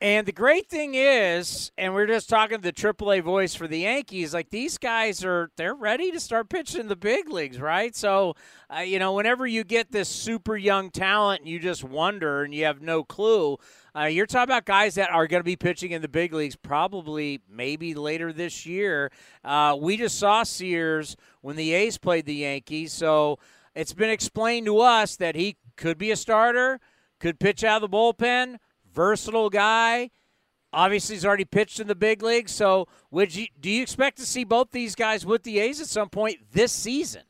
And 0.00 0.28
the 0.28 0.32
great 0.32 0.68
thing 0.68 0.94
is, 0.94 1.72
and 1.76 1.92
we're 1.92 2.06
just 2.06 2.28
talking 2.28 2.60
the 2.60 2.72
AAA 2.72 3.20
voice 3.20 3.56
for 3.56 3.66
the 3.66 3.80
Yankees, 3.80 4.32
like 4.32 4.48
these 4.50 4.78
guys 4.78 5.24
are, 5.24 5.50
they're 5.56 5.74
ready 5.74 6.12
to 6.12 6.20
start 6.20 6.48
pitching 6.48 6.86
the 6.86 6.94
big 6.94 7.28
leagues, 7.28 7.58
right? 7.58 7.96
So, 7.96 8.36
uh, 8.72 8.82
you 8.82 9.00
know, 9.00 9.14
whenever 9.14 9.44
you 9.44 9.64
get 9.64 9.90
this 9.90 10.08
super 10.08 10.56
young 10.56 10.90
talent 10.90 11.40
and 11.40 11.48
you 11.48 11.58
just 11.58 11.82
wonder 11.82 12.44
and 12.44 12.54
you 12.54 12.64
have 12.64 12.80
no 12.80 13.02
clue, 13.02 13.58
uh, 13.96 14.04
you're 14.04 14.26
talking 14.26 14.44
about 14.44 14.66
guys 14.66 14.94
that 14.94 15.10
are 15.10 15.26
going 15.26 15.40
to 15.40 15.44
be 15.44 15.56
pitching 15.56 15.90
in 15.90 16.00
the 16.00 16.06
big 16.06 16.32
leagues 16.32 16.54
probably 16.54 17.40
maybe 17.50 17.92
later 17.92 18.32
this 18.32 18.64
year. 18.64 19.10
Uh, 19.42 19.76
we 19.80 19.96
just 19.96 20.16
saw 20.16 20.44
Sears 20.44 21.16
when 21.40 21.56
the 21.56 21.72
A's 21.72 21.98
played 21.98 22.24
the 22.24 22.36
Yankees. 22.36 22.92
So 22.92 23.40
it's 23.74 23.94
been 23.94 24.10
explained 24.10 24.66
to 24.66 24.78
us 24.78 25.16
that 25.16 25.34
he 25.34 25.56
could 25.76 25.98
be 25.98 26.12
a 26.12 26.16
starter, 26.16 26.78
could 27.18 27.40
pitch 27.40 27.64
out 27.64 27.82
of 27.82 27.90
the 27.90 27.96
bullpen 27.96 28.58
versatile 28.98 29.48
guy. 29.48 30.10
Obviously, 30.72 31.14
he's 31.14 31.24
already 31.24 31.44
pitched 31.44 31.78
in 31.78 31.86
the 31.86 31.94
big 31.94 32.20
league. 32.20 32.48
So, 32.48 32.88
would 33.12 33.32
you 33.34 33.46
do 33.58 33.70
you 33.70 33.80
expect 33.80 34.18
to 34.18 34.26
see 34.26 34.42
both 34.42 34.72
these 34.72 34.96
guys 34.96 35.24
with 35.24 35.44
the 35.44 35.60
A's 35.60 35.80
at 35.80 35.86
some 35.86 36.10
point 36.10 36.38
this 36.52 36.72
season? 36.72 37.22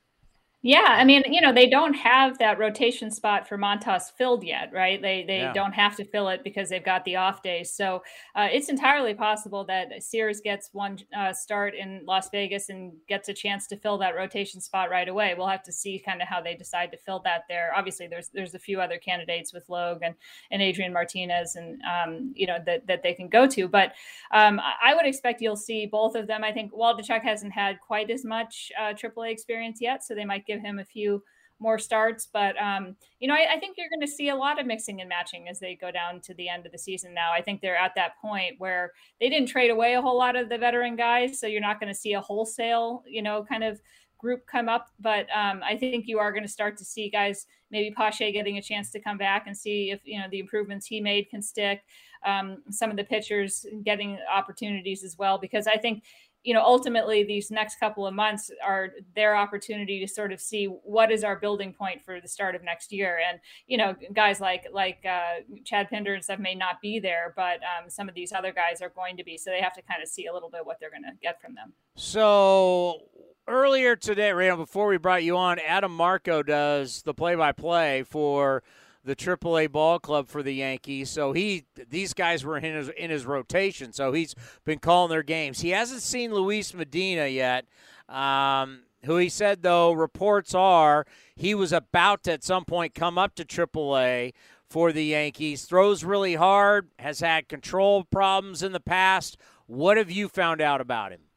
Yeah, 0.69 0.85
I 0.87 1.05
mean, 1.05 1.23
you 1.33 1.41
know, 1.41 1.51
they 1.51 1.67
don't 1.67 1.95
have 1.95 2.37
that 2.41 2.59
rotation 2.59 3.11
spot 3.11 3.49
for 3.49 3.57
Montas 3.57 4.13
filled 4.19 4.45
yet, 4.45 4.71
right? 4.71 5.01
They 5.01 5.25
they 5.27 5.39
yeah. 5.39 5.55
don't 5.55 5.73
have 5.73 5.97
to 5.97 6.05
fill 6.05 6.29
it 6.29 6.45
because 6.45 6.69
they've 6.69 6.85
got 6.85 7.07
the 7.07 7.17
off 7.17 7.43
days. 7.43 7.73
So 7.73 8.03
uh, 8.37 8.49
it's 8.53 8.69
entirely 8.69 9.15
possible 9.15 9.65
that 9.65 10.03
Sears 10.03 10.43
gets 10.43 10.69
one 10.75 10.99
uh, 11.17 11.33
start 11.33 11.75
in 11.75 12.03
Las 12.05 12.29
Vegas 12.29 12.69
and 12.69 12.93
gets 13.09 13.31
a 13.31 13.33
chance 13.33 13.67
to 13.69 13.79
fill 13.79 13.97
that 13.97 14.15
rotation 14.15 14.61
spot 14.61 14.91
right 14.91 15.09
away. 15.09 15.35
We'll 15.35 15.47
have 15.47 15.63
to 15.63 15.73
see 15.73 16.03
kind 16.05 16.21
of 16.21 16.29
how 16.29 16.43
they 16.43 16.55
decide 16.55 16.93
to 16.93 16.99
fill 16.99 17.23
that 17.25 17.45
there. 17.49 17.73
Obviously, 17.75 18.07
there's 18.07 18.29
there's 18.35 18.55
a 18.55 18.59
few 18.59 18.79
other 18.79 18.99
candidates 18.99 19.55
with 19.55 19.67
Logue 19.71 20.03
and, 20.03 20.15
and 20.51 20.61
Adrian 20.61 20.93
Martinez 20.93 21.57
and 21.57 21.81
um, 21.81 22.35
you 22.37 22.47
know 22.47 22.59
that 22.67 22.87
that 22.89 23.03
they 23.03 23.15
can 23.15 23.29
go 23.29 23.47
to, 23.47 23.69
but 23.69 23.95
um, 24.33 24.61
I 24.85 24.95
would 24.95 25.07
expect 25.07 25.41
you'll 25.41 25.57
see 25.57 25.87
both 25.87 26.15
of 26.15 26.27
them. 26.27 26.45
I 26.45 26.53
think 26.53 26.75
Waldichuk 26.75 27.23
hasn't 27.23 27.55
had 27.55 27.81
quite 27.81 28.11
as 28.11 28.23
much 28.23 28.71
uh, 28.79 28.93
AAA 28.93 29.33
experience 29.33 29.79
yet, 29.81 30.05
so 30.05 30.15
they 30.15 30.27
might 30.27 30.45
give 30.45 30.58
him 30.61 30.79
a 30.79 30.85
few 30.85 31.23
more 31.61 31.79
starts. 31.79 32.29
But 32.33 32.61
um, 32.61 32.97
you 33.19 33.29
know, 33.29 33.35
I, 33.35 33.55
I 33.55 33.59
think 33.59 33.77
you're 33.77 33.89
going 33.89 34.07
to 34.07 34.13
see 34.13 34.29
a 34.29 34.37
lot 34.37 34.61
of 34.61 34.67
mixing 34.67 35.01
and 35.01 35.09
matching 35.09 35.49
as 35.49 35.59
they 35.59 35.75
go 35.75 35.91
down 35.91 36.21
to 36.23 36.35
the 36.35 36.49
end 36.49 36.67
of 36.67 36.73
the 36.73 36.79
season. 36.79 37.15
Now, 37.15 37.33
I 37.33 37.43
think 37.43 37.61
they're 37.61 37.77
at 37.77 37.95
that 37.97 38.13
point 38.21 38.55
where 38.59 38.93
they 39.21 39.29
didn't 39.29 39.49
trade 39.49 39.71
away 39.71 39.95
a 39.95 40.03
whole 40.03 40.17
lot 40.17 40.37
of 40.37 40.49
the 40.49 40.59
veteran 40.59 40.97
guys, 40.97 41.41
so 41.41 41.47
you're 41.47 41.61
not 41.61 41.81
going 41.81 41.93
to 41.93 41.99
see 41.99 42.13
a 42.13 42.21
wholesale, 42.21 43.03
you 43.07 43.23
know, 43.23 43.45
kind 43.45 43.65
of 43.65 43.81
group 44.19 44.47
come 44.47 44.69
up. 44.69 44.89
But 45.01 45.27
um, 45.35 45.63
I 45.65 45.77
think 45.77 46.07
you 46.07 46.19
are 46.19 46.33
going 46.33 46.43
to 46.43 46.49
start 46.49 46.77
to 46.79 46.85
see 46.85 47.09
guys, 47.09 47.47
maybe 47.71 47.95
Pache 47.95 48.33
getting 48.33 48.59
a 48.59 48.63
chance 48.63 48.91
to 48.93 49.01
come 49.01 49.17
back 49.19 49.47
and 49.47 49.57
see 49.57 49.91
if 49.91 50.01
you 50.05 50.19
know 50.19 50.27
the 50.31 50.41
improvements 50.41 50.87
he 50.87 51.01
made 51.01 51.31
can 51.31 51.43
stick. 51.43 51.83
Um, 52.27 52.63
some 52.71 52.91
of 52.91 52.97
the 52.97 53.05
pitchers 53.05 53.65
getting 53.85 54.19
opportunities 54.33 55.05
as 55.05 55.17
well, 55.17 55.39
because 55.39 55.69
I 55.69 55.77
think 55.77 56.03
you 56.45 56.55
know 56.55 56.63
ultimately 56.63 57.25
these 57.25 57.51
next 57.51 57.79
couple 57.79 58.07
of 58.07 58.15
months 58.15 58.51
are 58.65 58.91
their 59.15 59.37
opportunity 59.37 60.01
to 60.01 60.09
sort 60.09 60.33
of 60.33 60.41
see 60.41 60.67
what 60.67 61.11
is 61.11 61.25
our 61.25 61.39
building 61.39 61.73
point 61.73 62.03
for 62.05 62.21
the 62.21 62.29
start 62.29 62.55
of 62.55 62.63
next 62.63 62.93
year. 62.93 63.21
And 63.29 63.41
you 63.67 63.77
know 63.77 63.95
guys 64.13 64.41
like 64.41 64.67
like 64.73 65.05
uh, 65.09 65.41
chad 65.65 65.91
pinder 65.91 66.15
and 66.15 66.23
stuff 66.23 66.39
may 66.39 66.55
not 66.55 66.81
be 66.81 67.01
there 67.01 67.33
but 67.37 67.57
um, 67.57 67.89
some 67.89 68.09
of 68.09 68.15
these 68.15 68.33
other 68.33 68.53
guys 68.53 68.81
are 68.81 68.91
going 68.91 69.17
to 69.17 69.25
be. 69.25 69.37
So 69.37 69.51
they 69.51 69.61
have 69.61 69.75
to 69.75 69.83
kind 69.83 70.03
of 70.03 70.09
see 70.09 70.27
a 70.27 70.33
little 70.33 70.51
bit 70.51 70.65
what 70.65 70.79
they're 70.81 70.91
going 70.91 71.03
to 71.03 71.17
get 71.23 71.41
from 71.41 71.55
them. 71.55 71.73
So 71.97 73.03
earlier 73.49 73.97
today 73.97 74.31
right 74.31 74.55
before 74.57 74.89
we 74.89 74.99
brought 74.99 75.25
you 75.25 75.35
on 75.35 75.59
adam 75.59 75.91
marco 75.91 76.43
does 76.43 77.01
the 77.05 77.15
play-by-play 77.15 78.03
for 78.03 78.63
the 79.09 79.17
AAA 79.17 79.73
ball 79.73 79.99
club 79.99 80.29
for 80.29 80.43
the 80.43 80.55
Yankees. 80.55 81.09
So 81.09 81.33
he 81.33 81.65
these 81.89 82.13
guys 82.13 82.45
were 82.45 82.59
in 82.59 82.75
his 82.75 82.89
in 82.91 83.11
his 83.11 83.27
rotation. 83.27 83.93
So 83.93 84.13
he's 84.13 84.35
been 84.65 84.79
calling 84.79 85.11
their 85.11 85.23
games. 85.23 85.61
He 85.61 85.71
hasn't 85.71 86.03
seen 86.03 86.33
Luis 86.33 86.75
Medina 86.75 87.27
yet. 87.27 87.65
Um, 88.09 88.83
who 89.05 89.17
he 89.17 89.29
said 89.29 89.63
though 89.63 89.93
reports 89.93 90.55
are 90.55 91.07
he 91.35 91.55
was 91.55 91.73
about 91.73 92.23
to 92.25 92.33
at 92.33 92.45
some 92.45 92.65
point 92.65 92.95
come 92.95 93.17
up 93.17 93.35
to 93.37 93.45
AAA 93.45 94.35
for 94.69 94.93
the 94.93 95.05
Yankees. 95.05 95.65
Throws 95.65 96.05
really 96.05 96.35
hard, 96.35 96.89
has 96.99 97.21
had 97.21 97.49
control 97.49 98.05
problems 98.05 98.63
in 98.63 98.73
the 98.73 98.81
past. 98.81 99.39
What 99.67 99.97
have 99.97 100.11
you 100.11 100.29
found 100.29 100.61
out 100.61 100.81
about 100.81 101.13
him? 101.13 101.28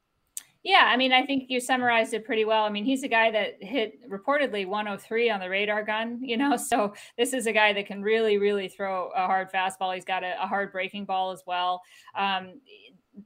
Yeah, 0.64 0.86
I 0.88 0.96
mean, 0.96 1.12
I 1.12 1.26
think 1.26 1.46
you 1.50 1.60
summarized 1.60 2.14
it 2.14 2.24
pretty 2.24 2.46
well. 2.46 2.64
I 2.66 2.70
mean, 2.70 2.86
he's 2.86 3.02
a 3.04 3.08
guy 3.08 3.32
that 3.32 3.62
hit 3.62 4.08
reportedly 4.08 4.68
103 4.68 5.30
on 5.32 5.40
the 5.40 5.50
radar 5.50 5.84
gun, 5.84 6.20
you 6.24 6.38
know, 6.38 6.56
so 6.56 6.94
this 7.18 7.34
is 7.34 7.48
a 7.48 7.52
guy 7.52 7.74
that 7.74 7.88
can 7.88 8.04
really, 8.04 8.38
really 8.38 8.68
throw 8.68 9.10
a 9.16 9.26
hard 9.26 9.52
fastball. 9.52 9.94
He's 9.96 10.06
got 10.06 10.24
a, 10.24 10.42
a 10.42 10.48
hard 10.48 10.72
breaking 10.72 11.06
ball 11.06 11.32
as 11.32 11.42
well. 11.48 11.82
Um, 12.16 12.62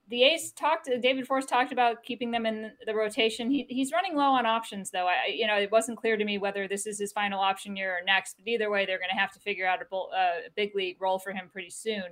the 0.09 0.23
A's 0.23 0.51
talked. 0.51 0.89
David 1.01 1.27
Forst 1.27 1.47
talked 1.47 1.71
about 1.71 2.03
keeping 2.03 2.31
them 2.31 2.45
in 2.45 2.71
the 2.85 2.95
rotation. 2.95 3.51
He, 3.51 3.65
he's 3.69 3.91
running 3.91 4.15
low 4.15 4.31
on 4.31 4.45
options, 4.45 4.89
though. 4.89 5.07
I, 5.07 5.27
you 5.27 5.45
know, 5.45 5.57
it 5.57 5.71
wasn't 5.71 5.97
clear 5.97 6.17
to 6.17 6.25
me 6.25 6.37
whether 6.37 6.67
this 6.67 6.87
is 6.87 6.99
his 6.99 7.11
final 7.11 7.39
option 7.39 7.75
year 7.75 7.91
or 7.91 8.03
next. 8.03 8.37
But 8.37 8.47
either 8.47 8.71
way, 8.71 8.85
they're 8.85 8.97
going 8.97 9.11
to 9.11 9.19
have 9.19 9.31
to 9.33 9.39
figure 9.39 9.67
out 9.67 9.79
a, 9.81 9.95
a 9.95 10.31
big 10.55 10.75
league 10.75 10.97
role 10.99 11.19
for 11.19 11.31
him 11.33 11.49
pretty 11.51 11.69
soon. 11.69 12.03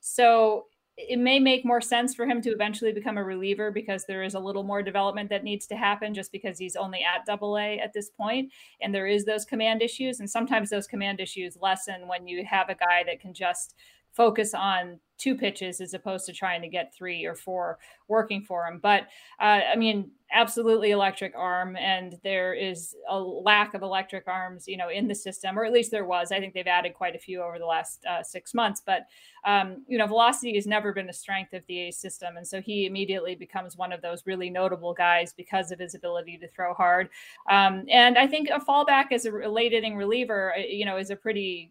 So 0.00 0.66
it 0.96 1.18
may 1.18 1.38
make 1.38 1.64
more 1.64 1.82
sense 1.82 2.14
for 2.14 2.26
him 2.26 2.40
to 2.40 2.50
eventually 2.50 2.92
become 2.92 3.18
a 3.18 3.24
reliever 3.24 3.70
because 3.70 4.06
there 4.06 4.22
is 4.22 4.34
a 4.34 4.40
little 4.40 4.62
more 4.62 4.82
development 4.82 5.28
that 5.28 5.44
needs 5.44 5.66
to 5.66 5.76
happen 5.76 6.14
just 6.14 6.32
because 6.32 6.58
he's 6.58 6.74
only 6.74 7.00
at 7.02 7.26
double 7.26 7.58
A 7.58 7.78
at 7.78 7.92
this 7.92 8.08
point. 8.08 8.50
And 8.80 8.94
there 8.94 9.06
is 9.06 9.26
those 9.26 9.44
command 9.44 9.82
issues 9.82 10.20
and 10.20 10.30
sometimes 10.30 10.70
those 10.70 10.86
command 10.86 11.20
issues 11.20 11.58
lessen 11.60 12.08
when 12.08 12.26
you 12.26 12.46
have 12.46 12.70
a 12.70 12.74
guy 12.74 13.04
that 13.06 13.20
can 13.20 13.34
just 13.34 13.74
focus 14.16 14.54
on 14.54 14.98
two 15.18 15.34
pitches 15.34 15.80
as 15.80 15.94
opposed 15.94 16.26
to 16.26 16.32
trying 16.32 16.62
to 16.62 16.68
get 16.68 16.94
three 16.94 17.24
or 17.24 17.34
four 17.34 17.78
working 18.08 18.42
for 18.42 18.66
him. 18.66 18.78
But 18.82 19.02
uh, 19.40 19.60
I 19.72 19.76
mean, 19.76 20.10
absolutely 20.32 20.90
electric 20.90 21.34
arm, 21.36 21.76
and 21.76 22.18
there 22.22 22.52
is 22.52 22.94
a 23.08 23.18
lack 23.18 23.74
of 23.74 23.82
electric 23.82 24.26
arms, 24.26 24.66
you 24.66 24.76
know, 24.76 24.88
in 24.88 25.06
the 25.06 25.14
system, 25.14 25.58
or 25.58 25.64
at 25.64 25.72
least 25.72 25.90
there 25.90 26.04
was. 26.04 26.32
I 26.32 26.40
think 26.40 26.52
they've 26.52 26.66
added 26.66 26.94
quite 26.94 27.14
a 27.14 27.18
few 27.18 27.42
over 27.42 27.58
the 27.58 27.66
last 27.66 28.04
uh, 28.06 28.22
six 28.22 28.52
months. 28.52 28.82
But 28.84 29.06
um, 29.44 29.84
you 29.86 29.98
know, 29.98 30.06
velocity 30.06 30.54
has 30.56 30.66
never 30.66 30.92
been 30.92 31.08
a 31.08 31.12
strength 31.12 31.52
of 31.52 31.62
the 31.68 31.88
A 31.88 31.90
system, 31.92 32.36
and 32.36 32.46
so 32.46 32.60
he 32.60 32.86
immediately 32.86 33.34
becomes 33.34 33.76
one 33.76 33.92
of 33.92 34.02
those 34.02 34.26
really 34.26 34.50
notable 34.50 34.92
guys 34.92 35.32
because 35.32 35.70
of 35.70 35.78
his 35.78 35.94
ability 35.94 36.38
to 36.38 36.48
throw 36.48 36.74
hard. 36.74 37.08
Um, 37.50 37.84
and 37.90 38.18
I 38.18 38.26
think 38.26 38.48
a 38.48 38.58
fallback 38.58 39.12
as 39.12 39.26
a 39.26 39.30
late 39.30 39.72
inning 39.72 39.96
reliever, 39.96 40.54
uh, 40.54 40.60
you 40.60 40.84
know, 40.84 40.96
is 40.96 41.10
a 41.10 41.16
pretty 41.16 41.70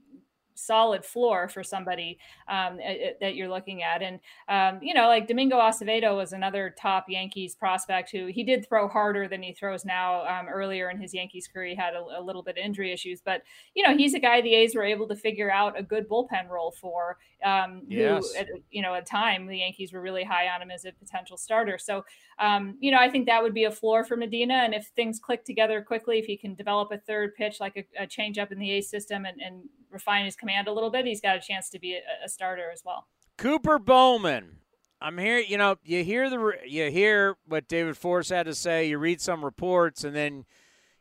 solid 0.55 1.05
floor 1.05 1.47
for 1.47 1.63
somebody 1.63 2.17
um, 2.47 2.79
that 3.21 3.35
you're 3.35 3.49
looking 3.49 3.83
at. 3.83 4.01
And, 4.01 4.19
um, 4.49 4.81
you 4.81 4.93
know, 4.93 5.07
like 5.07 5.27
Domingo 5.27 5.57
Acevedo 5.57 6.15
was 6.15 6.33
another 6.33 6.73
top 6.79 7.05
Yankees 7.07 7.55
prospect 7.55 8.11
who 8.11 8.27
he 8.27 8.43
did 8.43 8.67
throw 8.67 8.87
harder 8.87 9.27
than 9.27 9.43
he 9.43 9.53
throws 9.53 9.85
now. 9.85 10.25
Um, 10.25 10.47
earlier 10.47 10.89
in 10.89 10.99
his 10.99 11.13
Yankees 11.13 11.47
career, 11.47 11.69
he 11.69 11.75
had 11.75 11.93
a, 11.93 12.19
a, 12.19 12.21
little 12.21 12.41
bit 12.41 12.57
of 12.57 12.65
injury 12.65 12.91
issues, 12.91 13.21
but, 13.21 13.43
you 13.75 13.83
know, 13.83 13.95
he's 13.95 14.13
a 14.13 14.19
guy 14.19 14.41
the 14.41 14.55
A's 14.55 14.75
were 14.75 14.83
able 14.83 15.07
to 15.07 15.15
figure 15.15 15.51
out 15.51 15.77
a 15.77 15.83
good 15.83 16.09
bullpen 16.09 16.49
role 16.49 16.71
for. 16.71 17.17
Um, 17.43 17.83
yes. 17.87 18.33
Who, 18.33 18.39
at, 18.39 18.47
you 18.71 18.81
know, 18.81 18.95
at 18.95 19.05
time 19.05 19.47
the 19.47 19.59
Yankees 19.59 19.93
were 19.93 20.01
really 20.01 20.23
high 20.23 20.47
on 20.47 20.61
him 20.61 20.71
as 20.71 20.85
a 20.85 20.91
potential 20.91 21.37
starter. 21.37 21.77
So, 21.77 22.03
um, 22.39 22.77
you 22.79 22.91
know, 22.91 22.97
I 22.97 23.09
think 23.09 23.27
that 23.27 23.43
would 23.43 23.53
be 23.53 23.65
a 23.65 23.71
floor 23.71 24.03
for 24.03 24.17
Medina. 24.17 24.55
And 24.55 24.73
if 24.73 24.87
things 24.95 25.19
click 25.19 25.45
together 25.45 25.81
quickly, 25.81 26.19
if 26.19 26.25
he 26.25 26.37
can 26.37 26.55
develop 26.55 26.91
a 26.91 26.97
third 26.97 27.35
pitch 27.35 27.59
like 27.59 27.77
a, 27.77 28.03
a 28.03 28.07
change 28.07 28.37
up 28.37 28.51
in 28.51 28.59
the 28.59 28.71
A 28.71 28.81
system 28.81 29.25
and, 29.25 29.39
and 29.41 29.63
refine 29.89 30.25
his 30.25 30.35
command 30.45 30.67
a 30.67 30.71
little 30.71 30.91
bit, 30.91 31.05
he's 31.05 31.21
got 31.21 31.35
a 31.35 31.39
chance 31.39 31.69
to 31.71 31.79
be 31.79 31.95
a, 31.95 32.25
a 32.25 32.29
starter 32.29 32.69
as 32.71 32.83
well. 32.85 33.07
Cooper 33.37 33.79
Bowman. 33.79 34.57
I'm 35.01 35.17
here. 35.17 35.39
You 35.39 35.57
know, 35.57 35.77
you 35.83 36.03
hear 36.03 36.29
the 36.29 36.53
you 36.65 36.89
hear 36.89 37.35
what 37.45 37.67
David 37.67 37.97
Forst 37.97 38.29
had 38.29 38.45
to 38.45 38.55
say. 38.55 38.87
You 38.87 38.97
read 38.97 39.19
some 39.19 39.43
reports, 39.43 40.03
and 40.03 40.15
then 40.15 40.45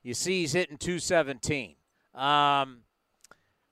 you 0.02 0.14
see 0.14 0.40
he's 0.40 0.52
hitting 0.52 0.78
217. 0.78 1.76
Um, 2.14 2.80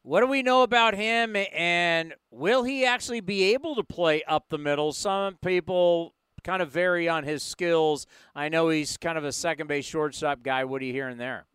what 0.03 0.21
do 0.21 0.27
we 0.27 0.43
know 0.43 0.63
about 0.63 0.95
him, 0.95 1.37
and 1.37 2.15
will 2.31 2.63
he 2.63 2.85
actually 2.85 3.21
be 3.21 3.53
able 3.53 3.75
to 3.75 3.85
play 3.85 4.23
up 4.25 4.49
the 4.49 4.59
middle? 4.59 4.93
Some 4.93 5.37
people 5.37 6.15
kind 6.45 6.63
of 6.63 6.71
vary 6.71 7.09
on 7.09 7.25
his 7.25 7.43
skills. 7.43 8.07
I 8.35 8.49
know 8.49 8.69
he's 8.69 8.97
kind 8.97 9.19
of 9.19 9.25
a 9.25 9.33
second 9.33 9.67
base 9.67 9.85
shortstop 9.85 10.43
guy. 10.43 10.65
What 10.65 10.83
are 10.83 10.85
you 10.85 10.93
hearing 10.93 11.19
there? 11.19 11.47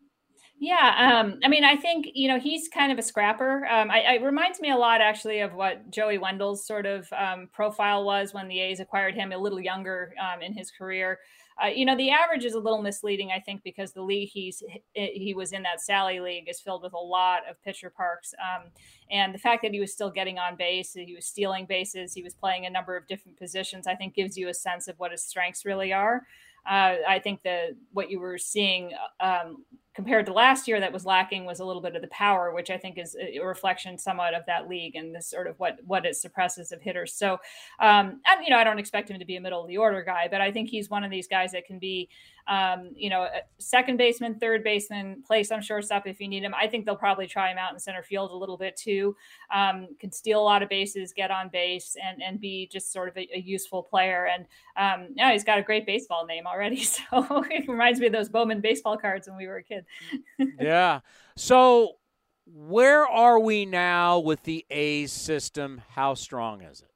Yeah, 0.59 1.19
um, 1.21 1.39
I 1.43 1.49
mean, 1.49 1.63
I 1.63 1.75
think 1.75 2.07
you 2.15 2.27
know 2.27 2.39
he's 2.39 2.67
kind 2.67 2.91
of 2.91 2.97
a 2.97 3.03
scrapper. 3.03 3.67
Um, 3.67 3.91
I, 3.91 4.15
it 4.15 4.23
reminds 4.23 4.59
me 4.59 4.71
a 4.71 4.75
lot, 4.75 5.01
actually, 5.01 5.39
of 5.41 5.53
what 5.53 5.91
Joey 5.91 6.17
Wendle's 6.17 6.65
sort 6.65 6.87
of 6.87 7.07
um, 7.13 7.47
profile 7.53 8.03
was 8.03 8.33
when 8.33 8.47
the 8.47 8.59
A's 8.59 8.79
acquired 8.79 9.13
him, 9.13 9.31
a 9.31 9.37
little 9.37 9.59
younger 9.59 10.15
um, 10.19 10.41
in 10.41 10.53
his 10.53 10.71
career. 10.71 11.19
Uh, 11.63 11.67
you 11.67 11.85
know, 11.85 11.95
the 11.95 12.09
average 12.09 12.43
is 12.43 12.53
a 12.53 12.59
little 12.59 12.81
misleading, 12.81 13.31
I 13.31 13.39
think, 13.39 13.61
because 13.63 13.91
the 13.91 14.01
league 14.01 14.29
he's 14.29 14.63
he 14.93 15.33
was 15.35 15.51
in 15.51 15.61
that 15.63 15.79
Sally 15.79 16.19
League 16.19 16.49
is 16.49 16.59
filled 16.59 16.81
with 16.81 16.93
a 16.93 16.97
lot 16.97 17.41
of 17.47 17.61
pitcher 17.63 17.91
parks, 17.91 18.33
um, 18.41 18.71
and 19.11 19.35
the 19.35 19.39
fact 19.39 19.61
that 19.61 19.73
he 19.73 19.79
was 19.79 19.93
still 19.93 20.09
getting 20.09 20.39
on 20.39 20.55
base, 20.55 20.93
he 20.93 21.13
was 21.15 21.25
stealing 21.27 21.67
bases, 21.67 22.13
he 22.15 22.23
was 22.23 22.33
playing 22.33 22.65
a 22.65 22.69
number 22.71 22.97
of 22.97 23.07
different 23.07 23.37
positions, 23.37 23.85
I 23.85 23.93
think, 23.93 24.15
gives 24.15 24.35
you 24.35 24.49
a 24.49 24.55
sense 24.55 24.87
of 24.87 24.97
what 24.97 25.11
his 25.11 25.21
strengths 25.23 25.65
really 25.65 25.93
are. 25.93 26.23
Uh, 26.67 26.95
I 27.07 27.19
think 27.23 27.43
that 27.43 27.69
what 27.93 28.11
you 28.11 28.19
were 28.19 28.37
seeing 28.37 28.91
um, 29.21 29.63
compared 29.97 30.27
to 30.27 30.31
last 30.31 30.67
year 30.67 30.79
that 30.79 30.93
was 30.93 31.05
lacking 31.05 31.43
was 31.43 31.59
a 31.59 31.65
little 31.65 31.81
bit 31.81 31.95
of 31.95 32.03
the 32.03 32.07
power, 32.09 32.53
which 32.53 32.69
I 32.69 32.77
think 32.77 32.99
is 32.99 33.17
a 33.19 33.39
reflection 33.39 33.97
somewhat 33.97 34.35
of 34.35 34.43
that 34.45 34.69
league 34.69 34.95
and 34.95 35.13
this 35.13 35.27
sort 35.27 35.47
of 35.47 35.59
what 35.59 35.79
what 35.87 36.05
it 36.05 36.15
suppresses 36.15 36.71
of 36.71 36.79
hitters. 36.83 37.15
So, 37.15 37.39
um, 37.79 38.21
and, 38.27 38.43
you 38.43 38.51
know, 38.51 38.59
I 38.59 38.63
don't 38.63 38.77
expect 38.77 39.09
him 39.09 39.17
to 39.17 39.25
be 39.25 39.37
a 39.37 39.41
middle 39.41 39.63
of 39.63 39.67
the 39.67 39.77
order 39.77 40.03
guy, 40.03 40.27
but 40.29 40.39
I 40.39 40.51
think 40.51 40.69
he's 40.69 40.87
one 40.87 41.03
of 41.03 41.09
these 41.09 41.27
guys 41.27 41.51
that 41.53 41.65
can 41.65 41.79
be, 41.79 42.09
um, 42.47 42.91
you 42.95 43.09
know, 43.09 43.27
second 43.59 43.97
baseman, 43.97 44.39
third 44.39 44.63
baseman, 44.63 45.23
play 45.25 45.43
some 45.43 45.61
shortstop 45.61 46.07
if 46.07 46.19
you 46.19 46.27
need 46.27 46.43
him. 46.43 46.53
I 46.53 46.67
think 46.67 46.85
they'll 46.85 46.95
probably 46.95 47.27
try 47.27 47.51
him 47.51 47.57
out 47.57 47.73
in 47.73 47.79
center 47.79 48.03
field 48.03 48.31
a 48.31 48.35
little 48.35 48.57
bit 48.57 48.75
too. 48.75 49.15
Um, 49.53 49.89
can 49.99 50.11
steal 50.11 50.39
a 50.39 50.43
lot 50.43 50.63
of 50.63 50.69
bases, 50.69 51.13
get 51.13 51.31
on 51.31 51.49
base, 51.49 51.95
and 52.03 52.21
and 52.21 52.39
be 52.39 52.69
just 52.71 52.91
sort 52.91 53.09
of 53.09 53.17
a, 53.17 53.27
a 53.35 53.39
useful 53.39 53.83
player. 53.83 54.27
And 54.27 54.45
um, 54.75 55.13
yeah, 55.15 55.31
he's 55.31 55.43
got 55.43 55.59
a 55.59 55.63
great 55.63 55.85
baseball 55.85 56.25
name 56.25 56.47
already, 56.47 56.83
so 56.83 57.43
it 57.49 57.67
reminds 57.67 57.99
me 57.99 58.07
of 58.07 58.13
those 58.13 58.29
Bowman 58.29 58.61
baseball 58.61 58.97
cards 58.97 59.27
when 59.27 59.37
we 59.37 59.47
were 59.47 59.57
a 59.57 59.63
kid 59.63 59.85
yeah. 60.59 61.01
So 61.35 61.93
where 62.45 63.05
are 63.05 63.39
we 63.39 63.65
now 63.65 64.19
with 64.19 64.43
the 64.43 64.65
A's 64.69 65.11
system? 65.11 65.81
How 65.89 66.13
strong 66.13 66.61
is 66.61 66.81
it? 66.81 66.91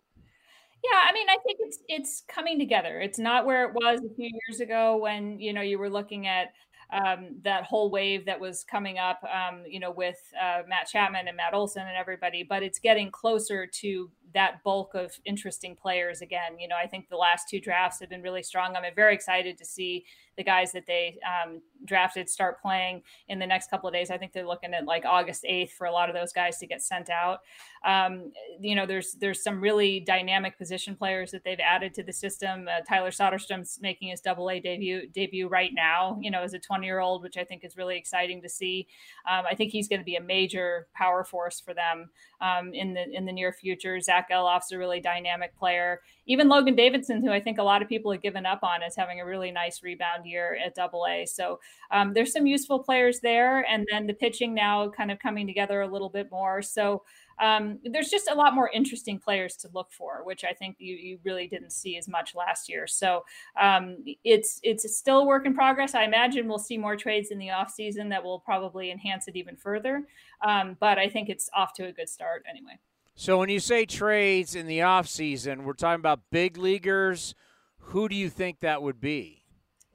Yeah, 0.83 0.99
I 1.07 1.13
mean, 1.13 1.27
I 1.29 1.37
think 1.43 1.59
it's 1.61 1.79
it's 1.87 2.23
coming 2.27 2.57
together. 2.57 2.99
It's 2.99 3.19
not 3.19 3.45
where 3.45 3.65
it 3.65 3.73
was 3.73 3.99
a 3.99 4.15
few 4.15 4.29
years 4.47 4.61
ago 4.61 4.97
when 4.97 5.39
you 5.39 5.53
know 5.53 5.61
you 5.61 5.77
were 5.77 5.89
looking 5.89 6.27
at 6.27 6.53
um, 6.91 7.37
that 7.43 7.63
whole 7.63 7.89
wave 7.89 8.25
that 8.25 8.39
was 8.39 8.63
coming 8.63 8.97
up, 8.97 9.21
um, 9.23 9.63
you 9.65 9.79
know, 9.79 9.91
with 9.91 10.17
uh, 10.39 10.61
Matt 10.67 10.87
Chapman 10.87 11.27
and 11.27 11.37
Matt 11.37 11.53
Olson 11.53 11.83
and 11.83 11.95
everybody. 11.95 12.43
But 12.43 12.63
it's 12.63 12.79
getting 12.79 13.11
closer 13.11 13.65
to 13.65 14.11
that 14.33 14.63
bulk 14.63 14.93
of 14.93 15.11
interesting 15.25 15.75
players 15.75 16.21
again. 16.21 16.59
You 16.59 16.67
know, 16.67 16.75
I 16.81 16.87
think 16.87 17.09
the 17.09 17.17
last 17.17 17.47
two 17.49 17.59
drafts 17.59 17.99
have 17.99 18.09
been 18.09 18.21
really 18.21 18.43
strong. 18.43 18.75
I'm 18.75 18.83
very 18.95 19.13
excited 19.13 19.57
to 19.57 19.65
see 19.65 20.05
the 20.37 20.43
guys 20.43 20.71
that 20.73 20.85
they 20.85 21.17
um, 21.25 21.61
drafted 21.85 22.29
start 22.29 22.61
playing 22.61 23.03
in 23.27 23.39
the 23.39 23.47
next 23.47 23.69
couple 23.69 23.87
of 23.87 23.93
days. 23.93 24.09
I 24.09 24.17
think 24.17 24.33
they're 24.33 24.47
looking 24.47 24.73
at 24.73 24.85
like 24.85 25.05
August 25.05 25.45
8th 25.49 25.71
for 25.71 25.87
a 25.87 25.91
lot 25.91 26.09
of 26.09 26.15
those 26.15 26.33
guys 26.33 26.57
to 26.59 26.67
get 26.67 26.81
sent 26.81 27.09
out. 27.09 27.39
Um, 27.83 28.31
you 28.59 28.75
know, 28.75 28.85
there's 28.85 29.13
there's 29.13 29.43
some 29.43 29.59
really 29.59 29.99
dynamic 29.99 30.57
position 30.57 30.95
players 30.95 31.31
that 31.31 31.43
they've 31.43 31.59
added 31.59 31.93
to 31.95 32.03
the 32.03 32.13
system. 32.13 32.67
Uh, 32.67 32.81
Tyler 32.87 33.09
Soderstrom's 33.09 33.79
making 33.81 34.09
his 34.09 34.21
Double 34.21 34.49
A 34.51 34.59
debut 34.59 35.07
debut 35.07 35.47
right 35.47 35.71
now. 35.73 36.17
You 36.21 36.29
know, 36.29 36.43
as 36.43 36.53
a 36.53 36.59
20 36.59 36.85
year 36.85 36.99
old, 36.99 37.23
which 37.23 37.37
I 37.37 37.43
think 37.43 37.63
is 37.63 37.77
really 37.77 37.97
exciting 37.97 38.41
to 38.43 38.49
see. 38.49 38.87
Um, 39.29 39.45
I 39.49 39.55
think 39.55 39.71
he's 39.71 39.87
going 39.87 39.99
to 39.99 40.05
be 40.05 40.15
a 40.15 40.21
major 40.21 40.87
power 40.93 41.23
force 41.23 41.59
for 41.59 41.73
them 41.73 42.09
um, 42.39 42.73
in 42.73 42.93
the 42.93 43.03
in 43.11 43.25
the 43.25 43.31
near 43.31 43.51
future. 43.51 43.99
Zach 43.99 44.29
Gelof's 44.29 44.71
a 44.71 44.77
really 44.77 44.99
dynamic 44.99 45.55
player. 45.57 46.01
Even 46.27 46.49
Logan 46.49 46.75
Davidson, 46.75 47.23
who 47.23 47.31
I 47.31 47.39
think 47.39 47.57
a 47.57 47.63
lot 47.63 47.81
of 47.81 47.89
people 47.89 48.11
have 48.11 48.21
given 48.21 48.45
up 48.45 48.59
on, 48.63 48.83
is 48.83 48.95
having 48.95 49.19
a 49.19 49.25
really 49.25 49.51
nice 49.51 49.81
rebound 49.81 50.25
year 50.25 50.57
at 50.63 50.75
Double 50.75 51.05
A. 51.09 51.25
So 51.25 51.59
um, 51.89 52.13
there's 52.13 52.31
some 52.31 52.45
useful 52.45 52.79
players 52.79 53.19
there, 53.21 53.65
and 53.67 53.87
then 53.91 54.05
the 54.05 54.13
pitching 54.13 54.53
now 54.53 54.89
kind 54.89 55.11
of 55.11 55.17
coming 55.17 55.47
together 55.47 55.81
a 55.81 55.87
little 55.87 56.09
bit 56.09 56.29
more. 56.31 56.61
So 56.61 57.03
um, 57.39 57.79
there's 57.83 58.09
just 58.09 58.29
a 58.29 58.35
lot 58.35 58.53
more 58.53 58.69
interesting 58.73 59.19
players 59.19 59.55
to 59.57 59.69
look 59.73 59.91
for, 59.91 60.21
which 60.23 60.43
I 60.43 60.53
think 60.53 60.77
you, 60.79 60.95
you 60.95 61.19
really 61.23 61.47
didn't 61.47 61.71
see 61.71 61.97
as 61.97 62.07
much 62.07 62.35
last 62.35 62.69
year. 62.69 62.87
So 62.87 63.23
um, 63.59 63.97
it's 64.23 64.59
it's 64.63 64.97
still 64.97 65.19
a 65.19 65.25
work 65.25 65.45
in 65.45 65.53
progress. 65.53 65.95
I 65.95 66.03
imagine 66.03 66.47
we'll 66.47 66.59
see 66.59 66.77
more 66.77 66.95
trades 66.95 67.31
in 67.31 67.37
the 67.37 67.51
off 67.51 67.71
season 67.71 68.09
that 68.09 68.23
will 68.23 68.39
probably 68.39 68.91
enhance 68.91 69.27
it 69.27 69.35
even 69.35 69.55
further. 69.55 70.03
Um, 70.45 70.77
but 70.79 70.97
I 70.97 71.09
think 71.09 71.29
it's 71.29 71.49
off 71.53 71.73
to 71.75 71.85
a 71.87 71.91
good 71.91 72.09
start 72.09 72.45
anyway. 72.49 72.79
So 73.15 73.37
when 73.37 73.49
you 73.49 73.59
say 73.59 73.85
trades 73.85 74.55
in 74.55 74.67
the 74.67 74.81
off 74.81 75.07
season, 75.07 75.63
we're 75.63 75.73
talking 75.73 75.99
about 75.99 76.21
big 76.31 76.57
leaguers. 76.57 77.35
Who 77.77 78.07
do 78.07 78.15
you 78.15 78.29
think 78.29 78.61
that 78.61 78.81
would 78.81 79.01
be? 79.01 79.40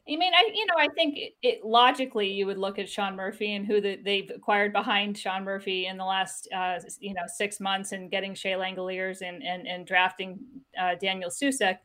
I 0.09 0.17
mean, 0.17 0.33
I 0.35 0.51
you 0.55 0.67
know, 0.67 0.75
I 0.79 0.89
think 0.95 1.17
it, 1.17 1.33
it, 1.43 1.65
logically 1.65 2.31
you 2.31 2.47
would 2.47 2.59
look 2.59 2.79
at 2.79 2.89
Sean 2.89 3.17
Murphy 3.17 3.55
and 3.55 3.67
who 3.67 3.81
the, 3.81 3.97
they've 3.97 4.31
acquired 4.35 4.73
behind 4.73 5.19
Sean 5.19 5.45
Murphy 5.45 5.87
in 5.87 5.97
the 5.97 6.05
last 6.05 6.49
uh, 6.55 6.79
you 7.01 7.13
know 7.13 7.23
six 7.27 7.59
months 7.59 7.93
and 7.93 8.11
getting 8.11 8.35
Shea 8.35 8.53
Langeliers 8.53 9.23
and 9.23 9.43
and, 9.43 9.67
and 9.67 9.87
drafting 9.87 10.39
uh, 10.81 10.95
Daniel 11.01 11.31
Susac. 11.31 11.79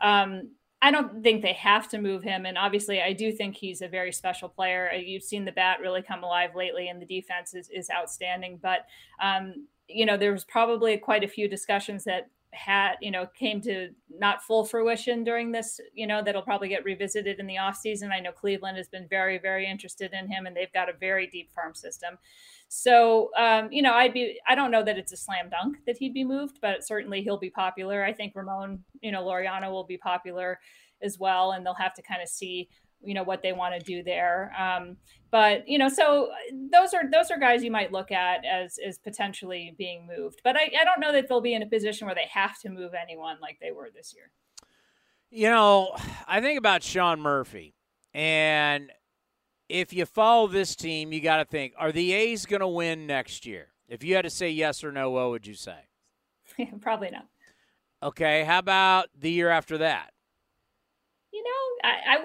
Um, 0.00 0.50
I 0.80 0.90
don't 0.90 1.22
think 1.22 1.42
they 1.42 1.54
have 1.54 1.88
to 1.88 1.98
move 1.98 2.22
him, 2.22 2.46
and 2.46 2.58
obviously, 2.58 3.00
I 3.00 3.12
do 3.12 3.32
think 3.32 3.56
he's 3.56 3.82
a 3.82 3.88
very 3.88 4.12
special 4.12 4.48
player. 4.48 4.90
Uh, 4.92 4.98
you've 4.98 5.24
seen 5.24 5.44
the 5.44 5.52
bat 5.52 5.80
really 5.80 6.02
come 6.02 6.22
alive 6.24 6.54
lately, 6.54 6.88
and 6.88 7.00
the 7.00 7.06
defense 7.06 7.54
is 7.54 7.68
is 7.68 7.90
outstanding. 7.90 8.58
But 8.60 8.86
um, 9.20 9.66
you 9.88 10.04
know, 10.04 10.16
there 10.16 10.32
was 10.32 10.44
probably 10.44 10.96
quite 10.96 11.24
a 11.24 11.28
few 11.28 11.48
discussions 11.48 12.04
that 12.04 12.28
had 12.52 12.96
you 13.00 13.10
know 13.10 13.26
came 13.38 13.60
to 13.60 13.90
not 14.18 14.42
full 14.42 14.64
fruition 14.64 15.22
during 15.22 15.52
this 15.52 15.80
you 15.92 16.06
know 16.06 16.22
that'll 16.22 16.42
probably 16.42 16.68
get 16.68 16.84
revisited 16.84 17.38
in 17.38 17.46
the 17.46 17.58
off 17.58 17.76
season. 17.76 18.10
I 18.10 18.20
know 18.20 18.32
cleveland 18.32 18.76
has 18.78 18.88
been 18.88 19.06
very 19.08 19.38
very 19.38 19.68
interested 19.68 20.12
in 20.12 20.30
him 20.30 20.46
and 20.46 20.56
they've 20.56 20.72
got 20.72 20.88
a 20.88 20.94
very 20.94 21.26
deep 21.26 21.52
farm 21.52 21.74
system. 21.74 22.18
So 22.68 23.30
um, 23.38 23.70
you 23.70 23.82
know 23.82 23.94
i'd 23.94 24.14
be 24.14 24.40
i 24.46 24.54
don't 24.54 24.70
know 24.70 24.82
that 24.82 24.98
it's 24.98 25.12
a 25.12 25.16
slam 25.16 25.50
dunk 25.50 25.78
that 25.86 25.96
he'd 25.98 26.14
be 26.14 26.24
moved 26.24 26.58
but 26.60 26.86
certainly 26.86 27.22
he'll 27.22 27.38
be 27.38 27.50
popular. 27.50 28.04
I 28.04 28.12
think 28.12 28.34
ramon 28.34 28.82
you 29.00 29.12
know 29.12 29.22
laureano 29.22 29.70
will 29.70 29.84
be 29.84 29.98
popular 29.98 30.58
as 31.02 31.18
well 31.18 31.52
and 31.52 31.64
they'll 31.64 31.74
have 31.74 31.94
to 31.94 32.02
kind 32.02 32.22
of 32.22 32.28
see 32.28 32.68
you 33.02 33.14
know 33.14 33.22
what 33.22 33.42
they 33.42 33.52
want 33.52 33.74
to 33.78 33.80
do 33.80 34.02
there. 34.02 34.52
Um, 34.58 34.96
but 35.30 35.68
you 35.68 35.78
know, 35.78 35.88
so 35.88 36.30
those 36.72 36.94
are 36.94 37.08
those 37.10 37.30
are 37.30 37.38
guys 37.38 37.62
you 37.62 37.70
might 37.70 37.92
look 37.92 38.10
at 38.10 38.44
as 38.44 38.78
as 38.84 38.98
potentially 38.98 39.74
being 39.78 40.06
moved. 40.06 40.40
But 40.42 40.56
I, 40.56 40.70
I 40.80 40.84
don't 40.84 41.00
know 41.00 41.12
that 41.12 41.28
they'll 41.28 41.40
be 41.40 41.54
in 41.54 41.62
a 41.62 41.66
position 41.66 42.06
where 42.06 42.14
they 42.14 42.28
have 42.32 42.58
to 42.60 42.70
move 42.70 42.92
anyone 43.00 43.36
like 43.40 43.58
they 43.60 43.72
were 43.72 43.90
this 43.94 44.14
year. 44.14 44.30
You 45.30 45.50
know, 45.50 45.94
I 46.26 46.40
think 46.40 46.58
about 46.58 46.82
Sean 46.82 47.20
Murphy, 47.20 47.74
and 48.14 48.90
if 49.68 49.92
you 49.92 50.06
follow 50.06 50.46
this 50.46 50.74
team, 50.74 51.12
you 51.12 51.20
got 51.20 51.36
to 51.38 51.44
think: 51.44 51.74
Are 51.78 51.92
the 51.92 52.12
A's 52.12 52.46
going 52.46 52.60
to 52.60 52.68
win 52.68 53.06
next 53.06 53.44
year? 53.46 53.68
If 53.88 54.04
you 54.04 54.14
had 54.14 54.22
to 54.22 54.30
say 54.30 54.50
yes 54.50 54.84
or 54.84 54.92
no, 54.92 55.10
what 55.10 55.30
would 55.30 55.46
you 55.46 55.54
say? 55.54 55.78
Probably 56.80 57.10
not. 57.10 57.26
Okay, 58.02 58.44
how 58.44 58.58
about 58.58 59.08
the 59.18 59.30
year 59.30 59.50
after 59.50 59.78
that? 59.78 60.12
You 61.32 61.42
know, 61.42 61.88
I, 61.88 62.16
I 62.16 62.24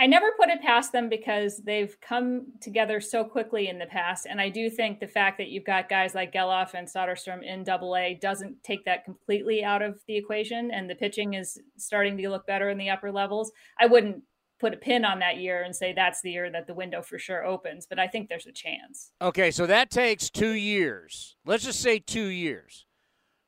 I 0.00 0.06
never 0.06 0.32
put 0.32 0.48
it 0.48 0.62
past 0.62 0.92
them 0.92 1.10
because 1.10 1.58
they've 1.58 1.94
come 2.00 2.46
together 2.62 3.02
so 3.02 3.22
quickly 3.22 3.68
in 3.68 3.78
the 3.78 3.84
past. 3.84 4.24
And 4.24 4.40
I 4.40 4.48
do 4.48 4.70
think 4.70 4.98
the 4.98 5.06
fact 5.06 5.36
that 5.36 5.48
you've 5.48 5.66
got 5.66 5.90
guys 5.90 6.14
like 6.14 6.32
Gelof 6.32 6.72
and 6.72 6.88
Soderstrom 6.88 7.44
in 7.44 7.64
double 7.64 7.94
A 7.94 8.14
doesn't 8.14 8.64
take 8.64 8.82
that 8.86 9.04
completely 9.04 9.62
out 9.62 9.82
of 9.82 10.00
the 10.08 10.16
equation. 10.16 10.70
And 10.70 10.88
the 10.88 10.94
pitching 10.94 11.34
is 11.34 11.60
starting 11.76 12.16
to 12.16 12.30
look 12.30 12.46
better 12.46 12.70
in 12.70 12.78
the 12.78 12.88
upper 12.88 13.12
levels. 13.12 13.52
I 13.78 13.84
wouldn't 13.84 14.22
put 14.58 14.72
a 14.72 14.78
pin 14.78 15.04
on 15.04 15.18
that 15.18 15.36
year 15.36 15.62
and 15.62 15.76
say 15.76 15.92
that's 15.92 16.22
the 16.22 16.30
year 16.30 16.50
that 16.50 16.66
the 16.66 16.72
window 16.72 17.02
for 17.02 17.18
sure 17.18 17.44
opens, 17.44 17.86
but 17.86 17.98
I 17.98 18.06
think 18.06 18.30
there's 18.30 18.46
a 18.46 18.52
chance. 18.52 19.12
Okay, 19.20 19.50
so 19.50 19.66
that 19.66 19.90
takes 19.90 20.30
two 20.30 20.52
years. 20.52 21.36
Let's 21.44 21.64
just 21.64 21.80
say 21.80 21.98
two 21.98 22.26
years. 22.26 22.86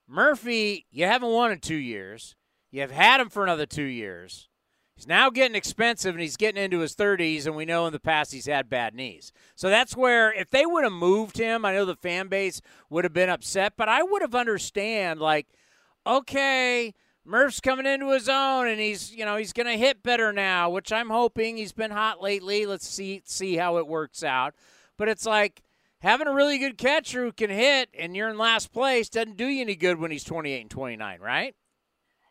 Murphy, 0.07 0.87
you 0.91 1.07
haven't 1.07 1.33
won 1.33 1.51
in 1.51 1.61
two 1.61 1.77
years. 1.77 2.37
You 2.71 2.83
have 2.83 2.91
had 2.91 3.21
him 3.23 3.31
for 3.31 3.43
another 3.43 3.67
two 3.67 3.85
years. 3.85 4.51
He's 4.95 5.07
now 5.07 5.31
getting 5.31 5.57
expensive 5.57 6.15
and 6.15 6.21
he's 6.21 6.37
getting 6.37 6.63
into 6.63 6.81
his 6.81 6.95
30s, 6.95 7.47
and 7.47 7.57
we 7.57 7.65
know 7.65 7.87
in 7.87 7.93
the 7.93 8.01
past 8.01 8.33
he's 8.33 8.47
had 8.47 8.69
bad 8.69 8.95
knees. 8.95 9.33
So 9.55 9.69
that's 9.69 9.97
where, 9.97 10.33
if 10.33 10.51
they 10.51 10.67
would 10.67 10.85
have 10.85 10.93
moved 10.93 11.39
him, 11.39 11.65
I 11.65 11.73
know 11.73 11.85
the 11.85 11.97
fan 11.97 12.29
base 12.29 12.61
would 12.91 13.05
have 13.05 13.13
been 13.13 13.31
upset, 13.31 13.73
but 13.77 13.89
I 13.89 14.03
would 14.03 14.23
have 14.23 14.35
understand, 14.35 15.19
like, 15.19 15.47
okay, 16.07 16.95
Murph's 17.25 17.61
coming 17.61 17.87
into 17.87 18.11
his 18.11 18.29
own 18.29 18.67
and 18.67 18.81
he's, 18.81 19.15
you 19.15 19.25
know, 19.25 19.37
he's 19.37 19.53
going 19.53 19.67
to 19.67 19.77
hit 19.77 20.03
better 20.03 20.33
now, 20.33 20.71
which 20.71 20.93
I'm 20.93 21.11
hoping. 21.11 21.57
He's 21.57 21.73
been 21.73 21.93
hot 21.93 22.21
lately. 22.21 22.67
Let's 22.67 22.89
see 22.89 23.23
see 23.25 23.57
how 23.57 23.77
it 23.77 23.87
works 23.87 24.25
out. 24.25 24.55
But 24.99 25.09
it's 25.09 25.25
like 25.25 25.63
having 26.01 26.27
a 26.27 26.35
really 26.35 26.59
good 26.59 26.77
catcher 26.77 27.25
who 27.25 27.33
can 27.33 27.51
hit 27.51 27.91
and 27.97 28.17
you're 28.17 28.29
in 28.29 28.39
last 28.39 28.73
place 28.73 29.09
doesn't 29.09 29.37
do 29.37 29.47
you 29.47 29.63
any 29.63 29.77
good 29.77 30.01
when 30.01 30.11
he's 30.11 30.25
28 30.25 30.61
and 30.63 30.71
29, 30.71 31.21
right? 31.21 31.55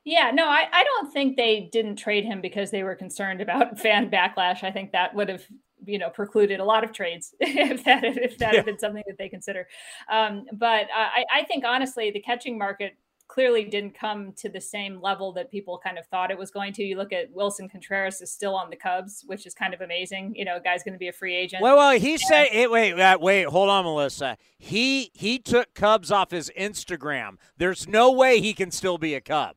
Yeah, 0.04 0.32
no, 0.34 0.48
I, 0.48 0.68
I 0.72 0.84
don't 0.84 1.14
think 1.14 1.38
they 1.38 1.70
didn't 1.72 1.98
trade 1.98 2.26
him 2.26 2.42
because 2.42 2.72
they 2.72 2.84
were 2.84 2.96
concerned 2.96 3.42
about 3.42 3.80
fan 3.80 4.10
backlash. 4.10 4.64
I 4.64 4.72
think 4.72 4.92
that 4.92 5.14
would 5.14 5.30
have 5.30 5.44
you 5.84 5.98
know 5.98 6.10
precluded 6.10 6.60
a 6.60 6.66
lot 6.66 6.84
of 6.84 6.94
trades 6.94 7.34
if 7.40 7.84
that 7.86 8.04
if 8.04 8.38
that 8.38 8.54
yeah. 8.54 8.58
had 8.58 8.66
been 8.66 8.80
something 8.80 9.04
that 9.08 9.18
they 9.18 9.30
consider. 9.30 9.68
Um, 10.12 10.46
but 10.54 10.84
uh, 10.86 11.10
I, 11.16 11.26
I 11.34 11.44
think 11.44 11.66
honestly, 11.66 12.12
the 12.12 12.20
catching 12.20 12.58
market 12.58 12.94
clearly 13.32 13.64
didn't 13.64 13.98
come 13.98 14.34
to 14.34 14.50
the 14.50 14.60
same 14.60 15.00
level 15.02 15.32
that 15.32 15.50
people 15.50 15.80
kind 15.82 15.98
of 15.98 16.06
thought 16.08 16.32
it 16.32 16.38
was 16.38 16.52
going 16.52 16.74
to. 16.74 16.84
You 16.84 16.98
look 16.98 17.14
at 17.14 17.34
Willson 17.34 17.72
Contreras 17.72 18.20
is 18.20 18.30
still 18.30 18.56
on 18.56 18.70
the 18.70 18.76
Cubs, 18.76 19.24
which 19.26 19.46
is 19.46 19.54
kind 19.54 19.74
of 19.74 19.80
amazing. 19.80 20.34
You 20.36 20.44
know, 20.44 20.60
guy's 20.62 20.84
going 20.84 20.94
to 20.94 21.00
be 21.00 21.08
a 21.08 21.14
free 21.14 21.34
agent. 21.34 21.62
Well, 21.62 21.78
well, 21.78 21.98
he 21.98 22.14
and, 22.14 22.20
said, 22.20 22.48
hey, 22.48 22.68
wait, 22.68 23.22
wait, 23.22 23.46
hold 23.46 23.70
on, 23.70 23.86
Melissa. 23.86 24.38
He 24.58 25.12
he 25.14 25.40
took 25.40 25.74
Cubs 25.74 26.12
off 26.12 26.32
his 26.32 26.52
Instagram. 26.60 27.38
There's 27.58 27.88
no 27.88 28.12
way 28.12 28.42
he 28.42 28.54
can 28.54 28.70
still 28.70 28.98
be 28.98 29.16
a 29.16 29.22
Cub. 29.22 29.56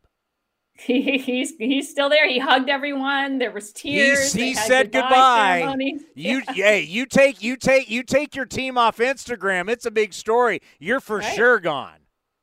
He, 0.75 1.19
he's 1.19 1.57
he's 1.57 1.91
still 1.91 2.09
there. 2.09 2.29
He 2.29 2.39
hugged 2.39 2.69
everyone. 2.69 3.39
There 3.39 3.53
was 3.53 3.73
tears. 3.73 4.33
he 4.33 4.55
said 4.55 4.93
goodbye. 4.93 5.63
goodbye. 5.67 6.05
You 6.17 6.43
yeah. 6.55 6.65
hey, 6.65 6.83
you 6.83 7.07
take 7.07 7.43
you 7.43 7.57
take 7.57 7.91
you 7.91 8.03
take 8.03 8.35
your 8.35 8.47
team 8.47 8.79
off 8.79 8.99
Instagram. 8.99 9.69
It's 9.69 9.87
a 9.87 9.91
big 9.91 10.13
story. 10.13 10.61
You're 10.79 11.01
for 11.01 11.19
right? 11.19 11.35
sure 11.35 11.59
gone. 11.61 11.99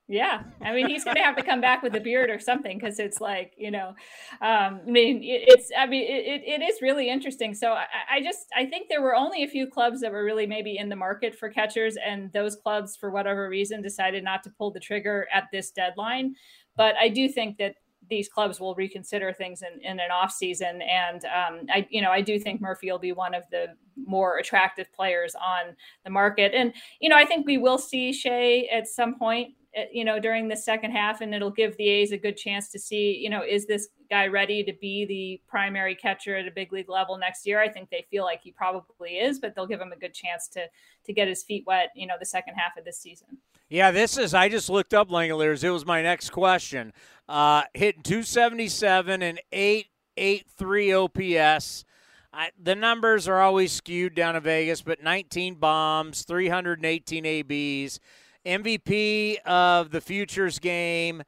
Yeah, 0.08 0.44
I 0.60 0.74
mean 0.74 0.90
he's 0.90 1.06
going 1.06 1.16
to 1.16 1.24
have 1.24 1.38
to 1.38 1.44
come 1.44 1.62
back 1.62 1.82
with 1.82 1.96
a 1.96 2.02
beard 2.02 2.30
or 2.30 2.38
something 2.38 2.78
because 2.78 3.00
it's 3.00 3.22
like 3.22 3.54
you 3.58 3.72
know, 3.72 3.96
um, 4.42 4.82
I 4.86 4.92
mean 4.92 5.24
it, 5.24 5.44
it's 5.48 5.72
I 5.78 5.86
mean 5.86 6.04
it, 6.04 6.44
it 6.46 6.62
is 6.62 6.82
really 6.82 7.10
interesting. 7.10 7.54
So 7.54 7.72
I, 7.72 7.86
I 8.16 8.22
just 8.22 8.48
I 8.54 8.66
think 8.66 8.90
there 8.90 9.02
were 9.02 9.16
only 9.16 9.44
a 9.44 9.48
few 9.48 9.68
clubs 9.68 10.02
that 10.02 10.12
were 10.12 10.26
really 10.26 10.46
maybe 10.46 10.78
in 10.78 10.90
the 10.90 10.98
market 10.98 11.34
for 11.34 11.48
catchers, 11.50 11.96
and 11.96 12.32
those 12.34 12.58
clubs 12.58 12.98
for 12.98 13.10
whatever 13.10 13.48
reason 13.48 13.82
decided 13.82 14.22
not 14.22 14.44
to 14.44 14.50
pull 14.50 14.72
the 14.72 14.82
trigger 14.82 15.28
at 15.34 15.46
this 15.54 15.72
deadline. 15.72 16.36
But 16.76 16.96
I 17.00 17.08
do 17.08 17.30
think 17.30 17.58
that 17.60 17.76
these 18.12 18.30
clubs 18.30 18.60
will 18.60 18.76
reconsider 18.76 19.34
things 19.34 19.64
in, 19.64 19.82
in 19.82 20.00
an 20.00 20.12
off 20.12 20.32
season. 20.32 20.82
And 20.84 21.26
um, 21.26 21.66
I, 21.70 21.88
you 21.90 22.02
know, 22.02 22.12
I 22.12 22.22
do 22.22 22.38
think 22.38 22.62
Murphy 22.62 22.92
will 22.92 23.00
be 23.00 23.14
one 23.14 23.34
of 23.34 23.44
the 23.50 23.68
more 24.06 24.38
attractive 24.38 24.92
players 24.94 25.34
on 25.34 25.76
the 26.04 26.12
market. 26.12 26.52
And, 26.54 26.74
you 27.00 27.10
know, 27.10 27.16
I 27.16 27.26
think 27.26 27.48
we 27.48 27.58
will 27.58 27.78
see 27.78 28.12
Shea 28.12 28.68
at 28.68 28.88
some 28.88 29.18
point, 29.18 29.56
eh, 29.74 29.86
you 29.94 30.04
know, 30.04 30.20
during 30.20 30.50
the 30.50 30.58
second 30.58 30.92
half, 30.92 31.22
and 31.22 31.34
it'll 31.34 31.50
give 31.50 31.76
the 31.78 31.88
A's 31.88 32.12
a 32.12 32.18
good 32.18 32.36
chance 32.36 32.70
to 32.72 32.80
see, 32.80 33.18
you 33.18 33.30
know, 33.30 33.44
is 33.44 33.66
this 33.66 33.88
guy 34.10 34.28
ready 34.28 34.62
to 34.66 34.74
be 34.82 35.06
the 35.06 35.42
primary 35.50 35.96
catcher 35.96 36.36
at 36.36 36.48
a 36.48 36.52
big 36.52 36.74
league 36.74 36.90
level 36.90 37.18
next 37.18 37.48
year? 37.48 37.62
I 37.62 37.70
think 37.70 37.90
they 37.90 38.06
feel 38.12 38.26
like 38.26 38.42
he 38.44 38.52
probably 38.52 39.12
is, 39.20 39.40
but 39.40 39.56
they'll 39.56 39.66
give 39.66 39.82
him 39.82 39.94
a 39.94 40.00
good 40.00 40.14
chance 40.14 40.50
to 40.50 40.68
to 41.06 41.14
get 41.14 41.30
his 41.30 41.44
feet 41.44 41.64
wet, 41.66 41.90
you 41.96 42.06
know, 42.06 42.16
the 42.20 42.26
second 42.26 42.56
half 42.56 42.78
of 42.78 42.84
this 42.84 43.00
season. 43.00 43.38
Yeah, 43.72 43.92
this 43.92 44.18
is. 44.18 44.34
I 44.34 44.50
just 44.50 44.70
looked 44.70 44.94
up 44.94 45.10
Langeliers. 45.10 45.64
It 45.64 45.70
was 45.70 45.86
my 45.86 46.02
next 46.02 46.32
question. 46.32 46.92
Uh, 47.30 47.62
hitting 47.74 48.04
277 48.04 49.22
and 49.22 49.40
883 49.50 50.94
OPS. 50.94 51.86
I, 52.34 52.50
the 52.62 52.76
numbers 52.76 53.30
are 53.30 53.40
always 53.40 53.72
skewed 53.72 54.14
down 54.14 54.36
in 54.36 54.44
Vegas, 54.44 54.82
but 54.82 55.02
19 55.02 55.56
bombs, 55.56 56.24
318 56.24 57.26
ABs, 57.26 58.02
MVP 58.46 59.38
of 59.46 59.92
the 59.92 60.02
futures 60.02 60.60
game. 60.60 61.24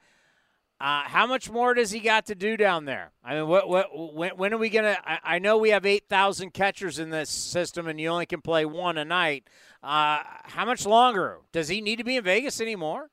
Uh, 0.81 1.03
how 1.03 1.25
much 1.25 1.49
more 1.49 1.73
does 1.73 1.91
he 1.91 2.01
got 2.01 2.25
to 2.25 2.35
do 2.35 2.57
down 2.57 2.83
there? 2.83 3.13
I 3.23 3.35
mean, 3.35 3.47
what, 3.47 3.69
what, 3.69 4.13
when, 4.13 4.31
when 4.31 4.53
are 4.53 4.57
we 4.57 4.67
gonna? 4.67 4.97
I, 5.05 5.19
I 5.23 5.39
know 5.39 5.57
we 5.57 5.69
have 5.69 5.85
8,000 5.85 6.53
catchers 6.53 6.99
in 6.99 7.09
this 7.09 7.29
system, 7.29 7.87
and 7.87 8.01
you 8.01 8.09
only 8.09 8.25
can 8.25 8.41
play 8.41 8.65
one 8.65 8.97
a 8.97 9.05
night. 9.05 9.47
Uh, 9.83 10.23
how 10.43 10.65
much 10.65 10.85
longer 10.85 11.39
does 11.51 11.67
he 11.67 11.81
need 11.81 11.97
to 11.97 12.03
be 12.05 12.15
in 12.15 12.23
Vegas 12.23 12.61
anymore? 12.61 13.09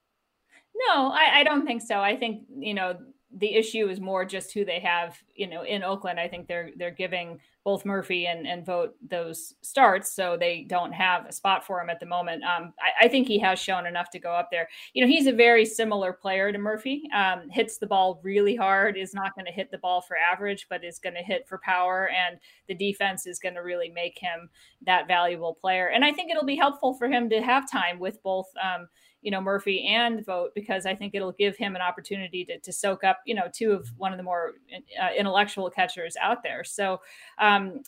No, 0.89 1.11
I, 1.11 1.41
I 1.41 1.45
don't 1.45 1.67
think 1.67 1.83
so. 1.83 2.01
I 2.01 2.17
think 2.17 2.45
you 2.57 2.75
know 2.75 2.97
the 3.37 3.55
issue 3.55 3.89
is 3.89 4.01
more 4.01 4.25
just 4.25 4.53
who 4.53 4.65
they 4.65 4.81
have, 4.81 5.17
you 5.35 5.47
know, 5.47 5.63
in 5.63 5.85
Oakland. 5.85 6.19
I 6.19 6.27
think 6.27 6.49
they're 6.49 6.71
they're 6.77 6.91
giving 6.91 7.41
both 7.63 7.85
Murphy 7.85 8.27
and, 8.27 8.47
and 8.47 8.65
Vogt 8.65 8.97
those 9.07 9.55
starts, 9.61 10.15
so 10.15 10.37
they 10.37 10.65
don't 10.69 10.93
have 10.93 11.27
a 11.27 11.33
spot 11.33 11.65
for 11.65 11.81
him 11.81 11.91
at 11.91 12.01
the 12.01 12.07
moment. 12.07 12.43
Um, 12.43 12.73
I, 12.81 13.05
I, 13.05 13.09
think 13.09 13.29
he 13.29 13.39
has 13.41 13.59
shown 13.59 13.87
enough 13.87 14.11
to 14.13 14.19
go 14.19 14.33
up 14.33 14.49
there. 14.51 14.67
You 14.95 15.05
know, 15.05 15.09
he's 15.09 15.27
a 15.27 15.33
very 15.33 15.67
similar 15.67 16.13
player 16.15 16.51
to 16.53 16.59
Murphy. 16.59 17.03
Um, 17.15 17.51
hits 17.51 17.77
the 17.77 17.87
ball 17.87 18.21
really 18.25 18.57
hard, 18.57 18.97
is 18.97 19.13
not 19.13 19.35
going 19.35 19.45
to 19.45 19.53
hit 19.53 19.71
the 19.71 19.79
ball 19.79 20.01
for 20.01 20.17
average, 20.17 20.67
but 20.71 20.85
is 20.85 20.99
going 20.99 21.17
to 21.17 21.23
hit 21.23 21.47
for 21.47 21.61
power, 21.63 22.09
and 22.09 22.39
the 22.67 22.75
defense 22.75 23.27
is 23.27 23.39
going 23.39 23.55
to 23.55 23.61
really 23.61 23.91
make 23.91 24.19
him 24.19 24.49
that 24.87 25.07
valuable 25.07 25.55
player. 25.55 25.89
And 25.89 26.05
I 26.05 26.13
think 26.13 26.31
it'll 26.31 26.45
be 26.45 26.57
helpful 26.57 26.95
for 26.95 27.09
him 27.09 27.29
to 27.29 27.43
have 27.43 27.71
time 27.71 27.99
with 27.99 28.23
both. 28.23 28.49
Um, 28.63 28.89
you 29.23 29.31
know 29.31 29.41
Murphy 29.41 29.87
and 29.87 30.25
Vogt 30.25 30.53
because 30.55 30.87
I 30.87 30.95
think 30.95 31.15
it'll 31.15 31.33
give 31.33 31.57
him 31.57 31.77
an 31.77 31.83
opportunity 31.83 32.45
to, 32.47 32.59
to 32.59 32.73
soak 32.73 33.05
up 33.05 33.21
you 33.27 33.35
know 33.35 33.49
two 33.53 33.73
of 33.73 33.89
one 33.97 34.13
of 34.13 34.17
the 34.17 34.23
more 34.23 34.53
uh, 35.01 35.09
intellectual 35.17 35.71
catchers 35.71 36.17
out 36.21 36.43
there. 36.43 36.65
So 36.65 37.01
um, 37.39 37.83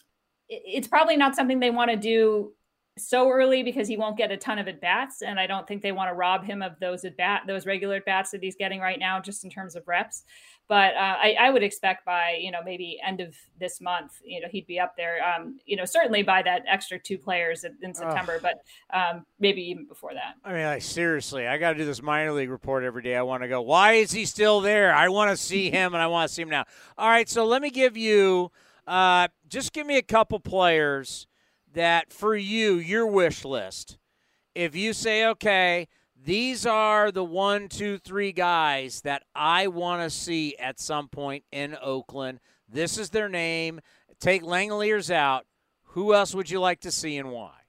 it, 0.49 0.63
it's 0.65 0.89
probably 0.89 1.17
not 1.17 1.35
something 1.35 1.61
they 1.61 1.71
want 1.71 1.91
to 1.91 1.97
do 1.97 2.53
so 2.99 3.31
early 3.31 3.63
because 3.63 3.89
he 3.89 3.97
won't 3.97 4.19
get 4.19 4.31
a 4.31 4.37
ton 4.37 4.59
of 4.59 4.69
at 4.69 4.81
bats, 4.81 5.23
and 5.23 5.41
I 5.41 5.47
don't 5.47 5.67
think 5.67 5.83
they 5.83 5.93
want 5.93 6.11
to 6.11 6.15
rob 6.15 6.45
him 6.45 6.61
of 6.61 6.79
those 6.79 7.05
at 7.05 7.17
bat 7.17 7.43
those 7.47 7.65
regular 7.65 7.97
at 7.97 8.05
bats 8.05 8.31
that 8.33 8.43
he's 8.43 8.55
getting 8.57 8.81
right 8.81 8.99
now, 8.99 9.19
just 9.19 9.45
in 9.45 9.51
terms 9.51 9.77
of 9.77 9.87
reps. 9.89 10.25
But 10.69 10.95
uh, 10.95 11.17
I, 11.21 11.37
I, 11.41 11.51
would 11.51 11.63
expect 11.63 12.05
by 12.05 12.39
you 12.41 12.51
know 12.51 12.61
maybe 12.65 13.01
end 13.05 13.21
of 13.21 13.35
this 13.59 13.81
month, 13.81 14.21
you 14.25 14.41
know 14.41 14.49
he'd 14.51 14.67
be 14.67 14.79
up 14.79 14.95
there. 14.97 15.19
Um, 15.25 15.59
you 15.65 15.77
know 15.77 15.87
certainly 15.87 16.23
by 16.23 16.43
that 16.43 16.65
extra 16.69 16.99
two 16.99 17.17
players 17.17 17.65
in 17.65 17.95
September, 17.95 18.39
but 18.41 18.63
um, 18.93 19.25
maybe 19.41 19.63
even 19.63 19.87
before 19.87 20.13
that. 20.13 20.35
I 20.45 20.53
mean, 20.53 20.67
like, 20.67 20.83
seriously, 20.83 21.47
I 21.47 21.57
got 21.57 21.73
to 21.73 21.79
do 21.79 21.87
this 21.87 22.03
minor 22.03 22.33
league 22.33 22.51
report 22.51 22.85
every 22.85 23.03
day. 23.03 23.17
I 23.17 23.23
want 23.23 23.43
to 23.43 23.49
go. 23.49 23.63
Why 23.63 23.95
is 23.95 24.13
he 24.13 24.27
still 24.27 24.61
there? 24.61 24.95
I 24.95 25.09
want 25.09 25.31
to 25.31 25.37
see 25.37 25.71
him, 25.71 25.95
and 25.95 26.03
I 26.03 26.09
want 26.09 26.29
to 26.29 26.35
see 26.35 26.43
him 26.43 26.51
now. 26.51 26.65
All 26.99 27.09
right, 27.09 27.29
so 27.29 27.47
let 27.47 27.63
me 27.63 27.71
give 27.71 27.97
you. 27.97 28.51
Uh, 28.87 29.29
just 29.49 29.73
give 29.73 29.87
me 29.87 29.97
a 29.97 30.03
couple 30.03 30.41
players 30.41 31.29
that 31.75 32.13
for 32.13 32.37
you, 32.37 32.75
your 32.75 33.07
wish 33.07 33.45
list, 33.45 33.99
if 34.55 34.77
you 34.77 34.93
say, 34.93 35.27
okay, 35.27 35.89
these 36.25 36.67
are 36.67 37.11
the 37.11 37.25
one, 37.25 37.69
two, 37.69 37.99
three 37.99 38.33
guys 38.33 39.01
that 39.01 39.25
I 39.35 39.67
want 39.67 40.03
to 40.03 40.11
see 40.11 40.57
at 40.57 40.79
some 40.79 41.09
point 41.09 41.45
in 41.51 41.77
Oakland. 41.83 42.41
This 42.69 42.97
is 42.97 43.11
their 43.11 43.29
name. 43.29 43.81
Take 44.21 44.43
Langeliers 44.43 45.11
out. 45.13 45.47
Who 45.83 46.15
else 46.15 46.35
would 46.35 46.49
you 46.49 46.61
like 46.61 46.81
to 46.81 46.93
see 46.93 47.17
and 47.17 47.31
why? 47.33 47.62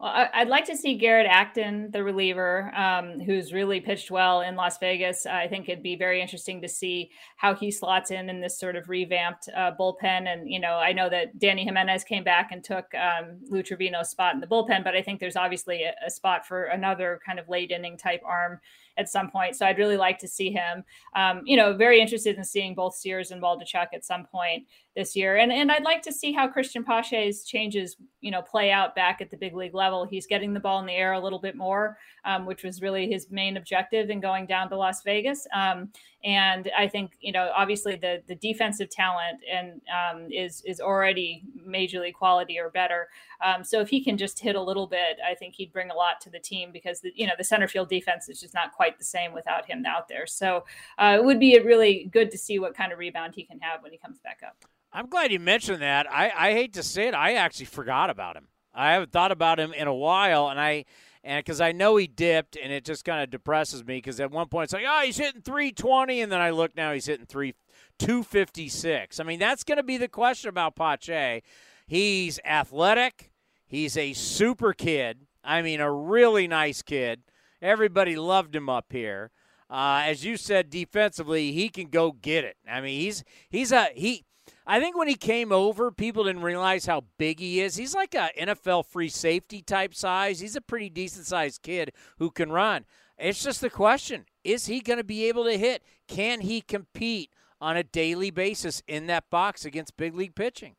Well, 0.00 0.28
I'd 0.34 0.48
like 0.48 0.64
to 0.66 0.76
see 0.76 0.96
Garrett 0.96 1.28
Acton, 1.30 1.92
the 1.92 2.02
reliever, 2.02 2.74
um, 2.74 3.20
who's 3.20 3.52
really 3.52 3.80
pitched 3.80 4.10
well 4.10 4.40
in 4.40 4.56
Las 4.56 4.76
Vegas. 4.78 5.24
I 5.24 5.46
think 5.46 5.68
it'd 5.68 5.84
be 5.84 5.94
very 5.94 6.20
interesting 6.20 6.60
to 6.62 6.68
see 6.68 7.12
how 7.36 7.54
he 7.54 7.70
slots 7.70 8.10
in 8.10 8.28
in 8.28 8.40
this 8.40 8.58
sort 8.58 8.74
of 8.74 8.88
revamped 8.88 9.48
uh, 9.56 9.70
bullpen. 9.78 10.26
And, 10.26 10.50
you 10.50 10.58
know, 10.58 10.74
I 10.74 10.92
know 10.92 11.08
that 11.10 11.38
Dany 11.38 11.62
Jimenez 11.62 12.02
came 12.02 12.24
back 12.24 12.50
and 12.50 12.64
took 12.64 12.86
um, 12.94 13.38
Lou 13.48 13.62
Trivino's 13.62 14.10
spot 14.10 14.34
in 14.34 14.40
the 14.40 14.48
bullpen, 14.48 14.82
but 14.82 14.96
I 14.96 15.02
think 15.02 15.20
there's 15.20 15.36
obviously 15.36 15.84
a, 15.84 15.94
a 16.04 16.10
spot 16.10 16.44
for 16.44 16.64
another 16.64 17.20
kind 17.24 17.38
of 17.38 17.48
late 17.48 17.70
inning 17.70 17.96
type 17.96 18.22
arm 18.26 18.58
at 18.96 19.08
some 19.08 19.30
point. 19.30 19.56
So 19.56 19.64
I'd 19.64 19.78
really 19.78 19.96
like 19.96 20.18
to 20.18 20.28
see 20.28 20.50
him. 20.50 20.84
Um, 21.14 21.42
you 21.44 21.56
know, 21.56 21.76
very 21.76 22.00
interested 22.00 22.36
in 22.36 22.44
seeing 22.44 22.74
both 22.74 22.96
Sears 22.96 23.30
and 23.30 23.40
Waldichuk 23.40 23.88
at 23.92 24.04
some 24.04 24.24
point 24.26 24.66
this 24.94 25.16
year. 25.16 25.36
And 25.36 25.52
and 25.52 25.72
I'd 25.72 25.82
like 25.82 26.02
to 26.02 26.12
see 26.12 26.32
how 26.32 26.46
Christian 26.46 26.84
Pache's 26.84 27.44
changes, 27.44 27.96
you 28.20 28.30
know, 28.30 28.42
play 28.42 28.70
out 28.70 28.94
back 28.94 29.20
at 29.20 29.30
the 29.30 29.36
big 29.36 29.54
league 29.54 29.74
level. 29.74 30.04
He's 30.04 30.26
getting 30.26 30.54
the 30.54 30.60
ball 30.60 30.78
in 30.80 30.86
the 30.86 30.92
air 30.92 31.12
a 31.12 31.20
little 31.20 31.40
bit 31.40 31.56
more, 31.56 31.98
um, 32.24 32.46
which 32.46 32.62
was 32.62 32.80
really 32.80 33.10
his 33.10 33.30
main 33.30 33.56
objective 33.56 34.08
in 34.08 34.20
going 34.20 34.46
down 34.46 34.68
to 34.68 34.76
Las 34.76 35.02
Vegas. 35.02 35.46
Um, 35.54 35.90
and 36.22 36.70
I 36.78 36.86
think 36.86 37.16
you 37.20 37.32
know, 37.32 37.50
obviously 37.56 37.96
the 37.96 38.22
the 38.28 38.36
defensive 38.36 38.88
talent 38.88 39.40
and 39.50 39.80
um, 39.92 40.28
is 40.30 40.62
is 40.64 40.80
already 40.80 41.42
major 41.64 42.00
league 42.00 42.14
quality 42.14 42.58
or 42.58 42.70
better. 42.70 43.08
Um, 43.44 43.64
so 43.64 43.80
if 43.80 43.88
he 43.88 44.02
can 44.02 44.16
just 44.16 44.38
hit 44.38 44.54
a 44.54 44.62
little 44.62 44.86
bit, 44.86 45.18
I 45.28 45.34
think 45.34 45.54
he'd 45.56 45.72
bring 45.72 45.90
a 45.90 45.94
lot 45.94 46.20
to 46.22 46.30
the 46.30 46.38
team 46.38 46.70
because 46.72 47.00
the, 47.00 47.10
you 47.16 47.26
know 47.26 47.34
the 47.36 47.44
center 47.44 47.66
field 47.66 47.88
defense 47.88 48.28
is 48.28 48.40
just 48.40 48.54
not 48.54 48.72
quite 48.72 48.96
the 48.96 49.04
same 49.04 49.32
without 49.32 49.66
him 49.66 49.84
out 49.86 50.08
there. 50.08 50.26
So 50.26 50.64
uh, 50.98 51.16
it 51.18 51.24
would 51.24 51.40
be 51.40 51.58
really 51.58 52.08
good 52.12 52.30
to 52.30 52.38
see 52.38 52.60
what 52.60 52.76
kind 52.76 52.92
of 52.92 53.00
rebound 53.00 53.34
he 53.34 53.42
can 53.42 53.58
have 53.58 53.82
when 53.82 53.90
he 53.90 53.98
comes 53.98 54.20
back 54.20 54.40
up. 54.46 54.64
I'm 54.94 55.08
glad 55.08 55.32
you 55.32 55.40
mentioned 55.40 55.82
that. 55.82 56.10
I, 56.10 56.30
I 56.34 56.52
hate 56.52 56.72
to 56.74 56.82
say 56.84 57.08
it, 57.08 57.14
I 57.14 57.34
actually 57.34 57.66
forgot 57.66 58.10
about 58.10 58.36
him. 58.36 58.46
I 58.72 58.92
haven't 58.92 59.12
thought 59.12 59.32
about 59.32 59.58
him 59.58 59.72
in 59.72 59.88
a 59.88 59.94
while, 59.94 60.48
and 60.48 60.60
I 60.60 60.84
and 61.24 61.44
because 61.44 61.60
I 61.60 61.72
know 61.72 61.96
he 61.96 62.06
dipped, 62.06 62.56
and 62.56 62.72
it 62.72 62.84
just 62.84 63.04
kind 63.04 63.22
of 63.22 63.30
depresses 63.30 63.84
me 63.84 63.96
because 63.96 64.20
at 64.20 64.30
one 64.30 64.48
point 64.48 64.64
it's 64.64 64.72
like, 64.72 64.84
oh, 64.86 65.02
he's 65.04 65.16
hitting 65.16 65.42
320, 65.42 66.20
and 66.20 66.30
then 66.30 66.40
I 66.40 66.50
look 66.50 66.76
now, 66.76 66.92
he's 66.92 67.06
hitting 67.06 67.26
three 67.26 67.54
256. 67.98 69.20
I 69.20 69.22
mean, 69.24 69.38
that's 69.38 69.64
going 69.64 69.76
to 69.76 69.82
be 69.82 69.96
the 69.96 70.08
question 70.08 70.48
about 70.48 70.76
Pache. 70.76 71.42
He's 71.86 72.40
athletic. 72.44 73.32
He's 73.66 73.96
a 73.96 74.12
super 74.12 74.72
kid. 74.72 75.26
I 75.42 75.62
mean, 75.62 75.80
a 75.80 75.90
really 75.90 76.46
nice 76.46 76.82
kid. 76.82 77.22
Everybody 77.60 78.16
loved 78.16 78.54
him 78.54 78.68
up 78.68 78.86
here. 78.90 79.30
Uh, 79.70 80.02
as 80.04 80.24
you 80.24 80.36
said, 80.36 80.70
defensively, 80.70 81.52
he 81.52 81.68
can 81.68 81.88
go 81.88 82.12
get 82.12 82.44
it. 82.44 82.56
I 82.68 82.80
mean, 82.80 83.00
he's 83.00 83.24
he's 83.48 83.72
a 83.72 83.88
he. 83.94 84.24
I 84.66 84.80
think 84.80 84.96
when 84.96 85.08
he 85.08 85.14
came 85.14 85.52
over, 85.52 85.90
people 85.90 86.24
didn't 86.24 86.42
realize 86.42 86.86
how 86.86 87.04
big 87.18 87.38
he 87.38 87.60
is. 87.60 87.76
He's 87.76 87.94
like 87.94 88.14
a 88.14 88.30
NFL 88.38 88.86
free 88.86 89.10
safety 89.10 89.60
type 89.60 89.94
size. 89.94 90.40
He's 90.40 90.56
a 90.56 90.62
pretty 90.62 90.88
decent 90.88 91.26
sized 91.26 91.62
kid 91.62 91.92
who 92.18 92.30
can 92.30 92.50
run. 92.50 92.86
It's 93.18 93.42
just 93.42 93.60
the 93.60 93.70
question: 93.70 94.24
Is 94.42 94.66
he 94.66 94.80
going 94.80 94.96
to 94.98 95.04
be 95.04 95.28
able 95.28 95.44
to 95.44 95.58
hit? 95.58 95.82
Can 96.08 96.40
he 96.40 96.62
compete 96.62 97.30
on 97.60 97.76
a 97.76 97.82
daily 97.82 98.30
basis 98.30 98.82
in 98.88 99.06
that 99.08 99.30
box 99.30 99.64
against 99.64 99.96
big 99.96 100.14
league 100.14 100.34
pitching? 100.34 100.76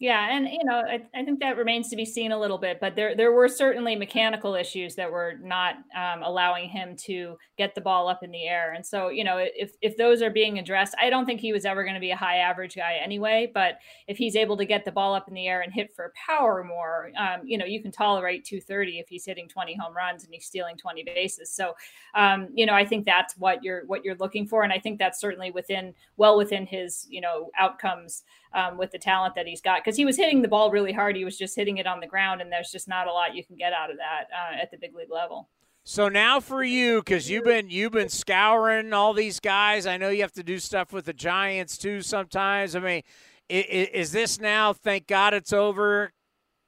Yeah, 0.00 0.36
and 0.36 0.48
you 0.48 0.64
know, 0.64 0.74
I, 0.74 1.02
I, 1.14 1.24
think 1.24 1.38
that 1.38 1.56
remains 1.56 1.88
to 1.90 1.96
be 1.96 2.04
seen 2.04 2.32
a 2.32 2.38
little 2.38 2.58
bit, 2.58 2.80
but 2.80 2.96
there 2.96 3.14
there 3.14 3.30
were 3.30 3.48
certainly 3.48 3.94
mechanical 3.94 4.56
issues 4.56 4.96
that 4.96 5.10
were 5.10 5.34
not 5.40 5.76
um, 5.96 6.24
allowing 6.24 6.68
him 6.68 6.96
to 7.04 7.36
get 7.56 7.76
the 7.76 7.80
ball 7.80 8.08
up 8.08 8.24
in 8.24 8.32
the 8.32 8.42
air. 8.42 8.72
And 8.72 8.84
so, 8.84 9.08
you 9.08 9.22
know, 9.22 9.36
if 9.38 9.76
if 9.82 9.96
those 9.96 10.20
are 10.20 10.30
being 10.30 10.58
addressed, 10.58 10.96
I 11.00 11.10
don't 11.10 11.26
think 11.26 11.40
he 11.40 11.52
was 11.52 11.64
ever 11.64 11.84
going 11.84 11.94
to 11.94 12.00
be 12.00 12.10
a 12.10 12.16
high 12.16 12.38
average 12.38 12.74
guy 12.74 12.98
anyway. 13.00 13.48
But 13.54 13.78
if 14.08 14.18
he's 14.18 14.34
able 14.34 14.56
to 14.56 14.64
get 14.64 14.84
the 14.84 14.90
ball 14.90 15.14
up 15.14 15.28
in 15.28 15.34
the 15.34 15.46
air 15.46 15.60
and 15.60 15.72
hit 15.72 15.94
for 15.94 16.12
power 16.26 16.64
more, 16.64 17.12
um, 17.16 17.42
you 17.44 17.56
know, 17.56 17.64
you 17.64 17.80
can 17.80 17.92
tolerate 17.92 18.44
230 18.44 18.98
if 18.98 19.08
he's 19.08 19.24
hitting 19.24 19.46
20 19.46 19.76
home 19.76 19.96
runs 19.96 20.24
and 20.24 20.34
he's 20.34 20.44
stealing 20.44 20.76
20 20.76 21.04
bases. 21.04 21.52
So, 21.52 21.72
um, 22.16 22.48
you 22.52 22.66
know, 22.66 22.74
I 22.74 22.84
think 22.84 23.06
that's 23.06 23.36
what 23.36 23.62
you're 23.62 23.86
what 23.86 24.04
you're 24.04 24.16
looking 24.16 24.48
for, 24.48 24.64
and 24.64 24.72
I 24.72 24.80
think 24.80 24.98
that's 24.98 25.20
certainly 25.20 25.52
within 25.52 25.94
well 26.16 26.36
within 26.36 26.66
his 26.66 27.06
you 27.08 27.20
know 27.20 27.50
outcomes 27.56 28.24
um, 28.54 28.78
with 28.78 28.92
the 28.92 28.98
talent 28.98 29.34
that 29.34 29.46
he's 29.46 29.60
got 29.60 29.84
because 29.84 29.96
he 29.96 30.04
was 30.04 30.16
hitting 30.16 30.42
the 30.42 30.48
ball 30.48 30.70
really 30.70 30.92
hard. 30.92 31.16
He 31.16 31.24
was 31.24 31.36
just 31.36 31.56
hitting 31.56 31.78
it 31.78 31.86
on 31.86 32.00
the 32.00 32.06
ground, 32.06 32.40
and 32.40 32.50
there's 32.50 32.70
just 32.70 32.88
not 32.88 33.06
a 33.06 33.12
lot 33.12 33.34
you 33.34 33.44
can 33.44 33.56
get 33.56 33.72
out 33.72 33.90
of 33.90 33.96
that 33.98 34.28
uh, 34.32 34.62
at 34.62 34.70
the 34.70 34.78
big 34.78 34.94
league 34.94 35.10
level. 35.10 35.48
So 35.86 36.08
now 36.08 36.40
for 36.40 36.64
you, 36.64 37.00
because 37.00 37.28
you've 37.28 37.44
been 37.44 37.68
you've 37.68 37.92
been 37.92 38.08
scouring 38.08 38.94
all 38.94 39.12
these 39.12 39.38
guys. 39.38 39.86
I 39.86 39.98
know 39.98 40.08
you 40.08 40.22
have 40.22 40.32
to 40.32 40.42
do 40.42 40.58
stuff 40.58 40.92
with 40.92 41.04
the 41.04 41.12
Giants 41.12 41.76
too 41.76 42.00
sometimes. 42.00 42.74
I 42.74 42.80
mean, 42.80 43.02
is, 43.50 43.88
is 43.92 44.12
this 44.12 44.40
now? 44.40 44.72
Thank 44.72 45.06
God 45.06 45.34
it's 45.34 45.52
over. 45.52 46.12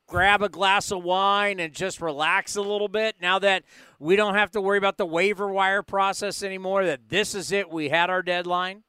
Grab 0.07 0.43
a 0.43 0.49
glass 0.49 0.93
of 0.93 1.03
wine 1.03 1.59
and 1.59 1.73
just 1.73 2.01
relax 2.01 2.57
a 2.57 2.61
little 2.61 2.89
bit. 2.89 3.17
Now 3.21 3.39
that 3.39 3.65
we 3.99 4.17
don't 4.17 4.35
have 4.35 4.51
to 4.53 4.61
worry 4.61 4.79
about 4.79 4.99
the 4.99 5.07
waiver 5.07 5.49
wire 5.49 5.83
process 5.83 6.43
anymore. 6.43 6.85
That 6.85 7.09
this 7.09 7.35
is 7.35 7.53
it. 7.53 7.71
We 7.71 7.89
had 7.89 8.11
our 8.11 8.23
deadline. 8.23 8.83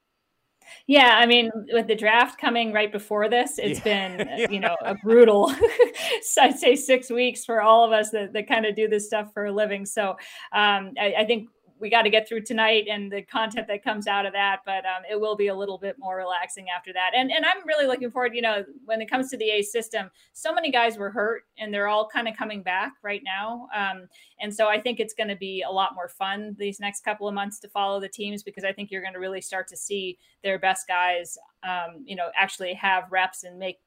Yeah, 0.86 1.16
I 1.18 1.26
mean, 1.26 1.50
with 1.72 1.86
the 1.86 1.94
draft 1.94 2.40
coming 2.40 2.72
right 2.72 2.90
before 2.90 3.28
this, 3.28 3.58
it's 3.58 3.84
yeah. 3.84 4.16
been 4.16 4.28
yeah. 4.38 4.46
you 4.50 4.60
know 4.60 4.76
a 4.84 4.94
brutal, 4.94 5.52
I'd 6.40 6.58
say 6.58 6.76
six 6.76 7.10
weeks 7.10 7.44
for 7.44 7.60
all 7.60 7.84
of 7.84 7.92
us 7.92 8.10
that, 8.10 8.32
that 8.32 8.48
kind 8.48 8.66
of 8.66 8.74
do 8.74 8.88
this 8.88 9.06
stuff 9.06 9.32
for 9.32 9.46
a 9.46 9.52
living. 9.52 9.84
So 9.86 10.10
um, 10.52 10.92
I, 10.98 11.14
I, 11.18 11.24
think 11.26 11.48
we 11.80 11.90
got 11.90 12.02
to 12.02 12.10
get 12.10 12.28
through 12.28 12.42
tonight 12.42 12.86
and 12.90 13.10
the 13.10 13.22
content 13.22 13.66
that 13.68 13.84
comes 13.84 14.06
out 14.06 14.26
of 14.26 14.32
that. 14.32 14.60
But 14.64 14.84
um, 14.84 15.02
it 15.10 15.20
will 15.20 15.36
be 15.36 15.48
a 15.48 15.54
little 15.54 15.78
bit 15.78 15.96
more 15.98 16.16
relaxing 16.16 16.66
after 16.74 16.92
that. 16.92 17.12
And 17.16 17.30
and 17.30 17.44
I'm 17.44 17.66
really 17.66 17.86
looking 17.86 18.10
forward. 18.10 18.34
You 18.34 18.42
know, 18.42 18.64
when 18.84 19.00
it 19.00 19.10
comes 19.10 19.30
to 19.30 19.36
the 19.36 19.50
A 19.50 19.62
system, 19.62 20.10
so 20.32 20.52
many 20.52 20.70
guys 20.70 20.98
were 20.98 21.10
hurt 21.10 21.44
and 21.58 21.72
they're 21.72 21.88
all 21.88 22.08
kind 22.08 22.28
of 22.28 22.36
coming 22.36 22.62
back 22.62 22.92
right 23.02 23.22
now. 23.24 23.68
Um, 23.74 24.08
and 24.40 24.54
so 24.54 24.68
I 24.68 24.80
think 24.80 25.00
it's 25.00 25.14
going 25.14 25.28
to 25.28 25.36
be 25.36 25.62
a 25.62 25.70
lot 25.70 25.94
more 25.94 26.08
fun 26.08 26.56
these 26.58 26.80
next 26.80 27.04
couple 27.04 27.28
of 27.28 27.34
months 27.34 27.58
to 27.60 27.68
follow 27.68 28.00
the 28.00 28.08
teams 28.08 28.42
because 28.42 28.64
I 28.64 28.72
think 28.72 28.90
you're 28.90 29.02
going 29.02 29.14
to 29.14 29.20
really 29.20 29.40
start 29.40 29.68
to 29.68 29.76
see 29.76 30.18
their 30.42 30.58
best 30.58 30.86
guys, 30.86 31.36
um, 31.62 32.04
you 32.04 32.16
know, 32.16 32.28
actually 32.36 32.74
have 32.74 33.04
reps 33.10 33.44
and 33.44 33.58
make 33.58 33.78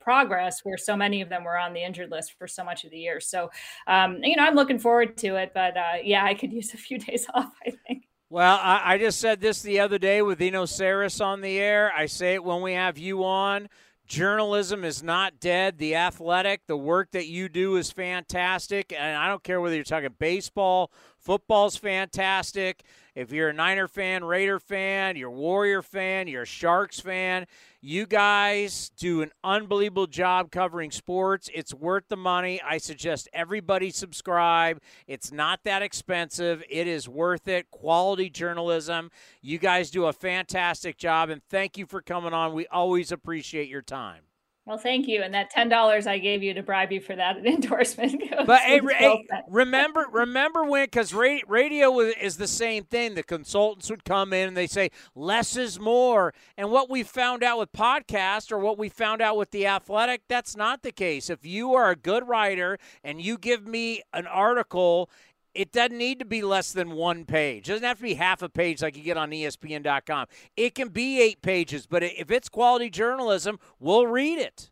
progress 0.00 0.60
where 0.64 0.78
so 0.78 0.96
many 0.96 1.20
of 1.20 1.28
them 1.28 1.44
were 1.44 1.58
on 1.58 1.72
the 1.72 1.82
injured 1.82 2.10
list 2.10 2.34
for 2.38 2.46
so 2.46 2.64
much 2.64 2.84
of 2.84 2.90
the 2.90 2.98
year. 2.98 3.20
So, 3.20 3.50
um, 3.86 4.18
you 4.22 4.36
know, 4.36 4.44
I'm 4.44 4.54
looking 4.54 4.78
forward 4.78 5.16
to 5.18 5.36
it, 5.36 5.52
but 5.54 5.76
uh, 5.76 5.94
yeah, 6.02 6.24
I 6.24 6.34
could 6.34 6.52
use 6.60 6.74
a 6.74 6.78
few 6.78 6.98
days 6.98 7.26
off, 7.34 7.52
I 7.66 7.72
think. 7.86 8.06
Well, 8.28 8.60
I, 8.62 8.94
I 8.94 8.98
just 8.98 9.20
said 9.20 9.40
this 9.40 9.60
the 9.60 9.80
other 9.80 9.98
day 9.98 10.22
with 10.22 10.40
Eno 10.40 10.64
Sarris 10.64 11.24
on 11.24 11.40
the 11.40 11.58
air. 11.58 11.92
I 11.96 12.06
say 12.06 12.34
it 12.34 12.44
when 12.44 12.62
we 12.62 12.74
have 12.74 12.96
you 12.96 13.24
on. 13.24 13.68
Journalism 14.06 14.84
is 14.84 15.04
not 15.04 15.38
dead. 15.38 15.78
The 15.78 15.94
athletic, 15.94 16.62
the 16.66 16.76
work 16.76 17.12
that 17.12 17.28
you 17.28 17.48
do 17.48 17.76
is 17.76 17.92
fantastic. 17.92 18.92
And 18.92 19.16
I 19.16 19.28
don't 19.28 19.42
care 19.44 19.60
whether 19.60 19.76
you're 19.76 19.84
talking 19.84 20.14
baseball, 20.18 20.90
football's 21.20 21.76
fantastic. 21.76 22.82
If 23.14 23.32
you're 23.32 23.50
a 23.50 23.52
Niner 23.52 23.88
fan, 23.88 24.24
Raider 24.24 24.58
fan, 24.58 25.16
you're 25.16 25.30
Warrior 25.30 25.82
fan, 25.82 26.28
you're 26.28 26.42
a 26.42 26.46
Sharks 26.46 27.00
fan, 27.00 27.46
you 27.80 28.06
guys 28.06 28.90
do 28.96 29.22
an 29.22 29.32
unbelievable 29.42 30.06
job 30.06 30.50
covering 30.50 30.90
sports. 30.90 31.50
It's 31.52 31.74
worth 31.74 32.04
the 32.08 32.16
money. 32.16 32.60
I 32.62 32.78
suggest 32.78 33.28
everybody 33.32 33.90
subscribe. 33.90 34.80
It's 35.06 35.32
not 35.32 35.64
that 35.64 35.82
expensive. 35.82 36.62
It 36.68 36.86
is 36.86 37.08
worth 37.08 37.48
it. 37.48 37.70
Quality 37.70 38.30
journalism. 38.30 39.10
You 39.40 39.58
guys 39.58 39.90
do 39.90 40.06
a 40.06 40.12
fantastic 40.12 40.98
job, 40.98 41.30
and 41.30 41.42
thank 41.48 41.78
you 41.78 41.86
for 41.86 42.02
coming 42.02 42.34
on. 42.34 42.52
We 42.52 42.66
always 42.68 43.12
appreciate 43.12 43.68
your 43.68 43.82
time. 43.82 44.29
Well, 44.70 44.78
thank 44.78 45.08
you. 45.08 45.24
And 45.24 45.34
that 45.34 45.50
ten 45.50 45.68
dollars 45.68 46.06
I 46.06 46.18
gave 46.18 46.44
you 46.44 46.54
to 46.54 46.62
bribe 46.62 46.92
you 46.92 47.00
for 47.00 47.16
that 47.16 47.38
endorsement. 47.44 48.22
but 48.46 48.60
hey, 48.60 48.80
hey, 48.80 49.26
remember, 49.48 50.06
remember 50.12 50.62
when? 50.62 50.84
Because 50.84 51.12
radio 51.12 51.98
is 51.98 52.36
the 52.36 52.46
same 52.46 52.84
thing. 52.84 53.16
The 53.16 53.24
consultants 53.24 53.90
would 53.90 54.04
come 54.04 54.32
in 54.32 54.46
and 54.46 54.56
they 54.56 54.68
say 54.68 54.92
less 55.16 55.56
is 55.56 55.80
more. 55.80 56.32
And 56.56 56.70
what 56.70 56.88
we 56.88 57.02
found 57.02 57.42
out 57.42 57.58
with 57.58 57.72
podcast 57.72 58.52
or 58.52 58.58
what 58.58 58.78
we 58.78 58.88
found 58.88 59.20
out 59.20 59.36
with 59.36 59.50
the 59.50 59.66
athletic, 59.66 60.22
that's 60.28 60.56
not 60.56 60.82
the 60.82 60.92
case. 60.92 61.30
If 61.30 61.44
you 61.44 61.74
are 61.74 61.90
a 61.90 61.96
good 61.96 62.28
writer 62.28 62.78
and 63.02 63.20
you 63.20 63.38
give 63.38 63.66
me 63.66 64.02
an 64.12 64.28
article 64.28 65.10
it 65.54 65.72
doesn't 65.72 65.96
need 65.96 66.18
to 66.20 66.24
be 66.24 66.42
less 66.42 66.72
than 66.72 66.92
one 66.92 67.24
page. 67.24 67.68
It 67.68 67.72
doesn't 67.72 67.86
have 67.86 67.98
to 67.98 68.02
be 68.02 68.14
half 68.14 68.42
a 68.42 68.48
page 68.48 68.82
like 68.82 68.96
you 68.96 69.02
get 69.02 69.16
on 69.16 69.30
ESPN.com. 69.30 70.26
It 70.56 70.74
can 70.74 70.88
be 70.88 71.20
eight 71.20 71.42
pages, 71.42 71.86
but 71.86 72.02
if 72.02 72.30
it's 72.30 72.48
quality 72.48 72.90
journalism, 72.90 73.58
we'll 73.78 74.06
read 74.06 74.38
it. 74.38 74.70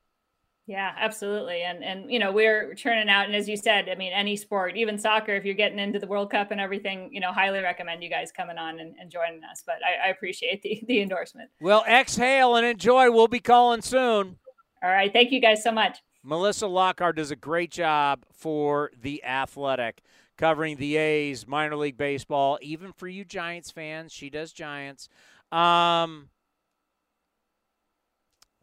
Yeah, 0.68 0.92
absolutely. 0.98 1.62
And 1.62 1.82
and 1.82 2.12
you 2.12 2.18
know, 2.18 2.30
we're 2.30 2.74
churning 2.74 3.08
out 3.08 3.24
and 3.24 3.34
as 3.34 3.48
you 3.48 3.56
said, 3.56 3.88
I 3.88 3.94
mean, 3.94 4.12
any 4.12 4.36
sport, 4.36 4.76
even 4.76 4.98
soccer, 4.98 5.34
if 5.34 5.46
you're 5.46 5.54
getting 5.54 5.78
into 5.78 5.98
the 5.98 6.06
World 6.06 6.30
Cup 6.30 6.50
and 6.50 6.60
everything, 6.60 7.08
you 7.10 7.20
know, 7.20 7.32
highly 7.32 7.60
recommend 7.60 8.02
you 8.02 8.10
guys 8.10 8.30
coming 8.30 8.58
on 8.58 8.78
and, 8.78 8.94
and 9.00 9.10
joining 9.10 9.42
us. 9.50 9.62
But 9.64 9.76
I, 9.76 10.08
I 10.08 10.10
appreciate 10.10 10.60
the, 10.60 10.82
the 10.86 11.00
endorsement. 11.00 11.48
Well, 11.58 11.84
exhale 11.88 12.56
and 12.56 12.66
enjoy. 12.66 13.10
We'll 13.10 13.28
be 13.28 13.40
calling 13.40 13.80
soon. 13.80 14.36
All 14.82 14.90
right. 14.90 15.10
Thank 15.10 15.32
you 15.32 15.40
guys 15.40 15.62
so 15.62 15.72
much. 15.72 15.98
Melissa 16.22 16.66
Lockhart 16.66 17.16
does 17.16 17.30
a 17.30 17.36
great 17.36 17.70
job 17.70 18.26
for 18.30 18.90
the 19.00 19.24
athletic 19.24 20.02
covering 20.38 20.78
the 20.78 20.96
A's, 20.96 21.46
minor 21.46 21.76
league 21.76 21.98
baseball, 21.98 22.58
even 22.62 22.92
for 22.94 23.06
you 23.06 23.24
Giants 23.26 23.70
fans. 23.70 24.12
She 24.12 24.30
does 24.30 24.52
Giants. 24.52 25.10
Um, 25.52 26.30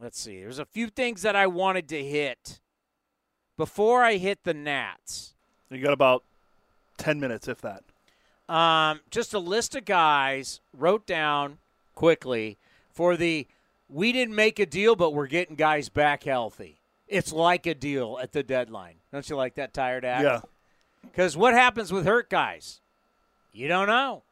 let's 0.02 0.20
see. 0.20 0.40
There's 0.40 0.58
a 0.60 0.66
few 0.66 0.88
things 0.88 1.22
that 1.22 1.36
I 1.36 1.46
wanted 1.48 1.88
to 1.90 2.04
hit 2.04 2.60
before 3.58 4.04
I 4.04 4.16
hit 4.18 4.44
the 4.44 4.54
Nats, 4.54 5.34
You 5.70 5.82
got 5.82 5.94
about 5.94 6.24
ten 6.98 7.20
minutes, 7.20 7.48
if 7.48 7.62
that. 7.62 7.84
um, 8.50 9.02
just 9.12 9.34
a 9.34 9.40
list 9.40 9.76
of 9.76 9.86
guys 9.86 10.60
wrote 10.78 11.06
down 11.06 11.58
quickly 11.94 12.58
for 12.90 13.16
the 13.16 13.48
we 13.88 14.12
didn't 14.12 14.36
make 14.36 14.60
a 14.60 14.66
deal, 14.66 14.96
but 14.96 15.14
we're 15.14 15.28
getting 15.28 15.56
guys 15.56 15.90
back 15.90 16.24
healthy. 16.24 16.80
It's 17.08 17.32
like 17.32 17.66
a 17.68 17.76
deal 17.76 18.18
at 18.22 18.32
the 18.32 18.42
deadline. 18.44 18.96
Don't 19.14 19.30
you 19.30 19.36
like 19.36 19.56
that 19.56 19.74
tired 19.74 20.04
act? 20.04 20.24
Yeah. 20.24 20.42
Because 21.12 21.36
what 21.38 21.54
happens 21.54 21.92
with 21.92 22.06
hurt 22.06 22.30
guys? 22.30 22.82
You 23.52 23.68
don't 23.68 23.88
know. 23.88 24.24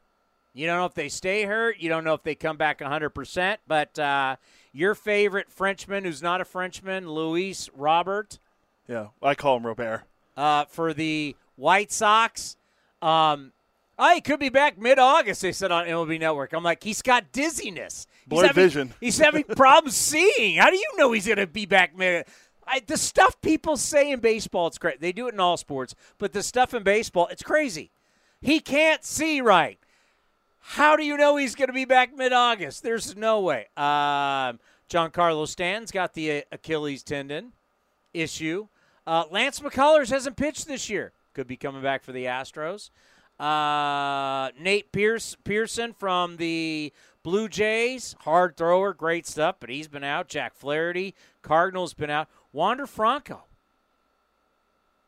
You 0.53 0.67
don't 0.67 0.77
know 0.77 0.85
if 0.85 0.93
they 0.93 1.09
stay 1.09 1.43
hurt. 1.43 1.77
You 1.79 1.89
don't 1.89 2.03
know 2.03 2.13
if 2.13 2.23
they 2.23 2.35
come 2.35 2.57
back 2.57 2.79
100%. 2.79 3.57
But 3.67 3.97
uh, 3.97 4.35
your 4.71 4.93
favorite 4.95 5.49
Frenchman, 5.49 6.03
who's 6.03 6.21
not 6.21 6.41
a 6.41 6.45
Frenchman, 6.45 7.09
Luis 7.09 7.69
Robert, 7.75 8.37
Yeah, 8.87 9.07
I 9.21 9.33
call 9.35 9.57
him 9.57 9.65
Robert. 9.65 10.03
uh, 10.37 10.65
for 10.65 10.93
the 10.93 11.35
White 11.55 11.91
Sox. 11.91 12.55
Um, 13.01 13.51
oh, 13.97 14.13
he 14.13 14.21
could 14.21 14.39
be 14.39 14.49
back 14.49 14.77
mid-August. 14.77 15.41
They 15.41 15.51
said 15.53 15.71
on 15.71 15.85
MLB 15.85 16.19
Network. 16.19 16.53
I'm 16.53 16.63
like, 16.63 16.83
he's 16.83 17.01
got 17.01 17.31
dizziness. 17.31 18.05
He's 18.25 18.29
Blurred 18.29 18.47
having, 18.47 18.63
vision. 18.63 18.93
He's 19.01 19.17
having 19.17 19.43
problems 19.55 19.95
seeing. 19.95 20.57
How 20.57 20.69
do 20.69 20.77
you 20.77 20.91
know 20.97 21.11
he's 21.13 21.25
going 21.25 21.37
to 21.39 21.47
be 21.47 21.65
back 21.65 21.97
mid? 21.97 22.25
I, 22.67 22.81
the 22.85 22.97
stuff 22.97 23.39
people 23.41 23.77
say 23.77 24.11
in 24.11 24.19
baseball, 24.19 24.67
it's 24.67 24.77
great. 24.77 25.01
They 25.01 25.11
do 25.11 25.27
it 25.27 25.33
in 25.33 25.39
all 25.39 25.57
sports, 25.57 25.95
but 26.17 26.33
the 26.33 26.43
stuff 26.43 26.73
in 26.73 26.83
baseball, 26.83 27.27
it's 27.27 27.43
crazy. 27.43 27.91
He 28.41 28.59
can't 28.59 29.03
see 29.03 29.41
right. 29.41 29.79
How 30.59 30.95
do 30.95 31.03
you 31.03 31.17
know 31.17 31.35
he's 31.35 31.55
going 31.55 31.67
to 31.67 31.73
be 31.73 31.85
back 31.85 32.15
mid-August? 32.15 32.83
There's 32.83 33.15
no 33.15 33.41
way. 33.41 33.67
Um, 33.75 34.59
Carlos 35.11 35.51
Stanton's 35.51 35.91
got 35.91 36.13
the 36.13 36.31
uh, 36.31 36.41
Achilles 36.51 37.03
tendon 37.03 37.53
issue. 38.13 38.67
Uh, 39.05 39.25
Lance 39.29 39.59
McCullers 39.59 40.09
hasn't 40.09 40.37
pitched 40.37 40.67
this 40.67 40.89
year. 40.89 41.11
Could 41.33 41.47
be 41.47 41.57
coming 41.57 41.81
back 41.81 42.03
for 42.03 42.11
the 42.11 42.25
Astros. 42.25 42.91
Uh, 43.39 44.51
Nate 44.59 44.91
Pierce, 44.91 45.35
Pearson 45.43 45.93
from 45.93 46.37
the 46.37 46.93
Blue 47.23 47.49
Jays, 47.49 48.15
hard 48.19 48.55
thrower, 48.55 48.93
great 48.93 49.25
stuff, 49.25 49.55
but 49.59 49.69
he's 49.69 49.87
been 49.87 50.03
out. 50.03 50.27
Jack 50.27 50.55
Flaherty, 50.55 51.15
Cardinals 51.41 51.93
been 51.93 52.09
out. 52.09 52.29
Wander 52.53 52.87
Franco, 52.87 53.43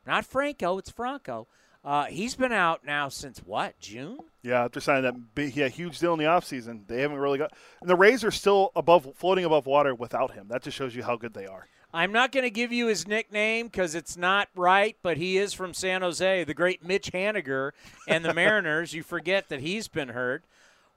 not 0.06 0.26
Franco, 0.26 0.78
it's 0.78 0.90
Franco. 0.90 1.48
Uh, 1.84 2.06
he's 2.06 2.34
been 2.36 2.52
out 2.52 2.84
now 2.84 3.10
since 3.10 3.38
what 3.40 3.80
June? 3.80 4.18
Yeah, 4.42 4.64
after 4.66 4.80
signing 4.80 5.04
that 5.04 5.36
big, 5.36 5.56
yeah, 5.56 5.68
huge 5.68 6.00
deal 6.00 6.14
in 6.14 6.20
the 6.20 6.26
offseason, 6.26 6.88
they 6.88 7.02
haven't 7.02 7.20
really 7.20 7.38
got. 7.38 7.54
And 7.80 7.88
the 7.88 7.96
Rays 7.96 8.24
are 8.24 8.32
still 8.32 8.72
above, 8.76 9.08
floating 9.16 9.46
above 9.46 9.68
water 9.68 9.94
without 9.94 10.32
him. 10.34 10.48
That 10.48 10.64
just 10.64 10.76
shows 10.76 10.96
you 10.96 11.04
how 11.04 11.16
good 11.16 11.36
they 11.36 11.46
are. 11.46 11.68
I'm 11.94 12.12
not 12.12 12.32
going 12.32 12.44
to 12.44 12.50
give 12.50 12.74
you 12.74 12.88
his 12.88 13.08
nickname 13.08 13.68
because 13.68 13.94
it's 13.94 14.18
not 14.18 14.50
right, 14.56 14.98
but 15.04 15.18
he 15.18 15.38
is 15.38 15.54
from 15.54 15.76
San 15.76 16.02
Jose, 16.02 16.44
the 16.44 16.54
great 16.56 16.84
Mitch 16.84 17.12
Haniger 17.14 17.72
and 18.08 18.26
the 18.26 18.34
Mariners. 18.34 18.94
You 18.94 19.04
forget 19.04 19.48
that 19.50 19.62
he's 19.62 19.88
been 19.88 20.10
hurt. 20.10 20.44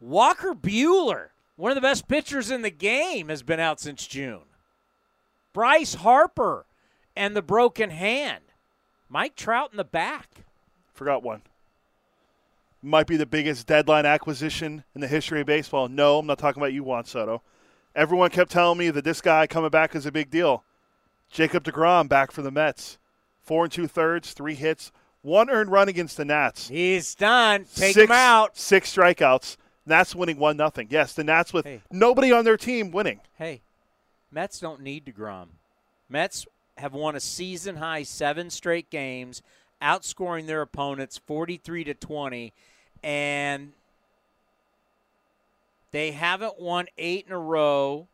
Walker 0.01 0.55
Buehler, 0.55 1.29
one 1.57 1.71
of 1.71 1.77
the 1.77 1.83
best 1.83 2.09
pitchers 2.09 2.51
in 2.51 2.63
the 2.63 2.71
game, 2.71 3.29
has 3.29 3.43
been 3.43 3.61
out 3.61 3.79
since 3.79 4.07
June. 4.07 4.41
Bryce 5.53 5.95
Harper 5.95 6.67
and 7.17 7.35
the 7.37 7.43
broken 7.43 7.91
hand. 7.91 8.45
Mike 9.09 9.35
Trout 9.37 9.71
in 9.73 9.77
the 9.77 9.85
back. 9.85 10.45
Forgot 10.93 11.23
one. 11.23 11.43
Might 12.83 13.07
be 13.07 13.17
the 13.17 13.27
biggest 13.27 13.67
deadline 13.67 14.07
acquisition 14.07 14.85
in 14.95 15.01
the 15.01 15.09
history 15.09 15.41
of 15.41 15.47
baseball. 15.47 15.89
No, 15.89 16.19
I'm 16.19 16.27
not 16.27 16.39
talking 16.39 16.63
about 16.63 16.73
you, 16.73 16.85
Juan 16.85 17.05
Soto. 17.05 17.43
Everyone 17.95 18.31
kept 18.31 18.53
telling 18.53 18.79
me 18.79 18.91
that 18.91 19.05
this 19.05 19.21
guy 19.21 19.47
coming 19.47 19.71
back 19.71 19.97
is 19.97 20.07
a 20.07 20.13
big 20.13 20.31
deal. 20.31 20.63
Jacob 21.31 21.65
DeGrom 21.65 22.09
back 22.09 22.31
for 22.31 22.43
the 22.43 22.51
Mets. 22.51 22.99
Four 23.43 23.65
and 23.65 23.73
two 23.73 23.89
thirds, 23.89 24.33
three 24.33 24.55
hits, 24.55 24.93
one 25.23 25.51
earned 25.51 25.73
run 25.73 25.89
against 25.89 26.17
the 26.17 26.25
Nats. 26.25 26.69
He's 26.69 27.15
done. 27.15 27.61
Take 27.75 27.95
six, 27.95 27.97
him 27.97 28.13
out. 28.13 28.57
Six 28.57 28.95
strikeouts. 28.95 29.57
Nats 29.87 30.15
winning 30.15 30.39
one 30.39 30.57
nothing. 30.57 30.87
Yes, 30.91 31.15
the 31.15 31.25
Nats 31.25 31.53
with 31.53 31.65
Hey. 31.65 31.83
nobody 31.91 32.31
on 32.31 32.45
their 32.45 32.59
team 32.59 32.91
winning. 32.91 33.21
Hey, 33.39 33.63
Mets 34.31 34.61
don't 34.61 34.83
need 34.83 35.07
DeGrom. 35.07 35.49
Mets 36.09 36.47
have 36.77 36.93
won 36.93 37.17
a 37.17 37.21
season 37.21 37.77
high 37.77 38.03
seven 38.03 38.51
straight 38.51 38.91
games, 38.91 39.43
outscoring 39.83 40.47
their 40.47 40.63
opponents 40.63 41.19
43 41.19 41.85
to 41.85 41.95
20, 41.95 42.53
and 43.03 43.73
they 45.91 46.13
haven't 46.13 46.61
won 46.61 46.87
eight 46.99 47.27
in 47.27 47.33
a 47.33 47.39
row 47.39 48.07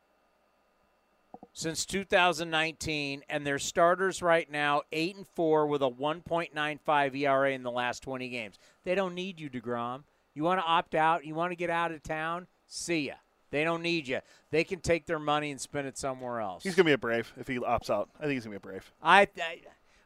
since 1.53 1.87
2019 1.87 3.23
and 3.29 3.47
their 3.47 3.59
starters 3.59 4.23
right 4.23 4.51
now 4.51 4.83
8 4.93 5.17
and 5.17 5.27
4 5.35 5.67
with 5.67 5.83
a 5.83 5.91
1.95 5.91 7.17
ERA 7.17 7.53
in 7.53 7.63
the 7.63 7.71
last 7.71 8.03
20 8.03 8.29
games. 8.29 8.59
They 8.85 8.95
don't 8.95 9.15
need 9.15 9.41
you 9.41 9.49
DeGrom. 9.49 10.03
You 10.35 10.43
want 10.43 10.61
to 10.61 10.67
opt 10.67 10.95
out, 10.95 11.25
you 11.25 11.35
want 11.35 11.53
to 11.53 11.57
get 11.57 11.71
out 11.71 11.93
of 11.93 12.03
town? 12.03 12.49
See 12.67 13.07
ya. 13.07 13.15
They 13.55 13.63
don't 13.63 13.83
need 13.83 14.09
you. 14.09 14.19
They 14.51 14.65
can 14.65 14.81
take 14.81 15.07
their 15.07 15.21
money 15.21 15.53
and 15.53 15.61
spend 15.61 15.87
it 15.87 15.97
somewhere 15.97 16.41
else. 16.41 16.65
He's 16.65 16.75
gonna 16.75 16.87
be 16.87 16.93
a 16.93 16.99
brave 16.99 17.33
if 17.39 17.47
he 17.47 17.61
opts 17.61 17.89
out. 17.89 18.09
I 18.19 18.23
think 18.23 18.33
he's 18.33 18.43
gonna 18.43 18.55
be 18.55 18.57
a 18.57 18.61
brave. 18.61 18.91
I, 19.01 19.29
I 19.41 19.61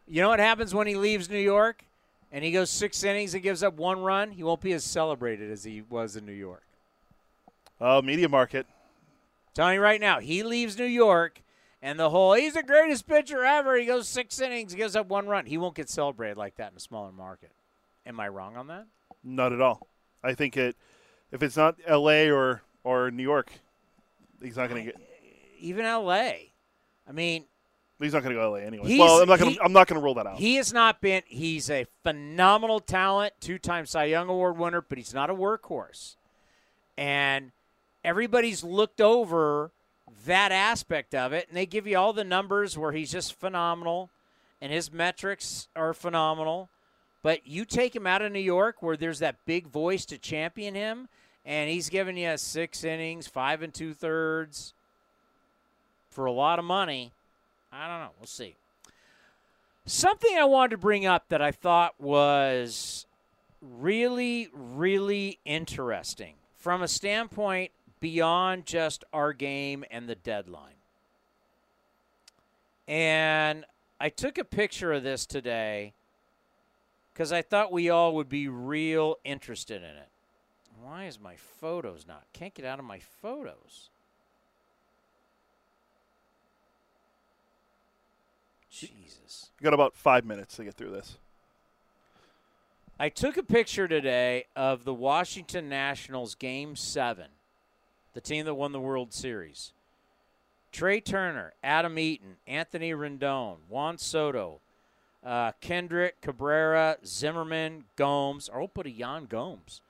you 0.06 0.20
know 0.20 0.28
what 0.28 0.38
happens 0.38 0.74
when 0.74 0.86
he 0.86 0.96
leaves 0.96 1.30
New 1.30 1.38
York 1.38 1.82
and 2.30 2.44
he 2.44 2.52
goes 2.52 2.68
6 2.68 3.02
innings 3.04 3.32
and 3.32 3.42
gives 3.42 3.62
up 3.62 3.72
one 3.78 4.02
run? 4.02 4.32
He 4.32 4.42
won't 4.42 4.60
be 4.60 4.74
as 4.74 4.84
celebrated 4.84 5.50
as 5.50 5.64
he 5.64 5.80
was 5.80 6.14
in 6.14 6.26
New 6.26 6.32
York. 6.32 6.62
Uh, 7.80 8.02
media 8.04 8.28
market. 8.28 8.66
Telling 9.54 9.76
you 9.76 9.80
right 9.80 9.98
now, 9.98 10.20
he 10.20 10.42
leaves 10.42 10.78
New 10.78 10.84
York, 10.84 11.40
and 11.80 11.98
the 11.98 12.10
whole 12.10 12.34
he's 12.34 12.52
the 12.52 12.62
greatest 12.62 13.08
pitcher 13.08 13.46
ever. 13.46 13.78
He 13.78 13.86
goes 13.86 14.08
six 14.08 14.38
innings, 14.42 14.74
gives 14.74 14.94
up 14.94 15.08
one 15.08 15.26
run. 15.26 15.46
He 15.46 15.56
won't 15.56 15.74
get 15.74 15.88
celebrated 15.88 16.36
like 16.36 16.56
that 16.56 16.72
in 16.72 16.76
a 16.76 16.80
smaller 16.80 17.12
market. 17.12 17.52
Am 18.04 18.20
I 18.20 18.28
wrong 18.28 18.58
on 18.58 18.66
that? 18.66 18.84
Not 19.24 19.54
at 19.54 19.62
all. 19.62 19.88
I 20.22 20.34
think 20.34 20.58
it. 20.58 20.76
If 21.32 21.42
it's 21.42 21.56
not 21.56 21.76
L.A. 21.86 22.30
or 22.30 22.62
or 22.84 23.10
New 23.10 23.22
York, 23.22 23.50
he's 24.42 24.56
not 24.56 24.68
gonna 24.68 24.84
get. 24.84 24.96
Even 25.60 25.84
L.A. 25.84 26.52
I 27.08 27.12
mean, 27.12 27.44
He's 28.00 28.12
not 28.12 28.22
gonna 28.22 28.36
go 28.36 28.42
L.A. 28.54 28.62
anyway. 28.62 28.96
Well, 28.96 29.20
I'm 29.22 29.28
not 29.28 29.40
he- 29.40 29.58
I'm 29.60 29.72
not 29.72 29.88
gonna 29.88 30.00
rule 30.00 30.14
that 30.14 30.26
out. 30.26 30.38
he 30.38 30.54
has 30.56 30.72
not 30.72 31.00
been. 31.00 31.22
He's 31.26 31.68
a 31.68 31.84
phenomenal 32.04 32.78
talent, 32.78 33.34
two-time 33.40 33.86
Cy 33.86 34.04
Young 34.04 34.28
Award 34.28 34.56
winner, 34.56 34.80
but 34.80 34.98
he's 34.98 35.12
not 35.12 35.30
a 35.30 35.34
workhorse. 35.34 36.14
And 36.96 37.50
everybody's 38.04 38.62
looked 38.62 39.00
over 39.00 39.72
that 40.26 40.52
aspect 40.52 41.14
of 41.14 41.32
it, 41.32 41.48
and 41.48 41.56
they 41.56 41.66
give 41.66 41.86
you 41.88 41.96
all 41.98 42.12
the 42.12 42.24
numbers 42.24 42.78
where 42.78 42.92
he's 42.92 43.10
just 43.10 43.34
phenomenal, 43.34 44.10
and 44.60 44.72
his 44.72 44.92
metrics 44.92 45.66
are 45.74 45.92
phenomenal. 45.92 46.68
But 47.22 47.46
you 47.48 47.64
take 47.64 47.96
him 47.96 48.06
out 48.06 48.22
of 48.22 48.30
New 48.30 48.38
York, 48.38 48.80
where 48.80 48.96
there's 48.96 49.18
that 49.18 49.44
big 49.44 49.66
voice 49.66 50.04
to 50.06 50.18
champion 50.18 50.74
him, 50.76 51.08
and 51.48 51.70
he's 51.70 51.88
giving 51.88 52.18
you 52.18 52.36
six 52.36 52.84
innings, 52.84 53.26
five 53.26 53.62
and 53.62 53.72
two 53.72 53.94
thirds, 53.94 54.74
for 56.10 56.26
a 56.26 56.32
lot 56.32 56.58
of 56.58 56.64
money. 56.66 57.10
I 57.72 57.88
don't 57.88 58.00
know. 58.00 58.10
We'll 58.20 58.26
see. 58.26 58.54
Something 59.86 60.36
I 60.36 60.44
wanted 60.44 60.72
to 60.72 60.76
bring 60.76 61.06
up 61.06 61.30
that 61.30 61.40
I 61.40 61.50
thought 61.50 61.94
was 61.98 63.06
really, 63.62 64.50
really 64.52 65.38
interesting 65.46 66.34
from 66.58 66.82
a 66.82 66.88
standpoint 66.88 67.70
beyond 67.98 68.66
just 68.66 69.04
our 69.14 69.32
game 69.32 69.86
and 69.90 70.06
the 70.06 70.16
deadline. 70.16 70.74
And 72.86 73.64
I 73.98 74.10
took 74.10 74.36
a 74.36 74.44
picture 74.44 74.92
of 74.92 75.02
this 75.02 75.24
today 75.24 75.94
because 77.14 77.32
I 77.32 77.40
thought 77.40 77.72
we 77.72 77.88
all 77.88 78.14
would 78.16 78.28
be 78.28 78.48
real 78.48 79.16
interested 79.24 79.82
in 79.82 79.96
it. 79.96 80.08
Why 80.88 81.04
is 81.04 81.20
my 81.20 81.36
photos 81.36 82.06
not? 82.08 82.24
Can't 82.32 82.54
get 82.54 82.64
out 82.64 82.78
of 82.78 82.84
my 82.86 82.98
photos. 82.98 83.90
Jesus. 88.70 89.50
You 89.60 89.64
got 89.64 89.74
about 89.74 89.94
five 89.94 90.24
minutes 90.24 90.56
to 90.56 90.64
get 90.64 90.76
through 90.76 90.92
this. 90.92 91.18
I 92.98 93.10
took 93.10 93.36
a 93.36 93.42
picture 93.42 93.86
today 93.86 94.46
of 94.56 94.84
the 94.84 94.94
Washington 94.94 95.68
Nationals 95.68 96.34
Game 96.34 96.74
7, 96.74 97.26
the 98.14 98.22
team 98.22 98.46
that 98.46 98.54
won 98.54 98.72
the 98.72 98.80
World 98.80 99.12
Series. 99.12 99.74
Trea 100.72 101.02
Turner, 101.02 101.52
Adam 101.62 101.98
Eaton, 101.98 102.36
Anthony 102.46 102.92
Rendon, 102.92 103.58
Juan 103.68 103.98
Soto, 103.98 104.60
uh, 105.22 105.52
Kendrick, 105.60 106.22
Cabrera, 106.22 106.96
Zimmerman, 107.04 107.84
Gomes, 107.96 108.48
or 108.48 108.60
we'll 108.60 108.68
put 108.68 108.86
a 108.86 108.90
Yan 108.90 109.26
Gomes, 109.26 109.82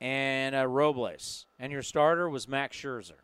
and 0.00 0.54
uh, 0.54 0.66
Robles. 0.66 1.46
And 1.58 1.72
your 1.72 1.82
starter 1.82 2.28
was 2.28 2.48
Max 2.48 2.76
Scherzer. 2.76 3.20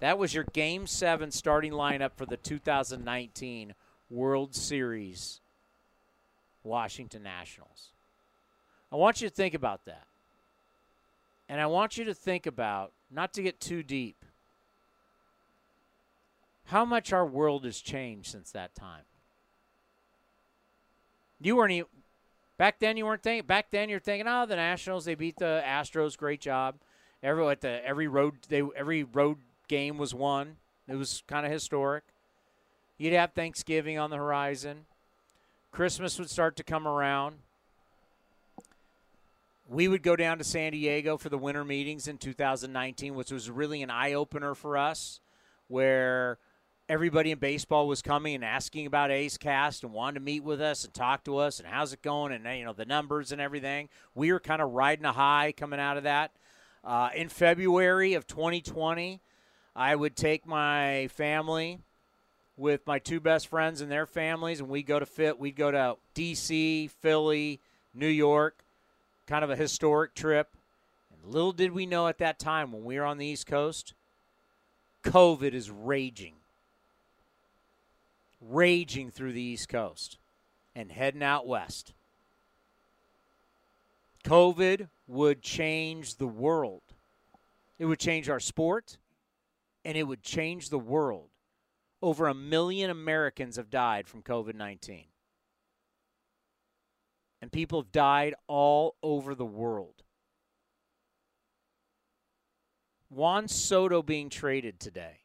That 0.00 0.18
was 0.18 0.34
your 0.34 0.44
Game 0.52 0.86
7 0.86 1.30
starting 1.30 1.72
lineup 1.72 2.12
for 2.16 2.26
the 2.26 2.36
2019 2.36 3.74
World 4.10 4.54
Series 4.54 5.40
Washington 6.64 7.22
Nationals. 7.22 7.88
I 8.90 8.96
want 8.96 9.20
you 9.20 9.28
to 9.28 9.34
think 9.34 9.54
about 9.54 9.84
that. 9.84 10.04
And 11.48 11.60
I 11.60 11.66
want 11.66 11.96
you 11.96 12.04
to 12.04 12.14
think 12.14 12.46
about, 12.46 12.92
not 13.10 13.32
to 13.34 13.42
get 13.42 13.60
too 13.60 13.82
deep, 13.82 14.24
how 16.66 16.84
much 16.84 17.12
our 17.12 17.26
world 17.26 17.64
has 17.64 17.80
changed 17.80 18.30
since 18.30 18.50
that 18.52 18.74
time. 18.74 19.02
You 21.40 21.56
weren't 21.56 21.72
even 21.72 21.86
back 22.62 22.78
then. 22.78 22.96
You 22.96 23.06
weren't 23.06 23.24
thinking. 23.24 23.44
Back 23.44 23.72
then, 23.72 23.88
you're 23.88 23.98
thinking, 23.98 24.28
oh, 24.28 24.46
the 24.46 24.54
Nationals. 24.54 25.04
They 25.04 25.16
beat 25.16 25.36
the 25.36 25.64
Astros. 25.66 26.16
Great 26.16 26.40
job. 26.40 26.76
Every 27.20 27.44
at 27.48 27.60
the 27.60 27.84
every 27.84 28.06
road 28.06 28.34
they 28.48 28.62
every 28.76 29.02
road 29.02 29.38
game 29.66 29.98
was 29.98 30.14
won. 30.14 30.58
It 30.86 30.94
was 30.94 31.24
kind 31.26 31.44
of 31.44 31.50
historic. 31.50 32.04
You'd 32.98 33.14
have 33.14 33.32
Thanksgiving 33.32 33.98
on 33.98 34.10
the 34.10 34.16
horizon. 34.16 34.86
Christmas 35.72 36.20
would 36.20 36.30
start 36.30 36.54
to 36.56 36.62
come 36.62 36.86
around. 36.86 37.38
We 39.68 39.88
would 39.88 40.04
go 40.04 40.14
down 40.14 40.38
to 40.38 40.44
San 40.44 40.70
Diego 40.70 41.16
for 41.16 41.30
the 41.30 41.38
winter 41.38 41.64
meetings 41.64 42.06
in 42.06 42.16
2019, 42.16 43.16
which 43.16 43.32
was 43.32 43.50
really 43.50 43.82
an 43.82 43.90
eye 43.90 44.12
opener 44.12 44.54
for 44.54 44.76
us, 44.76 45.18
where 45.66 46.38
everybody 46.92 47.30
in 47.30 47.38
baseball 47.38 47.88
was 47.88 48.02
coming 48.02 48.34
and 48.34 48.44
asking 48.44 48.84
about 48.84 49.10
A's 49.10 49.38
Cast 49.38 49.82
and 49.82 49.94
wanted 49.94 50.18
to 50.18 50.20
meet 50.20 50.44
with 50.44 50.60
us 50.60 50.84
and 50.84 50.92
talk 50.92 51.24
to 51.24 51.38
us 51.38 51.58
and 51.58 51.66
how's 51.66 51.94
it 51.94 52.02
going 52.02 52.32
and 52.32 52.44
you 52.58 52.66
know 52.66 52.74
the 52.74 52.84
numbers 52.84 53.32
and 53.32 53.40
everything. 53.40 53.88
We 54.14 54.30
were 54.30 54.38
kind 54.38 54.60
of 54.60 54.72
riding 54.72 55.06
a 55.06 55.12
high 55.12 55.54
coming 55.56 55.80
out 55.80 55.96
of 55.96 56.02
that. 56.02 56.32
Uh, 56.84 57.08
in 57.14 57.30
February 57.30 58.12
of 58.12 58.26
2020, 58.26 59.22
I 59.74 59.96
would 59.96 60.16
take 60.16 60.46
my 60.46 61.08
family 61.08 61.78
with 62.58 62.86
my 62.86 62.98
two 62.98 63.20
best 63.20 63.46
friends 63.46 63.80
and 63.80 63.90
their 63.90 64.04
families, 64.04 64.60
and 64.60 64.68
we'd 64.68 64.82
go 64.82 64.98
to 64.98 65.06
fit. 65.06 65.38
We'd 65.38 65.56
go 65.56 65.70
to 65.70 65.96
D.C., 66.12 66.88
Philly, 67.00 67.60
New 67.94 68.06
York, 68.06 68.64
kind 69.26 69.42
of 69.42 69.48
a 69.48 69.56
historic 69.56 70.14
trip. 70.14 70.50
And 71.10 71.32
little 71.32 71.52
did 71.52 71.72
we 71.72 71.86
know 71.86 72.06
at 72.08 72.18
that 72.18 72.38
time 72.38 72.70
when 72.70 72.84
we 72.84 72.98
were 72.98 73.06
on 73.06 73.16
the 73.16 73.24
East 73.24 73.46
Coast, 73.46 73.94
COVID 75.04 75.54
is 75.54 75.70
raging 75.70 76.34
raging 78.42 79.10
through 79.10 79.32
the 79.32 79.42
East 79.42 79.68
Coast 79.68 80.18
and 80.74 80.90
heading 80.90 81.22
out 81.22 81.46
west. 81.46 81.94
COVID 84.24 84.88
would 85.06 85.42
change 85.42 86.16
the 86.16 86.26
world. 86.26 86.82
It 87.78 87.86
would 87.86 87.98
change 87.98 88.28
our 88.28 88.40
sport 88.40 88.98
and 89.84 89.96
it 89.96 90.04
would 90.04 90.22
change 90.22 90.68
the 90.70 90.78
world. 90.78 91.28
Over 92.00 92.26
a 92.26 92.34
million 92.34 92.90
Americans 92.90 93.56
have 93.56 93.70
died 93.70 94.08
from 94.08 94.22
COVID 94.22 94.54
19. 94.54 95.04
And 97.40 97.50
people 97.50 97.82
have 97.82 97.92
died 97.92 98.34
all 98.46 98.96
over 99.02 99.34
the 99.34 99.44
world. 99.44 100.02
Juan 103.10 103.48
Soto 103.48 104.02
being 104.02 104.30
traded 104.30 104.80
today 104.80 105.21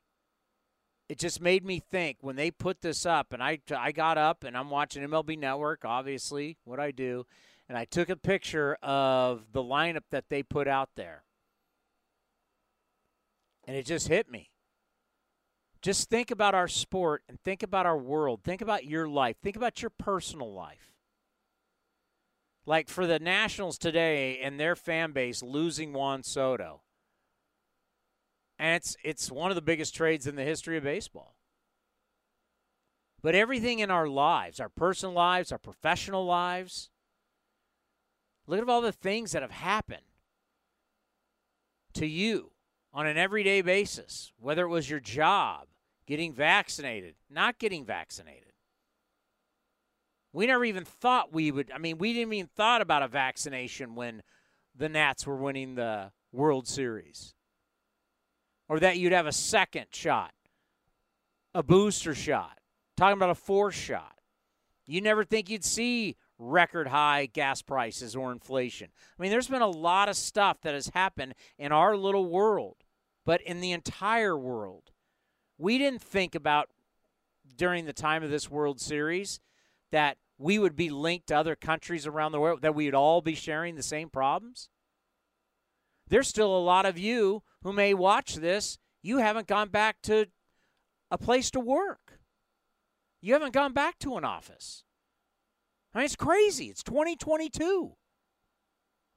it 1.10 1.18
just 1.18 1.42
made 1.42 1.64
me 1.64 1.80
think 1.80 2.18
when 2.22 2.36
they 2.36 2.52
put 2.52 2.82
this 2.82 3.06
up, 3.06 3.32
and 3.32 3.42
I, 3.42 3.60
I 3.76 3.92
got 3.92 4.18
up 4.18 4.44
and 4.44 4.58
I'm 4.58 4.70
watching 4.70 5.04
MLB 5.04 5.38
Network, 5.40 5.86
obviously, 5.86 6.58
what 6.66 6.80
I 6.80 6.92
do, 6.92 7.26
and 7.70 7.78
I 7.78 7.86
took 7.86 8.10
a 8.10 8.16
picture 8.16 8.76
of 8.82 9.54
the 9.54 9.64
lineup 9.64 10.04
that 10.12 10.30
they 10.30 10.44
put 10.44 10.68
out 10.68 10.90
there. 10.96 11.24
And 13.66 13.76
it 13.76 13.86
just 13.86 14.08
hit 14.08 14.30
me. 14.30 14.52
Just 15.82 16.10
think 16.10 16.32
about 16.32 16.56
our 16.56 16.68
sport 16.68 17.24
and 17.30 17.40
think 17.42 17.64
about 17.64 17.86
our 17.86 17.98
world. 17.98 18.42
Think 18.44 18.62
about 18.62 18.86
your 18.86 19.08
life. 19.08 19.38
Think 19.42 19.56
about 19.56 19.82
your 19.82 19.92
personal 19.92 20.54
life. 20.54 20.92
Like 22.66 22.90
for 22.90 23.08
the 23.08 23.20
Nationals 23.20 23.78
today 23.78 24.40
and 24.40 24.60
their 24.60 24.76
fan 24.76 25.12
base 25.14 25.42
losing 25.42 25.94
Juan 25.94 26.24
Soto 26.24 26.82
and 28.60 28.76
it's 28.76 28.96
it's 29.04 29.32
one 29.32 29.52
of 29.52 29.56
the 29.56 29.62
biggest 29.62 29.96
trades 29.96 30.28
in 30.28 30.36
the 30.36 30.44
history 30.44 30.78
of 30.78 30.84
baseball. 30.84 31.36
But 33.22 33.36
everything 33.36 33.80
in 33.80 33.92
our 33.92 34.08
lives, 34.08 34.60
our 34.60 34.70
personal 34.70 35.14
lives, 35.14 35.52
our 35.52 35.58
professional 35.58 36.26
lives, 36.26 36.90
look 38.46 38.62
at 38.62 38.70
all 38.70 38.82
the 38.82 38.92
things 38.92 39.32
that 39.32 39.42
have 39.42 39.52
happened 39.52 40.02
to 41.94 42.06
you 42.06 42.52
on 42.94 43.08
an 43.08 43.18
everyday 43.18 43.62
basis, 43.62 44.32
whether 44.40 44.64
it 44.64 44.70
was 44.70 44.90
your 44.90 45.00
job, 45.00 45.68
getting 46.06 46.34
vaccinated, 46.34 47.16
not 47.30 47.60
getting 47.60 47.86
vaccinated. 47.86 48.44
We 50.32 50.46
never 50.46 50.66
even 50.66 50.86
thought 50.86 51.34
we 51.34 51.52
would 51.52 51.72
I 51.72 51.80
mean, 51.80 51.98
we 51.98 52.14
didn't 52.14 52.34
even 52.34 52.50
thought 52.56 52.82
about 52.82 53.04
a 53.04 53.08
vaccination 53.08 53.96
when 53.96 54.22
the 54.76 54.90
Nats 54.90 55.26
were 55.26 55.36
winning 55.36 55.76
the 55.76 56.12
World 56.32 56.68
Series 56.68 57.34
or 58.70 58.80
that 58.80 58.98
you'd 58.98 59.14
have 59.14 59.28
a 59.28 59.32
second 59.32 59.88
shot, 59.92 60.34
a 61.54 61.64
booster 61.64 62.16
shot, 62.16 62.60
talking 62.96 63.18
about 63.18 63.30
a 63.30 63.36
fourth 63.36 63.76
shot. 63.76 64.16
You 64.86 65.02
never 65.02 65.24
think 65.24 65.50
you'd 65.50 65.66
see 65.66 66.16
record 66.40 66.88
high 66.88 67.26
gas 67.26 67.62
prices 67.62 68.16
or 68.16 68.32
inflation. 68.32 68.90
I 69.18 69.22
mean, 69.22 69.32
there's 69.32 69.48
been 69.48 69.62
a 69.62 69.68
lot 69.68 70.10
of 70.10 70.16
stuff 70.16 70.62
that 70.62 70.74
has 70.74 70.90
happened 70.90 71.34
in 71.58 71.72
our 71.72 71.98
little 71.98 72.26
world, 72.26 72.78
but 73.26 73.42
in 73.42 73.60
the 73.60 73.72
entire 73.72 74.38
world. 74.38 74.92
We 75.58 75.78
didn't 75.78 76.02
think 76.02 76.36
about 76.36 76.70
during 77.56 77.86
the 77.86 77.94
time 77.94 78.24
of 78.24 78.30
this 78.30 78.50
World 78.50 78.80
Series 78.80 79.40
that 79.92 80.18
we 80.38 80.60
would 80.60 80.76
be 80.76 80.90
linked 80.90 81.28
to 81.28 81.38
other 81.38 81.56
countries 81.56 82.06
around 82.06 82.32
the 82.32 82.40
world, 82.40 82.62
that 82.62 82.76
we 82.76 82.86
would 82.86 82.94
all 82.94 83.22
be 83.22 83.36
sharing 83.36 83.76
the 83.76 83.84
same 83.84 84.10
problems. 84.10 84.70
There's 86.10 86.28
still 86.28 86.56
a 86.56 86.60
lot 86.60 86.86
of 86.86 86.98
you 86.98 87.44
who 87.64 87.74
may 87.74 87.94
watch 87.94 88.36
this, 88.36 88.78
you 89.02 89.18
haven't 89.18 89.48
gone 89.48 89.70
back 89.70 90.02
to 90.04 90.28
a 91.12 91.18
place 91.18 91.52
to 91.52 91.60
work. 91.60 92.20
You 93.22 93.34
haven't 93.34 93.54
gone 93.54 93.74
back 93.74 94.00
to 94.00 94.18
an 94.18 94.24
office. 94.24 94.84
I 95.94 96.00
mean, 96.00 96.06
it's 96.06 96.16
crazy. 96.16 96.66
It's 96.66 96.84
2022. 96.84 97.96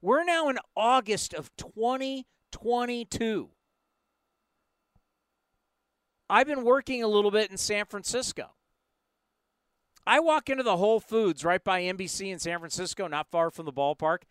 We're 0.01 0.23
now 0.23 0.49
in 0.49 0.57
August 0.75 1.33
of 1.33 1.55
2022. 1.57 3.49
I've 6.29 6.47
been 6.47 6.63
working 6.63 7.03
a 7.03 7.07
little 7.07 7.31
bit 7.31 7.51
in 7.51 7.57
San 7.57 7.85
Francisco. 7.85 8.51
I 10.07 10.19
walk 10.19 10.49
into 10.49 10.63
the 10.63 10.77
Whole 10.77 10.99
Foods 10.99 11.45
right 11.45 11.63
by 11.63 11.81
NBC 11.83 12.31
in 12.31 12.39
San 12.39 12.59
Francisco, 12.59 13.07
not 13.07 13.29
far 13.29 13.51
from 13.51 13.65
the 13.65 13.73
ballpark. 13.73 14.23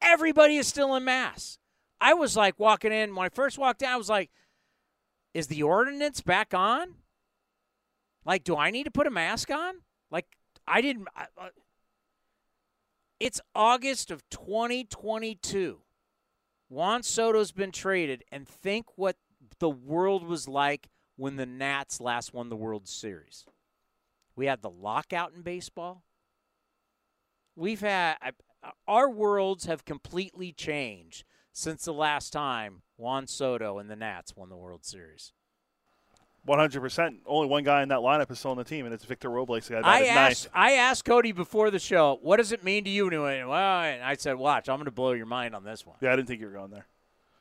Everybody 0.00 0.56
is 0.56 0.66
still 0.66 0.94
in 0.94 1.04
mass. 1.04 1.58
I 2.00 2.14
was 2.14 2.36
like 2.36 2.58
walking 2.58 2.92
in 2.92 3.14
when 3.14 3.26
I 3.26 3.28
first 3.28 3.58
walked 3.58 3.82
in. 3.82 3.88
I 3.88 3.96
was 3.96 4.08
like, 4.08 4.30
"Is 5.34 5.48
the 5.48 5.62
ordinance 5.62 6.20
back 6.20 6.54
on? 6.54 6.94
Like, 8.24 8.44
do 8.44 8.56
I 8.56 8.70
need 8.70 8.84
to 8.84 8.90
put 8.90 9.06
a 9.06 9.10
mask 9.10 9.50
on? 9.50 9.76
Like, 10.10 10.26
I 10.66 10.80
didn't." 10.80 11.08
uh, 11.16 11.48
it's 13.18 13.40
August 13.54 14.10
of 14.10 14.28
2022. 14.30 15.82
Juan 16.70 17.02
Soto's 17.02 17.52
been 17.52 17.72
traded, 17.72 18.24
and 18.32 18.48
think 18.48 18.86
what 18.96 19.16
the 19.58 19.68
world 19.68 20.26
was 20.26 20.48
like 20.48 20.88
when 21.16 21.36
the 21.36 21.44
Nats 21.44 22.00
last 22.00 22.32
won 22.32 22.48
the 22.48 22.56
World 22.56 22.88
Series. 22.88 23.44
We 24.36 24.46
had 24.46 24.62
the 24.62 24.70
lockout 24.70 25.34
in 25.34 25.42
baseball. 25.42 26.02
We've 27.56 27.80
had 27.80 28.16
our 28.88 29.10
worlds 29.10 29.66
have 29.66 29.84
completely 29.84 30.52
changed 30.52 31.24
since 31.52 31.84
the 31.84 31.92
last 31.92 32.32
time 32.32 32.82
Juan 32.96 33.26
Soto 33.26 33.78
and 33.78 33.90
the 33.90 33.96
Nats 33.96 34.36
won 34.36 34.48
the 34.48 34.56
World 34.56 34.84
Series. 34.84 35.32
100%. 36.48 37.18
Only 37.26 37.48
one 37.48 37.64
guy 37.64 37.82
in 37.82 37.90
that 37.90 37.98
lineup 37.98 38.30
is 38.30 38.38
still 38.38 38.52
on 38.52 38.56
the 38.56 38.64
team, 38.64 38.86
and 38.86 38.94
it's 38.94 39.04
Victor 39.04 39.28
Robles. 39.28 39.70
I 39.70 40.06
asked, 40.06 40.48
I 40.54 40.72
asked 40.72 41.04
Cody 41.04 41.32
before 41.32 41.70
the 41.70 41.78
show, 41.78 42.18
what 42.22 42.38
does 42.38 42.52
it 42.52 42.64
mean 42.64 42.84
to 42.84 42.90
you? 42.90 43.06
And 43.12 43.48
well, 43.48 43.82
and 43.82 44.02
I 44.02 44.14
said, 44.14 44.36
watch, 44.36 44.68
I'm 44.68 44.76
going 44.76 44.86
to 44.86 44.90
blow 44.90 45.12
your 45.12 45.26
mind 45.26 45.54
on 45.54 45.64
this 45.64 45.86
one. 45.86 45.96
Yeah, 46.00 46.12
I 46.12 46.16
didn't 46.16 46.28
think 46.28 46.40
you 46.40 46.46
were 46.46 46.52
going 46.52 46.70
there. 46.70 46.86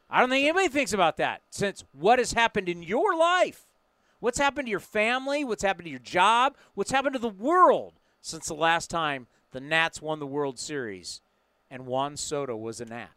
I 0.10 0.19
don't 0.19 0.30
think 0.30 0.44
anybody 0.44 0.68
thinks 0.68 0.91
about 0.91 1.18
that 1.18 1.41
since 1.49 1.84
what 1.94 2.19
has 2.19 2.34
happened 2.34 2.68
in 2.68 2.84
your 2.84 3.15
life. 3.15 3.65
What's 4.19 4.40
happened 4.40 4.65
to 4.65 4.72
your 4.72 4.80
family? 4.81 5.45
What's 5.45 5.64
happened 5.64 5.86
to 5.86 5.91
your 5.91 5.99
job? 5.99 6.56
What's 6.73 6.91
happened 6.91 7.14
to 7.14 7.19
the 7.19 7.30
world 7.30 7.94
since 8.22 8.48
the 8.48 8.56
last 8.56 8.90
time 8.90 9.27
the 9.52 9.61
Nats 9.61 10.02
won 10.02 10.19
the 10.19 10.27
World 10.27 10.60
Series 10.60 11.22
and 11.72 11.86
Juan 11.86 12.18
Soto 12.18 12.57
was 12.57 12.81
a 12.81 12.86
Nat? 12.86 13.11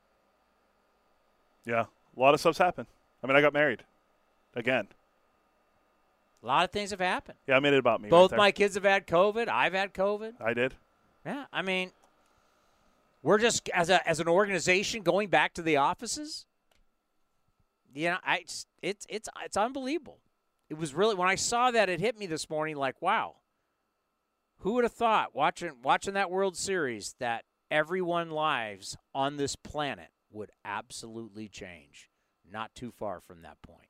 Yeah, 1.65 1.85
a 2.17 2.21
lot 2.21 2.35
of 2.35 2.41
stuff's 2.41 2.59
happened. 2.59 2.87
I 3.23 3.27
mean, 3.27 3.37
I 3.37 3.41
got 3.41 3.53
married 3.53 3.83
again. 4.55 4.89
A 6.43 6.47
lot 6.47 6.65
of 6.65 6.71
things 6.71 6.91
have 6.91 7.01
happened. 7.01 7.39
Yeah, 7.47 7.57
I 7.57 7.61
made 7.61 7.73
it 7.73 7.79
about 7.79 8.01
me. 8.01 8.09
Both 8.09 8.33
right 8.33 8.39
my 8.39 8.51
kids 8.51 8.75
have 8.75 8.85
had 8.85 9.07
COVID. 9.07 9.49
I've 9.49 9.75
had 9.75 9.95
COVID. 9.95 10.41
I 10.41 10.55
did. 10.55 10.75
Yeah, 11.25 11.45
I 11.53 11.63
mean, 11.63 11.93
we're 13.23 13.39
just 13.39 13.69
as 13.69 13.91
a 13.91 14.07
as 14.09 14.19
an 14.19 14.29
organization 14.29 15.03
going 15.03 15.29
back 15.29 15.55
to 15.55 15.63
the 15.63 15.77
offices. 15.77 16.47
You 17.95 18.11
know, 18.11 18.19
I 18.25 18.39
it's 18.39 18.67
it's 18.83 19.29
it's 19.41 19.57
unbelievable. 19.57 20.19
It 20.69 20.79
was 20.79 20.95
really 20.95 21.15
when 21.15 21.29
I 21.29 21.37
saw 21.37 21.71
that 21.71 21.89
it 21.89 22.01
hit 22.01 22.19
me 22.19 22.27
this 22.27 22.51
morning. 22.51 22.77
Like, 22.77 23.01
wow, 23.01 23.37
who 24.61 24.73
would 24.75 24.85
have 24.85 24.93
thought 24.93 25.35
watching 25.35 25.73
watching 25.83 26.15
that 26.15 26.31
World 26.31 26.57
Series 26.57 27.15
that 27.21 27.45
everyone 27.71 28.31
lives 28.31 28.97
on 29.15 29.37
this 29.37 29.55
planet 29.55 30.09
would 30.33 30.51
absolutely 30.65 31.49
change. 31.49 32.11
Not 32.51 32.75
too 32.75 32.91
far 32.91 33.21
from 33.21 33.43
that 33.43 33.63
point. 33.63 33.89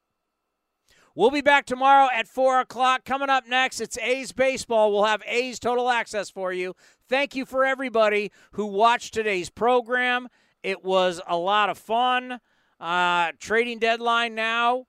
We'll 1.14 1.30
be 1.30 1.42
back 1.42 1.66
tomorrow 1.66 2.08
at 2.12 2.26
4 2.26 2.60
o'clock. 2.60 3.04
Coming 3.04 3.28
up 3.28 3.46
next, 3.46 3.80
it's 3.80 3.98
A's 3.98 4.32
Baseball. 4.32 4.90
We'll 4.90 5.04
have 5.04 5.22
A's 5.26 5.58
Total 5.58 5.90
Access 5.90 6.30
for 6.30 6.52
you. 6.52 6.74
Thank 7.08 7.34
you 7.34 7.44
for 7.44 7.64
everybody 7.64 8.32
who 8.52 8.66
watched 8.66 9.12
today's 9.12 9.50
program. 9.50 10.28
It 10.62 10.84
was 10.84 11.20
a 11.26 11.36
lot 11.36 11.68
of 11.68 11.76
fun. 11.76 12.40
Uh, 12.80 13.32
trading 13.38 13.78
deadline 13.78 14.34
now 14.34 14.86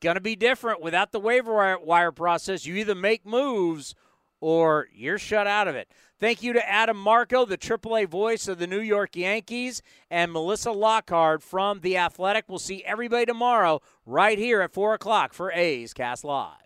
going 0.00 0.14
to 0.14 0.20
be 0.20 0.36
different 0.36 0.82
without 0.82 1.12
the 1.12 1.20
waiver 1.20 1.78
wire 1.78 2.12
process. 2.12 2.66
You 2.66 2.74
either 2.76 2.94
make 2.94 3.24
moves 3.26 3.94
or 4.40 4.88
you're 4.92 5.18
shut 5.18 5.46
out 5.46 5.68
of 5.68 5.74
it. 5.74 5.90
Thank 6.18 6.42
you 6.42 6.54
to 6.54 6.66
Adam 6.66 6.96
Marco, 6.96 7.44
the 7.44 7.58
AAA 7.58 8.08
voice 8.08 8.48
of 8.48 8.58
the 8.58 8.66
New 8.66 8.80
York 8.80 9.16
Yankees, 9.16 9.82
and 10.10 10.32
Melissa 10.32 10.72
Lockard 10.72 11.42
from 11.42 11.80
The 11.80 11.98
Athletic. 11.98 12.46
We'll 12.48 12.58
see 12.58 12.82
everybody 12.84 13.26
tomorrow 13.26 13.82
right 14.06 14.38
here 14.38 14.62
at 14.62 14.72
4 14.72 14.94
o'clock 14.94 15.34
for 15.34 15.52
A's 15.52 15.92
Cast 15.92 16.24
Live. 16.24 16.65